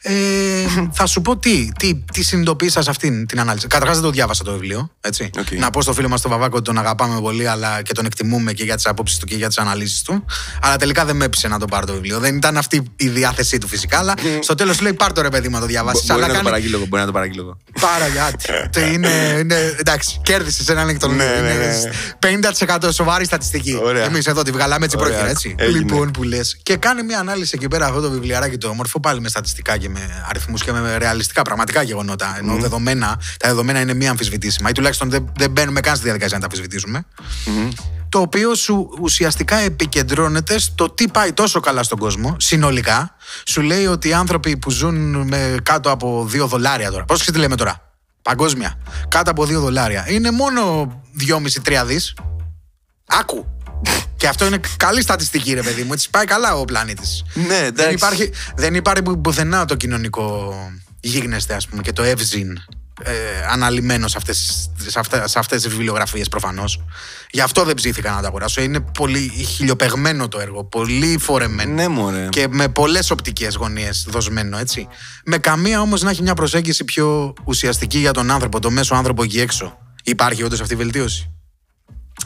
Ε, 0.02 0.12
θα 0.98 1.06
σου 1.06 1.22
πω 1.22 1.38
τι, 1.38 1.72
τι, 1.80 1.96
τι 2.14 2.24
συνειδητοποίησα 2.24 2.82
σε 2.82 2.90
αυτήν 2.90 3.26
την 3.26 3.40
ανάλυση. 3.40 3.68
Καταρχάς 3.68 3.96
δεν 3.96 4.06
το 4.06 4.12
διάβασα 4.12 4.44
το 4.44 4.52
βιβλίο. 4.52 4.90
Έτσι. 5.02 5.30
Okay. 5.38 5.58
Να 5.58 5.70
πω 5.70 5.82
στο 5.82 5.94
φίλο 5.94 6.10
μας 6.10 6.22
τον 6.22 6.32
Βαβάκο 6.32 6.56
ότι 6.56 6.66
τον 6.66 6.78
αγαπάμε 6.78 7.22
πολύ 7.22 7.48
αλλά 7.48 7.82
και 7.82 7.94
τον 7.94 8.06
εκτιμούμε 8.06 8.54
και 8.54 8.64
για 8.64 8.76
τις 8.76 8.86
απόψεις 8.86 9.18
του 9.18 9.26
και 9.26 9.36
για 9.36 9.48
τις 9.48 9.58
αναλύσει 9.58 9.78
του. 10.05 10.25
Αλλά 10.61 10.75
τελικά 10.75 11.05
δεν 11.05 11.15
με 11.15 11.25
έπεισε 11.25 11.47
να 11.47 11.59
το 11.59 11.65
πάρω 11.65 11.86
το 11.86 11.93
βιβλίο. 11.93 12.19
Δεν 12.19 12.36
ήταν 12.36 12.57
αυτή 12.57 12.84
η 12.95 13.07
διάθεσή 13.07 13.57
του 13.57 13.67
φυσικά. 13.67 13.97
Αλλά 13.97 14.13
στο 14.41 14.55
τέλος 14.55 14.82
λέει 14.82 14.93
πάρ 14.93 15.13
το 15.13 15.21
ρε 15.21 15.30
παιδί 15.30 15.47
μου 15.47 15.53
να 15.53 15.59
το 15.59 15.65
διαβάσεις. 15.65 16.05
Μπορεί, 16.07 16.21
να 16.21 16.34
το 16.34 16.39
παραγγείλω, 16.43 16.77
μπορεί 16.77 17.01
να 17.01 17.05
το 17.05 17.11
παραγγείλω. 17.11 17.57
Πάρα 17.82 18.07
γιατί. 18.07 18.93
είναι, 18.93 19.38
είναι, 19.39 19.75
εντάξει, 19.77 20.19
κέρδισες 20.23 20.67
έναν 20.67 20.89
εκ 20.89 20.99
των 20.99 21.15
ναι, 21.15 21.25
ναι, 21.25 21.53
ναι. 22.30 22.39
50% 22.77 22.89
σοβαρή 22.91 23.25
στατιστική. 23.25 23.80
Εμείς 24.03 24.25
εδώ 24.27 24.41
τη 24.41 24.51
βγάλαμε 24.51 24.86
έτσι 24.86 24.97
πρόχειρα. 24.97 25.30
Έτσι. 25.30 25.55
Λοιπόν 25.59 26.11
που 26.11 26.23
λες. 26.23 26.57
Και 26.63 26.75
κάνει 26.75 27.03
μια 27.03 27.19
ανάλυση 27.19 27.51
εκεί 27.55 27.67
πέρα 27.67 27.86
αυτό 27.86 28.01
το 28.01 28.09
βιβλιαράκι 28.09 28.57
το 28.57 28.67
όμορφο 28.67 28.99
πάλι 28.99 29.21
με 29.21 29.30
στατιστικά 29.30 29.77
και 29.77 29.89
με 29.89 29.99
αριθμούς 30.30 30.63
και 30.63 30.71
με 30.71 30.97
ρεαλιστικά 30.97 31.41
πραγματικά 31.41 31.82
γεγονότα. 31.82 32.36
Ενώ 32.39 32.55
mm. 32.55 32.59
δεδομένα, 32.59 33.19
τα 33.39 33.47
δεδομένα 33.47 33.80
είναι 33.80 33.93
μη 33.93 34.07
αμφισβητήσιμα 34.07 34.69
ή 34.69 34.71
τουλάχιστον 34.71 35.09
δεν, 35.09 35.32
δεν 35.38 35.51
μπαίνουμε 35.51 35.80
καν 35.80 35.95
στη 35.95 36.03
διαδικασία 36.03 36.38
να 36.38 36.47
τα 36.47 36.49
αμφισβητήσουμε. 36.51 37.05
Mm-hmm. 37.45 37.73
Το 38.09 38.19
οποίο 38.19 38.55
σου 38.55 38.89
ουσιαστικά 39.01 39.55
επικεντρώνεται 39.70 40.59
στο 40.59 40.89
τι 40.89 41.07
πάει 41.07 41.34
τόσο 41.34 41.59
καλά 41.59 41.84
στον 41.84 41.97
κόσμο, 41.97 42.36
συνολικά. 42.39 43.15
Σου 43.45 43.61
λέει 43.61 43.86
ότι 43.86 44.07
οι 44.07 44.13
άνθρωποι 44.13 44.57
που 44.57 44.72
ζουν 44.72 45.28
με 45.28 45.57
κάτω 45.63 45.91
από 45.91 46.30
2 46.34 46.47
δολάρια 46.47 46.91
τώρα. 46.91 47.05
Πώς 47.05 47.24
τι 47.24 47.38
λέμε 47.38 47.55
τώρα, 47.55 47.93
Παγκόσμια. 48.22 48.78
Κάτω 49.07 49.32
από 49.32 49.43
2 49.43 49.47
δολάρια. 49.47 50.05
Είναι 50.09 50.32
μόνο 50.32 50.91
2,5-3 51.20 51.86
δις. 51.86 52.13
Άκου. 53.07 53.47
Και 54.17 54.28
αυτό 54.28 54.45
είναι 54.45 54.59
καλή 54.78 55.01
στατιστική, 55.01 55.53
ρε 55.53 55.61
παιδί 55.61 55.84
μου. 55.84 55.93
Έτσι 55.93 56.09
πάει 56.09 56.26
καλά 56.26 56.55
ο 56.55 56.65
πλανήτης. 56.65 57.24
Ναι, 57.34 57.70
δεν 57.74 57.93
υπάρχει, 57.93 58.32
δεν 58.55 58.76
υπάρχει 58.76 59.01
πουθενά 59.01 59.65
το 59.65 59.76
κοινωνικό 59.76 60.53
γίγνεσθε, 60.99 61.53
ας 61.53 61.67
πούμε, 61.67 61.82
και 61.82 61.93
το 61.93 62.03
ευζήν 62.03 62.57
ε, 63.04 63.14
αναλυμένος 63.52 64.12
σε 64.12 64.18
αυτές, 64.18 64.70
σε, 64.88 65.00
αυτές, 65.00 65.32
σε 65.32 65.39
αυτές 65.39 65.62
τις 65.62 65.72
βιβλιογραφίες 65.72 66.30
προφανώς. 66.30 66.84
Γι' 67.32 67.41
αυτό 67.41 67.64
δεν 67.64 67.76
ψήθηκα 67.76 68.12
να 68.12 68.22
τα 68.22 68.28
αγοράσω. 68.28 68.62
Είναι 68.62 68.80
πολύ 68.80 69.30
χιλιοπεγμένο 69.47 70.28
το 70.28 70.39
έργο, 70.39 70.64
πολύ 70.64 71.18
φορεμένο. 71.20 71.74
Ναι, 71.74 71.88
μωρέ. 71.88 72.28
Και 72.30 72.47
με 72.50 72.68
πολλές 72.68 73.12
οπτικές 73.12 73.56
γωνίες 73.56 74.06
δοσμένο, 74.10 74.58
έτσι. 74.58 74.88
Με 75.26 75.38
καμία 75.38 75.82
όμως 75.82 76.02
να 76.02 76.10
έχει 76.10 76.22
μια 76.22 76.34
προσέγγιση 76.34 76.84
πιο 76.84 77.34
ουσιαστική 77.43 77.97
για 77.97 78.12
τον 78.12 78.32
άνθρωπο, 78.32 78.60
το 78.60 78.72
μέσο 78.72 78.95
άνθρωπο 78.95 79.24
εκεί 79.24 79.39
έξω. 79.39 79.78
Υπάρχει 80.04 80.43
όντως 80.43 80.62
αυτή 80.62 80.74
η 80.74 80.78
βελτίωση; 80.78 81.32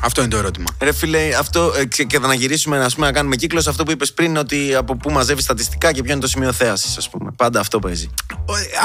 Αυτό 0.02 0.22
είναι 0.22 0.30
το 0.30 0.38
ερώτημα. 0.38 0.66
Ρε 0.80 0.94
φίλε, 0.94 1.36
αυτό, 1.40 1.74
ε, 1.78 1.86
και 1.86 2.20
θα 2.20 2.28
να 2.28 2.34
γυρίσουμε 2.34 2.78
ας 2.78 2.96
πούμε, 2.96 3.06
να 3.06 3.12
κάνουμε 3.12 3.36
κύκλος 3.36 3.68
αυτό 3.68 3.84
που 3.84 3.92
είπες 3.92 4.14
πριν, 4.14 4.38
ότι 4.38 4.76
από 4.76 4.96
πού 4.96 5.12
μαζεύεις 5.12 5.44
στατιστικά 5.44 5.92
και 5.92 6.02
ποιο 6.04 6.12
είναι 6.12 6.22
το 6.22 6.28
σημείο 6.28 6.52
θέασης, 6.52 6.98
ας 6.98 7.10
πούμε. 7.10 7.32
Πάντα 7.36 7.60
αυτό 7.60 7.80
παίζει. 7.80 8.10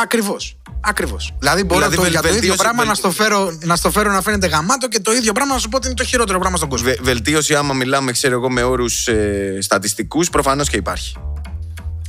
Ακριβώς. 0.02 0.56
Ακριβώς. 0.80 1.34
Δηλαδή, 1.38 1.64
μπορώ 1.64 1.88
δηλαδή, 1.88 1.96
το, 1.96 2.06
για 2.10 2.22
το 2.22 2.28
ίδιο 2.28 2.54
πράγμα 2.54 2.84
να, 2.84 2.94
στο 2.94 3.10
φέρω, 3.10 3.58
να 3.60 3.76
στο 3.76 3.90
φέρω 3.90 4.12
να 4.12 4.22
φαίνεται 4.22 4.46
γαμάτο 4.46 4.88
και 4.88 5.00
το 5.00 5.12
ίδιο 5.12 5.32
πράγμα 5.32 5.54
να 5.54 5.60
σου 5.60 5.68
πω 5.68 5.76
ότι 5.76 5.86
είναι 5.86 5.96
το 5.96 6.04
χειρότερο 6.04 6.38
πράγμα 6.38 6.56
στον 6.56 6.68
κόσμο. 6.68 6.88
Βε, 6.88 6.96
βελτίωση, 7.00 7.54
άμα 7.54 7.74
μιλάμε, 7.74 8.12
ξέρω 8.12 8.34
εγώ, 8.34 8.50
με 8.50 8.62
όρους 8.62 9.08
ε, 9.08 9.58
στατιστικούς, 9.60 10.30
προφανώς 10.30 10.68
και 10.68 10.76
υπάρχει. 10.76 11.16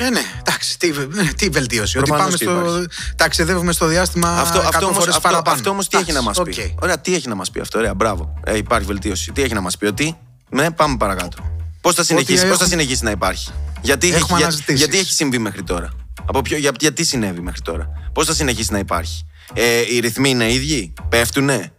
Ε, 0.02 0.10
ναι, 0.10 0.22
εντάξει, 0.40 0.80
τι, 0.80 0.92
τι 1.36 1.50
βελτίωση. 1.50 1.98
Ότι 1.98 2.10
πάμε 2.10 2.32
στο. 2.32 2.86
Ταξιδεύουμε 3.16 3.72
στο 3.72 3.86
διάστημα. 3.86 4.40
Αυτό, 4.40 4.60
αυτό 4.60 4.86
όμω 4.86 5.00
αυτό, 5.00 5.42
αυτό 5.46 5.70
όμως 5.70 5.88
τι 5.88 5.98
έχει 5.98 6.12
να 6.12 6.22
μας 6.22 6.42
πει; 6.42 6.56
Okay. 6.58 6.74
Ωραία, 6.82 7.00
τι 7.00 7.16
έχει 7.16 7.28
να 7.28 7.36
μας 7.36 7.52
πει 7.52 7.60
αυτό. 7.60 7.80
Ωραία, 7.80 7.94
μπράβο. 7.94 8.34
Ε, 8.44 8.58
υπάρχει 8.58 8.88
βελτίωση. 8.88 9.32
Τι 9.32 9.42
έχει 9.42 9.54
να 9.54 9.62
μας 9.62 9.78
πει, 9.78 9.86
Ότι. 9.86 10.18
Ναι, 10.50 10.72
πάμε 10.72 10.98
παρακάτω. 10.98 11.38
Πώς 11.82 11.96
θα, 11.96 12.04
συνεχίσει, 12.04 12.48
πώς 12.48 12.58
θα 12.58 12.66
συνεχίσει 12.66 13.04
να 13.04 13.12
υπάρχει; 13.12 13.52
Γιατί 13.82 14.14
έχει, 14.14 14.36
για, 14.38 14.54
γιατί 14.68 14.98
έχει 14.98 15.14
συμβεί 15.14 15.38
μέχρι 15.38 15.64
τώρα; 15.64 15.90
Από 16.26 16.42
ποιο, 16.42 16.58
για, 16.58 16.72
γιατί 16.80 17.04
συνέβη 17.04 17.42
μέχρι 17.42 17.62
τώρα; 17.62 17.90
Πώς 18.14 18.26
θα 18.26 18.34
συνεχίσει 18.34 18.72
να 18.72 18.80
υπάρχει; 18.80 19.26
Ε, 19.54 19.94
οι 19.94 20.00
ρυθμοί 20.00 20.30
είναι 20.30 20.54
ίδιοι; 20.54 20.94
Πέφτουνε; 21.10 21.72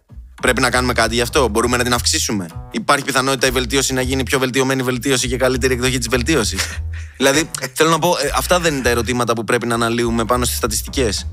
Πρέπει 0.43 0.61
να 0.61 0.71
κάνουμε 0.71 0.93
κάτι 0.93 1.15
γι' 1.15 1.21
αυτό; 1.21 1.49
Μπορούμε 1.49 1.77
να 1.77 1.83
την 1.83 1.93
αυξήσουμε; 1.93 2.47
Υπάρχει 2.71 3.05
πιθανότητα 3.05 3.47
η 3.47 3.51
βελτίωση 3.51 3.93
να 3.93 4.01
γίνει 4.01 4.23
πιο 4.23 4.39
βελτιωμένη 4.39 4.83
βελτίωση 4.83 5.29
και 5.29 5.37
καλύτερη 5.37 5.73
εκδοχή 5.73 5.99
της 5.99 6.09
βελτίωσης; 6.09 6.61
δηλαδή, 7.21 7.51
θέλω 7.73 7.91
να 7.91 7.99
πω, 7.99 8.17
ε, 8.23 8.31
αυτά 8.37 8.61
δεν 8.61 8.75
είναι 8.75 8.83
τα 8.83 8.89
ερωτήματα 8.89 9.33
που 9.33 9.45
πρέπει 9.45 9.67
να 9.67 9.75
αναλύουμε 9.75 10.25
πάνω 10.25 10.45
στις 10.45 10.57
στατιστικές. 10.57 11.27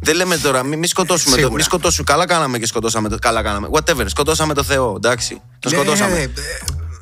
Δεν 0.00 0.16
λέμε 0.16 0.36
τώρα, 0.36 0.62
μην 0.62 0.78
μη 0.78 0.86
σκοτώσουμε 0.86 1.36
το. 1.36 1.52
Μη 1.52 1.62
σκοτώσουμε. 1.62 2.04
Καλά 2.06 2.26
κάναμε 2.26 2.58
και 2.58 2.66
σκοτώσαμε 2.66 3.08
το. 3.08 3.18
Καλά 3.18 3.42
κάναμε. 3.42 3.68
Whatever. 3.72 4.04
Σκοτώσαμε 4.06 4.54
το 4.54 4.62
Θεό, 4.62 4.94
εντάξει. 4.96 5.40
Το 5.58 5.68
ναι, 5.68 5.76
σκοτώσαμε. 5.76 6.18
Ναι, 6.18 6.26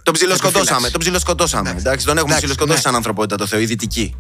τον 0.03 0.14
ψιλοσκοτώσαμε. 0.14 0.91
Τον 0.91 1.01
ψιλοσκοτώσαμε. 1.01 1.74
Εντάξει, 1.78 2.07
τον 2.07 2.18
έχουμε 2.18 2.36
ψιλοσκοτώσει 2.36 2.76
ναι. 2.76 2.82
σαν 2.82 2.95
ανθρωπότητα 2.95 3.36
το 3.36 3.47
Θεό, 3.47 3.61
η 3.61 3.64
δυτική. 3.64 4.16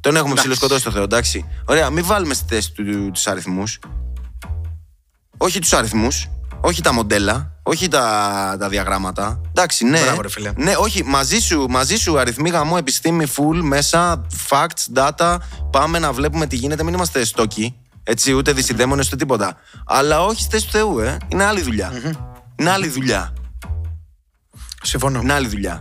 Τον 0.00 0.16
έχουμε 0.16 0.34
ψιλοσκοτώσει 0.34 0.84
το 0.84 0.90
Θεό, 0.90 1.02
εντάξει. 1.02 1.44
Ωραία, 1.64 1.90
μην 1.90 2.04
βάλουμε 2.04 2.34
στη 2.34 2.44
θέση 2.48 2.72
του 2.72 3.10
τους 3.10 3.26
αριθμούς. 3.26 3.78
Όχι 5.36 5.58
τους 5.58 5.72
αριθμούς, 5.72 6.28
όχι 6.60 6.82
τα 6.82 6.92
μοντέλα, 6.92 7.53
όχι 7.66 7.88
τα, 7.88 8.56
τα 8.58 8.68
διαγράμματα. 8.68 9.40
Εντάξει, 9.48 9.84
ναι. 9.84 10.00
Μπράβο, 10.00 10.20
ρε 10.20 10.28
φίλε. 10.28 10.52
Ναι, 10.56 10.74
όχι, 10.76 11.04
μαζί 11.04 11.38
σου, 11.38 11.66
μαζί 11.68 11.96
σου 11.96 12.18
αριθμοί 12.18 12.50
γαμό, 12.50 12.74
επιστήμη, 12.78 13.26
full, 13.36 13.60
μέσα, 13.62 14.26
facts, 14.48 14.94
data. 14.94 15.36
Πάμε 15.70 15.98
να 15.98 16.12
βλέπουμε 16.12 16.46
τι 16.46 16.56
γίνεται. 16.56 16.82
Μην 16.82 16.94
είμαστε 16.94 17.24
στόκοι. 17.24 17.74
Έτσι, 18.02 18.32
ούτε 18.32 18.52
δυσυδαίμονε 18.52 19.02
ούτε 19.06 19.16
τίποτα. 19.16 19.56
Αλλά 19.86 20.24
όχι 20.24 20.40
στη 20.40 20.50
θέση 20.50 20.64
του 20.66 20.72
Θεού, 20.72 20.98
ε. 20.98 21.16
Είναι 21.28 21.44
άλλη 21.44 21.64
Είναι 22.56 22.70
άλλη 22.70 22.88
δουλειά. 22.88 23.32
Συμφωνώ. 24.82 25.20
Είναι 25.20 25.32
άλλη 25.32 25.48
δουλειά. 25.48 25.78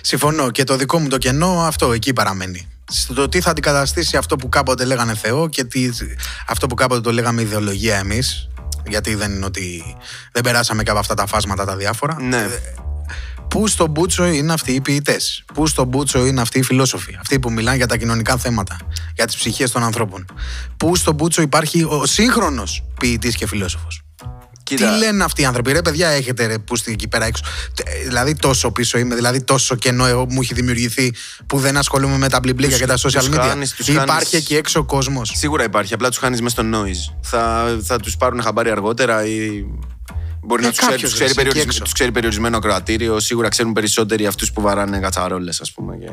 Συμφωνώ. 0.00 0.50
Και 0.50 0.64
το 0.64 0.76
δικό 0.76 0.98
μου 0.98 1.08
το 1.08 1.18
κενό 1.18 1.62
αυτό 1.66 1.92
εκεί 1.92 2.12
παραμένει. 2.12 2.68
στο 2.90 3.28
τι 3.28 3.40
θα 3.40 3.50
αντικαταστήσει 3.50 4.16
αυτό 4.16 4.36
που 4.36 4.48
κάποτε 4.48 4.84
λέγανε 4.84 5.14
Θεό 5.14 5.48
και 5.48 5.64
τι, 5.64 5.88
αυτό 6.46 6.66
που 6.66 6.74
κάποτε 6.74 7.00
το 7.00 7.12
λέγαμε 7.12 7.42
ιδεολογία 7.42 7.96
εμείς. 7.96 8.49
Γιατί 8.88 9.14
δεν 9.14 9.32
είναι 9.32 9.44
ότι 9.44 9.96
δεν 10.32 10.42
περάσαμε 10.42 10.82
και 10.82 10.90
από 10.90 10.98
αυτά 10.98 11.14
τα 11.14 11.26
φάσματα 11.26 11.64
τα 11.64 11.76
διάφορα. 11.76 12.16
Ναι. 12.20 12.48
Πού 13.48 13.66
στο 13.66 13.86
Μπούτσο 13.86 14.26
είναι 14.26 14.52
αυτοί 14.52 14.72
οι 14.72 14.80
ποιητές, 14.80 15.44
Πού 15.54 15.66
στο 15.66 15.84
Μπούτσο 15.84 16.26
είναι 16.26 16.40
αυτοί 16.40 16.58
οι 16.58 16.62
φιλόσοφοι, 16.62 17.16
αυτοί 17.20 17.38
που 17.38 17.52
μιλάνε 17.52 17.76
για 17.76 17.86
τα 17.86 17.96
κοινωνικά 17.96 18.36
θέματα, 18.36 18.76
για 19.14 19.26
τις 19.26 19.36
ψυχές 19.36 19.70
των 19.70 19.82
ανθρώπων. 19.82 20.24
Πού 20.76 20.96
στο 20.96 21.12
Μπούτσο 21.12 21.42
υπάρχει 21.42 21.82
ο 21.82 22.06
σύγχρονος 22.06 22.84
ποιητής 23.00 23.36
και 23.36 23.46
φιλόσοφο. 24.76 24.98
Τι 24.98 25.04
λένε 25.04 25.24
αυτοί 25.24 25.42
οι 25.42 25.44
άνθρωποι, 25.44 25.72
ρε 25.72 25.82
παιδιά, 25.82 26.08
έχετε 26.08 26.46
ρε, 26.46 26.58
πούστη 26.58 26.92
εκεί 26.92 27.08
πέρα 27.08 27.24
έξω. 27.24 27.44
Δηλαδή 28.04 28.34
τόσο 28.34 28.70
πίσω 28.70 28.98
είμαι, 28.98 29.14
δηλαδή 29.14 29.42
τόσο 29.42 29.74
κενό 29.74 30.06
εγώ 30.06 30.26
μου 30.28 30.40
έχει 30.40 30.54
δημιουργηθεί 30.54 31.12
που 31.46 31.58
δεν 31.58 31.76
ασχολούμαι 31.76 32.16
με 32.16 32.28
τα 32.28 32.40
μπλιμπλίκια 32.40 32.78
και 32.78 32.86
τα 32.86 32.96
social 32.96 33.34
media. 33.34 33.48
Χάνεις, 33.48 33.74
υπάρχει 33.78 34.10
χάνεις... 34.10 34.32
εκεί 34.32 34.56
έξω 34.56 34.84
κόσμος. 34.84 35.32
Σίγουρα 35.34 35.64
υπάρχει, 35.64 35.94
απλά 35.94 36.08
τους 36.08 36.18
χάνεις 36.18 36.40
μέσα 36.40 36.62
στο 36.62 36.70
noise. 36.72 37.14
Θα, 37.22 37.76
θα 37.82 37.98
τους 37.98 38.16
πάρουν 38.16 38.42
χαμπάρι 38.42 38.70
αργότερα 38.70 39.26
ή 39.26 39.64
Μπορεί 40.42 40.62
ε, 40.62 40.66
να 40.66 40.72
τους 40.72 40.80
ξέρει, 40.80 41.02
τους 41.02 41.12
ξέρει, 41.12 41.34
περιορισμένο, 41.34 41.78
τους 41.78 41.92
ξέρει 41.92 42.12
περιορισμένο 42.12 42.56
ακροατήριο. 42.56 43.20
Σίγουρα 43.20 43.48
ξέρουν 43.48 43.72
περισσότεροι 43.72 44.26
αυτούς 44.26 44.52
που 44.52 44.60
βαράνε 44.60 44.98
κατσαρόλες, 44.98 45.60
ας 45.60 45.72
πούμε. 45.72 45.96
Και... 45.96 46.10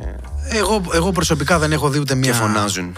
Εγώ, 0.58 0.86
εγώ 0.94 1.12
προσωπικά 1.12 1.60
δεν 1.60 1.72
έχω 1.72 1.90
δει 1.90 2.00
ούτε 2.00 2.16
μία. 2.16 2.32
Και 2.32 2.38
φωνάζουν 2.38 2.96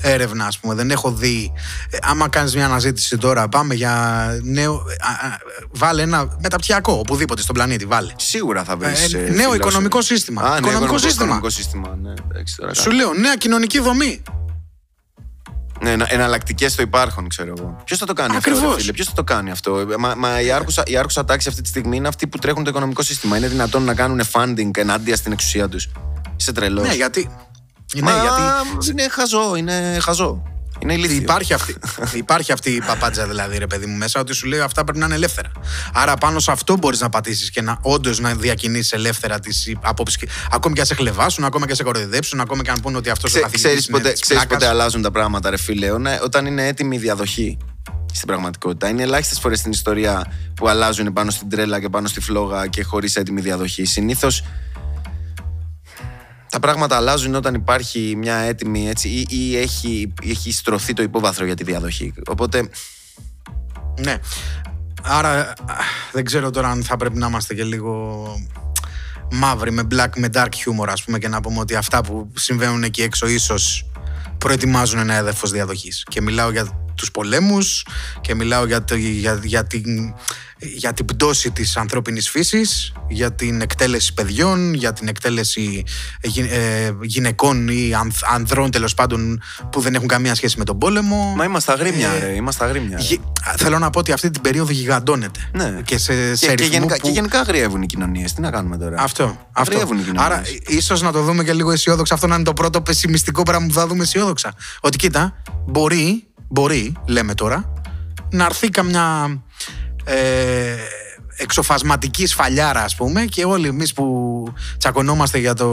έρευνα, 0.00 0.46
ας 0.46 0.58
πούμε. 0.58 0.74
Δεν 0.74 0.90
έχω 0.90 1.12
δει. 1.12 1.52
Ε, 1.90 1.96
άμα 2.02 2.28
κάνεις 2.28 2.54
μια 2.54 2.64
αναζήτηση 2.64 3.18
τώρα, 3.18 3.48
πάμε 3.48 3.74
για 3.74 4.26
νέο. 4.42 4.82
βάλε 5.70 6.02
ένα 6.02 6.36
μεταπτυχιακό, 6.42 6.92
οπουδήποτε 6.92 7.42
στον 7.42 7.54
πλανήτη, 7.54 7.84
βάλε. 7.84 8.12
Σίγουρα 8.16 8.64
θα 8.64 8.76
βρεις. 8.76 9.12
Ε, 9.12 9.18
ε, 9.18 9.30
νέο 9.30 9.54
οικονομικό 9.54 10.02
σύστημα. 10.02 10.42
Α, 10.42 10.56
οικονομικό, 10.56 10.98
σύστημα. 10.98 11.24
Οικονομικό 11.24 11.50
σύστημα. 11.50 11.98
Ναι, 12.02 12.74
Σου 12.74 12.90
λέω, 12.90 13.14
νέα 13.14 13.36
κοινωνική 13.36 13.78
δομή. 13.80 14.22
Ναι, 15.80 15.94
εναλλακτικές 16.08 16.74
το 16.74 16.82
υπάρχουν, 16.82 17.28
ξέρω 17.28 17.54
εγώ. 17.58 17.82
Ποιος 17.84 17.98
θα 17.98 18.06
το 18.06 18.12
κάνει 18.12 18.36
Ακριβώς. 18.36 18.76
αυτό, 18.76 18.92
Ποιος 18.92 19.06
θα 19.06 19.12
το 19.12 19.24
κάνει 19.24 19.50
αυτό; 19.50 19.86
Μα, 19.98 20.14
μα 20.14 20.40
η, 20.40 20.50
άρχουσα, 20.50 20.82
η 20.86 20.96
άρχουσα 20.96 21.24
τάξη 21.24 21.48
αυτή 21.48 21.62
τη 21.62 21.68
στιγμή 21.68 21.96
είναι 21.96 22.08
αυτοί 22.08 22.26
που 22.26 22.38
τρέχουν 22.38 22.64
το 22.64 22.70
οικονομικό 22.70 23.02
σύστημα. 23.02 23.36
Είναι 23.36 23.48
δυνατόν 23.48 23.82
να 23.82 23.94
κάνουν 23.94 24.20
funding 24.32 24.76
ενάντια 24.76 25.16
στην 25.16 25.32
εξουσία 25.32 25.68
τους. 25.68 25.88
Είσαι 26.36 26.52
τρελός. 26.52 26.86
Ναι, 26.86 26.94
γιατί 26.94 27.30
ναι, 27.94 28.10
γιατί... 28.10 28.90
Είναι 28.90 29.08
χαζό, 29.08 29.56
είναι 29.56 29.98
χαζό. 30.02 30.42
Είναι 30.78 30.92
ηλίθιο. 30.92 31.16
Υπάρχει 31.16 31.52
αυτή, 31.52 31.76
υπάρχει 32.24 32.52
αυτή 32.52 32.70
η 32.70 32.82
παπάντζα 32.86 33.26
δηλαδή, 33.26 33.58
ρε 33.58 33.66
παιδί 33.66 33.86
μου, 33.86 33.96
μέσα, 33.96 34.20
ότι 34.20 34.34
σου 34.34 34.46
λέει 34.46 34.60
αυτά 34.60 34.84
πρέπει 34.84 34.98
να 34.98 35.04
είναι 35.04 35.14
ελεύθερα. 35.14 35.50
Άρα 35.92 36.16
πάνω 36.16 36.38
σε 36.38 36.50
αυτό 36.50 36.76
μπορείς 36.76 37.00
να 37.00 37.08
πατήσεις 37.08 37.50
και 37.50 37.62
να 37.62 37.78
όντως 37.82 38.18
να 38.18 38.34
διακινήσει 38.34 38.96
ελεύθερα 38.96 39.40
τις 39.40 39.76
απόψεις. 39.82 40.18
Ακόμη 40.50 40.74
και 40.74 40.80
αν 40.80 40.86
σε 40.86 40.94
χλεβάσουν, 40.94 41.44
ακόμα 41.44 41.66
και 41.66 41.74
σε 41.74 41.82
κοροϊδέψουν, 41.82 42.40
ακόμα 42.40 42.62
και 42.62 42.70
αν 42.70 42.80
πούνε 42.80 42.96
ότι 42.96 43.10
αυτός 43.10 43.34
ο 43.34 43.40
καθηγητή. 43.40 43.68
Ξέρεις 43.68 43.86
πότε, 43.86 44.12
ξέρεις 44.20 44.46
πότε 44.46 44.66
αλλάζουν 44.66 45.02
τα 45.02 45.10
πράγματα, 45.10 45.50
ρε 45.50 45.56
φίλε, 45.56 45.90
όταν 46.22 46.46
είναι 46.46 46.66
έτοιμη 46.66 46.96
η 46.96 46.98
διαδοχή 46.98 47.58
στην 48.12 48.26
πραγματικότητα. 48.26 48.88
Είναι 48.88 49.02
ελάχιστες 49.02 49.38
φορές 49.38 49.58
στην 49.58 49.70
ιστορία 49.70 50.32
που 50.54 50.68
αλλάζουν 50.68 51.12
πάνω 51.12 51.30
στην 51.30 51.48
τρέλα 51.48 51.80
και 51.80 51.88
πάνω 51.88 52.08
στη 52.08 52.20
φλόγα 52.20 52.66
και 52.66 52.82
χωρίς 52.82 53.16
έτοιμη 53.16 53.40
διαδοχή. 53.40 53.84
Συνήθως 53.84 54.44
τα 56.50 56.58
πράγματα 56.60 56.96
αλλάζουν 56.96 57.34
όταν 57.34 57.54
υπάρχει 57.54 58.14
μια 58.16 58.36
έτοιμη 58.36 58.88
έτσι, 58.88 59.08
ή, 59.08 59.26
ή 59.30 59.56
έχει, 59.56 60.12
έχει 60.22 60.52
στρωθεί 60.52 60.92
το 60.92 61.02
υπόβαθρο 61.02 61.44
για 61.44 61.54
τη 61.54 61.64
διαδοχή. 61.64 62.12
Οπότε. 62.26 62.68
Ναι. 64.00 64.16
Άρα 65.02 65.52
δεν 66.12 66.24
ξέρω 66.24 66.50
τώρα 66.50 66.68
αν 66.68 66.82
θα 66.82 66.96
πρέπει 66.96 67.18
να 67.18 67.26
είμαστε 67.26 67.54
και 67.54 67.64
λίγο 67.64 68.26
μαύροι 69.30 69.70
με 69.70 69.86
black, 69.90 70.08
με 70.16 70.28
dark 70.32 70.48
humor 70.48 70.88
ας 70.88 71.04
πούμε 71.04 71.18
και 71.18 71.28
να 71.28 71.40
πούμε 71.40 71.58
ότι 71.58 71.74
αυτά 71.74 72.02
που 72.02 72.32
συμβαίνουν 72.34 72.82
εκεί 72.82 73.02
έξω 73.02 73.26
ίσως 73.26 73.90
προετοιμάζουν 74.38 74.98
ένα 74.98 75.14
έδαφος 75.14 75.50
διαδοχής. 75.50 76.04
Και 76.08 76.20
μιλάω 76.20 76.50
για 76.50 76.88
τους 76.94 77.10
πολέμους 77.10 77.86
και 78.20 78.34
μιλάω 78.34 78.66
για, 78.66 78.84
για, 78.96 79.40
για 79.42 79.64
την 79.64 80.14
για 80.60 80.92
την 80.92 81.04
πτώση 81.04 81.50
της 81.50 81.76
ανθρώπινης 81.76 82.30
φύσης, 82.30 82.92
για 83.08 83.32
την 83.32 83.60
εκτέλεση 83.60 84.14
παιδιών, 84.14 84.74
για 84.74 84.92
την 84.92 85.08
εκτέλεση 85.08 85.84
ε, 86.50 86.90
γυναικών 87.02 87.68
ή 87.68 87.92
ανδρών 88.34 88.70
τέλος 88.70 88.94
πάντων 88.94 89.42
που 89.70 89.80
δεν 89.80 89.94
έχουν 89.94 90.08
καμία 90.08 90.34
σχέση 90.34 90.58
με 90.58 90.64
τον 90.64 90.78
πόλεμο. 90.78 91.34
Μα 91.36 91.44
είμαστε 91.44 91.72
αγρίμια, 91.72 92.10
ε, 92.10 92.18
ρε, 92.18 92.34
είμαστε 92.34 92.64
αγρίμια. 92.64 93.00
Θέλω 93.56 93.78
να 93.78 93.90
πω 93.90 93.98
ότι 93.98 94.12
αυτή 94.12 94.30
την 94.30 94.42
περίοδο 94.42 94.72
γιγαντώνεται. 94.72 95.40
Ναι. 95.52 95.80
Και, 95.84 95.98
σε, 95.98 96.34
σε 96.34 96.54
και, 96.54 96.64
γενικά, 96.64 96.94
που... 96.94 97.00
και 97.06 97.10
γενικά 97.10 97.40
αγριεύουν 97.40 97.82
οι 97.82 97.86
κοινωνίες. 97.86 98.32
Τι 98.32 98.40
να 98.40 98.50
κάνουμε 98.50 98.76
τώρα; 98.76 99.02
Αυτό. 99.02 99.48
αυτό. 99.52 99.80
οι 99.80 99.84
κοινωνίες. 99.84 100.12
Άρα 100.16 100.42
ίσως 100.66 101.02
να 101.02 101.12
το 101.12 101.22
δούμε 101.22 101.44
και 101.44 101.52
λίγο 101.52 101.70
αισιόδοξα. 101.70 102.14
Αυτό 102.14 102.26
να 102.26 102.34
είναι 102.34 102.44
το 102.44 102.52
πρώτο 102.52 102.80
πεσημιστικό 102.80 103.42
πράγμα 103.42 103.66
που 103.66 103.72
θα 103.72 103.86
δούμε 103.86 104.02
αισιόδοξα. 104.02 104.54
Ότι 104.80 104.96
κοίτα, 104.96 105.42
μπορεί, 105.66 106.26
μπορεί, 106.48 106.92
λέμε 107.06 107.34
τώρα, 107.34 107.72
να 108.30 108.44
έρθει 108.44 108.68
καμιά 108.68 109.38
ε, 110.08 110.76
εξοφασματική 111.36 112.26
σφαλιάρα 112.26 112.82
ας 112.82 112.94
πούμε 112.94 113.24
και 113.24 113.44
όλοι 113.44 113.66
εμείς 113.66 113.92
που 113.92 114.44
τσακωνόμαστε 114.78 115.38
για 115.38 115.54
το 115.54 115.68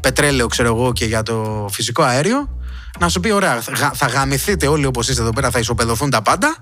πετρέλαιο 0.00 0.46
ξέρω 0.46 0.68
εγώ 0.68 0.92
και 0.92 1.04
για 1.04 1.22
το 1.22 1.66
φυσικό 1.70 2.02
αέριο 2.02 2.48
να 2.98 3.08
σου 3.08 3.20
πει 3.20 3.30
ωραία 3.30 3.60
θα 3.92 4.06
γαμηθείτε 4.06 4.66
όλοι 4.66 4.86
όπως 4.86 5.08
είστε 5.08 5.22
εδώ 5.22 5.32
πέρα 5.32 5.50
θα 5.50 5.58
ισοπεδωθούν 5.58 6.10
τα 6.10 6.22
πάντα 6.22 6.56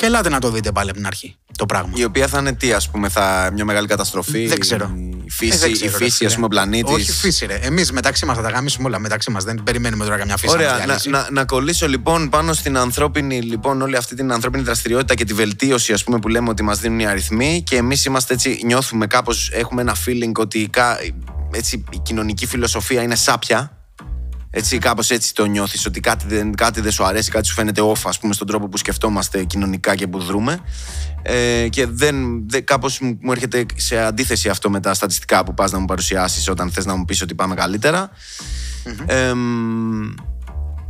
και 0.00 0.06
ελάτε 0.06 0.28
να 0.28 0.38
το 0.38 0.50
δείτε 0.50 0.72
πάλι 0.72 0.88
από 0.88 0.98
την 0.98 1.06
αρχή 1.06 1.36
το 1.56 1.66
πράγμα. 1.66 1.92
Η 1.94 2.04
οποία 2.04 2.28
θα 2.28 2.38
είναι 2.38 2.52
τι, 2.52 2.72
ας 2.72 2.90
πούμε, 2.90 3.08
θα 3.08 3.50
μια 3.52 3.64
μεγάλη 3.64 3.86
καταστροφή. 3.86 4.46
Δεν 4.46 4.60
ξέρω. 4.60 4.90
Η 5.24 5.30
φύση, 5.30 5.76
ε, 5.82 5.86
η 5.86 5.88
φύση 5.88 6.24
ας 6.24 6.34
πούμε, 6.34 6.46
ο 6.46 6.48
πλανήτης. 6.48 6.94
Όχι 6.94 7.12
φύση, 7.12 7.46
ρε. 7.46 7.54
Εμείς 7.54 7.92
μεταξύ 7.92 8.26
μας 8.26 8.36
θα 8.36 8.42
τα 8.42 8.50
γάμισουμε 8.50 8.88
όλα 8.88 8.98
μεταξύ 8.98 9.30
μας. 9.30 9.44
Δεν 9.44 9.62
περιμένουμε 9.64 10.04
τώρα 10.04 10.16
καμιά 10.16 10.36
φύση. 10.36 10.52
Ωραία, 10.52 10.86
να, 10.86 10.98
να, 11.10 11.28
να, 11.30 11.44
κολλήσω 11.44 11.88
λοιπόν 11.88 12.28
πάνω 12.28 12.52
στην 12.52 12.76
ανθρώπινη, 12.76 13.40
λοιπόν, 13.40 13.82
όλη 13.82 13.96
αυτή 13.96 14.14
την 14.14 14.32
ανθρώπινη 14.32 14.62
δραστηριότητα 14.62 15.14
και 15.14 15.24
τη 15.24 15.34
βελτίωση, 15.34 15.92
ας 15.92 16.04
πούμε, 16.04 16.18
που 16.18 16.28
λέμε 16.28 16.48
ότι 16.48 16.62
μας 16.62 16.78
δίνουν 16.78 16.98
οι 16.98 17.06
αριθμοί. 17.06 17.62
Και 17.66 17.76
εμείς 17.76 18.04
είμαστε 18.04 18.34
έτσι, 18.34 18.60
νιώθουμε 18.64 19.06
κάπως, 19.06 19.50
έχουμε 19.52 19.80
ένα 19.80 19.96
feeling 20.06 20.32
ότι 20.36 20.70
έτσι, 21.52 21.84
η 21.90 21.98
κοινωνική 21.98 22.46
φιλοσοφία 22.46 23.02
είναι 23.02 23.14
σάπια 23.14 23.79
έτσι, 24.50 24.78
κάπως 24.78 25.10
έτσι 25.10 25.34
το 25.34 25.44
νιώθεις 25.44 25.86
ότι 25.86 26.00
κάτι 26.00 26.24
δεν, 26.28 26.54
κάτι 26.54 26.80
δεν 26.80 26.92
σου 26.92 27.04
αρέσει, 27.04 27.30
κάτι 27.30 27.46
σου 27.46 27.54
φαίνεται 27.54 27.82
off 27.84 28.00
ας 28.04 28.18
πούμε 28.18 28.34
στον 28.34 28.46
τρόπο 28.46 28.68
που 28.68 28.76
σκεφτόμαστε 28.76 29.44
κοινωνικά 29.44 29.94
και 29.94 30.06
που 30.06 30.18
δρούμε. 30.18 30.60
Ε, 31.22 31.68
και 31.68 31.86
δεν, 31.86 32.48
δεν, 32.48 32.64
κάπως 32.64 33.00
μου 33.00 33.32
έρχεται 33.32 33.66
σε 33.76 33.98
αντίθεση 33.98 34.48
αυτό 34.48 34.70
με 34.70 34.80
τα 34.80 34.94
στατιστικά 34.94 35.44
που 35.44 35.54
πας 35.54 35.72
να 35.72 35.78
μου 35.78 35.84
παρουσιάσεις 35.84 36.48
όταν 36.48 36.70
θες 36.70 36.84
να 36.84 36.96
μου 36.96 37.04
πεις 37.04 37.22
ότι 37.22 37.34
πάμε 37.34 37.54
ε, 39.06 39.32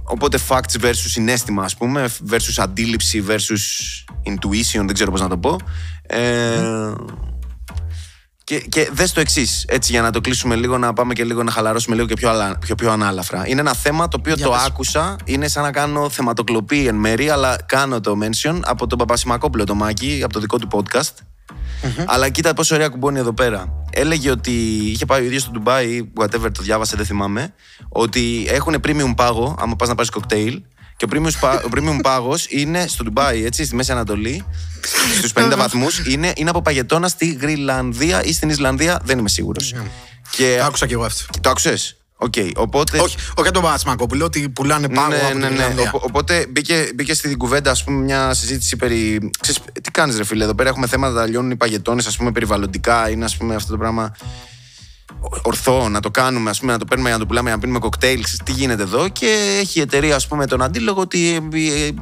οπότε 0.04 0.38
facts 0.48 0.80
versus 0.80 0.92
συνέστημα 0.92 1.64
ας 1.64 1.76
πούμε 1.76 2.08
versus 2.30 2.54
αντίληψη 2.56 3.24
versus 3.28 4.04
intuition 4.24 4.84
δεν 4.84 4.94
ξέρω 4.94 5.10
πώς 5.10 5.20
να 5.20 5.28
το 5.28 5.38
πω. 5.38 5.56
Ε, 6.02 6.92
και, 8.50 8.58
και 8.58 8.90
δες 8.92 9.12
το 9.12 9.20
εξής, 9.20 9.64
έτσι 9.68 9.92
για 9.92 10.02
να 10.02 10.10
το 10.10 10.20
κλείσουμε 10.20 10.56
λίγο, 10.56 10.78
να 10.78 10.92
πάμε 10.92 11.12
και 11.12 11.24
λίγο 11.24 11.42
να 11.42 11.50
χαλαρώσουμε 11.50 11.94
λίγο 11.94 12.06
και 12.06 12.14
πιο, 12.14 12.30
πιο, 12.60 12.74
πιο 12.74 12.90
ανάλαφρα. 12.90 13.48
Είναι 13.48 13.60
ένα 13.60 13.74
θέμα 13.74 14.08
το 14.08 14.16
οποίο 14.20 14.36
το 14.36 14.52
άκουσα, 14.52 15.16
είναι 15.24 15.48
σαν 15.48 15.62
να 15.62 15.72
κάνω 15.72 16.08
θεματοκλοπή 16.08 16.86
εν 16.86 16.94
μέρη, 16.94 17.30
αλλά 17.30 17.56
κάνω 17.66 18.00
το 18.00 18.18
mention 18.22 18.60
από 18.64 18.86
τον 18.86 18.98
Παπασημακόπουλο 18.98 19.64
το 19.64 19.74
Μάκη, 19.74 20.20
από 20.24 20.32
το 20.32 20.40
δικό 20.40 20.58
του 20.58 20.68
podcast. 20.72 21.14
Αλλά 22.06 22.28
κοίτα 22.28 22.54
πόσο 22.54 22.74
ωραία 22.74 22.88
κουμπώνει 22.88 23.18
εδώ 23.18 23.32
πέρα. 23.32 23.84
Έλεγε 23.90 24.30
ότι 24.30 24.50
είχε 24.84 25.06
πάει 25.06 25.20
ο 25.20 25.24
ίδιος 25.24 25.42
στο 25.42 25.50
Ντουμπάι, 25.50 26.10
whatever 26.20 26.52
το 26.52 26.62
διάβασε, 26.62 26.96
δεν 26.96 27.06
θυμάμαι, 27.06 27.54
ότι 27.88 28.46
έχουν 28.48 28.76
premium 28.86 29.12
πάγο, 29.16 29.56
άμα 29.60 29.76
πας 29.76 29.88
να 29.88 29.94
πάρεις 29.94 30.10
κοκτέιλ, 30.10 30.62
και 31.00 31.06
ο 31.64 31.68
premium, 31.74 31.98
πάγος 32.02 32.46
είναι 32.48 32.86
στο 32.86 33.04
Ντουμπάι, 33.04 33.44
έτσι, 33.44 33.64
στη 33.64 33.74
Μέση 33.74 33.92
Ανατολή, 33.92 34.44
στους 35.18 35.32
50 35.34 35.52
βαθμούς. 35.56 35.98
Είναι, 36.06 36.32
είναι 36.36 36.50
από 36.50 36.62
παγετώνα 36.62 37.08
στη 37.08 37.32
Γρυλανδία 37.32 38.24
ή 38.24 38.32
στην 38.32 38.48
Ισλανδία, 38.48 39.00
δεν 39.04 39.18
είμαι 39.18 39.28
σίγουρος. 39.28 39.74
Και... 40.30 40.56
Το 40.58 40.64
άκουσα 40.64 40.86
και 40.86 40.92
εγώ 40.92 41.04
αυτό. 41.04 41.24
Το 41.40 41.50
άκουσες; 41.50 41.94
Okay, 42.22 42.50
οπότε... 42.56 42.98
Όχι, 42.98 43.16
όχι 43.34 43.50
τον 43.50 43.62
Παπασμακόπουλο, 43.62 44.24
ότι 44.24 44.48
πουλάνε 44.48 44.88
πάγο 44.88 45.08
ναι, 45.08 45.16
από 45.16 45.38
ναι, 45.38 45.48
ναι. 45.48 45.66
ναι. 45.66 45.90
οπότε 45.92 46.46
μπήκε, 46.48 46.90
μπήκε 46.94 47.14
στην 47.14 47.38
κουβέντα 47.38 47.70
ας 47.70 47.84
πούμε, 47.84 48.02
μια 48.02 48.34
συζήτηση 48.34 48.76
περί. 48.76 49.30
Ξέρεις, 49.40 49.60
τι 49.82 49.90
κάνεις, 49.90 50.16
ρε 50.16 50.24
φίλε, 50.24 50.44
εδώ 50.44 50.54
πέρα 50.54 50.68
έχουμε 50.68 50.86
θέματα, 50.86 51.26
λιώνουν 51.26 51.50
οι 51.50 51.56
παγετώνες, 51.56 52.06
ας 52.06 52.16
πούμε, 52.16 52.32
περιβαλλοντικά, 52.32 53.10
είναι 53.10 53.24
ας 53.24 53.36
πούμε, 53.36 53.54
αυτό 53.54 53.72
το 53.72 53.78
πράγμα 53.78 54.16
ορθό 55.42 55.88
να 55.88 56.00
το 56.00 56.10
κάνουμε, 56.10 56.50
ας 56.50 56.60
πούμε, 56.60 56.72
να 56.72 56.78
το 56.78 56.84
παίρνουμε 56.84 57.08
για 57.08 57.18
να 57.18 57.24
το 57.24 57.28
πουλάμε, 57.28 57.46
για 57.48 57.56
να 57.56 57.62
πίνουμε 57.62 57.78
κοκτέιλ, 57.78 58.24
τι 58.44 58.52
γίνεται 58.52 58.82
εδώ. 58.82 59.08
Και 59.08 59.58
έχει 59.60 59.78
η 59.78 59.82
εταιρεία, 59.82 60.14
ας 60.14 60.26
πούμε, 60.26 60.46
τον 60.46 60.62
αντίλογο 60.62 61.00
ότι 61.00 61.18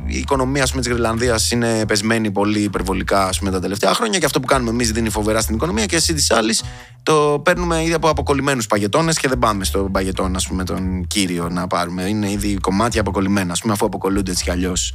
η 0.07 0.19
οικονομία 0.19 0.65
της 0.65 0.89
Γρυλανδίας 0.89 1.51
είναι 1.51 1.87
πεσμένη 1.87 2.31
πολύ 2.31 2.61
υπερβολικά 2.61 3.27
ας 3.27 3.39
πούμε, 3.39 3.51
τα 3.51 3.61
τελευταία 3.61 3.95
χρόνια 3.95 4.19
και 4.19 4.25
αυτό 4.25 4.41
που 4.41 4.47
κάνουμε 4.47 4.71
εμείς 4.71 4.93
δίνει 4.93 5.11
φοβερά 5.11 5.41
στην 5.41 5.55
οικονομία 5.55 5.87
και 5.87 5.97
εσύ 5.97 6.15
της 6.15 6.31
άλλης 6.31 6.63
το 7.03 7.41
παίρνουμε 7.45 7.83
ήδη 7.83 7.93
από 7.93 8.09
αποκολλημένους 8.09 8.67
παγετώνες 8.67 9.19
και 9.19 9.29
δεν 9.29 9.39
πάμε 9.39 9.65
στο 9.65 9.89
παγετόν, 9.93 10.37
ας 10.37 10.47
πούμε, 10.47 10.65
τον 10.65 11.07
κύριο 11.07 11.49
να 11.49 11.67
πάρουμε. 11.67 12.03
Είναι 12.03 12.31
ήδη 12.31 12.57
κομμάτια 12.57 13.01
αποκολλημένα, 13.01 13.53
ας 13.53 13.61
πούμε, 13.61 13.73
αφού 13.73 13.87
αποκολλούνται 13.87 14.31
έτσι 14.31 14.45
κι 14.45 14.51
αλλιώς. 14.51 14.95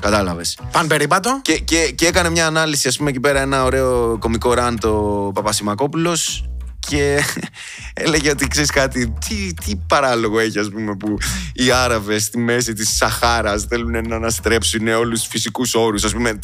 Κατάλαβες. 0.00 0.58
Παν 0.72 0.86
περίπατο. 0.86 1.40
Και, 1.42 1.58
και, 1.58 1.92
και 1.94 2.06
έκανε 2.06 2.30
μια 2.30 2.46
ανάλυση, 2.46 2.88
ας 2.88 2.96
πούμε, 2.96 3.10
εκεί 3.10 3.20
πέρα 3.20 3.40
ένα 3.40 3.64
ωραίο 3.64 4.16
κομικό 4.18 4.54
ράν 4.54 4.78
το 4.78 4.90
Παπασημακόπουλος 5.34 6.48
και 6.88 7.24
έλεγε 8.04 8.30
ότι 8.30 8.48
ξέρεις 8.48 8.70
κάτι, 8.70 9.14
τι, 9.28 9.54
τι 9.54 9.76
παράλογο 9.86 10.38
έχει, 10.38 10.58
ας 10.58 10.68
πούμε, 10.68 10.96
που 10.96 11.18
οι 11.52 11.70
Άραβες 11.70 12.24
στη 12.24 12.38
μέση 12.38 12.72
της 12.72 12.96
Σαχάρας 12.96 13.64
θέλουν 13.64 14.08
να 14.08 14.16
αναστρέψουν 14.16 14.88
όλους 14.88 15.20
τους 15.20 15.28
φυσικούς 15.28 15.74
όρους. 15.74 16.04
Α 16.04 16.08
πούμε, 16.08 16.38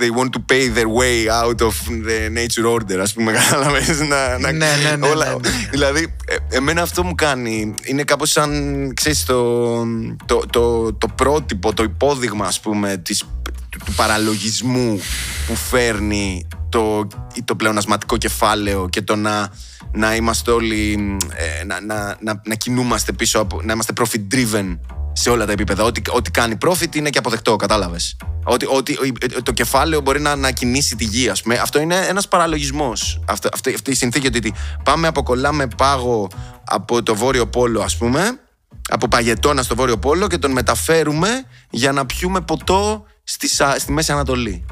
they 0.00 0.20
want 0.20 0.28
to 0.28 0.52
pay 0.52 0.78
their 0.78 0.88
way 1.00 1.28
out 1.42 1.60
of 1.66 1.74
the 2.06 2.38
nature 2.38 2.74
order, 2.74 2.98
ας 3.00 3.12
πούμε, 3.12 3.32
κατάλαβε. 3.38 3.80
Να, 4.08 4.38
ναι, 4.38 4.50
ναι, 4.50 4.96
ναι, 4.98 5.06
όλα, 5.06 5.24
ναι, 5.24 5.30
ναι, 5.30 5.48
ναι. 5.48 5.68
Δηλαδή, 5.70 6.14
ε, 6.26 6.56
εμένα 6.56 6.82
αυτό 6.82 7.04
μου 7.04 7.14
κάνει. 7.14 7.74
Είναι 7.82 8.02
κάπως 8.02 8.30
σαν, 8.30 8.92
ξέρεις, 8.94 9.24
το, 9.24 9.84
το, 10.26 10.42
το, 10.50 10.92
το 10.92 11.08
πρότυπο, 11.08 11.72
το 11.72 11.82
υπόδειγμα, 11.82 12.46
ας 12.46 12.60
πούμε, 12.60 12.96
της, 12.96 13.24
του 13.70 13.92
παραλογισμού 13.96 15.00
που 15.46 15.54
φέρνει 15.54 16.46
το, 16.72 17.06
το 17.44 17.56
πλεονασματικό 17.56 18.16
κεφάλαιο 18.16 18.88
και 18.88 19.02
το 19.02 19.16
να, 19.16 19.48
να 19.92 20.14
είμαστε 20.14 20.50
όλοι 20.50 20.92
ε, 21.34 21.64
να, 21.64 21.80
να, 21.80 22.16
να, 22.20 22.40
να, 22.44 22.54
κινούμαστε 22.54 23.12
πίσω 23.12 23.38
από, 23.38 23.62
να 23.62 23.72
είμαστε 23.72 23.92
profit 24.00 24.34
driven 24.34 24.78
σε 25.12 25.30
όλα 25.30 25.46
τα 25.46 25.52
επίπεδα. 25.52 25.84
Ό,τι, 25.84 26.02
ό,τι 26.10 26.30
κάνει 26.30 26.56
profit 26.66 26.94
είναι 26.94 27.10
και 27.10 27.18
αποδεκτό, 27.18 27.56
κατάλαβες. 27.56 28.16
Ότι, 28.44 28.66
ότι 28.66 28.98
το 29.42 29.52
κεφάλαιο 29.52 30.00
μπορεί 30.00 30.20
να, 30.20 30.36
να 30.36 30.50
κινήσει 30.50 30.96
τη 30.96 31.04
γη, 31.04 31.28
ας 31.28 31.42
πούμε. 31.42 31.54
Αυτό 31.54 31.80
είναι 31.80 31.96
ένας 31.96 32.28
παραλογισμός. 32.28 33.20
Αυτή, 33.26 33.48
αυτή, 33.52 33.74
αυτή 33.74 33.90
η 33.90 33.94
συνθήκη 33.94 34.26
ότι 34.26 34.54
πάμε 34.84 35.06
αποκολλάμε 35.06 35.66
πάγο 35.76 36.28
από 36.64 37.02
το 37.02 37.14
βόρειο 37.14 37.46
πόλο, 37.46 37.80
ας 37.80 37.96
πούμε, 37.96 38.40
από 38.88 39.08
παγετώνα 39.08 39.62
στο 39.62 39.74
βόρειο 39.74 39.98
πόλο 39.98 40.26
και 40.26 40.38
τον 40.38 40.50
μεταφέρουμε 40.50 41.28
για 41.70 41.92
να 41.92 42.06
πιούμε 42.06 42.40
ποτό 42.40 43.06
στη, 43.24 43.48
στη 43.78 43.92
Μέση 43.92 44.12
Ανατολή. 44.12 44.64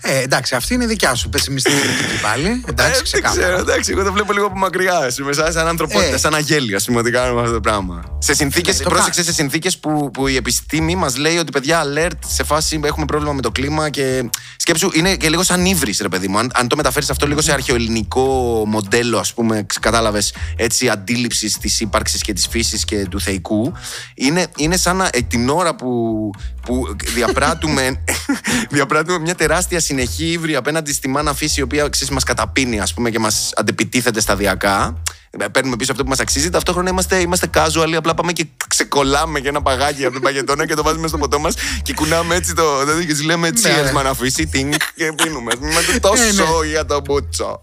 Ε, 0.00 0.22
εντάξει, 0.22 0.54
αυτή 0.54 0.74
είναι 0.74 0.84
η 0.84 0.86
δικιά 0.86 1.14
σου 1.14 1.28
πεσημιστική 1.28 1.76
κριτική 1.76 2.20
πάλι. 2.22 2.62
Εντάξει, 2.68 3.02
ε, 3.14 3.20
δεν 3.20 3.30
ξέρω, 3.30 3.58
εντάξει, 3.58 3.92
εγώ 3.92 4.02
το 4.02 4.12
βλέπω 4.12 4.32
λίγο 4.32 4.46
από 4.46 4.56
μακριά. 4.56 5.12
Είμαι 5.20 5.32
σαν 5.32 5.66
ανθρωπότητα, 5.66 6.14
ε. 6.14 6.18
σαν 6.18 6.34
αγέλια, 6.34 6.80
πούμε, 6.86 6.98
ότι 6.98 7.10
κάνουμε 7.10 7.40
αυτό 7.40 7.52
το 7.52 7.60
πράγμα. 7.60 8.04
Σε 8.18 8.34
συνθήκες, 8.34 8.80
ε, 8.80 8.82
πρόσεξε 8.82 9.22
σε 9.22 9.32
συνθήκες 9.32 9.78
που, 9.78 10.10
που 10.12 10.26
η 10.26 10.36
επιστήμη 10.36 10.96
μας 10.96 11.16
λέει 11.16 11.36
ότι 11.36 11.52
παιδιά, 11.52 11.82
alert, 11.84 12.18
σε 12.26 12.44
φάση 12.44 12.80
έχουμε 12.84 13.04
πρόβλημα 13.04 13.32
με 13.32 13.40
το 13.40 13.50
κλίμα 13.50 13.90
και 13.90 14.30
σκέψου, 14.56 14.90
είναι 14.94 15.16
και 15.16 15.28
λίγο 15.28 15.42
σαν 15.42 15.64
ύβρις, 15.64 15.98
ρε 16.00 16.08
παιδί 16.08 16.28
μου. 16.28 16.38
Αν, 16.38 16.50
αν 16.54 16.68
το 16.68 16.76
μεταφέρεις 16.76 17.10
αυτό 17.10 17.26
λίγο 17.26 17.40
σε 17.40 17.52
αρχαιοελληνικό 17.52 18.62
μοντέλο, 18.66 19.18
ας 19.18 19.34
πούμε, 19.34 19.66
κατάλαβες 19.80 20.34
έτσι, 20.56 20.88
αντίληψης 20.88 21.58
της 21.58 21.80
ύπαρξης 21.80 22.22
και 22.22 22.32
της 22.32 22.46
φύσης 22.46 22.84
και 22.84 23.06
του 23.10 23.20
θεϊκού, 23.20 23.72
είναι, 24.14 24.46
είναι 24.56 24.76
σαν 24.76 24.96
να, 24.96 25.08
ε, 25.12 25.20
την 25.20 25.48
ώρα 25.48 25.74
που, 25.74 26.30
που 26.62 26.96
διαπράττουμε, 27.14 28.02
διαπράττουμε 28.70 29.18
μια 29.18 29.34
τεράστια 29.34 29.80
συνεχή 29.86 30.26
ύβρι 30.30 30.56
απέναντι 30.56 30.92
στη 30.92 31.08
μάνα 31.08 31.34
φύση 31.34 31.60
η 31.60 31.62
οποία 31.62 31.88
ξέρεις, 31.88 32.14
μας 32.14 32.24
καταπίνει 32.24 32.80
ας 32.80 32.94
πούμε 32.94 33.10
και 33.10 33.18
μας 33.18 33.52
αντεπιτίθεται 33.56 34.20
σταδιακά. 34.20 34.86
ε, 34.86 35.25
παίρνουμε 35.52 35.76
πίσω 35.76 35.92
αυτό 35.92 36.04
που 36.04 36.10
μα 36.10 36.16
αξίζει. 36.20 36.50
Ταυτόχρονα 36.50 36.90
είμαστε, 36.90 37.16
είμαστε 37.16 37.50
casual, 37.54 37.92
απλά 37.96 38.14
πάμε 38.14 38.32
και 38.32 38.46
ξεκολλάμε 38.68 39.38
για 39.38 39.48
ένα 39.48 39.62
παγάκι 39.62 40.04
από 40.04 40.12
τον 40.12 40.22
παγετώνα 40.22 40.66
και 40.66 40.74
το 40.74 40.82
βάζουμε 40.82 41.08
στο 41.08 41.18
ποτό 41.18 41.38
μα 41.38 41.50
και 41.82 41.94
κουνάμε 41.94 42.34
έτσι 42.34 42.54
το. 42.54 42.84
Δηλαδή 42.84 43.06
και 43.06 43.24
λέμε 43.24 43.48
έτσι, 43.48 43.68
ναι. 43.68 43.92
μα 43.92 44.02
να 44.02 44.10
αφήσει, 44.10 44.46
τίνγκ 44.46 44.72
και 44.94 45.12
πίνουμε. 45.12 45.52
Είμαστε 45.62 45.92
ναι, 45.92 45.98
τόσο 45.98 46.22
ναι. 46.60 46.68
για 46.68 46.84
το 46.84 47.00
μπούτσο. 47.00 47.60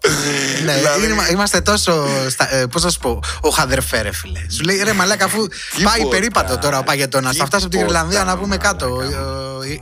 Ναι, 0.65 0.73
δηλαδή- 0.73 1.31
είμαστε 1.31 1.61
τόσο. 1.61 2.07
Ε, 2.49 2.65
Πώ 2.65 2.79
να 2.79 2.89
σου 2.89 2.99
πω, 2.99 3.19
ο 3.41 3.49
χαδερφέ, 3.49 4.01
ρε 4.01 4.11
φίλε. 4.11 4.39
Σου 4.49 4.63
λέει 4.63 4.81
ρε 4.83 4.93
Μαλάκα, 4.93 5.25
αφού 5.25 5.47
πάει 5.83 6.05
περίπατο 6.05 6.57
τώρα 6.57 6.79
ο 6.79 6.83
παγετώνα, 6.83 7.31
θα 7.33 7.45
φτάσει 7.45 7.65
από 7.65 7.75
την 7.75 7.85
Ιρλανδία 7.85 8.23
να 8.23 8.37
πούμε 8.37 8.57
κάτω. 8.57 9.01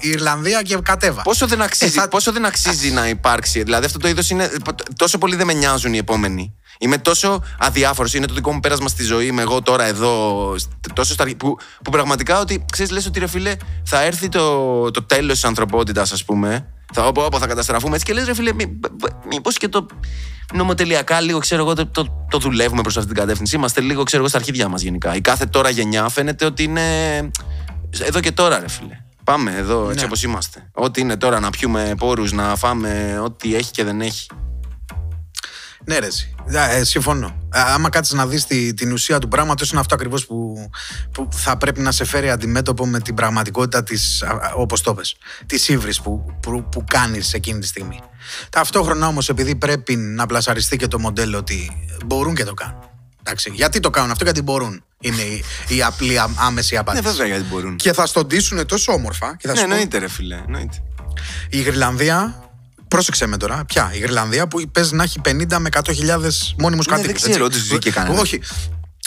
Η 0.01 0.09
Ιρλανδία 0.09 0.61
και 0.61 0.77
κατέβα. 0.83 1.21
Πόσο 1.21 1.47
δεν 1.47 1.61
αξίζει, 1.61 1.99
ε, 1.99 2.07
πόσο 2.07 2.31
δεν 2.31 2.45
αξίζει 2.45 2.91
να 2.91 3.07
υπάρξει. 3.07 3.63
Δηλαδή 3.63 3.85
αυτό 3.85 3.99
το 3.99 4.07
είδο 4.07 4.21
είναι. 4.29 4.51
Τόσο 4.95 5.17
πολύ 5.17 5.35
δεν 5.35 5.45
με 5.45 5.53
νοιάζουν 5.53 5.93
οι 5.93 5.97
επόμενοι. 5.97 6.55
Είμαι 6.79 6.97
τόσο 6.97 7.43
αδιάφορο, 7.83 8.09
είναι 8.13 8.25
το 8.25 8.33
δικό 8.33 8.51
μου 8.51 8.59
πέρασμα 8.59 8.87
στη 8.87 9.03
ζωή. 9.03 9.25
Είμαι 9.25 9.41
εγώ 9.41 9.61
τώρα 9.61 9.83
εδώ, 9.85 10.55
τόσο 10.93 11.13
στα, 11.13 11.25
που, 11.37 11.57
που 11.83 11.91
πραγματικά 11.91 12.39
ότι 12.39 12.65
ξέρεις, 12.71 12.91
λες 12.91 13.05
ότι 13.05 13.19
ρε 13.19 13.27
φίλε, 13.27 13.55
θα 13.83 14.01
έρθει 14.01 14.29
το, 14.29 14.91
το 14.91 15.03
τέλος 15.03 15.33
της 15.33 15.43
ανθρωπότητας, 15.43 16.11
ας 16.11 16.25
πούμε. 16.25 16.67
Θα, 16.93 17.05
όπου, 17.05 17.21
όπου 17.21 17.39
θα 17.39 17.47
καταστραφούμε 17.47 17.93
έτσι 17.93 18.05
και 18.05 18.13
λες, 18.13 18.25
ρε 18.25 18.33
φίλε, 18.33 18.51
μήπως 19.29 19.57
και 19.57 19.67
το 19.67 19.85
νομοτελειακά 20.53 21.21
λίγο, 21.21 21.39
ξέρω 21.39 21.61
εγώ, 21.61 21.73
το, 21.73 21.87
το, 21.87 22.25
το 22.29 22.37
δουλεύουμε 22.37 22.81
προς 22.81 22.97
αυτή 22.97 23.09
την 23.09 23.19
κατεύθυνση. 23.19 23.55
Είμαστε 23.55 23.81
λίγο, 23.81 24.03
ξέρω 24.03 24.21
εγώ, 24.21 24.29
στα 24.29 24.37
αρχίδια 24.37 24.67
μας 24.67 24.81
γενικά. 24.81 25.15
Η 25.15 25.21
κάθε 25.21 25.45
τώρα 25.45 25.69
γενιά 25.69 26.09
φαίνεται 26.09 26.45
ότι 26.45 26.63
είναι 26.63 26.81
εδώ 27.99 28.19
και 28.19 28.31
τώρα, 28.31 28.59
ρε 28.59 28.69
φίλε. 28.69 28.97
Πάμε 29.23 29.55
εδώ, 29.57 29.85
έτσι 29.85 29.99
ναι. 29.99 30.05
όπως 30.05 30.23
είμαστε. 30.23 30.69
Ό,τι 30.73 31.01
είναι 31.01 31.17
τώρα 31.17 31.39
να 31.39 31.49
πιούμε 31.49 31.93
πόρους, 31.97 32.31
να 32.31 32.55
φάμε 32.55 33.19
ό,τι 33.23 33.55
έχει 33.55 33.71
και 33.71 33.83
δεν 33.83 34.01
έχει. 34.01 34.27
Ναι, 35.85 35.97
ρε, 35.99 36.07
ε, 36.77 36.83
συμφωνώ. 36.83 37.35
Άμα 37.49 37.89
κάτσεις 37.89 38.13
να 38.13 38.27
δεις 38.27 38.45
τη, 38.45 38.73
την 38.73 38.91
ουσία 38.91 39.19
του 39.19 39.27
πράγματος, 39.27 39.71
είναι 39.71 39.79
αυτό 39.79 39.95
ακριβώς 39.95 40.25
που, 40.25 40.69
που 41.11 41.27
θα 41.31 41.57
πρέπει 41.57 41.79
να 41.79 41.91
σε 41.91 42.03
φέρει 42.03 42.29
αντιμέτωπο 42.29 42.85
με 42.85 42.99
την 42.99 43.15
πραγματικότητα 43.15 43.83
της, 43.83 44.23
όπως 44.55 44.81
το 44.81 44.93
πες, 44.93 45.15
της 45.45 45.67
ύβρις 45.67 46.01
που, 46.01 46.35
που, 46.41 46.63
που 46.71 46.83
κάνεις 46.87 47.33
εκείνη 47.33 47.59
τη 47.59 47.67
στιγμή. 47.67 48.01
Ταυτόχρονα 48.49 49.07
όμως, 49.07 49.29
επειδή 49.29 49.55
πρέπει 49.55 49.95
να 49.95 50.25
πλασαριστεί 50.25 50.77
και 50.77 50.87
το 50.87 50.99
μοντέλο 50.99 51.37
ότι 51.37 51.87
μπορούν 52.05 52.35
και 52.35 52.43
το 52.43 52.53
κάνουν. 52.53 52.89
Εντάξει, 53.23 53.51
γιατί 53.53 53.79
το 53.79 53.89
κάνουν 53.89 54.11
αυτό, 54.11 54.23
γιατί 54.23 54.41
μπορούν. 54.41 54.83
Είναι 54.99 55.21
η, 55.21 55.43
η 55.67 55.83
απλή 55.83 56.15
άμεση 56.35 56.77
απάντηση. 56.77 57.03
Ναι, 57.03 57.09
βέβαια, 57.11 57.27
γιατί 57.27 57.43
μπορούν. 57.49 57.75
Και 57.75 57.93
θα 57.93 58.05
στοντήσουν 58.05 58.65
τόσο 58.65 58.93
όμορφα. 58.93 59.35
Και 59.37 59.47
θα 59.47 59.53
ναι, 59.53 59.61
εννοείται, 59.61 59.97
ρε 59.97 60.07
φίλε. 60.07 60.35
Εννοείται. 60.45 60.83
Η 61.49 61.61
Γρυλανδία 61.61 62.43
Πρόσεξε 62.91 63.25
με 63.25 63.37
τώρα. 63.37 63.65
Ποια, 63.65 63.91
η 63.93 63.97
Γρυλανδία 63.97 64.47
που 64.47 64.61
παίζει 64.71 64.95
να 64.95 65.03
έχει 65.03 65.21
50 65.25 65.31
με 65.59 65.69
100.000 65.71 65.83
μόνιμους 66.57 66.85
κατοίκου. 66.85 67.19
Δεν 67.19 67.31
ξέρω 67.31 67.47
τι 67.47 67.59
ζει 67.59 67.77
και 67.77 67.91
κανένας. 67.91 68.21
Όχι. 68.21 68.41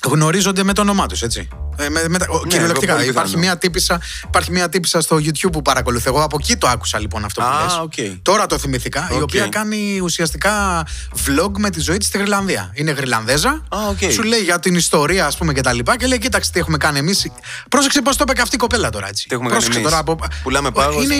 Γνωρίζονται 0.05 0.63
με 0.63 0.73
το 0.73 0.81
όνομά 0.81 1.07
τους, 1.07 1.23
έτσι. 1.23 1.49
Ε, 1.77 1.89
με, 1.89 2.03
με, 2.09 2.19
ναι, 2.19 2.27
κυριολεκτικά. 2.49 3.05
Υπάρχει 3.05 3.37
μια, 3.37 3.59
τύπησα, 3.59 4.01
υπάρχει 4.25 4.51
μια 4.51 4.69
τύπησα 4.69 5.01
στο 5.01 5.17
YouTube 5.17 5.53
που 5.53 5.63
παρακολουθώ. 5.63 6.11
Εγώ 6.11 6.23
από 6.23 6.37
εκεί 6.41 6.57
το 6.57 6.69
άκουσα 6.69 6.99
λοιπόν 6.99 7.25
αυτό 7.25 7.41
που 7.41 7.47
ah, 7.47 7.85
Okay. 7.85 8.19
Τώρα 8.23 8.47
το 8.47 8.59
θυμηθήκα. 8.59 9.11
Okay. 9.11 9.19
Η 9.19 9.21
οποία 9.21 9.47
κάνει 9.47 10.01
ουσιαστικά 10.03 10.87
vlog 11.27 11.51
με 11.59 11.71
τη 11.71 11.81
ζωή 11.81 11.97
της 11.97 12.07
στη 12.07 12.19
Γρυλανδία. 12.19 12.71
Είναι 12.75 12.91
Γρυλανδέζα. 12.91 13.63
Ah, 13.69 14.05
okay. 14.05 14.13
Σου 14.13 14.23
λέει 14.23 14.41
για 14.41 14.59
την 14.59 14.75
ιστορία, 14.75 15.27
ας 15.27 15.37
πούμε, 15.37 15.53
και 15.53 15.61
τα 15.61 15.73
λοιπά. 15.73 15.97
Και 15.97 16.07
λέει, 16.07 16.19
κοίταξε 16.19 16.51
τι 16.51 16.59
έχουμε 16.59 16.77
κάνει 16.77 16.99
εμείς. 16.99 17.31
Πρόσεξε 17.69 18.03
πώς 18.03 18.17
το 18.17 18.25
είπε 18.27 18.35
και 18.35 18.43
αυτή 18.43 18.55
η 18.55 18.59
κοπέλα 18.59 18.91
τώρα, 18.91 19.09
έτσι. 19.09 19.29
Τι 19.29 19.35
έχουμε 19.35 19.51
Πρόσεξε 19.51 19.79
κάνει 19.79 19.91
τώρα 19.91 19.99
από... 19.99 20.19
Πουλάμε 20.43 20.71
πάγος. 20.71 21.05
Είναι 21.05 21.17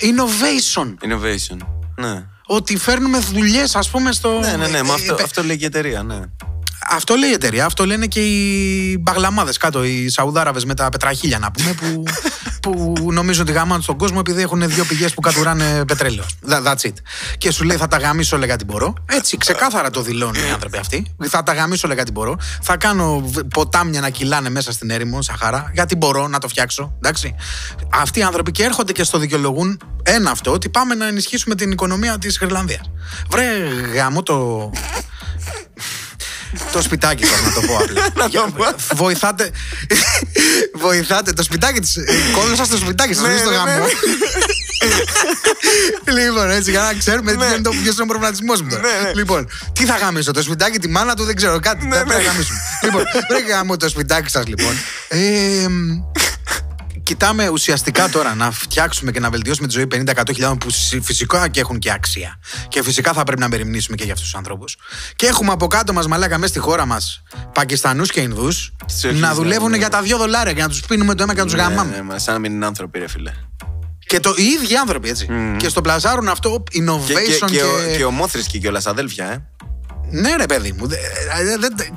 innovation. 0.00 0.94
Innovation. 1.08 1.81
Ναι. 1.96 2.24
Ότι 2.46 2.76
φέρνουμε 2.76 3.18
δουλειές, 3.18 3.76
ας 3.76 3.88
πούμε, 3.90 4.12
στο. 4.12 4.38
Ναι, 4.38 4.56
ναι, 4.56 4.66
ναι. 4.66 4.76
Ε, 4.76 4.80
αυτό, 4.80 5.16
ε, 5.18 5.22
αυτό 5.22 5.42
λέει 5.42 5.56
και 5.56 5.64
η 5.64 5.66
εταιρεία, 5.66 6.02
ναι. 6.02 6.20
Αυτό 6.88 7.14
λέει 7.14 7.30
η 7.30 7.32
εταιρεία, 7.32 7.64
αυτό 7.64 7.86
λένε 7.86 8.06
και 8.06 8.20
οι 8.20 8.98
μπαγλαμάδες 9.00 9.56
κάτω, 9.56 9.84
οι 9.84 10.08
Σαουδάραβες 10.08 10.64
με 10.64 10.74
τα 10.74 10.88
πετραχίλια 10.88 11.38
να 11.38 11.50
πούμε, 11.50 11.72
που, 11.72 12.02
που 12.60 13.12
νομίζουν 13.12 13.42
ότι 13.42 13.52
γαμάνε 13.52 13.82
στον 13.82 13.98
κόσμο 13.98 14.16
επειδή 14.20 14.42
έχουν 14.42 14.68
δύο 14.68 14.84
πηγές 14.84 15.14
που 15.14 15.20
κατουράνε 15.20 15.84
πετρέλαιο. 15.84 16.24
That's 16.48 16.86
it. 16.86 16.92
Και 17.38 17.50
σου 17.50 17.64
λέει 17.64 17.76
θα 17.76 17.88
τα 17.88 17.96
γαμίσω 17.96 18.36
όλα 18.36 18.46
γιατί 18.46 18.64
μπορώ. 18.64 18.94
Έτσι, 19.06 19.36
ξεκάθαρα 19.36 19.90
το 19.90 20.02
δηλώνουν 20.02 20.48
οι 20.48 20.52
άνθρωποι 20.52 20.76
αυτοί. 20.78 21.14
Θα 21.28 21.42
τα 21.42 21.52
γαμίσω 21.52 21.82
όλα 21.84 21.94
γιατί 21.94 22.10
μπορώ. 22.10 22.36
Θα 22.62 22.76
κάνω 22.76 23.30
ποτάμια 23.54 24.00
να 24.00 24.08
κυλάνε 24.08 24.50
μέσα 24.50 24.72
στην 24.72 24.90
έρημο, 24.90 25.22
Σαχάρα, 25.22 25.70
γιατί 25.74 25.96
μπορώ 25.96 26.28
να 26.28 26.38
το 26.38 26.48
φτιάξω. 26.48 26.92
Εντάξει. 26.96 27.34
Αυτοί 27.92 28.18
οι 28.18 28.22
άνθρωποι 28.22 28.50
και 28.50 28.62
έρχονται 28.62 28.92
και 28.92 29.04
στο 29.04 29.18
δικαιολογούν 29.18 29.80
ένα 30.02 30.30
αυτό, 30.30 30.52
ότι 30.52 30.68
πάμε 30.68 30.94
να 30.94 31.06
ενισχύσουμε 31.06 31.54
την 31.54 31.70
οικονομία 31.70 32.18
της 32.18 32.38
Γρυλανδίας. 32.38 32.90
Βρε 33.30 33.44
γάμο 33.94 34.22
το 34.22 34.70
το 36.72 36.82
σπιτάκι 36.82 37.24
σας, 37.24 37.42
να 37.42 37.52
το 37.52 37.60
πω 37.60 37.76
απλά. 37.76 38.74
Βοηθάτε. 39.02 39.50
Βοηθάτε 40.74 41.32
το 41.32 41.42
σπιτάκι 41.42 41.80
της. 41.80 41.98
Κόλλησα 42.32 42.64
στο 42.64 42.76
σπιτάκι 42.76 43.14
σας, 43.14 43.38
στο 43.38 43.50
γάμο. 43.50 43.84
λοιπόν, 46.20 46.50
έτσι 46.50 46.70
για 46.70 46.80
να 46.80 46.94
ξέρουμε 46.98 47.32
ποιος 47.60 47.94
είναι 47.94 48.02
ο 48.02 48.06
προβληματισμός 48.06 48.62
μου 48.62 48.68
τώρα. 48.68 48.82
Λοιπόν, 49.14 49.48
τι 49.72 49.84
θα 49.84 49.96
γαμίσω, 49.96 50.32
το 50.32 50.42
σπιτάκι, 50.42 50.78
τη 50.78 50.88
μάνα 50.88 51.14
του, 51.14 51.24
δεν 51.24 51.36
ξέρω 51.36 51.60
κάτι. 51.60 51.88
Δεν 51.88 52.04
πρέπει 52.04 52.22
να 52.22 52.30
γαμίσουμε. 52.30 52.58
Λοιπόν, 52.82 53.02
πρέπει 53.28 53.48
να 53.48 53.54
γαμώ 53.56 53.76
το 53.76 53.88
σπιτάκι 53.88 54.30
σας, 54.30 54.46
λοιπόν 54.46 54.74
κοιτάμε 57.02 57.48
ουσιαστικά 57.48 58.08
τώρα 58.08 58.34
να 58.34 58.50
φτιάξουμε 58.50 59.10
και 59.10 59.20
να 59.20 59.30
βελτιώσουμε 59.30 59.66
τη 59.66 59.72
ζωή 59.72 59.86
50-100 60.50 60.58
που 60.60 60.70
φυσικά 61.02 61.48
και 61.48 61.60
έχουν 61.60 61.78
και 61.78 61.92
αξία. 61.92 62.38
Και 62.68 62.82
φυσικά 62.82 63.12
θα 63.12 63.24
πρέπει 63.24 63.40
να 63.40 63.48
μεριμνήσουμε 63.48 63.96
και 63.96 64.04
για 64.04 64.12
αυτούς 64.12 64.28
τους 64.28 64.38
ανθρώπους. 64.38 64.76
Και 65.16 65.26
έχουμε 65.26 65.52
από 65.52 65.66
κάτω 65.66 65.92
μας 65.92 66.06
μαλάκα 66.06 66.38
μέσα 66.38 66.52
στη 66.52 66.58
χώρα 66.58 66.86
μας 66.86 67.22
Πακιστανούς 67.52 68.10
και 68.10 68.20
Ινδούς 68.20 68.72
να 69.12 69.34
δουλεύουν 69.34 69.70
ναι. 69.70 69.76
για 69.76 69.88
τα 69.88 70.00
2 70.02 70.14
δολάρια 70.18 70.52
και 70.52 70.62
να 70.62 70.68
τους 70.68 70.80
πίνουμε 70.80 71.14
το 71.14 71.22
αίμα 71.22 71.32
και 71.34 71.38
να 71.38 71.44
τους 71.44 71.54
ναι, 71.54 71.62
γαμάμε. 71.62 72.04
Ναι, 72.08 72.18
σαν 72.18 72.34
να 72.34 72.40
μην 72.40 72.52
είναι 72.52 72.66
άνθρωποι, 72.66 72.98
ρε 72.98 73.08
φίλε. 73.08 73.32
Και 74.06 74.20
το, 74.20 74.34
οι 74.36 74.42
ίδιοι 74.42 74.76
άνθρωποι, 74.76 75.08
έτσι. 75.08 75.28
Και 75.56 75.68
στο 75.68 75.80
πλαζάρουν 75.80 76.28
αυτό 76.28 76.62
innovation 76.72 77.06
και. 77.06 77.46
Και, 77.46 77.56
και, 77.56 77.56
και, 77.88 77.96
και 77.96 78.04
ομόθρησκοι 78.04 78.58
κιόλας, 78.58 78.86
αδέλφια, 78.86 79.26
ε. 79.26 79.46
Ναι, 80.12 80.36
ρε 80.36 80.46
παιδί 80.46 80.72
μου. 80.72 80.88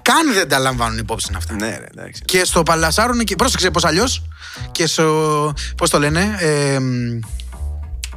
καν 0.02 0.34
δεν 0.34 0.50
τα 0.50 0.60
λαμβάνουν 0.60 0.98
υπόψη 0.98 1.32
αυτά. 1.36 1.54
Ναι, 1.54 1.78
ρε, 1.78 1.86
εντάξει. 1.98 2.22
Και 2.26 2.46
στο 2.46 2.64
παλασάρουν 2.64 3.20
και. 3.20 3.36
Πρόσεξε 3.36 3.72
πώς 3.72 3.86
αλλιώς. 3.86 4.22
Και 4.72 4.88
στο. 4.88 5.54
Πώς 5.78 5.90
το 5.90 6.00
λένε. 6.00 6.36
Ε, 6.40 6.80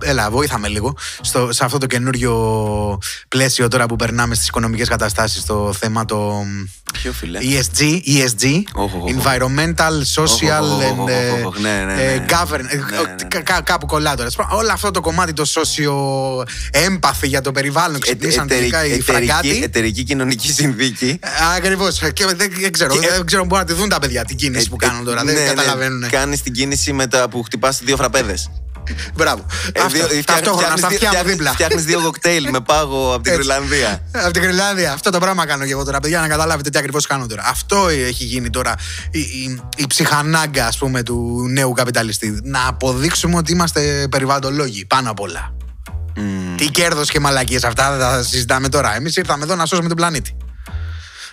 έλα, 0.02 0.30
βοήθαμε 0.30 0.68
λίγο 0.68 0.96
στο, 1.20 1.48
σε 1.52 1.64
αυτό 1.64 1.78
το 1.78 1.86
καινούριο 1.86 2.98
πλαίσιο 3.28 3.68
τώρα 3.68 3.86
που 3.86 3.96
περνάμε 3.96 4.34
στις 4.34 4.46
οικονομικές 4.48 4.88
καταστάσεις. 4.88 5.44
Το 5.44 5.72
θέμα 5.78 6.04
το. 6.04 6.44
Ποιο 6.92 7.12
φιλέ. 7.12 7.38
ESG, 7.42 7.80
ESG 7.82 8.62
Οχ, 8.74 8.94
οχ, 8.94 9.02
οχ. 9.02 9.10
Environmental, 9.14 9.92
Social 10.14 10.62
Οχ, 10.62 10.90
οχ, 10.90 10.98
οχ, 10.98 11.06
and 11.06 11.08
ε, 11.08 11.30
οχ, 11.30 11.46
οχ, 11.46 11.58
ναι, 11.58 11.82
ναι, 11.86 12.02
ε, 12.02 12.14
ναι. 12.18 12.24
Govern. 12.28 12.58
ε, 12.68 12.76
Ναι, 12.76 12.82
ναι, 12.90 13.00
ναι. 13.00 13.28
κα- 13.28 13.40
κα- 13.40 13.60
Κάπου 13.60 13.86
κολλά 13.86 14.14
τώρα. 14.16 14.28
Όλο 14.50 14.70
αυτό 14.72 14.90
το 14.90 15.00
κομμάτι 15.00 15.32
το 15.32 15.44
socio 15.54 15.92
έμπαθη 16.70 17.26
για 17.28 17.40
το 17.40 17.52
περιβάλλον. 17.52 18.00
Ξυπνήσαν 18.00 18.44
Εταιρική- 18.44 18.70
τελικά 18.72 18.86
οι 18.96 18.98
εταιρική, 19.00 19.26
φραγκάτοι. 19.30 19.62
εταιρική 19.62 20.02
κοινωνική 20.02 20.52
συνθήκη. 20.52 21.18
Ακριβώς. 21.56 21.98
Και 22.12 22.24
δεν, 22.26 22.36
δεν 22.60 22.72
ξέρω. 22.72 22.92
Και- 22.98 23.08
δεν 23.08 23.26
ξέρω 23.26 23.42
αν 23.42 23.48
μπορούν 23.48 23.64
να 23.66 23.72
τη 23.72 23.78
δουν 23.80 23.88
τα 23.88 23.98
παιδιά 23.98 24.24
την 24.24 24.36
κίνηση 24.36 24.68
που 24.68 24.76
κάνουν 24.76 25.04
τώρα. 25.04 25.24
Ναι, 25.24 25.32
δεν 25.32 25.42
ναι, 25.42 25.48
καταλαβαίνουν. 25.48 26.08
Κάνεις 26.10 26.42
την 26.42 26.52
κίνηση 26.52 26.92
με 26.92 27.06
τα 27.06 27.28
που 27.28 27.42
χτυπάς 27.42 27.80
δύο 27.84 27.96
φραπέδες. 27.96 28.50
Μπράβο. 29.15 29.47
Αυτό, 29.85 30.06
ταυτόχρονα 30.24 30.77
στα 30.77 30.86
αυτιά 30.86 31.10
μου 31.16 31.28
δίπλα. 31.28 31.52
Φτιάχνεις 31.52 31.85
δύο 31.85 32.01
κοκτέιλ 32.01 32.48
με 32.51 32.60
πάγο 32.60 33.15
από 33.15 33.23
την 33.23 33.32
Έτσι. 33.32 33.47
Γρυλανδία. 33.47 34.02
Από 34.12 34.31
την 34.31 34.43
Γρυλάνδια. 34.43 34.93
Αυτό 34.93 35.10
το 35.10 35.19
πράγμα 35.19 35.47
κάνω 35.47 35.65
και 35.65 35.73
εγώ 35.73 35.85
τώρα, 35.85 36.01
παιδιά, 36.01 36.20
να 36.20 36.28
καταλάβετε 36.28 36.70
τι 36.70 36.78
ακριβώς 36.78 37.06
κάνω 37.06 37.27
τώρα. 37.27 37.43
Αυτό 37.47 37.89
έχει 37.89 38.24
γίνει 38.24 38.51
τώρα 38.51 38.74
η, 39.10 39.19
η, 39.20 39.62
η 39.77 39.86
ψυχανάγκα, 39.86 40.66
ας 40.66 40.78
πούμε, 40.78 41.02
του 41.02 41.47
νέου 41.51 41.73
καπιταλιστή. 41.73 42.40
Να 42.43 42.66
αποδείξουμε 42.66 43.36
ότι 43.36 43.52
είμαστε 43.52 44.06
περιβαλλοντολόγοι 44.10 44.85
πάνω 44.85 45.10
απ' 45.10 45.20
όλα. 45.20 45.52
Τι 46.56 46.66
κέρδος 46.66 47.10
και 47.10 47.20
μαλακίες 47.20 47.65
αυτά 47.65 47.90
δεν 47.90 48.01
τα 48.01 48.23
συζητάμε 48.23 48.69
τώρα. 48.69 48.97
Εμείς 48.97 49.16
ήρθαμε 49.16 49.44
εδώ 49.44 49.55
να 49.55 49.66
σώσουμε 49.66 49.89
τον 49.89 49.97
πλανήτη. 49.97 50.36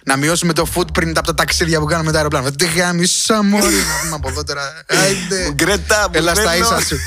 Να 0.08 0.18
μειώσουμε 0.18 0.54
το 0.54 0.68
footprint 0.76 1.12
από 1.16 1.26
τα 1.28 1.34
ταξίδια 1.34 1.80
που 1.80 1.86
κάνουμε 1.86 2.06
με 2.06 2.12
τα 2.12 2.18
αεροπλάνα. 2.18 2.52
Τι 2.52 2.66
γάμισα 2.66 3.44
μόλι 3.44 3.76
να 3.76 4.00
πούμε 4.02 4.16
από 4.16 4.30
εδώ 4.30 4.44
τώρα. 4.44 4.84
Άιντε. 4.88 5.52
Γκρέτα, 5.54 6.04
που 6.04 6.18
Έλα 6.18 6.36
στα 6.36 6.52
θέλω. 6.52 6.64
ίσα 6.64 6.82
σου. 6.86 6.98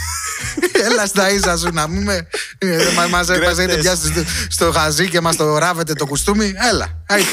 Έλα 0.90 1.06
στα 1.06 1.30
ίσα 1.30 1.56
σου 1.56 1.68
να 1.72 1.86
πούμε. 1.86 2.26
Μα 2.96 3.06
μας 3.06 3.26
Γκρέτες. 3.26 3.58
έχετε 3.58 3.76
πιάσει 3.76 4.06
στο, 4.06 4.22
στο 4.48 4.72
χαζί 4.72 5.08
και 5.08 5.20
μας 5.20 5.36
το 5.36 5.58
ράβετε 5.58 5.92
το 5.92 6.06
κουστούμι. 6.06 6.52
Έλα. 6.72 6.88
άιντε. 7.06 7.28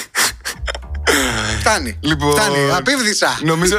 Φτάνει. 1.59 1.97
Λοιπόν, 2.01 2.31
Φτάνει. 2.31 2.57
Απίβδησα. 2.77 3.39
Νομίζω, 3.43 3.77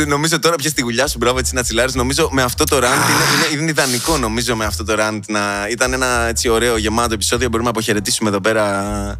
ε, 0.00 0.04
νομίζω 0.04 0.38
τώρα 0.38 0.56
πια 0.56 0.70
στη 0.70 0.82
γουλιά 0.82 1.06
σου, 1.06 1.18
μπράβο 1.18 1.38
έτσι 1.38 1.54
να 1.54 1.62
τσιλάρεις 1.62 1.94
Νομίζω 1.94 2.28
με 2.32 2.42
αυτό 2.42 2.64
το 2.64 2.78
ραντ 2.78 2.92
είναι, 2.92 3.46
είναι, 3.52 3.60
είναι 3.60 3.70
ιδανικό. 3.70 4.18
Νομίζω 4.18 4.56
με 4.56 4.64
αυτό 4.64 4.84
το 4.84 4.94
ραντ 4.94 5.24
να 5.28 5.66
ήταν 5.70 5.92
ένα 5.92 6.26
έτσι 6.28 6.48
ωραίο 6.48 6.76
γεμάτο 6.76 7.14
επεισόδιο. 7.14 7.48
Μπορούμε 7.48 7.64
να 7.64 7.70
αποχαιρετήσουμε 7.70 8.28
εδώ 8.28 8.40
πέρα 8.40 9.16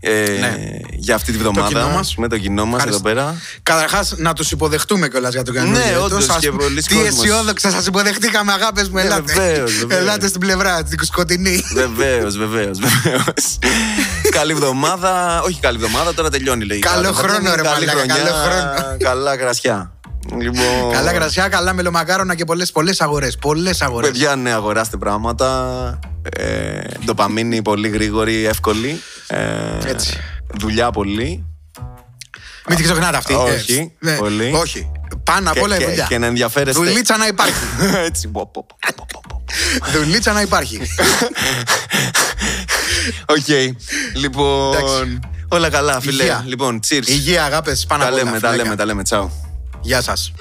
ε, 0.00 0.10
Ναι. 0.40 0.56
για 0.92 1.14
αυτή 1.14 1.32
τη 1.32 1.38
βδομάδα. 1.38 1.68
κοινό 1.68 1.88
μας. 1.88 2.14
Με 2.16 2.28
το 2.28 2.38
κοινό 2.38 2.64
μας 2.66 2.84
εδώ 2.84 3.00
πέρα. 3.00 3.34
Καταρχάς, 3.62 4.14
να 4.16 4.32
τους 4.32 4.50
υποδεχτούμε 4.50 5.08
κιόλας 5.08 5.32
για 5.32 5.42
το 5.42 5.52
καινούργιο 5.52 5.78
Ναι, 5.84 5.90
έτος. 5.90 6.04
όντως, 6.04 6.28
Ας 6.28 6.38
και 6.38 6.50
πούμε, 6.50 6.62
πολλοί 6.62 6.82
Τι 6.82 6.94
κόσμος. 6.94 7.08
αισιόδοξα 7.24 7.70
σας 7.70 7.86
υποδεχτήκαμε, 7.86 8.52
αγάπες 8.52 8.88
μου. 8.88 8.94
Ναι, 8.94 9.02
Ελάτε. 9.02 9.32
βεβαίως, 9.32 9.72
βεβαίως. 9.80 10.00
Ελάτε 10.00 10.28
στην 10.28 10.40
πλευρά, 10.40 10.82
την 10.82 10.98
σκοτεινή. 11.04 11.64
Βεβαίως, 11.74 12.36
βεβαίως, 12.36 12.78
βεβαίως. 12.78 13.58
καλή 14.38 14.52
εβδομάδα. 14.52 15.40
Όχι 15.42 15.60
καλή 15.60 15.76
εβδομάδα, 15.82 16.14
τώρα 16.14 16.30
τελειώνει 16.30 16.64
λέγεται. 16.64 16.88
Καλό 16.88 17.12
χρόνο, 17.12 17.54
ρε 17.54 17.62
Καλή 17.62 17.62
μαλάκα, 17.86 17.90
χρονιά, 17.92 18.14
καλό 18.14 18.30
χρόνο. 18.34 18.96
Καλά 18.98 19.36
κρασιά. 19.36 19.90
Λοιπόν, 20.40 20.92
Καλά 20.92 21.12
κρασιά, 21.12 21.48
καλά 21.48 21.72
μελομακάρονα 21.72 22.34
και 22.34 22.44
πολλές 22.44 22.72
πολλές 22.72 23.00
αγορές. 23.00 23.36
Πολλές 23.36 23.82
αγορές. 23.82 24.10
Παιδιά, 24.10 24.36
ναι, 24.36 24.52
αγοράστε 24.52 24.96
πράγματα. 24.96 25.98
Ε, 26.36 26.80
ντοπαμίνη 27.04 27.62
πολύ 27.62 27.88
γρήγορη, 27.88 28.44
εύκολη. 28.46 29.00
Ε, 29.26 29.88
Έτσι. 29.88 30.16
Δουλειά 30.58 30.90
πολύ. 30.90 31.44
Μην 32.68 32.76
την 32.76 32.84
ξεχνάτε 32.86 33.16
αυτή. 33.16 33.34
Όχι, 33.34 33.92
Ε, 34.02 34.06
ναι, 34.10 34.16
πολύ. 34.16 34.52
Όχι. 34.54 34.90
Πάνω 35.24 35.48
απ' 35.48 35.54
Και- 35.54 35.60
όλα 35.60 35.74
η 35.74 35.78
και- 35.78 35.84
δουλειά. 35.86 36.06
και 36.08 36.18
να 36.18 36.26
ενδιαφέρεστε. 36.26 36.82
Δουλίτσα 36.84 37.16
να 37.16 37.26
υπάρχει. 37.26 37.52
Έτσι. 38.06 38.28
πω, 38.28 38.50
πω, 38.52 38.66
πω, 38.66 38.76
πω, 38.96 39.06
πω, 39.12 39.20
πω. 39.28 39.44
Δουλίτσα 39.98 40.32
να 40.32 40.40
υπάρχει. 40.40 40.80
Οκ. 43.26 43.48
Λοιπόν. 44.14 44.74
Εντάξει. 44.76 45.18
Όλα 45.48 45.70
καλά, 45.70 46.00
φίλε. 46.00 46.22
Υγεία. 46.22 46.44
Λοιπόν, 46.46 46.80
cheers. 46.88 47.06
Υγεία, 47.06 47.44
αγάπες, 47.44 47.86
πάνω 47.86 48.02
Τα 48.02 48.08
απ' 48.08 48.14
όλα. 48.14 48.22
λέμε, 48.24 48.38
τα 48.40 48.48
φιλάκια. 48.48 48.62
λέμε, 48.62 48.76
τα 48.76 48.84
λέμε. 48.84 49.02
Τσάου. 49.02 49.30
Γεια 49.86 50.00
σας. 50.00 50.32